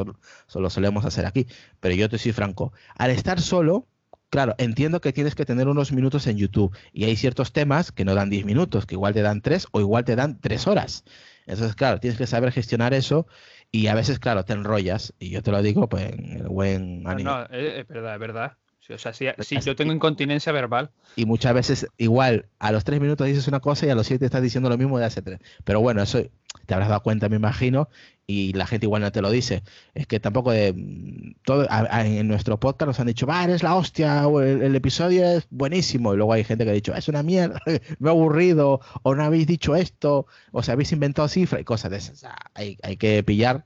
lo 0.54 0.70
solemos 0.70 1.04
hacer 1.04 1.26
aquí. 1.26 1.48
Pero 1.80 1.96
yo 1.96 2.10
te 2.10 2.20
soy 2.20 2.32
franco. 2.32 2.74
Al 2.96 3.10
estar 3.10 3.42
solo, 3.42 3.88
Claro, 4.34 4.55
entiendo 4.57 4.99
que 4.99 5.14
tienes 5.14 5.35
que 5.35 5.45
tener 5.45 5.68
unos 5.68 5.91
minutos 5.91 6.26
en 6.26 6.38
YouTube 6.38 6.76
y 6.91 7.03
hay 7.03 7.15
ciertos 7.15 7.53
temas 7.53 7.91
que 7.91 8.03
no 8.03 8.15
dan 8.15 8.31
10 8.31 8.45
minutos, 8.45 8.88
que 8.88 8.95
igual 8.95 9.14
te 9.14 9.22
dan 9.22 9.41
3 9.41 9.68
o 9.72 9.80
igual 9.80 10.05
te 10.05 10.15
dan 10.15 10.41
3 10.41 10.65
horas. 10.65 11.03
Entonces, 11.45 11.76
claro, 11.76 11.99
tienes 11.99 12.18
que 12.18 12.26
saber 12.26 12.51
gestionar 12.51 12.95
eso 12.95 13.27
y 13.72 13.85
a 13.85 13.93
veces, 13.93 14.18
claro, 14.18 14.43
te 14.43 14.53
enrollas 14.53 15.14
y 15.19 15.30
yo 15.30 15.43
te 15.43 15.51
lo 15.51 15.61
digo 15.61 15.88
pues 15.88 16.14
en 16.14 16.38
el 16.38 16.47
buen 16.47 17.05
ánimo. 17.05 17.30
No, 17.30 17.43
es 17.43 17.88
verdad, 17.88 18.15
es 18.15 18.19
verdad. 18.19 18.57
O 18.89 18.97
sea, 18.97 19.14
si, 19.14 19.26
yo 19.61 19.76
tengo 19.76 19.93
incontinencia 19.93 20.51
verbal. 20.51 20.91
Y 21.15 21.26
muchas 21.26 21.53
veces, 21.53 21.88
igual, 21.97 22.47
a 22.60 22.72
los 22.72 22.84
3 22.84 22.99
minutos 22.99 23.27
dices 23.27 23.47
una 23.47 23.60
cosa 23.60 23.85
y 23.85 23.89
a 23.89 23.95
los 23.95 24.07
7 24.07 24.26
estás 24.26 24.41
diciendo 24.41 24.69
lo 24.69 24.77
mismo 24.77 24.99
de 24.99 25.05
hace 25.05 25.22
3. 25.22 25.39
Pero 25.64 25.80
bueno, 25.80 26.01
eso 26.01 26.22
te 26.65 26.73
habrás 26.73 26.89
dado 26.89 27.01
cuenta, 27.01 27.30
me 27.30 27.38
imagino, 27.38 27.89
y 28.27 28.53
la 28.53 28.68
gente 28.68 28.85
igual 28.85 29.01
no 29.01 29.11
te 29.11 29.22
lo 29.22 29.31
dice. 29.31 29.64
Es 29.93 30.07
que 30.07 30.19
tampoco 30.19 30.51
de 30.51 30.73
mm, 30.73 31.35
todo 31.45 31.65
en 31.69 32.27
nuestro 32.27 32.60
podcast 32.60 32.88
nos 32.88 32.99
han 32.99 33.07
dicho, 33.07 33.26
va, 33.26 33.43
eres 33.43 33.64
la 33.64 33.76
hostia, 33.76 34.27
o 34.27 34.41
el, 34.41 34.76
episodio 34.76 35.26
es 35.26 35.47
buenísimo. 35.49 36.14
Y 36.14 36.18
luego 36.18 36.34
hay 36.34 36.43
gente 36.43 36.65
que 36.65 36.72
ha 36.72 36.73
dicho, 36.73 36.93
es 36.93 37.07
una 37.07 37.23
mierda, 37.23 37.61
me 37.99 38.10
he 38.10 38.11
aburrido, 38.11 38.81
o 39.03 39.15
no 39.15 39.23
habéis 39.23 39.47
dicho 39.47 39.76
esto, 39.76 40.27
o 40.51 40.64
se 40.64 40.72
habéis 40.72 40.91
inventado 40.91 41.27
cifras 41.27 41.61
y 41.61 41.65
cosas 41.65 41.91
de 41.91 41.97
esas. 41.97 42.26
hay, 42.53 42.77
hay, 42.84 42.97
que 42.97 43.23
pillar 43.23 43.65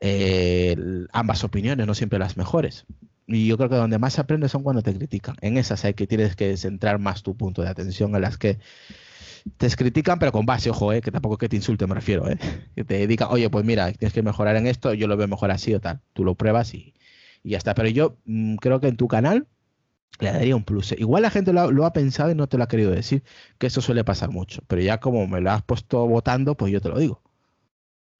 eh, 0.00 0.76
ambas 1.12 1.44
opiniones, 1.44 1.86
no 1.86 1.94
siempre 1.94 2.18
las 2.18 2.36
mejores. 2.36 2.86
Y 3.26 3.46
yo 3.46 3.56
creo 3.56 3.68
que 3.68 3.76
donde 3.76 3.98
más 3.98 4.14
se 4.14 4.20
aprende 4.20 4.48
son 4.48 4.62
cuando 4.62 4.82
te 4.82 4.94
critican. 4.94 5.36
En 5.40 5.56
esas 5.56 5.84
hay 5.84 5.94
que 5.94 6.06
tienes 6.06 6.36
que 6.36 6.56
centrar 6.56 6.98
más 6.98 7.22
tu 7.22 7.36
punto 7.36 7.62
de 7.62 7.68
atención, 7.68 8.14
en 8.14 8.22
las 8.22 8.36
que 8.36 8.58
te 9.56 9.70
critican, 9.70 10.18
pero 10.18 10.32
con 10.32 10.46
base, 10.46 10.70
ojo, 10.70 10.92
eh, 10.92 11.00
que 11.00 11.10
tampoco 11.10 11.38
que 11.38 11.48
te 11.48 11.56
insulte, 11.56 11.86
me 11.86 11.94
refiero, 11.94 12.28
eh, 12.28 12.38
que 12.76 12.84
te 12.84 13.06
digan, 13.06 13.28
oye, 13.30 13.48
pues 13.50 13.64
mira, 13.64 13.92
tienes 13.92 14.12
que 14.12 14.22
mejorar 14.22 14.56
en 14.56 14.66
esto, 14.66 14.94
yo 14.94 15.06
lo 15.06 15.16
veo 15.16 15.28
mejor 15.28 15.50
así 15.50 15.74
o 15.74 15.80
tal. 15.80 16.00
Tú 16.12 16.24
lo 16.24 16.34
pruebas 16.34 16.74
y, 16.74 16.94
ya 17.44 17.58
está. 17.58 17.74
Pero 17.74 17.88
yo 17.88 18.18
mm, 18.24 18.56
creo 18.56 18.80
que 18.80 18.88
en 18.88 18.96
tu 18.96 19.08
canal 19.08 19.46
le 20.20 20.32
daría 20.32 20.56
un 20.56 20.64
plus. 20.64 20.92
Igual 20.92 21.22
la 21.22 21.30
gente 21.30 21.52
lo, 21.52 21.84
ha 21.84 21.92
pensado 21.92 22.30
y 22.30 22.34
no 22.34 22.48
te 22.48 22.58
lo 22.58 22.64
ha 22.64 22.68
querido 22.68 22.90
decir, 22.90 23.24
que 23.58 23.66
eso 23.66 23.80
suele 23.80 24.04
pasar 24.04 24.30
mucho. 24.30 24.62
Pero 24.68 24.82
ya 24.82 24.98
como 25.00 25.26
me 25.26 25.40
lo 25.40 25.50
has 25.50 25.62
puesto 25.62 26.06
votando, 26.06 26.56
pues 26.56 26.72
yo 26.72 26.80
te 26.80 26.88
lo 26.88 26.98
digo. 26.98 27.22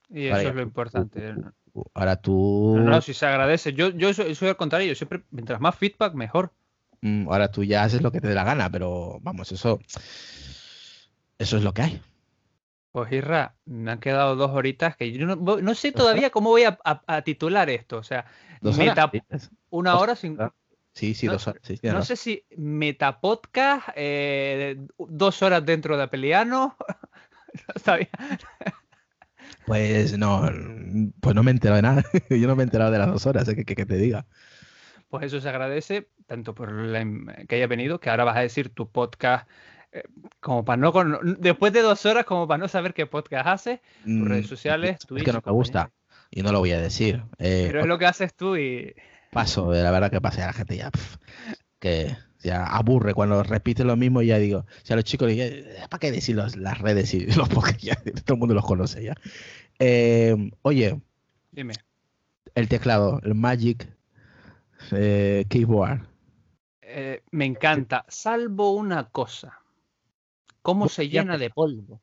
Y 0.08 0.26
eso 0.26 0.48
es 0.48 0.54
lo 0.54 0.62
importante. 0.62 1.34
Ahora 1.94 2.16
tú. 2.16 2.77
No, 2.78 3.01
si 3.01 3.15
se 3.15 3.27
agradece. 3.27 3.73
Yo, 3.73 3.90
yo 3.90 4.12
soy, 4.15 4.49
al 4.49 4.57
contrario, 4.57 4.89
yo 4.89 4.94
siempre, 4.94 5.23
mientras 5.31 5.61
más 5.61 5.77
feedback, 5.77 6.15
mejor. 6.15 6.53
Mm, 7.01 7.28
ahora 7.28 7.51
tú 7.51 7.65
ya 7.65 7.82
haces 7.82 8.03
lo 8.03 8.12
que 8.12 8.20
te 8.20 8.28
dé 8.28 8.35
la 8.35 8.44
gana, 8.44 8.70
pero 8.70 9.19
vamos, 9.23 9.51
eso 9.53 9.81
eso 11.43 11.57
es 11.57 11.65
lo 11.65 11.74
que 11.74 11.82
hay. 11.82 12.03
Pues 12.93 13.11
Irra, 13.11 13.57
me 13.65 13.90
han 13.90 13.99
quedado 13.99 14.36
dos 14.36 14.53
horitas 14.53 14.97
que 14.97 15.11
yo 15.11 15.27
no, 15.27 15.74
sé 15.74 15.90
todavía 15.90 16.31
cómo 16.31 16.51
voy 16.51 16.65
a, 16.65 17.23
titular 17.23 17.69
esto. 17.69 17.97
O 17.97 18.03
sea, 18.05 18.27
una 19.70 19.99
hora 19.99 20.15
sin. 20.15 20.39
Sí, 20.93 21.15
sí, 21.15 21.27
dos 21.27 21.49
horas. 21.49 21.62
no 21.82 22.03
sé 22.05 22.16
si 22.16 22.44
metapodcast, 22.57 23.89
eh, 23.97 24.77
dos 24.99 25.43
horas 25.43 25.65
dentro 25.65 25.97
de 25.97 26.05
Apeliano. 26.05 26.77
no 27.69 27.82
sabía. 27.82 28.11
Pues 29.73 30.19
no, 30.19 30.51
pues 31.20 31.35
no 31.35 31.43
me 31.43 31.51
he 31.51 31.55
enterado 31.55 31.77
de 31.77 31.82
nada. 31.82 32.05
Yo 32.28 32.47
no 32.47 32.55
me 32.57 32.62
he 32.62 32.65
enterado 32.65 32.90
de 32.90 32.99
las 32.99 33.07
dos 33.09 33.24
horas, 33.24 33.49
¿eh? 33.49 33.65
que, 33.65 33.86
te 33.86 33.97
diga. 33.97 34.27
Pues 35.09 35.24
eso 35.24 35.40
se 35.40 35.49
agradece, 35.49 36.09
tanto 36.27 36.55
por 36.55 36.70
que 37.49 37.57
haya 37.57 37.66
venido, 37.69 37.99
que 37.99 38.11
ahora 38.11 38.24
vas 38.24 38.36
a 38.36 38.40
decir 38.40 38.69
tu 38.69 38.90
podcast 38.90 39.49
como 40.40 40.66
para 40.66 40.77
no 40.77 40.93
después 41.39 41.73
de 41.73 41.81
dos 41.81 42.05
horas 42.05 42.27
como 42.27 42.47
para 42.47 42.59
no 42.59 42.69
saber 42.69 42.93
qué 42.93 43.07
podcast 43.07 43.47
hace 43.47 43.82
tus 44.05 44.12
mm, 44.12 44.27
redes 44.27 44.47
sociales 44.47 44.99
Twitch, 45.07 45.20
es 45.20 45.24
que 45.27 45.32
no 45.32 45.43
me 45.44 45.53
gusta 45.53 45.90
y 46.31 46.43
no 46.43 46.51
lo 46.51 46.61
voy 46.61 46.73
a 46.73 46.81
decir 46.81 47.23
eh, 47.39 47.66
pero 47.69 47.81
es 47.81 47.86
lo 47.86 47.99
que 47.99 48.07
haces 48.07 48.32
tú 48.32 48.57
y 48.57 48.94
paso 49.31 49.70
la 49.70 49.90
verdad 49.90 50.11
que 50.11 50.23
pasa 50.23 50.44
a 50.44 50.47
la 50.47 50.53
gente 50.55 50.78
ya 50.78 50.90
que 51.78 52.16
ya 52.39 52.65
aburre 52.65 53.12
cuando 53.12 53.43
repite 53.43 53.85
lo 53.85 53.97
mismo 53.97 54.23
y 54.23 54.28
ya 54.28 54.39
digo 54.39 54.65
si 54.82 54.94
a 54.94 54.97
los 54.97 55.05
chicos 55.05 55.31
¿para 55.90 56.01
qué 56.01 56.11
decir 56.11 56.36
las 56.36 56.78
redes 56.78 57.12
y 57.12 57.27
los 57.36 57.51
podcasts 57.51 57.82
ya 57.82 57.97
todo 57.97 58.35
el 58.35 58.39
mundo 58.39 58.55
los 58.55 58.65
conoce 58.65 59.05
ya 59.05 59.15
eh, 59.82 60.50
oye 60.62 61.00
dime 61.50 61.74
el 62.54 62.68
teclado 62.68 63.20
el 63.24 63.34
Magic 63.34 63.88
eh, 64.92 65.44
Keyboard 65.48 66.06
me 67.30 67.46
encanta 67.46 68.04
salvo 68.09 68.72
una 68.72 69.09
cosa 69.09 69.62
¿Cómo 70.62 70.88
se 70.88 71.09
llena 71.09 71.36
de 71.36 71.50
polvo? 71.50 72.00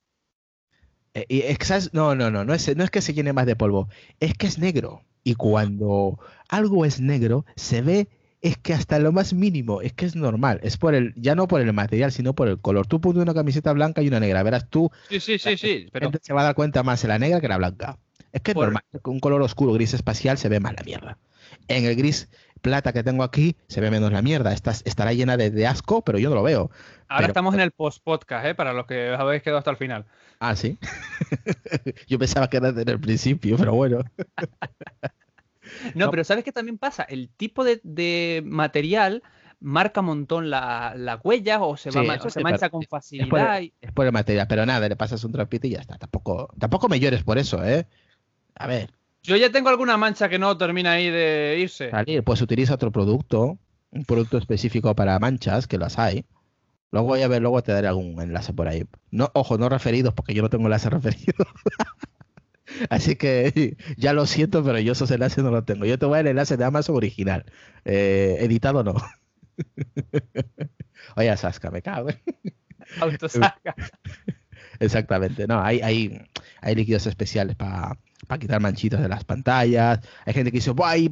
Eh. 1.14 1.58
No, 1.94 2.14
no, 2.14 2.30
no, 2.30 2.46
no 2.46 2.54
es, 2.54 2.76
no 2.76 2.84
es 2.84 2.92
que 2.92 3.02
se 3.02 3.14
llene 3.14 3.34
más 3.34 3.46
de 3.46 3.56
polvo, 3.56 3.88
es 4.20 4.34
que 4.34 4.48
es 4.48 4.60
negro. 4.60 5.02
Y 5.24 5.36
cuando 5.36 6.20
algo 6.50 6.86
es 6.86 7.00
negro, 7.00 7.46
se 7.56 7.82
ve, 7.82 8.08
es 8.42 8.58
que 8.58 8.74
hasta 8.74 9.00
lo 9.00 9.12
más 9.12 9.34
mínimo, 9.34 9.82
es 9.82 9.94
que 9.94 10.06
es 10.06 10.16
normal. 10.16 10.60
Es 10.64 10.78
por 10.78 10.96
el, 10.96 11.14
ya 11.16 11.36
no 11.36 11.48
por 11.48 11.60
el 11.62 11.74
material, 11.74 12.12
sino 12.12 12.34
por 12.34 12.48
el 12.48 12.60
color. 12.60 12.88
Tú 12.88 13.02
pones 13.02 13.22
una 13.22 13.34
camiseta 13.34 13.74
blanca 13.74 14.02
y 14.02 14.08
una 14.08 14.20
negra, 14.20 14.44
verás 14.44 14.70
tú. 14.70 14.92
Sí, 15.10 15.20
sí, 15.20 15.38
sí, 15.40 15.58
sí. 15.58 15.90
Pero 15.92 16.08
gente 16.10 16.20
se 16.22 16.34
va 16.34 16.42
a 16.42 16.44
dar 16.46 16.56
cuenta 16.56 16.82
más 16.84 17.04
en 17.04 17.10
la 17.10 17.20
negra 17.20 17.40
que 17.40 17.48
en 17.48 17.52
la 17.52 17.58
blanca. 17.58 17.98
Es 18.32 18.42
que 18.42 18.52
es 18.52 18.56
Por- 18.56 18.66
normal, 18.66 18.84
con 19.02 19.16
un 19.16 19.20
color 19.20 19.42
oscuro, 19.42 19.74
gris 19.74 19.94
espacial, 19.94 20.38
se 20.38 20.50
ve 20.50 20.60
más 20.60 20.74
la 20.78 20.84
mierda. 20.84 21.18
En 21.68 21.84
el 21.86 21.96
gris 21.96 22.30
plata 22.62 22.94
que 22.94 23.04
tengo 23.04 23.24
aquí, 23.24 23.56
se 23.68 23.82
ve 23.82 23.90
menos 23.92 24.12
la 24.12 24.22
mierda. 24.22 24.54
Esta- 24.54 24.72
estará 24.72 25.14
llena 25.14 25.36
de, 25.36 25.50
de 25.50 25.68
asco, 25.68 26.04
pero 26.04 26.18
yo 26.20 26.30
no 26.30 26.36
lo 26.36 26.44
veo. 26.44 26.70
ahora 27.08 27.18
pero- 27.20 27.28
estamos 27.28 27.54
en 27.56 27.60
el 27.62 27.72
post-podcast, 27.72 28.46
¿eh? 28.46 28.56
Para 28.56 28.72
los 28.74 28.86
que 28.86 29.12
os 29.12 29.20
habéis 29.20 29.42
quedado 29.44 29.58
hasta 29.60 29.72
el 29.72 29.78
final. 29.78 30.06
Ah, 30.40 30.56
sí. 30.56 30.78
yo 32.08 32.18
pensaba 32.20 32.50
que 32.50 32.58
era 32.58 32.72
desde 32.72 32.92
el 32.92 33.00
principio, 33.00 33.58
pero 33.58 33.74
bueno. 33.74 34.00
No, 35.96 36.06
No. 36.06 36.12
pero 36.12 36.24
¿sabes 36.24 36.44
qué 36.44 36.52
también 36.52 36.78
pasa? 36.78 37.04
El 37.04 37.30
tipo 37.30 37.64
de, 37.64 37.80
de 37.84 38.42
material 38.46 39.24
marca 39.60 40.00
un 40.02 40.08
montón 40.08 40.50
la, 40.50 40.94
la 40.96 41.18
huella 41.24 41.62
o 41.62 41.76
se, 41.78 41.92
va 41.92 42.02
Sí, 42.04 42.08
o 42.28 42.30
se 42.30 42.42
mancha 42.42 42.70
pero 42.70 42.72
con 42.72 42.82
es 42.82 42.88
por 42.88 43.00
facilidad. 43.00 43.62
y- 43.62 43.74
Es 43.82 43.92
por 43.92 44.06
el 44.06 44.12
material, 44.12 44.48
pero 44.48 44.66
nada, 44.66 44.88
le 44.88 44.96
pasas 44.96 45.24
un 45.24 45.32
trapito 45.32 45.68
y 45.68 45.72
ya 45.72 45.80
está. 45.80 45.98
Tampoco, 45.98 46.50
tampoco 46.60 46.88
me 46.90 47.00
llores 47.00 47.24
por 47.24 47.38
eso, 47.38 47.64
¿eh? 47.66 47.88
A 48.56 48.68
ver, 48.68 48.92
Yo 49.24 49.36
ya 49.36 49.52
tengo 49.52 49.70
alguna 49.70 49.98
mancha 49.98 50.30
que 50.30 50.40
no 50.40 50.58
termina 50.58 50.94
ahí 50.94 51.10
de 51.10 51.58
irse. 51.60 51.90
salir, 51.92 52.24
pues 52.24 52.42
utiliza 52.42 52.76
otro 52.76 52.92
producto, 52.92 53.58
un 53.92 54.06
producto 54.06 54.38
específico 54.38 54.96
para 54.96 55.20
manchas, 55.20 55.68
que 55.68 55.78
las 55.78 56.00
hay. 56.00 56.26
Luego 56.92 57.08
voy 57.10 57.22
a 57.22 57.28
ver, 57.28 57.42
luego 57.42 57.62
te 57.62 57.72
daré 57.74 57.88
algún 57.88 58.20
enlace 58.22 58.54
por 58.54 58.68
ahí. 58.68 58.86
No, 59.12 59.30
ojo, 59.34 59.58
no 59.58 59.70
referidos, 59.70 60.14
porque 60.14 60.34
yo 60.34 60.42
no 60.42 60.50
tengo 60.50 60.66
enlace 60.66 60.90
referido. 60.90 61.46
Así 62.90 63.16
que 63.16 63.78
ya 63.98 64.14
lo 64.14 64.26
siento, 64.26 64.64
pero 64.64 64.80
yo 64.80 64.94
esos 64.94 65.12
enlaces 65.12 65.44
no 65.44 65.52
los 65.52 65.66
tengo. 65.66 65.86
Yo 65.86 65.98
te 66.00 66.06
voy 66.06 66.16
a 66.16 66.18
dar 66.18 66.26
el 66.28 66.32
enlace 66.32 66.58
de 66.58 66.66
Amazon 66.66 66.96
original. 66.96 67.46
Eh, 67.86 68.38
editado 68.40 68.84
no. 68.84 68.96
Oye, 71.16 71.36
Sasca, 71.38 71.72
me 71.72 71.82
cago. 71.82 72.10
Autosaca. 73.00 73.76
Exactamente, 74.80 75.46
no, 75.46 75.62
hay, 75.62 75.82
hay, 75.82 76.22
hay 76.62 76.76
líquidos 76.76 77.06
especiales 77.06 77.56
para 77.56 77.98
quitar 78.40 78.62
manchitas 78.62 79.02
de 79.02 79.10
las 79.10 79.26
pantallas. 79.26 80.00
Hay 80.26 80.34
gente 80.34 80.52
que 80.52 80.58
dice, 80.58 80.72
"Buah, 80.72 80.92
hay 80.92 81.12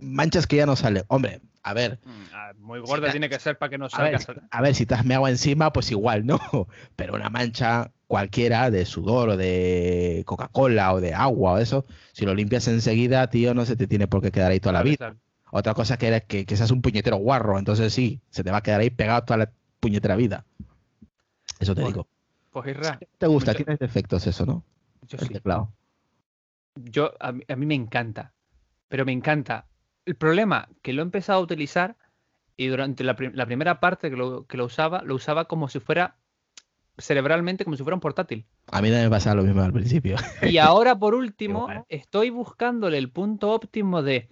manchas 0.00 0.46
que 0.46 0.56
ya 0.56 0.66
no 0.66 0.76
salen. 0.76 1.04
Hombre, 1.08 1.40
a 1.62 1.74
ver, 1.74 1.98
Mm, 2.04 2.24
ah, 2.32 2.52
Muy 2.58 2.80
gorda 2.80 3.10
tiene 3.10 3.28
que 3.28 3.38
ser 3.38 3.58
para 3.58 3.70
que 3.70 3.78
no 3.78 3.88
a 3.92 4.02
ver, 4.02 4.20
salga. 4.20 4.48
a 4.50 4.62
ver, 4.62 4.74
si 4.74 4.86
te 4.86 4.94
has 4.94 5.04
meado 5.04 5.28
encima, 5.28 5.72
pues 5.72 5.90
igual, 5.90 6.24
¿no? 6.26 6.38
Pero 6.96 7.14
una 7.14 7.28
mancha 7.30 7.92
cualquiera 8.06 8.70
de 8.70 8.84
sudor 8.86 9.28
o 9.30 9.36
de 9.36 10.22
Coca-Cola 10.26 10.94
o 10.94 11.00
de 11.00 11.14
agua 11.14 11.52
o 11.52 11.58
eso, 11.58 11.84
si 12.12 12.24
lo 12.26 12.34
limpias 12.34 12.66
enseguida, 12.68 13.28
tío, 13.30 13.54
no 13.54 13.64
se 13.66 13.76
te 13.76 13.86
tiene 13.86 14.08
por 14.08 14.20
qué 14.22 14.32
quedar 14.32 14.50
ahí 14.50 14.58
toda 14.60 14.72
la 14.72 14.82
vida. 14.82 15.16
Otra 15.52 15.74
cosa 15.74 15.96
que 15.96 16.08
eres 16.08 16.24
que, 16.24 16.44
que 16.46 16.56
seas 16.56 16.70
un 16.70 16.80
puñetero 16.82 17.16
guarro, 17.16 17.58
entonces 17.58 17.92
sí, 17.92 18.20
se 18.30 18.42
te 18.44 18.50
va 18.50 18.58
a 18.58 18.62
quedar 18.62 18.80
ahí 18.80 18.90
pegado 18.90 19.22
toda 19.24 19.36
la 19.36 19.52
puñetera 19.80 20.16
vida. 20.16 20.44
Eso 21.58 21.74
te 21.74 21.82
Bueno, 21.82 21.94
digo. 21.94 22.08
Pues 22.50 22.68
Isra, 22.76 22.98
¿Te 23.18 23.26
gusta? 23.26 23.52
mucho- 23.52 23.64
Tienes 23.64 23.78
defectos 23.78 24.26
eso, 24.26 24.44
¿no? 24.46 24.64
yo 25.02 25.18
El 25.18 25.26
sí. 25.28 25.34
teclado. 25.34 25.72
Yo, 26.76 27.12
a, 27.20 27.32
mí, 27.32 27.42
a 27.48 27.56
mí 27.56 27.66
me 27.66 27.74
encanta, 27.74 28.32
pero 28.88 29.04
me 29.04 29.12
encanta. 29.12 29.66
El 30.10 30.16
problema 30.16 30.68
que 30.82 30.92
lo 30.92 31.02
he 31.02 31.04
empezado 31.04 31.38
a 31.38 31.42
utilizar 31.42 31.94
y 32.56 32.66
durante 32.66 33.04
la, 33.04 33.14
prim- 33.14 33.30
la 33.32 33.46
primera 33.46 33.78
parte 33.78 34.10
que 34.10 34.16
lo, 34.16 34.44
que 34.44 34.56
lo 34.56 34.64
usaba, 34.64 35.02
lo 35.04 35.14
usaba 35.14 35.44
como 35.44 35.68
si 35.68 35.78
fuera 35.78 36.16
cerebralmente, 36.98 37.62
como 37.62 37.76
si 37.76 37.84
fuera 37.84 37.94
un 37.94 38.00
portátil. 38.00 38.44
A 38.72 38.82
mí 38.82 38.88
también 38.88 39.04
me 39.04 39.10
pasaba 39.10 39.36
lo 39.36 39.44
mismo 39.44 39.62
al 39.62 39.72
principio. 39.72 40.16
Y 40.42 40.58
ahora, 40.58 40.98
por 40.98 41.14
último, 41.14 41.68
estoy 41.88 42.30
buscándole 42.30 42.98
el 42.98 43.08
punto 43.12 43.52
óptimo 43.52 44.02
de... 44.02 44.28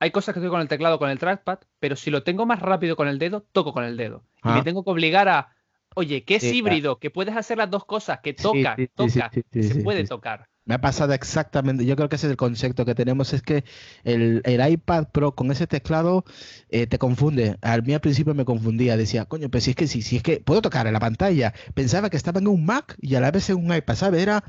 Hay 0.00 0.10
cosas 0.10 0.32
que 0.32 0.38
estoy 0.40 0.48
con 0.50 0.62
el 0.62 0.68
teclado, 0.68 0.98
con 0.98 1.10
el 1.10 1.18
trackpad, 1.18 1.58
pero 1.78 1.94
si 1.94 2.10
lo 2.10 2.22
tengo 2.22 2.46
más 2.46 2.60
rápido 2.60 2.96
con 2.96 3.08
el 3.08 3.18
dedo, 3.18 3.42
toco 3.42 3.74
con 3.74 3.84
el 3.84 3.98
dedo. 3.98 4.24
Y 4.36 4.40
Ah. 4.44 4.54
me 4.54 4.62
tengo 4.62 4.84
que 4.84 4.90
obligar 4.90 5.28
a... 5.28 5.54
Oye, 5.96 6.24
que 6.24 6.36
es 6.36 6.44
Sí, 6.44 6.56
híbrido, 6.56 6.98
que 6.98 7.10
puedes 7.10 7.36
hacer 7.36 7.58
las 7.58 7.70
dos 7.70 7.84
cosas, 7.84 8.20
que 8.20 8.32
toca, 8.32 8.74
sí, 8.76 8.86
sí, 8.86 8.90
toca, 8.94 9.30
se 9.52 9.82
puede 9.82 10.04
tocar. 10.04 10.48
Me 10.68 10.74
ha 10.74 10.82
pasado 10.82 11.14
exactamente, 11.14 11.86
yo 11.86 11.96
creo 11.96 12.10
que 12.10 12.16
ese 12.16 12.26
es 12.26 12.30
el 12.32 12.36
concepto 12.36 12.84
que 12.84 12.94
tenemos, 12.94 13.32
es 13.32 13.40
que 13.40 13.64
el, 14.04 14.42
el 14.44 14.70
iPad 14.70 15.06
Pro 15.10 15.34
con 15.34 15.50
ese 15.50 15.66
teclado 15.66 16.26
eh, 16.68 16.86
te 16.86 16.98
confunde. 16.98 17.56
A 17.62 17.78
mí 17.78 17.94
al 17.94 18.02
principio 18.02 18.34
me 18.34 18.44
confundía, 18.44 18.98
decía, 18.98 19.24
coño, 19.24 19.48
pero 19.48 19.62
si 19.62 19.70
es 19.70 19.76
que 19.76 19.86
si, 19.86 20.02
si 20.02 20.16
es 20.18 20.22
que 20.22 20.40
puedo 20.40 20.60
tocar 20.60 20.86
en 20.86 20.92
la 20.92 21.00
pantalla. 21.00 21.54
Pensaba 21.72 22.10
que 22.10 22.18
estaba 22.18 22.38
en 22.40 22.48
un 22.48 22.66
Mac 22.66 22.96
y 23.00 23.14
a 23.14 23.20
la 23.20 23.30
vez 23.30 23.48
en 23.48 23.56
un 23.56 23.74
iPad, 23.74 23.94
¿sabes? 23.94 24.20
Era 24.20 24.44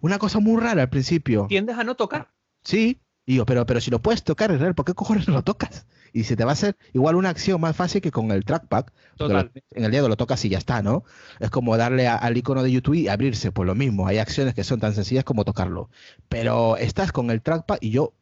una 0.00 0.18
cosa 0.18 0.40
muy 0.40 0.58
rara 0.58 0.80
al 0.80 0.88
principio. 0.88 1.44
Tiendes 1.46 1.76
a 1.76 1.84
no 1.84 1.94
tocar. 1.94 2.30
Sí, 2.62 3.02
y 3.32 3.36
yo, 3.36 3.46
pero, 3.46 3.66
pero 3.66 3.80
si 3.80 3.90
lo 3.90 4.00
puedes 4.00 4.22
tocar, 4.22 4.50
Israel, 4.52 4.74
¿por 4.74 4.84
qué 4.84 4.94
cojones 4.94 5.28
no 5.28 5.34
lo 5.34 5.42
tocas? 5.42 5.86
Y 6.12 6.24
se 6.24 6.36
te 6.36 6.44
va 6.44 6.50
a 6.50 6.54
hacer 6.54 6.76
igual 6.92 7.14
una 7.14 7.28
acción 7.28 7.60
más 7.60 7.76
fácil 7.76 8.00
que 8.00 8.10
con 8.10 8.30
el 8.32 8.44
trackpad. 8.44 8.86
Total. 9.16 9.50
lo- 9.54 9.62
en 9.78 9.84
el 9.84 9.90
dedo 9.92 10.08
lo 10.08 10.16
tocas 10.16 10.44
y 10.44 10.48
ya 10.48 10.58
está, 10.58 10.82
¿no? 10.82 11.04
Es 11.38 11.50
como 11.50 11.76
darle 11.76 12.08
a- 12.08 12.16
al 12.16 12.36
icono 12.36 12.62
de 12.62 12.72
YouTube 12.72 12.94
y 12.94 13.08
abrirse, 13.08 13.52
pues 13.52 13.66
lo 13.66 13.74
mismo. 13.74 14.06
Hay 14.06 14.18
acciones 14.18 14.54
que 14.54 14.64
son 14.64 14.80
tan 14.80 14.94
sencillas 14.94 15.24
como 15.24 15.44
tocarlo. 15.44 15.88
Pero 16.28 16.76
estás 16.76 17.12
con 17.12 17.30
el 17.30 17.42
trackpad 17.42 17.78
y 17.80 17.90
yo 17.90 18.12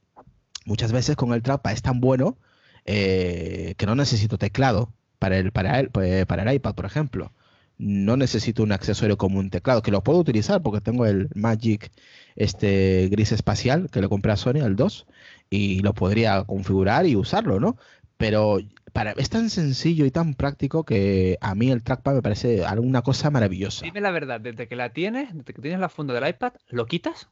muchas 0.67 0.93
veces 0.93 1.17
con 1.17 1.33
el 1.33 1.43
trackpad 1.43 1.73
es 1.73 1.81
tan 1.83 2.01
bueno 2.01 2.37
eh, 2.85 3.75
que 3.77 3.87
no 3.87 3.95
necesito 3.95 4.39
teclado 4.39 4.93
para 5.19 5.37
el, 5.39 5.53
para, 5.53 5.79
el, 5.81 5.91
pues, 5.91 6.27
para 6.27 6.43
el 6.43 6.55
iPad, 6.55 6.75
por 6.75 6.85
ejemplo. 6.87 7.33
No 7.79 8.17
necesito 8.17 8.63
un 8.63 8.73
accesorio 8.73 9.17
como 9.17 9.39
un 9.39 9.51
teclado, 9.51 9.83
que 9.83 9.91
lo 9.91 10.03
puedo 10.03 10.19
utilizar 10.19 10.63
porque 10.63 10.81
tengo 10.81 11.07
el 11.07 11.29
Magic 11.35 11.91
este 12.35 13.09
gris 13.09 13.33
espacial 13.33 13.89
que 13.91 14.01
le 14.01 14.09
compré 14.09 14.33
a 14.33 14.37
Sony, 14.37 14.65
el 14.65 14.77
2, 14.77 15.07
y 15.51 15.81
lo 15.81 15.95
podría 15.95 16.43
configurar 16.45 17.07
y 17.07 17.17
usarlo, 17.17 17.61
¿no? 17.61 17.77
Pero 18.17 18.59
para, 18.93 19.13
es 19.13 19.31
tan 19.31 19.49
sencillo 19.49 20.05
y 20.05 20.11
tan 20.11 20.35
práctico 20.35 20.85
que 20.85 21.39
a 21.41 21.55
mí 21.55 21.71
el 21.71 21.85
trackpad 21.85 22.15
me 22.15 22.23
parece 22.23 22.65
una 22.79 23.03
cosa 23.03 23.31
maravillosa. 23.31 23.85
Dime 23.85 24.01
la 24.01 24.11
verdad, 24.11 24.41
desde 24.41 24.67
que 24.67 24.75
la 24.75 24.93
tienes, 24.93 25.33
desde 25.33 25.55
que 25.55 25.63
tienes 25.63 25.81
la 25.81 25.89
funda 25.89 26.15
del 26.15 26.29
iPad, 26.29 26.55
¿lo 26.69 26.87
quitas? 26.87 27.29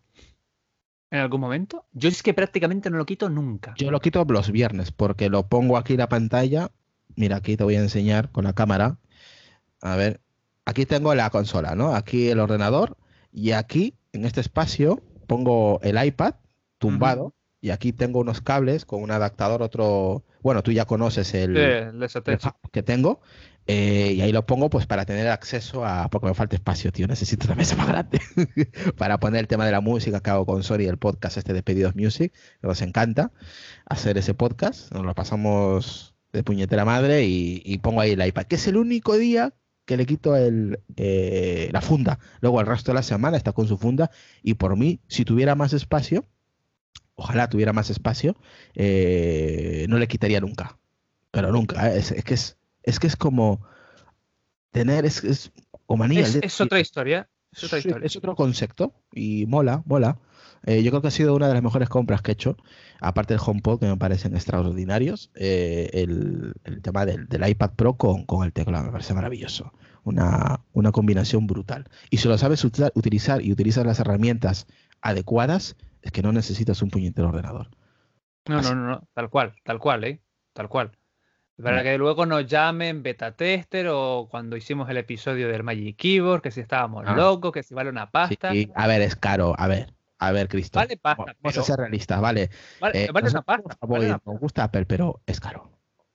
¿En 1.10 1.20
algún 1.20 1.40
momento? 1.40 1.86
Yo 1.92 2.08
es 2.08 2.22
que 2.22 2.34
prácticamente 2.34 2.90
no 2.90 2.98
lo 2.98 3.06
quito 3.06 3.28
nunca. 3.28 3.74
Yo 3.78 3.90
lo 3.90 4.00
quito 4.00 4.24
los 4.28 4.50
viernes 4.50 4.90
porque 4.90 5.28
lo 5.28 5.48
pongo 5.48 5.76
aquí 5.76 5.92
en 5.94 6.00
la 6.00 6.08
pantalla. 6.08 6.70
Mira, 7.14 7.36
aquí 7.36 7.56
te 7.56 7.64
voy 7.64 7.76
a 7.76 7.80
enseñar 7.80 8.30
con 8.32 8.44
la 8.44 8.52
cámara. 8.52 8.98
A 9.80 9.96
ver, 9.96 10.20
aquí 10.66 10.84
tengo 10.84 11.14
la 11.14 11.30
consola, 11.30 11.74
¿no? 11.74 11.94
Aquí 11.94 12.28
el 12.28 12.40
ordenador 12.40 12.98
y 13.32 13.52
aquí 13.52 13.94
en 14.12 14.26
este 14.26 14.40
espacio 14.42 15.00
pongo 15.26 15.80
el 15.82 16.02
iPad 16.04 16.34
tumbado 16.78 17.34
y 17.60 17.70
aquí 17.70 17.92
tengo 17.92 18.20
unos 18.20 18.42
cables 18.42 18.84
con 18.84 19.02
un 19.02 19.10
adaptador 19.10 19.62
otro, 19.62 20.24
bueno, 20.42 20.62
tú 20.62 20.72
ya 20.72 20.84
conoces 20.84 21.32
el, 21.34 21.56
Sí, 21.56 21.62
el 21.62 22.02
el 22.02 22.38
que 22.70 22.82
tengo 22.82 23.20
eh, 23.68 24.12
y 24.16 24.20
ahí 24.20 24.30
lo 24.30 24.46
pongo 24.46 24.70
pues 24.70 24.86
para 24.86 25.04
tener 25.04 25.28
acceso 25.28 25.84
a, 25.84 26.08
porque 26.08 26.28
me 26.28 26.34
falta 26.34 26.54
espacio, 26.54 26.92
tío, 26.92 27.08
necesito 27.08 27.46
una 27.46 27.56
mesa 27.56 27.74
más 27.76 27.88
grande 27.88 28.20
para 28.98 29.18
poner 29.18 29.40
el 29.40 29.48
tema 29.48 29.64
de 29.66 29.72
la 29.72 29.80
música 29.80 30.20
que 30.20 30.30
hago 30.30 30.46
con 30.46 30.62
Sony, 30.62 30.82
el 30.88 30.98
podcast 30.98 31.38
este 31.38 31.52
de 31.52 31.62
Pedidos 31.62 31.96
Music, 31.96 32.32
que 32.60 32.66
nos 32.66 32.82
encanta 32.82 33.32
hacer 33.86 34.18
ese 34.18 34.34
podcast, 34.34 34.92
nos 34.92 35.04
lo 35.04 35.14
pasamos 35.14 36.14
de 36.32 36.44
puñetera 36.44 36.84
madre 36.84 37.24
y, 37.24 37.62
y 37.64 37.78
pongo 37.78 38.00
ahí 38.00 38.12
el 38.12 38.24
iPad, 38.24 38.44
que 38.44 38.56
es 38.56 38.66
el 38.68 38.76
único 38.76 39.16
día 39.16 39.54
que 39.86 39.96
le 39.96 40.04
quito 40.04 40.36
el, 40.36 40.80
eh, 40.96 41.70
la 41.72 41.80
funda, 41.80 42.18
luego 42.40 42.60
el 42.60 42.66
resto 42.66 42.90
de 42.90 42.96
la 42.96 43.02
semana 43.02 43.36
está 43.36 43.52
con 43.52 43.66
su 43.68 43.78
funda 43.78 44.10
y 44.42 44.54
por 44.54 44.76
mí, 44.76 45.00
si 45.06 45.24
tuviera 45.24 45.54
más 45.54 45.72
espacio, 45.72 46.26
ojalá 47.14 47.48
tuviera 47.48 47.72
más 47.72 47.88
espacio, 47.88 48.36
eh, 48.74 49.86
no 49.88 49.98
le 49.98 50.08
quitaría 50.08 50.40
nunca, 50.40 50.76
pero 51.30 51.52
nunca, 51.52 51.90
¿eh? 51.90 51.98
es, 51.98 52.10
es 52.10 52.24
que 52.24 52.34
es, 52.34 52.56
es 52.82 52.98
que 52.98 53.06
es 53.06 53.16
como 53.16 53.64
tener, 54.72 55.06
es, 55.06 55.24
es 55.24 55.52
como 55.86 56.04
anillo 56.04 56.22
Es, 56.22 56.60
otra 56.60 56.80
historia. 56.80 57.28
Es 57.52 57.64
otra 57.64 57.78
historia. 57.78 58.06
es 58.06 58.16
otro 58.16 58.34
concepto 58.34 58.92
y 59.12 59.46
mola, 59.46 59.82
mola. 59.86 60.18
Eh, 60.66 60.82
yo 60.82 60.90
creo 60.90 61.00
que 61.00 61.08
ha 61.08 61.12
sido 61.12 61.34
una 61.34 61.48
de 61.48 61.54
las 61.54 61.62
mejores 61.62 61.88
compras 61.88 62.20
que 62.22 62.32
he 62.32 62.34
hecho, 62.34 62.56
aparte 63.00 63.34
del 63.34 63.40
HomePod, 63.44 63.78
que 63.80 63.86
me 63.86 63.96
parecen 63.96 64.34
extraordinarios, 64.34 65.30
eh, 65.36 65.90
el, 65.92 66.54
el 66.64 66.82
tema 66.82 67.06
del, 67.06 67.28
del 67.28 67.48
iPad 67.48 67.70
Pro 67.76 67.94
con, 67.94 68.24
con 68.26 68.44
el 68.44 68.52
teclado, 68.52 68.84
me 68.84 68.90
parece 68.92 69.14
maravilloso. 69.14 69.72
Una, 70.04 70.60
una 70.72 70.92
combinación 70.92 71.46
brutal. 71.46 71.88
Y 72.10 72.18
si 72.18 72.28
lo 72.28 72.36
sabes 72.38 72.64
util- 72.64 72.92
utilizar 72.94 73.42
y 73.42 73.52
utilizas 73.52 73.86
las 73.86 73.98
herramientas 74.00 74.66
adecuadas, 75.00 75.76
es 76.02 76.12
que 76.12 76.22
no 76.22 76.32
necesitas 76.32 76.82
un 76.82 76.90
puñetero 76.90 77.28
ordenador. 77.28 77.70
No, 78.48 78.58
Así. 78.58 78.68
no, 78.70 78.74
no, 78.76 78.86
no, 78.88 79.08
tal 79.14 79.30
cual, 79.30 79.54
tal 79.64 79.78
cual, 79.78 80.04
¿eh? 80.04 80.20
Tal 80.52 80.68
cual. 80.68 80.92
Para 81.62 81.82
que 81.82 81.96
luego 81.96 82.26
nos 82.26 82.46
llamen 82.46 83.02
beta 83.02 83.32
tester 83.34 83.88
o 83.88 84.28
cuando 84.30 84.56
hicimos 84.58 84.90
el 84.90 84.98
episodio 84.98 85.48
del 85.48 85.62
Magic 85.62 85.96
Keyboard, 85.96 86.42
que 86.42 86.50
si 86.50 86.60
estábamos 86.60 87.04
Ah. 87.06 87.16
locos, 87.16 87.50
que 87.50 87.62
si 87.62 87.74
vale 87.74 87.88
una 87.88 88.10
pasta. 88.10 88.52
Sí, 88.52 88.70
a 88.74 88.86
ver, 88.86 89.00
es 89.00 89.16
caro. 89.16 89.54
A 89.56 89.66
ver, 89.66 89.94
a 90.18 90.32
ver, 90.32 90.48
Cristo. 90.48 90.78
Vale 90.78 90.96
pasta, 90.96 91.24
Vamos 91.24 91.36
pero- 91.42 91.60
a 91.60 91.64
ser 91.64 91.76
realistas, 91.78 92.20
vale. 92.20 92.50
Vale, 92.80 93.04
Eh, 93.04 93.08
vale 93.12 93.28
una 93.30 93.42
pasta. 93.42 93.76
voy- 93.80 94.08
vale 94.08 94.20
nos 94.24 94.40
gusta 94.40 94.64
Apple, 94.64 94.86
pero 94.86 95.20
es 95.26 95.40
caro. 95.40 95.70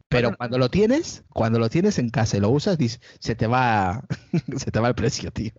Pero 0.07 0.35
cuando 0.35 0.57
lo 0.57 0.69
tienes, 0.69 1.23
cuando 1.29 1.57
lo 1.59 1.69
tienes 1.69 1.97
en 1.97 2.09
casa 2.09 2.35
y 2.35 2.41
lo 2.41 2.49
usas, 2.49 2.77
dices, 2.77 2.99
se 3.19 3.33
te 3.35 3.47
va, 3.47 4.03
se 4.57 4.69
te 4.71 4.79
va 4.79 4.89
el 4.89 4.95
precio, 4.95 5.31
tío. 5.31 5.51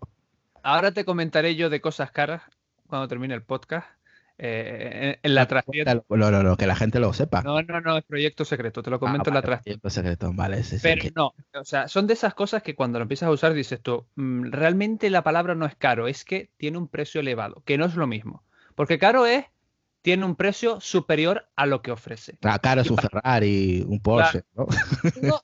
ahora 0.62 0.92
te 0.92 1.04
comentaré 1.04 1.56
yo 1.56 1.70
de 1.70 1.80
cosas 1.80 2.10
caras 2.12 2.42
cuando 2.86 3.08
termine 3.08 3.34
el 3.34 3.42
podcast. 3.42 3.86
Eh, 4.44 5.20
en 5.22 5.34
la 5.36 5.46
trastienda. 5.46 6.02
No, 6.08 6.30
no, 6.32 6.42
no, 6.42 6.56
que 6.56 6.66
la 6.66 6.74
gente 6.74 6.98
lo 6.98 7.12
sepa. 7.12 7.42
No, 7.42 7.62
no, 7.62 7.80
no, 7.80 7.96
es 7.96 8.04
proyecto 8.04 8.44
secreto, 8.44 8.82
te 8.82 8.90
lo 8.90 8.98
comento 8.98 9.30
en 9.30 9.34
la 9.34 9.42
trastienda. 9.42 9.80
Proyecto 9.80 9.90
secreto, 9.90 10.32
vale. 10.34 10.64
Pero 10.82 11.04
no, 11.14 11.34
o 11.54 11.64
sea, 11.64 11.86
son 11.86 12.08
de 12.08 12.14
esas 12.14 12.34
cosas 12.34 12.60
que 12.60 12.74
cuando 12.74 12.98
lo 12.98 13.04
empiezas 13.04 13.28
a 13.28 13.30
usar 13.30 13.54
dices 13.54 13.80
tú, 13.80 14.04
mm, 14.16 14.50
realmente 14.50 15.10
la 15.10 15.22
palabra 15.22 15.54
no 15.54 15.64
es 15.64 15.76
caro, 15.76 16.08
es 16.08 16.24
que 16.24 16.50
tiene 16.56 16.76
un 16.78 16.88
precio 16.88 17.20
elevado, 17.20 17.62
que 17.64 17.78
no 17.78 17.84
es 17.84 17.94
lo 17.94 18.08
mismo. 18.08 18.42
Porque 18.74 18.98
caro 18.98 19.26
es 19.26 19.44
tiene 20.02 20.24
un 20.24 20.34
precio 20.34 20.80
superior 20.80 21.46
a 21.54 21.64
lo 21.66 21.80
que 21.80 21.92
ofrece. 21.92 22.36
Claro, 22.40 22.60
caro 22.60 22.80
es 22.80 22.90
un 22.90 22.98
Ferrari, 22.98 23.84
un 23.86 24.00
Porsche, 24.00 24.42
¿no? 24.54 24.66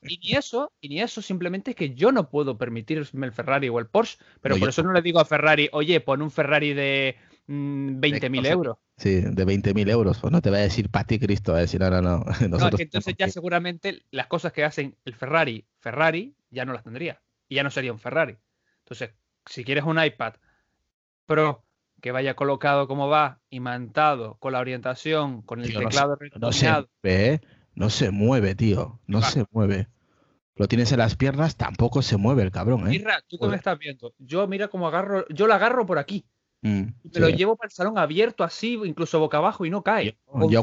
y 0.03 0.19
ni 0.19 0.33
eso, 0.33 0.73
y 0.81 0.89
ni 0.89 1.01
eso, 1.01 1.23
simplemente 1.23 1.71
es 1.71 1.77
que 1.77 1.95
yo 1.95 2.11
no 2.11 2.29
puedo 2.29 2.59
permitirme 2.59 3.27
el 3.27 3.33
Ferrari 3.33 3.69
o 3.69 3.79
el 3.79 3.87
Porsche, 3.87 4.19
pero 4.41 4.59
por 4.59 4.69
eso 4.69 4.83
no 4.83 4.93
le 4.93 5.03
digo 5.03 5.21
a 5.21 5.25
Ferrari, 5.25 5.69
oye, 5.71 6.01
pon 6.01 6.21
un 6.21 6.33
Ferrari 6.33 6.75
de 6.75 7.17
20.000 7.49 8.43
mm, 8.43 8.47
euros. 8.47 8.77
Sí, 8.97 9.21
de 9.23 9.47
20.000 9.47 9.91
euros. 9.91 10.19
Pues 10.19 10.33
no 10.33 10.43
te 10.43 10.51
va 10.51 10.59
a 10.59 10.61
decir 10.61 10.91
para 10.91 11.07
ti 11.07 11.19
Cristo, 11.19 11.53
va 11.53 11.59
a 11.59 11.63
decir, 11.63 11.81
no, 11.81 11.91
no, 11.91 12.03
no. 12.03 12.25
entonces 12.79 13.15
ya 13.19 13.29
seguramente 13.29 14.03
las 14.11 14.27
cosas 14.27 14.53
que 14.53 14.65
hacen 14.65 14.97
el 15.05 15.15
Ferrari, 15.15 15.65
Ferrari, 15.81 16.35
ya 16.51 16.65
no 16.65 16.73
las 16.73 16.85
tendría. 16.85 17.23
Y 17.49 17.57
ya 17.57 17.63
no 17.63 17.71
sería 17.71 17.93
un 17.93 17.99
Ferrari. 17.99 18.37
Entonces, 18.81 19.11
si 19.47 19.65
quieres 19.65 19.85
un 19.85 20.03
iPad 20.03 20.35
Pro 21.27 21.65
que 22.01 22.13
vaya 22.13 22.35
colocado 22.35 22.87
como 22.87 23.09
va, 23.09 23.41
imantado, 23.51 24.37
con 24.39 24.53
la 24.53 24.61
orientación, 24.61 25.43
con 25.43 25.61
el 25.61 25.75
teclado 25.75 26.17
no 26.39 26.53
se, 26.53 26.71
no 26.71 26.87
se, 27.03 27.41
no 27.75 27.91
se 27.91 28.11
mueve, 28.11 28.55
tío. 28.55 29.01
No 29.07 29.21
se 29.21 29.45
mueve. 29.51 29.89
Lo 30.55 30.69
tienes 30.69 30.91
en 30.93 30.99
las 30.99 31.17
piernas, 31.17 31.57
tampoco 31.57 32.03
se 32.03 32.17
mueve 32.17 32.43
el 32.43 32.51
cabrón, 32.51 32.87
¿eh? 32.89 32.91
Mira, 32.91 33.23
tú 33.29 33.39
que 33.39 33.47
me 33.47 33.57
estás 33.57 33.79
viendo. 33.79 34.15
Yo 34.19 34.47
mira 34.49 34.69
cómo 34.69 34.89
agarro, 34.89 35.25
yo 35.29 35.47
lo 35.47 35.55
agarro 35.55 35.87
por 35.87 35.99
aquí. 35.99 36.27
Mm, 36.63 36.83
me 37.15 37.21
lo 37.21 37.29
llevo 37.29 37.57
para 37.57 37.69
el 37.69 37.73
salón 37.73 37.99
abierto 37.99 38.43
así, 38.43 38.79
incluso 38.85 39.21
boca 39.21 39.39
abajo 39.39 39.65
y 39.65 39.71
no 39.71 39.83
cae. 39.83 40.17
Yo, 40.51 40.63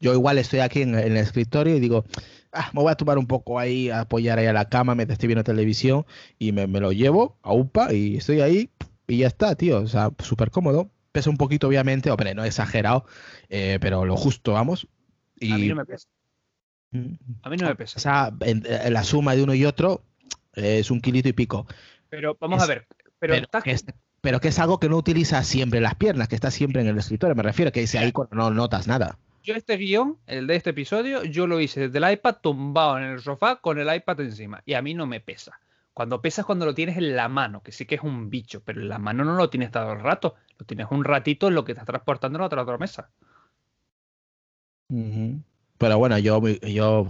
yo, 0.00 0.12
igual 0.12 0.38
estoy 0.38 0.60
aquí 0.60 0.82
en, 0.82 0.94
el 0.94 1.16
escritorio 1.16 1.76
y 1.76 1.80
digo, 1.80 2.04
ah, 2.52 2.70
me 2.72 2.82
voy 2.82 2.90
a 2.90 2.96
tomar 2.96 3.18
un 3.18 3.26
poco 3.26 3.58
ahí, 3.58 3.90
a 3.90 4.00
apoyar 4.00 4.38
ahí 4.38 4.46
a 4.46 4.52
la 4.52 4.68
cama 4.68 4.94
mientras 4.94 5.14
estoy 5.14 5.28
viendo 5.28 5.44
televisión 5.44 6.04
y 6.38 6.52
me, 6.52 6.66
me 6.66 6.80
lo 6.80 6.90
llevo 6.92 7.38
a 7.42 7.52
UPA 7.52 7.92
y 7.92 8.16
estoy 8.16 8.40
ahí 8.40 8.70
y 9.10 9.18
ya 9.18 9.26
está, 9.26 9.54
tío. 9.54 9.78
O 9.78 9.86
sea, 9.86 10.10
súper 10.18 10.50
cómodo. 10.50 10.90
Pesa 11.12 11.30
un 11.30 11.36
poquito, 11.36 11.66
obviamente, 11.66 12.10
hombre, 12.10 12.34
no 12.34 12.44
exagerado, 12.44 13.04
eh, 13.48 13.78
pero 13.80 14.04
lo 14.04 14.16
justo, 14.16 14.52
vamos. 14.52 14.86
Y... 15.40 15.52
A 15.52 15.58
mí 15.58 15.68
no 15.68 15.74
me 15.74 15.84
pesa. 15.84 16.08
Mm. 16.92 17.14
A 17.42 17.50
mí 17.50 17.56
no 17.56 17.66
me 17.66 17.74
pesa. 17.74 17.96
O 17.96 18.00
sea, 18.00 18.32
en, 18.40 18.64
la 18.92 19.02
suma 19.02 19.34
de 19.34 19.42
uno 19.42 19.54
y 19.54 19.64
otro 19.64 20.04
es 20.54 20.90
un 20.90 21.00
kilito 21.00 21.28
y 21.28 21.32
pico. 21.32 21.66
Pero 22.08 22.36
vamos 22.40 22.62
a 22.62 22.66
ver. 22.66 22.86
Pero, 23.18 23.34
que 23.62 23.72
es, 23.72 23.84
pero, 24.20 24.40
que 24.40 24.48
es, 24.48 24.58
algo 24.58 24.78
que 24.78 24.88
no 24.88 24.96
utilizas 24.96 25.46
siempre 25.46 25.80
las 25.80 25.94
piernas, 25.94 26.28
que 26.28 26.34
está 26.34 26.50
siempre 26.50 26.82
en 26.82 26.88
el 26.88 26.98
escritorio. 26.98 27.34
Me 27.34 27.42
refiero 27.42 27.72
que 27.72 27.80
dice 27.80 27.98
ahí 27.98 28.12
no 28.30 28.50
notas 28.50 28.86
nada. 28.86 29.18
Yo 29.42 29.54
este 29.54 29.76
guion, 29.78 30.18
el 30.26 30.46
de 30.46 30.56
este 30.56 30.70
episodio, 30.70 31.24
yo 31.24 31.46
lo 31.46 31.60
hice 31.60 31.88
desde 31.88 31.98
el 31.98 32.12
iPad 32.12 32.36
tumbado 32.42 32.98
en 32.98 33.04
el 33.04 33.20
sofá 33.20 33.56
con 33.56 33.78
el 33.78 33.94
iPad 33.94 34.20
encima. 34.20 34.62
Y 34.66 34.74
a 34.74 34.82
mí 34.82 34.92
no 34.92 35.06
me 35.06 35.20
pesa. 35.20 35.58
Cuando 35.94 36.20
pesas 36.20 36.44
cuando 36.44 36.66
lo 36.66 36.74
tienes 36.74 36.98
en 36.98 37.16
la 37.16 37.28
mano, 37.28 37.62
que 37.62 37.72
sí 37.72 37.86
que 37.86 37.94
es 37.94 38.02
un 38.02 38.28
bicho, 38.28 38.62
pero 38.64 38.80
en 38.80 38.88
la 38.88 38.98
mano 38.98 39.24
no 39.24 39.34
lo 39.34 39.48
tienes 39.48 39.70
todo 39.70 39.92
el 39.92 40.00
rato, 40.00 40.34
lo 40.58 40.66
tienes 40.66 40.86
un 40.90 41.04
ratito 41.04 41.48
en 41.48 41.54
lo 41.54 41.64
que 41.64 41.72
estás 41.72 41.86
transportando 41.86 42.38
en 42.38 42.44
otra, 42.44 42.62
otra 42.62 42.78
mesa. 42.78 43.10
Pero 44.88 45.98
bueno, 45.98 46.18
yo, 46.18 46.46
yo 46.46 47.06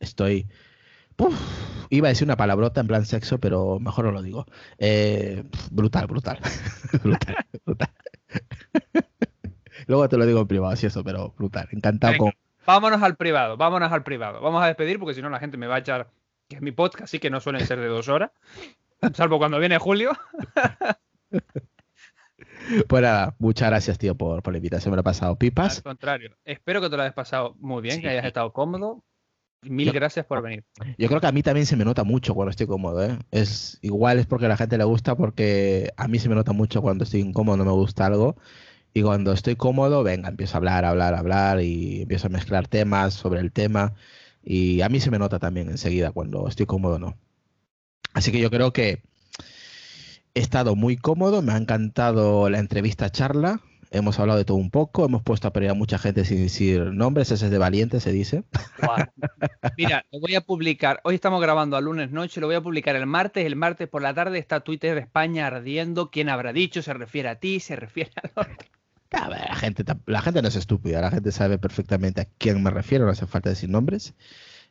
estoy... 0.00 0.48
iba 1.90 2.08
a 2.08 2.10
decir 2.10 2.26
una 2.26 2.36
palabrota 2.36 2.80
en 2.80 2.86
plan 2.86 3.04
sexo, 3.04 3.38
pero 3.38 3.78
mejor 3.78 4.06
no 4.06 4.12
lo 4.12 4.22
digo. 4.22 4.46
Eh, 4.78 5.44
brutal, 5.70 6.06
brutal. 6.06 6.38
brutal, 7.02 7.36
brutal. 7.64 7.90
Luego 9.86 10.08
te 10.08 10.16
lo 10.16 10.26
digo 10.26 10.40
en 10.40 10.46
privado, 10.46 10.76
si 10.76 10.86
eso, 10.86 11.04
pero 11.04 11.34
brutal. 11.36 11.68
Encantado 11.72 12.16
con... 12.16 12.32
Vámonos 12.66 13.02
al 13.02 13.16
privado, 13.16 13.56
vámonos 13.56 13.92
al 13.92 14.02
privado. 14.02 14.40
Vamos 14.40 14.62
a 14.62 14.66
despedir 14.66 14.98
porque 14.98 15.14
si 15.14 15.22
no 15.22 15.28
la 15.28 15.38
gente 15.38 15.56
me 15.56 15.66
va 15.66 15.76
a 15.76 15.80
echar 15.80 16.08
que 16.48 16.56
es 16.56 16.62
mi 16.62 16.72
podcast, 16.72 17.04
así 17.04 17.18
que 17.18 17.30
no 17.30 17.40
suelen 17.40 17.66
ser 17.66 17.80
de 17.80 17.86
dos 17.86 18.08
horas, 18.08 18.30
salvo 19.14 19.38
cuando 19.38 19.58
viene 19.58 19.78
Julio. 19.78 20.12
Pues 22.88 23.02
nada, 23.02 23.36
muchas 23.38 23.68
gracias, 23.68 23.98
tío, 23.98 24.14
por, 24.14 24.42
por 24.42 24.52
la 24.52 24.56
invitación. 24.56 24.90
Me 24.90 24.96
lo 24.96 25.00
he 25.00 25.04
pasado 25.04 25.36
pipas. 25.36 25.78
Al 25.78 25.82
contrario, 25.82 26.34
espero 26.44 26.80
que 26.80 26.88
te 26.88 26.96
lo 26.96 27.02
hayas 27.02 27.14
pasado 27.14 27.54
muy 27.58 27.82
bien, 27.82 28.00
que 28.00 28.08
hayas 28.08 28.24
estado 28.24 28.54
cómodo. 28.54 29.04
Mil 29.64 29.92
gracias 29.92 30.26
por 30.26 30.42
venir. 30.42 30.64
Yo 30.98 31.08
creo 31.08 31.20
que 31.20 31.26
a 31.26 31.32
mí 31.32 31.42
también 31.42 31.66
se 31.66 31.76
me 31.76 31.84
nota 31.84 32.04
mucho 32.04 32.34
cuando 32.34 32.50
estoy 32.50 32.66
cómodo. 32.66 33.04
¿eh? 33.04 33.18
Es 33.30 33.78
igual 33.82 34.18
es 34.18 34.26
porque 34.26 34.46
a 34.46 34.48
la 34.48 34.56
gente 34.56 34.78
le 34.78 34.84
gusta, 34.84 35.16
porque 35.16 35.90
a 35.96 36.08
mí 36.08 36.18
se 36.18 36.28
me 36.28 36.34
nota 36.34 36.52
mucho 36.52 36.82
cuando 36.82 37.04
estoy 37.04 37.20
incómodo, 37.20 37.56
no 37.56 37.64
me 37.64 37.72
gusta 37.72 38.06
algo. 38.06 38.36
Y 38.92 39.02
cuando 39.02 39.32
estoy 39.32 39.56
cómodo, 39.56 40.04
venga, 40.04 40.28
empiezo 40.28 40.54
a 40.54 40.58
hablar, 40.58 40.84
hablar, 40.84 41.14
hablar 41.14 41.60
y 41.60 42.02
empiezo 42.02 42.28
a 42.28 42.30
mezclar 42.30 42.68
temas 42.68 43.14
sobre 43.14 43.40
el 43.40 43.52
tema. 43.52 43.94
Y 44.44 44.82
a 44.82 44.88
mí 44.88 45.00
se 45.00 45.10
me 45.10 45.18
nota 45.18 45.38
también 45.38 45.68
enseguida 45.68 46.12
cuando 46.12 46.46
estoy 46.48 46.66
cómodo 46.66 46.96
o 46.96 46.98
no. 46.98 47.16
Así 48.12 48.30
que 48.30 48.40
yo 48.40 48.50
creo 48.50 48.72
que 48.72 49.02
he 50.34 50.40
estado 50.40 50.76
muy 50.76 50.96
cómodo, 50.96 51.42
me 51.42 51.52
ha 51.52 51.56
encantado 51.56 52.48
la 52.50 52.58
entrevista 52.58 53.10
charla. 53.10 53.60
Hemos 53.94 54.18
hablado 54.18 54.38
de 54.38 54.44
todo 54.44 54.56
un 54.56 54.72
poco, 54.72 55.04
hemos 55.04 55.22
puesto 55.22 55.46
a 55.46 55.52
pelear 55.52 55.70
a 55.70 55.74
mucha 55.74 55.98
gente 55.98 56.24
sin 56.24 56.38
decir 56.38 56.80
nombres, 56.80 57.30
ese 57.30 57.44
es 57.44 57.50
de 57.52 57.58
valiente, 57.58 58.00
se 58.00 58.10
dice. 58.10 58.42
Mira, 59.78 60.04
lo 60.10 60.18
voy 60.18 60.34
a 60.34 60.40
publicar, 60.40 61.00
hoy 61.04 61.14
estamos 61.14 61.40
grabando 61.40 61.76
a 61.76 61.80
lunes 61.80 62.10
noche, 62.10 62.40
lo 62.40 62.48
voy 62.48 62.56
a 62.56 62.60
publicar 62.60 62.96
el 62.96 63.06
martes, 63.06 63.46
el 63.46 63.54
martes 63.54 63.86
por 63.86 64.02
la 64.02 64.12
tarde 64.12 64.40
está 64.40 64.60
Twitter 64.60 64.96
de 64.96 65.02
España 65.02 65.46
ardiendo, 65.46 66.10
quién 66.10 66.28
habrá 66.28 66.52
dicho, 66.52 66.82
se 66.82 66.92
refiere 66.92 67.28
a 67.28 67.36
ti, 67.36 67.60
se 67.60 67.76
refiere 67.76 68.10
a 68.16 68.40
otro. 68.40 68.56
La 69.12 69.54
gente, 69.54 69.84
la 70.06 70.22
gente 70.22 70.42
no 70.42 70.48
es 70.48 70.56
estúpida, 70.56 71.00
la 71.00 71.12
gente 71.12 71.30
sabe 71.30 71.58
perfectamente 71.58 72.22
a 72.22 72.26
quién 72.36 72.60
me 72.64 72.70
refiero, 72.70 73.04
no 73.04 73.12
hace 73.12 73.26
falta 73.26 73.48
decir 73.48 73.70
nombres. 73.70 74.14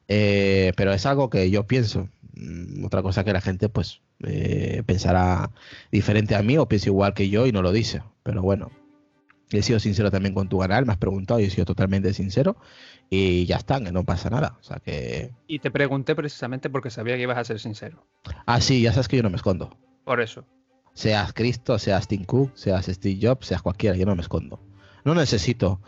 Eh, 0.10 0.74
pero 0.76 0.92
es 0.92 1.06
algo 1.06 1.30
que 1.30 1.50
yo 1.50 1.66
pienso. 1.66 2.10
Mm, 2.36 2.84
otra 2.84 3.02
cosa 3.02 3.24
que 3.24 3.32
la 3.32 3.40
gente 3.40 3.70
pues 3.70 4.02
eh, 4.26 4.84
pensará 4.86 5.50
diferente 5.94 6.36
a 6.36 6.44
mí 6.44 6.58
o 6.58 6.68
piensa 6.68 6.90
igual 6.90 7.14
que 7.14 7.30
yo 7.30 7.48
y 7.48 7.54
no 7.54 7.62
lo 7.62 7.72
dice. 7.72 8.04
Pero 8.24 8.42
bueno, 8.42 8.70
he 9.60 9.64
sido 9.64 9.80
sincero 9.80 10.12
también 10.12 10.34
con 10.34 10.50
tu 10.50 10.60
canal, 10.60 10.86
me 10.86 10.94
has 10.94 10.98
preguntado 10.98 11.40
y 11.40 11.46
he 11.46 11.50
sido 11.50 11.66
totalmente 11.66 12.14
sincero 12.14 12.58
y 13.10 13.46
ya 13.46 13.58
está, 13.58 13.80
que 13.82 13.92
no 13.92 14.04
pasa 14.04 14.30
nada. 14.30 14.58
O 14.60 14.64
sea 14.64 14.78
que... 14.80 15.32
Y 15.48 15.60
te 15.60 15.72
pregunté 15.72 16.16
precisamente 16.16 16.70
porque 16.70 16.90
sabía 16.90 17.16
que 17.16 17.24
ibas 17.24 17.38
a 17.38 17.44
ser 17.44 17.60
sincero. 17.60 18.06
Ah, 18.46 18.62
sí, 18.62 18.82
ya 18.82 18.92
sabes 18.92 19.08
que 19.08 19.18
yo 19.18 19.24
no 19.24 19.30
me 19.30 19.38
escondo. 19.38 19.78
Por 20.04 20.22
eso. 20.22 20.46
Seas 20.94 21.34
Cristo, 21.34 21.80
seas 21.80 22.08
Tim 22.08 22.24
Cook, 22.24 22.52
seas 22.56 22.86
Steve 22.86 23.20
Jobs, 23.22 23.48
seas 23.48 23.62
cualquiera, 23.62 23.96
yo 23.96 24.06
no 24.06 24.16
me 24.16 24.22
escondo. 24.22 24.60
No 25.04 25.16
necesito, 25.16 25.82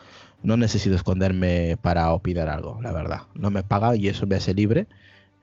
no 0.43 0.57
necesito 0.57 0.95
esconderme 0.95 1.77
para 1.81 2.11
opinar 2.11 2.49
algo, 2.49 2.79
la 2.81 2.91
verdad. 2.91 3.23
No 3.33 3.49
me 3.49 3.63
paga 3.63 3.95
y 3.95 4.07
eso 4.07 4.27
me 4.27 4.35
hace 4.35 4.53
libre. 4.53 4.87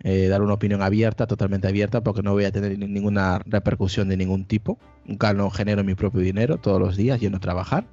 Eh, 0.05 0.27
dar 0.27 0.43
una 0.43 0.55
opinión 0.55 0.83
abierta, 0.83 1.29
totalmente 1.29 1.69
abierta, 1.69 2.03
porque 2.03 2.23
no 2.23 2.33
voy 2.33 2.45
a 2.45 2.51
tener 2.51 2.77
ninguna 2.77 3.41
repercusión 3.47 4.09
de 4.09 4.17
ningún 4.17 4.45
tipo. 4.47 4.79
Gano, 5.07 5.49
genero 5.51 5.85
mi 5.85 5.95
propio 5.95 6.21
dinero 6.21 6.59
todos 6.59 6.81
los 6.81 6.97
días 6.97 7.21
yendo 7.21 7.39
a 7.39 7.41
trabajar. 7.41 7.87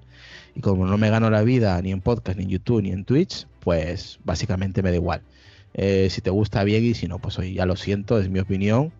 Y 0.56 0.62
como 0.62 0.86
no 0.86 0.98
me 0.98 1.10
gano 1.10 1.30
la 1.30 1.44
vida 1.44 1.82
ni 1.82 1.92
en 1.92 2.02
podcast, 2.02 2.38
ni 2.38 2.46
en 2.46 2.50
YouTube, 2.50 2.82
ni 2.82 2.92
en 2.92 3.06
Twitch, 3.06 3.48
pues 3.60 4.20
básicamente 4.24 4.82
me 4.82 4.90
da 4.90 4.96
igual. 4.96 5.22
Eh, 5.74 6.10
si 6.10 6.22
te 6.22 6.30
gusta 6.30 6.64
bien 6.64 6.84
y 6.84 6.94
si 6.94 7.08
no, 7.08 7.20
pues 7.20 7.38
hoy 7.40 7.54
ya 7.54 7.66
lo 7.66 7.76
siento, 7.76 8.20
es 8.20 8.30
mi 8.30 8.40
opinión. 8.40 8.92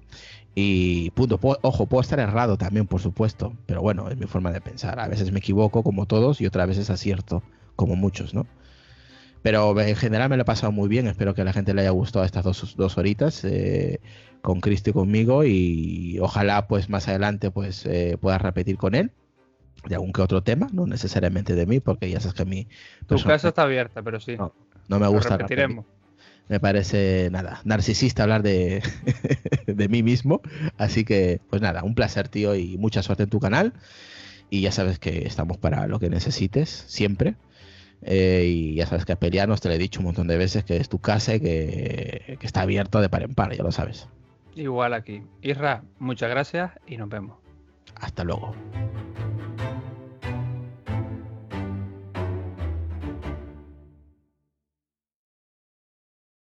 Y 0.56 1.12
punto, 1.12 1.40
ojo, 1.42 1.86
puedo 1.88 2.02
estar 2.02 2.20
errado 2.20 2.58
también, 2.58 2.88
por 2.88 3.02
supuesto, 3.02 3.54
pero 3.66 3.82
bueno, 3.82 4.10
es 4.10 4.18
mi 4.18 4.26
forma 4.26 4.52
de 4.52 4.62
pensar. 4.62 5.00
A 5.00 5.08
veces 5.08 5.32
me 5.32 5.40
equivoco 5.40 5.84
como 5.84 6.06
todos 6.06 6.42
y 6.42 6.46
otras 6.46 6.68
veces 6.68 6.90
acierto 6.90 7.44
como 7.76 7.96
muchos, 7.96 8.34
¿no? 8.34 8.46
Pero 9.42 9.80
en 9.80 9.96
general 9.96 10.30
me 10.30 10.36
lo 10.36 10.42
he 10.42 10.46
pasado 10.46 10.72
muy 10.72 10.90
bien, 10.90 11.08
espero 11.08 11.34
que 11.34 11.42
a 11.42 11.46
la 11.46 11.54
gente 11.54 11.74
le 11.74 11.82
haya 11.82 11.92
gustado 11.92 12.26
estas 12.26 12.44
dos, 12.44 12.76
dos 12.76 12.98
horitas 12.98 13.44
eh, 13.46 14.02
con 14.42 14.60
Cristo 14.60 14.90
y 14.90 14.94
conmigo 14.94 15.46
y 15.46 16.20
ojalá 16.20 16.68
pues 16.68 16.90
más 16.90 17.08
adelante 17.08 17.50
pues 17.52 17.86
eh, 17.86 18.18
pueda 18.20 18.38
repetir 18.38 18.78
con 18.78 18.96
él 18.96 19.12
de 19.88 19.96
algún 19.96 20.12
que 20.12 20.22
otro 20.22 20.44
tema, 20.44 20.68
no 20.72 20.86
necesariamente 20.86 21.56
de 21.56 21.66
mí, 21.66 21.80
porque 21.80 22.10
ya 22.10 22.20
sabes 22.20 22.36
que 22.36 22.42
a 22.44 22.46
mí... 22.46 22.68
Tu 23.08 23.22
casa 23.24 23.50
está 23.50 23.64
abierta, 23.64 24.02
pero 24.02 24.20
sí. 24.20 24.38
No, 24.38 25.00
me 25.00 25.08
gusta. 25.08 25.38
Repetiremos 25.38 25.86
me 26.50 26.60
parece 26.60 27.30
nada, 27.32 27.62
narcisista 27.64 28.24
hablar 28.24 28.42
de, 28.42 28.82
de 29.68 29.88
mí 29.88 30.04
mismo. 30.04 30.42
Así 30.78 31.06
que, 31.06 31.40
pues 31.50 31.62
nada, 31.62 31.84
un 31.84 31.96
placer, 31.96 32.28
tío, 32.28 32.56
y 32.56 32.78
mucha 32.78 33.04
suerte 33.04 33.24
en 33.24 33.30
tu 33.30 33.40
canal. 33.40 33.74
Y 34.50 34.62
ya 34.62 34.72
sabes 34.72 34.98
que 34.98 35.28
estamos 35.28 35.58
para 35.58 35.88
lo 35.88 36.00
que 36.00 36.10
necesites, 36.10 36.70
siempre. 36.88 37.36
Eh, 38.02 38.46
y 38.48 38.76
ya 38.76 38.88
sabes 38.88 39.06
que 39.06 39.12
a 39.12 39.20
Pelianos 39.20 39.62
te 39.62 39.70
lo 39.70 39.76
he 39.76 39.78
dicho 39.78 40.00
un 40.00 40.08
montón 40.08 40.28
de 40.28 40.38
veces 40.38 40.64
que 40.64 40.78
es 40.78 40.90
tu 40.90 41.00
casa 41.00 41.36
y 41.36 41.40
que, 41.40 42.38
que 42.40 42.48
está 42.48 42.62
abierto 42.62 43.00
de 43.00 43.10
par 43.10 43.24
en 43.24 43.36
par, 43.36 43.56
ya 43.56 43.64
lo 43.64 43.72
sabes. 43.72 44.08
Igual 44.56 44.94
aquí. 44.94 45.22
Isra, 45.44 45.84
muchas 46.00 46.32
gracias 46.32 46.72
y 46.88 46.98
nos 46.98 47.10
vemos. 47.10 47.38
Hasta 47.96 48.24
luego. 48.24 48.56